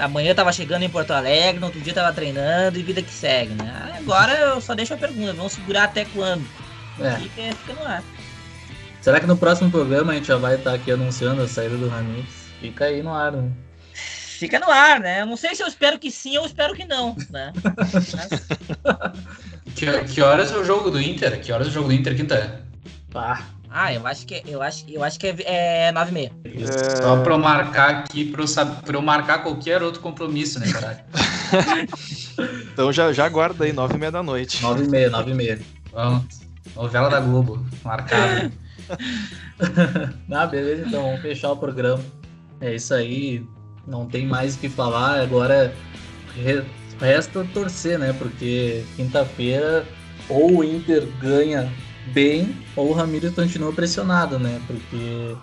amanhã 0.00 0.34
tava 0.34 0.52
chegando 0.52 0.82
em 0.82 0.88
Porto 0.88 1.12
Alegre, 1.12 1.60
no 1.60 1.66
outro 1.66 1.80
dia 1.80 1.94
tava 1.94 2.12
treinando 2.12 2.78
e 2.78 2.82
vida 2.82 3.02
que 3.02 3.12
segue, 3.12 3.54
né? 3.54 3.94
Agora 3.98 4.32
eu 4.32 4.60
só 4.60 4.74
deixo 4.74 4.94
a 4.94 4.96
pergunta, 4.96 5.32
vamos 5.32 5.52
segurar 5.52 5.84
até 5.84 6.04
quando? 6.06 6.44
É. 6.98 7.16
Fica, 7.16 7.42
fica 7.56 7.72
no 7.74 7.86
ar. 7.86 8.02
Será 9.00 9.20
que 9.20 9.26
no 9.26 9.36
próximo 9.36 9.70
programa 9.70 10.12
a 10.12 10.14
gente 10.14 10.28
já 10.28 10.36
vai 10.36 10.56
estar 10.56 10.74
aqui 10.74 10.90
anunciando 10.90 11.42
a 11.42 11.48
saída 11.48 11.76
do 11.76 11.88
Ramires? 11.88 12.50
Fica 12.60 12.84
aí 12.86 13.02
no 13.02 13.14
ar, 13.14 13.32
né? 13.32 13.50
Fica 13.94 14.58
no 14.58 14.70
ar, 14.70 15.00
né? 15.00 15.20
Eu 15.22 15.26
não 15.26 15.36
sei 15.36 15.54
se 15.54 15.62
eu 15.62 15.66
espero 15.66 15.98
que 15.98 16.10
sim 16.10 16.36
ou 16.38 16.46
espero 16.46 16.74
que 16.74 16.84
não, 16.84 17.16
né? 17.30 17.52
Mas... 17.76 18.48
que, 19.76 20.04
que 20.04 20.20
horas 20.22 20.50
é 20.50 20.56
o 20.56 20.64
jogo 20.64 20.90
do 20.90 21.00
Inter? 21.00 21.40
Que 21.40 21.52
horas 21.52 21.66
é 21.66 21.70
o 21.70 21.72
jogo 21.72 21.88
do 21.88 21.94
Inter 21.94 22.16
quinta? 22.16 22.62
Pá, 23.10 23.46
ah, 23.70 23.94
eu 23.94 24.04
acho 24.06 24.26
que 24.26 24.42
eu 24.46 24.60
acho, 24.60 24.84
eu 24.88 25.04
acho 25.04 25.18
que 25.18 25.28
é, 25.28 25.88
é 25.88 25.92
9 25.92 26.32
e 26.44 26.64
É... 26.64 26.96
Só 26.96 27.22
pra 27.22 27.34
eu 27.34 27.38
marcar 27.38 27.90
aqui, 27.90 28.24
pra 28.24 28.42
eu, 28.42 28.48
saber, 28.48 28.82
pra 28.82 28.96
eu 28.96 29.02
marcar 29.02 29.42
qualquer 29.44 29.80
outro 29.82 30.00
compromisso, 30.00 30.58
né, 30.58 30.72
caralho? 30.72 30.98
então 32.72 32.92
já, 32.92 33.12
já 33.12 33.24
aguarda 33.24 33.64
aí, 33.64 33.72
9 33.72 33.94
e 33.94 33.98
meia 33.98 34.10
da 34.10 34.22
noite. 34.22 34.60
9 34.60 34.84
e 34.84 34.88
meia, 34.88 35.10
9 35.10 35.30
e 35.30 35.34
meia. 35.34 35.60
Vamos. 35.92 36.40
Novela 36.74 37.08
da 37.08 37.20
Globo, 37.20 37.64
marcado. 37.84 38.52
ah, 40.32 40.46
beleza, 40.46 40.88
então, 40.88 41.02
vamos 41.02 41.20
fechar 41.20 41.52
o 41.52 41.56
programa. 41.56 42.02
É 42.60 42.74
isso 42.74 42.92
aí, 42.92 43.46
não 43.86 44.06
tem 44.06 44.26
mais 44.26 44.56
o 44.56 44.58
que 44.58 44.68
falar. 44.68 45.20
Agora 45.20 45.72
resta 47.00 47.46
torcer, 47.52 47.98
né? 47.98 48.12
Porque 48.12 48.84
quinta-feira 48.96 49.86
ou 50.28 50.58
o 50.58 50.64
Inter 50.64 51.06
ganha 51.20 51.70
bem 52.12 52.56
ou 52.76 52.90
o 52.90 52.92
Ramires 52.92 53.34
continua 53.34 53.72
pressionado, 53.72 54.38
né? 54.38 54.60
Porque 54.66 55.36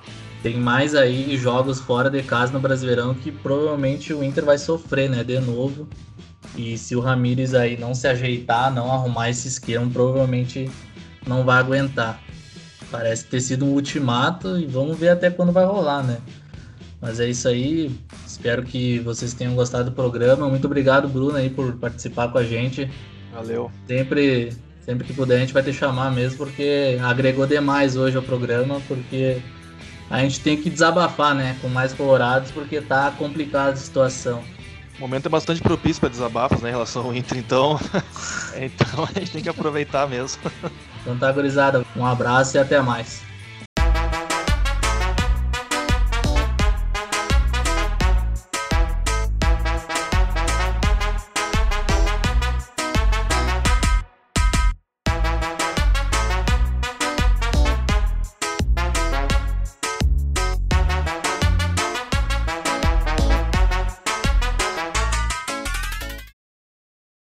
tem 0.44 0.58
mais 0.58 0.96
aí 0.96 1.36
jogos 1.38 1.80
fora 1.80 2.10
de 2.10 2.22
casa 2.24 2.54
no 2.54 2.60
Brasileirão 2.60 3.14
que 3.14 3.32
provavelmente 3.32 4.14
o 4.14 4.24
Inter 4.24 4.46
vai 4.46 4.58
sofrer, 4.58 5.10
né? 5.10 5.24
De 5.24 5.40
novo. 5.40 5.88
E 6.56 6.78
se 6.78 6.96
o 6.96 7.00
Ramires 7.00 7.54
aí 7.54 7.78
não 7.78 7.94
se 7.94 8.08
ajeitar, 8.08 8.74
não 8.74 8.92
arrumar 8.92 9.30
esse 9.30 9.48
esquema, 9.48 9.90
provavelmente 9.90 10.70
não 11.26 11.44
vai 11.44 11.60
aguentar. 11.60 12.22
Parece 12.90 13.26
ter 13.26 13.42
sido 13.42 13.66
um 13.66 13.74
ultimato 13.74 14.58
e 14.58 14.66
vamos 14.66 14.98
ver 14.98 15.10
até 15.10 15.30
quando 15.30 15.52
vai 15.52 15.66
rolar, 15.66 16.04
né? 16.04 16.18
Mas 17.02 17.20
é 17.20 17.30
isso 17.30 17.48
aí. 17.48 17.92
Espero 18.26 18.64
que 18.64 19.00
vocês 19.00 19.34
tenham 19.34 19.56
gostado 19.56 19.90
do 19.90 19.96
programa. 19.96 20.50
Muito 20.50 20.66
obrigado, 20.66 21.08
Bruno, 21.08 21.36
aí, 21.36 21.50
por 21.50 21.74
participar 21.74 22.30
com 22.30 22.38
a 22.38 22.44
gente. 22.44 22.90
Valeu. 23.34 23.70
Sempre, 23.88 24.54
sempre 24.88 25.06
que 25.06 25.14
puder, 25.14 25.36
a 25.36 25.40
gente 25.40 25.54
vai 25.54 25.62
te 25.62 25.74
chamar 25.74 26.10
mesmo, 26.12 26.38
porque 26.38 26.98
agregou 27.04 27.46
demais 27.46 27.98
hoje 27.98 28.16
ao 28.16 28.24
programa, 28.24 28.82
porque 28.88 29.42
a 30.10 30.20
gente 30.22 30.40
tem 30.40 30.56
que 30.56 30.70
desabafar, 30.70 31.36
né? 31.36 31.58
Com 31.62 31.68
mais 31.68 31.92
colorados, 31.92 32.52
porque 32.52 32.80
tá 32.80 33.12
complicada 33.12 33.72
a 33.72 33.76
situação. 33.76 34.42
O 34.98 35.02
momento 35.02 35.26
é 35.26 35.30
bastante 35.30 35.62
propício 35.62 36.00
para 36.00 36.10
desabafos, 36.10 36.62
né, 36.62 36.70
em 36.70 36.72
relação 36.72 37.04
ao 37.04 37.14
Inter, 37.14 37.38
então. 37.38 37.78
então 38.56 39.04
a 39.04 39.20
gente 39.20 39.32
tem 39.32 39.44
que 39.44 39.50
aproveitar 39.50 40.08
mesmo. 40.08 40.42
Então 41.02 41.18
tá, 41.18 41.32
gurizada. 41.34 41.86
Um 41.96 42.06
abraço 42.06 42.56
e 42.56 42.60
até 42.60 42.82
mais. 42.82 43.27